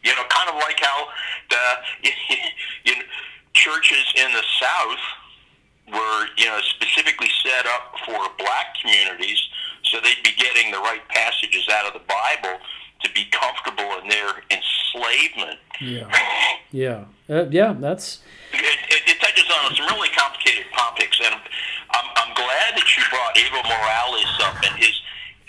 You 0.02 0.14
know, 0.16 0.24
kind 0.28 0.48
of 0.48 0.56
like 0.56 0.80
how 0.80 1.08
the 1.50 2.10
you 2.84 2.96
know, 2.96 3.02
churches 3.54 4.12
in 4.16 4.32
the 4.32 4.44
South 4.60 5.04
were, 5.92 6.26
you 6.36 6.46
know, 6.46 6.60
specifically 6.62 7.30
set 7.42 7.66
up 7.66 7.94
for 8.04 8.18
black 8.38 8.76
communities, 8.80 9.38
so 9.90 9.98
they'd 10.00 10.22
be 10.22 10.32
getting 10.36 10.70
the 10.70 10.78
right 10.78 11.02
passages 11.08 11.68
out 11.70 11.86
of 11.86 11.92
the 11.92 12.06
Bible 12.06 12.58
to 13.02 13.12
be 13.12 13.24
comfortable 13.30 14.02
in 14.02 14.08
their 14.08 14.42
enslavement. 14.50 15.58
yeah, 15.80 16.10
yeah, 16.72 17.04
uh, 17.28 17.46
yeah. 17.50 17.74
That's 17.78 18.20
It, 18.52 18.60
it, 18.60 19.02
it 19.06 19.20
touches 19.20 19.44
on 19.64 19.74
some 19.74 19.86
really 19.86 20.08
complicated 20.10 20.66
topics, 20.74 21.20
and 21.24 21.34
I'm, 21.34 22.06
I'm 22.16 22.34
glad 22.34 22.74
that 22.74 22.96
you 22.96 23.02
brought 23.10 23.34
Evo 23.36 23.62
Morales 23.64 24.38
up 24.42 24.56
and 24.64 24.82
his 24.82 25.00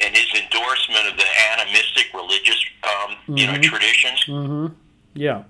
and 0.01 0.15
his 0.15 0.27
endorsement 0.41 1.07
of 1.07 1.17
the 1.17 1.25
animistic 1.51 2.13
religious, 2.13 2.63
um, 2.83 3.35
you 3.35 3.47
know, 3.47 3.57
traditions. 3.57 4.23
Mm-hmm. 4.27 4.73
yeah. 5.13 5.43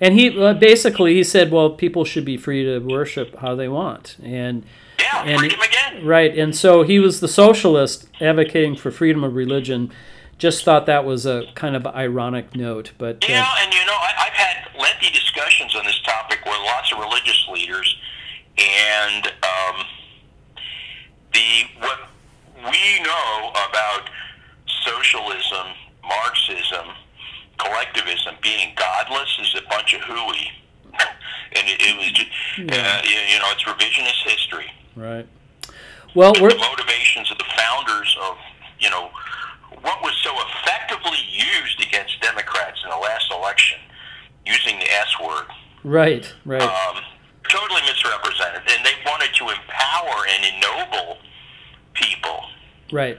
And 0.00 0.14
he 0.14 0.38
uh, 0.40 0.54
basically 0.54 1.14
he 1.14 1.24
said, 1.24 1.50
well, 1.50 1.70
people 1.70 2.04
should 2.04 2.24
be 2.24 2.36
free 2.36 2.64
to 2.64 2.78
worship 2.78 3.36
how 3.38 3.54
they 3.54 3.68
want, 3.68 4.16
and 4.22 4.64
Yeah, 4.98 5.22
and 5.24 5.38
freedom 5.40 5.60
again. 5.60 6.04
right. 6.06 6.36
And 6.36 6.54
so 6.54 6.82
he 6.82 6.98
was 6.98 7.20
the 7.20 7.28
socialist 7.28 8.06
advocating 8.20 8.76
for 8.76 8.90
freedom 8.90 9.24
of 9.24 9.34
religion. 9.34 9.92
Just 10.38 10.64
thought 10.64 10.86
that 10.86 11.04
was 11.04 11.24
a 11.26 11.44
kind 11.54 11.76
of 11.76 11.86
ironic 11.86 12.56
note, 12.56 12.92
but 12.98 13.16
uh, 13.16 13.26
Yeah, 13.28 13.46
and 13.60 13.72
you 13.72 13.84
know, 13.86 13.92
I, 13.92 14.26
I've 14.26 14.32
had 14.32 14.80
lengthy 14.80 15.10
discussions 15.10 15.76
on 15.76 15.84
this 15.84 16.00
topic 16.02 16.40
with 16.44 16.56
lots 16.64 16.90
of 16.92 16.98
religious 16.98 17.46
leaders, 17.52 17.96
and 18.58 19.26
um, 19.26 19.86
the 21.32 21.64
what 21.78 21.98
we 22.56 23.00
know 23.02 23.50
about 23.50 24.08
socialism, 24.84 25.66
Marxism, 26.06 26.86
collectivism 27.58 28.34
being 28.42 28.74
godless 28.76 29.38
is 29.40 29.54
a 29.54 29.68
bunch 29.68 29.94
of 29.94 30.00
hooey, 30.02 30.50
and 30.92 31.68
it, 31.68 31.80
it 31.80 31.96
was 31.96 32.10
just, 32.12 32.30
uh, 32.58 33.00
you, 33.04 33.16
you 33.30 33.38
know, 33.38 33.46
it's 33.52 33.62
revisionist 33.64 34.28
history. 34.28 34.70
Right. 34.96 35.26
Well, 36.14 36.32
we're 36.40 36.50
the 36.50 36.58
motivations 36.58 37.30
of 37.30 37.38
the 37.38 37.44
founders 37.56 38.16
of, 38.22 38.36
you 38.78 38.90
know, 38.90 39.10
what 39.80 40.02
was 40.02 40.14
so 40.22 40.34
effectively 40.48 41.18
used 41.30 41.80
against 41.80 42.20
Democrats 42.20 42.80
in 42.84 42.90
the 42.90 42.96
last 42.96 43.32
election, 43.32 43.78
using 44.46 44.78
the 44.78 44.90
S 44.92 45.18
word, 45.22 45.46
right, 45.84 46.32
right. 46.44 46.62
um, 46.62 47.02
totally 47.48 47.80
misrepresented. 47.82 48.62
And 48.70 48.84
they 48.84 48.92
wanted 49.06 49.32
to 49.34 49.48
empower 49.48 50.26
and 50.28 50.54
ennoble 50.56 51.18
people. 51.94 52.44
Right. 52.92 53.18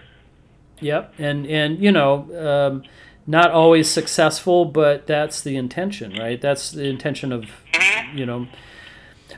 Yep. 0.79 1.15
And 1.17 1.47
and 1.47 1.79
you 1.81 1.91
know, 1.91 2.27
um, 2.37 2.83
not 3.25 3.51
always 3.51 3.89
successful, 3.89 4.65
but 4.65 5.07
that's 5.07 5.41
the 5.41 5.55
intention, 5.55 6.13
right? 6.13 6.39
That's 6.39 6.71
the 6.71 6.85
intention 6.85 7.31
of 7.31 7.45
you 8.13 8.25
know. 8.25 8.47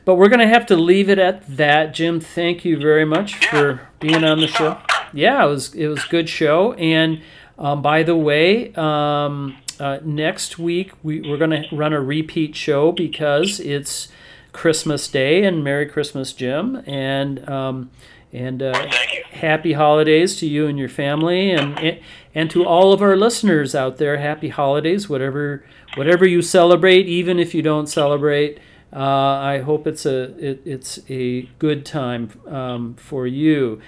But 0.06 0.15
we're 0.15 0.30
gonna 0.30 0.48
have 0.48 0.68
to 0.68 0.76
leave 0.76 1.10
it 1.10 1.18
at 1.18 1.45
that, 1.57 1.94
Jim. 1.94 2.19
Thank 2.19 2.64
you 2.64 2.77
very 2.77 3.06
much 3.06 3.48
for 3.48 3.82
being 3.99 4.23
on 4.23 4.40
the 4.40 4.48
show. 4.48 4.77
Yeah, 5.14 5.44
it 5.44 5.49
was 5.49 5.73
it 5.73 5.88
was 5.88 6.03
good 6.06 6.30
show. 6.30 6.73
And 6.73 7.22
um, 7.57 7.82
by 7.82 8.03
the 8.03 8.15
way, 8.15 8.72
um, 8.76 9.57
uh, 9.80 9.99
next 10.03 10.60
week 10.60 10.91
we, 11.03 11.22
we're 11.22 11.38
gonna 11.38 11.65
run 11.72 11.91
a 11.91 12.02
repeat 12.02 12.56
show 12.56 12.91
because 12.91 13.60
it's 13.60 14.10
Christmas 14.52 15.07
Day 15.07 15.44
and 15.44 15.64
Merry 15.64 15.88
Christmas, 15.88 16.34
Jim. 16.34 16.84
And 16.86 17.48
um, 17.49 17.90
and 18.32 18.61
uh, 18.61 18.91
happy 19.32 19.73
holidays 19.73 20.38
to 20.38 20.45
you 20.45 20.68
and 20.68 20.77
your 20.77 20.90
family, 20.90 21.52
and 21.52 21.99
and 22.36 22.52
to 22.52 22.65
all 22.65 22.91
of 22.91 23.02
our 23.02 23.15
listeners 23.15 23.73
out 23.73 23.98
there. 23.98 24.18
Happy 24.18 24.49
holidays, 24.49 25.10
whatever 25.10 25.65
whatever 25.95 26.27
you 26.27 26.41
celebrate, 26.41 27.07
even 27.07 27.40
if 27.40 27.56
you 27.56 27.61
don't 27.61 27.88
celebrate. 27.88 28.60
Uh, 28.95 28.99
I 28.99 29.59
hope 29.59 29.88
it's 29.88 30.05
a 30.05 30.23
it, 30.38 30.61
it's 30.63 30.99
a 31.09 31.49
good 31.59 31.85
time 31.85 32.31
um, 32.47 32.95
for 32.95 33.27
you. 33.27 33.81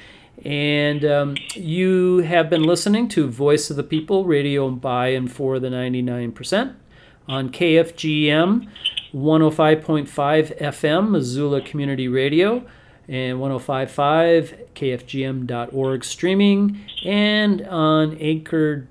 And 0.43 1.05
um, 1.05 1.38
you 1.53 2.19
have 2.19 2.49
been 2.49 2.63
listening 2.63 3.07
to 3.09 3.27
Voice 3.27 3.69
of 3.69 3.77
the 3.77 3.84
People, 3.84 4.25
radio 4.25 4.69
by 4.69 5.07
and 5.07 5.31
for 5.31 5.59
the 5.59 5.69
99% 5.69 6.75
on 7.27 7.49
KFGM 7.49 8.67
105.5 9.13 10.59
FM, 10.59 11.09
Missoula 11.09 11.61
Community 11.61 12.07
Radio, 12.07 12.65
and 13.07 13.39
105.5 13.39 14.73
KFGM.org 14.75 16.03
streaming, 16.03 16.85
and 17.05 17.61
on 17.67 18.17
Anchor.fm. 18.17 18.85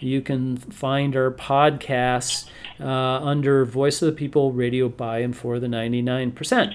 You 0.00 0.20
can 0.20 0.56
find 0.56 1.16
our 1.16 1.30
podcasts 1.30 2.48
uh, 2.80 2.86
under 2.86 3.64
Voice 3.64 4.02
of 4.02 4.06
the 4.06 4.12
People, 4.12 4.52
radio 4.52 4.88
by 4.88 5.18
and 5.18 5.36
for 5.36 5.58
the 5.58 5.66
99%. 5.66 6.74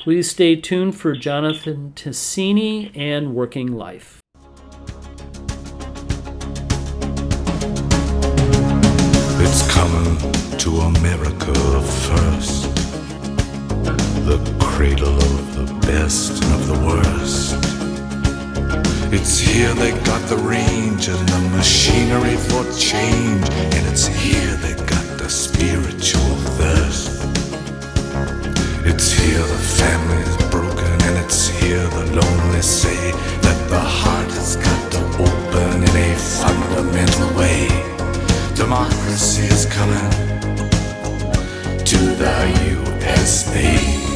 Please 0.00 0.30
stay 0.30 0.56
tuned 0.56 0.96
for 0.96 1.14
Jonathan 1.14 1.92
Tasini 1.94 2.90
and 2.96 3.34
Working 3.34 3.72
Life. 3.72 4.22
It's 9.42 9.70
coming 9.70 10.16
to 10.58 10.70
America 10.78 11.54
first. 11.82 12.74
The 14.24 14.56
cradle 14.60 15.16
of 15.16 15.54
the 15.54 15.86
best 15.86 16.42
and 16.44 16.54
of 16.54 16.66
the 16.66 16.86
worst. 16.86 17.69
It's 19.12 19.40
here 19.40 19.74
they 19.74 19.90
got 20.04 20.22
the 20.28 20.36
range 20.36 21.08
and 21.08 21.28
the 21.28 21.40
machinery 21.56 22.36
for 22.36 22.62
change. 22.78 23.44
And 23.74 23.86
it's 23.88 24.06
here 24.06 24.54
they 24.62 24.74
got 24.86 25.04
the 25.18 25.28
spiritual 25.28 26.36
thirst. 26.54 27.20
It's 28.86 29.10
here 29.10 29.40
the 29.40 29.62
family's 29.78 30.36
broken, 30.48 30.92
and 31.08 31.16
it's 31.24 31.48
here 31.48 31.88
the 31.88 32.06
lonely 32.20 32.62
say 32.62 33.10
that 33.42 33.68
the 33.68 33.80
heart 33.80 34.30
has 34.30 34.54
got 34.54 34.92
to 34.92 35.00
open 35.26 35.82
in 35.82 35.96
a 35.96 36.14
fundamental 36.16 37.36
way. 37.36 37.66
Democracy 38.54 39.42
is 39.42 39.66
coming 39.66 40.10
to 41.84 41.98
the 42.14 42.36
USA. 43.02 44.09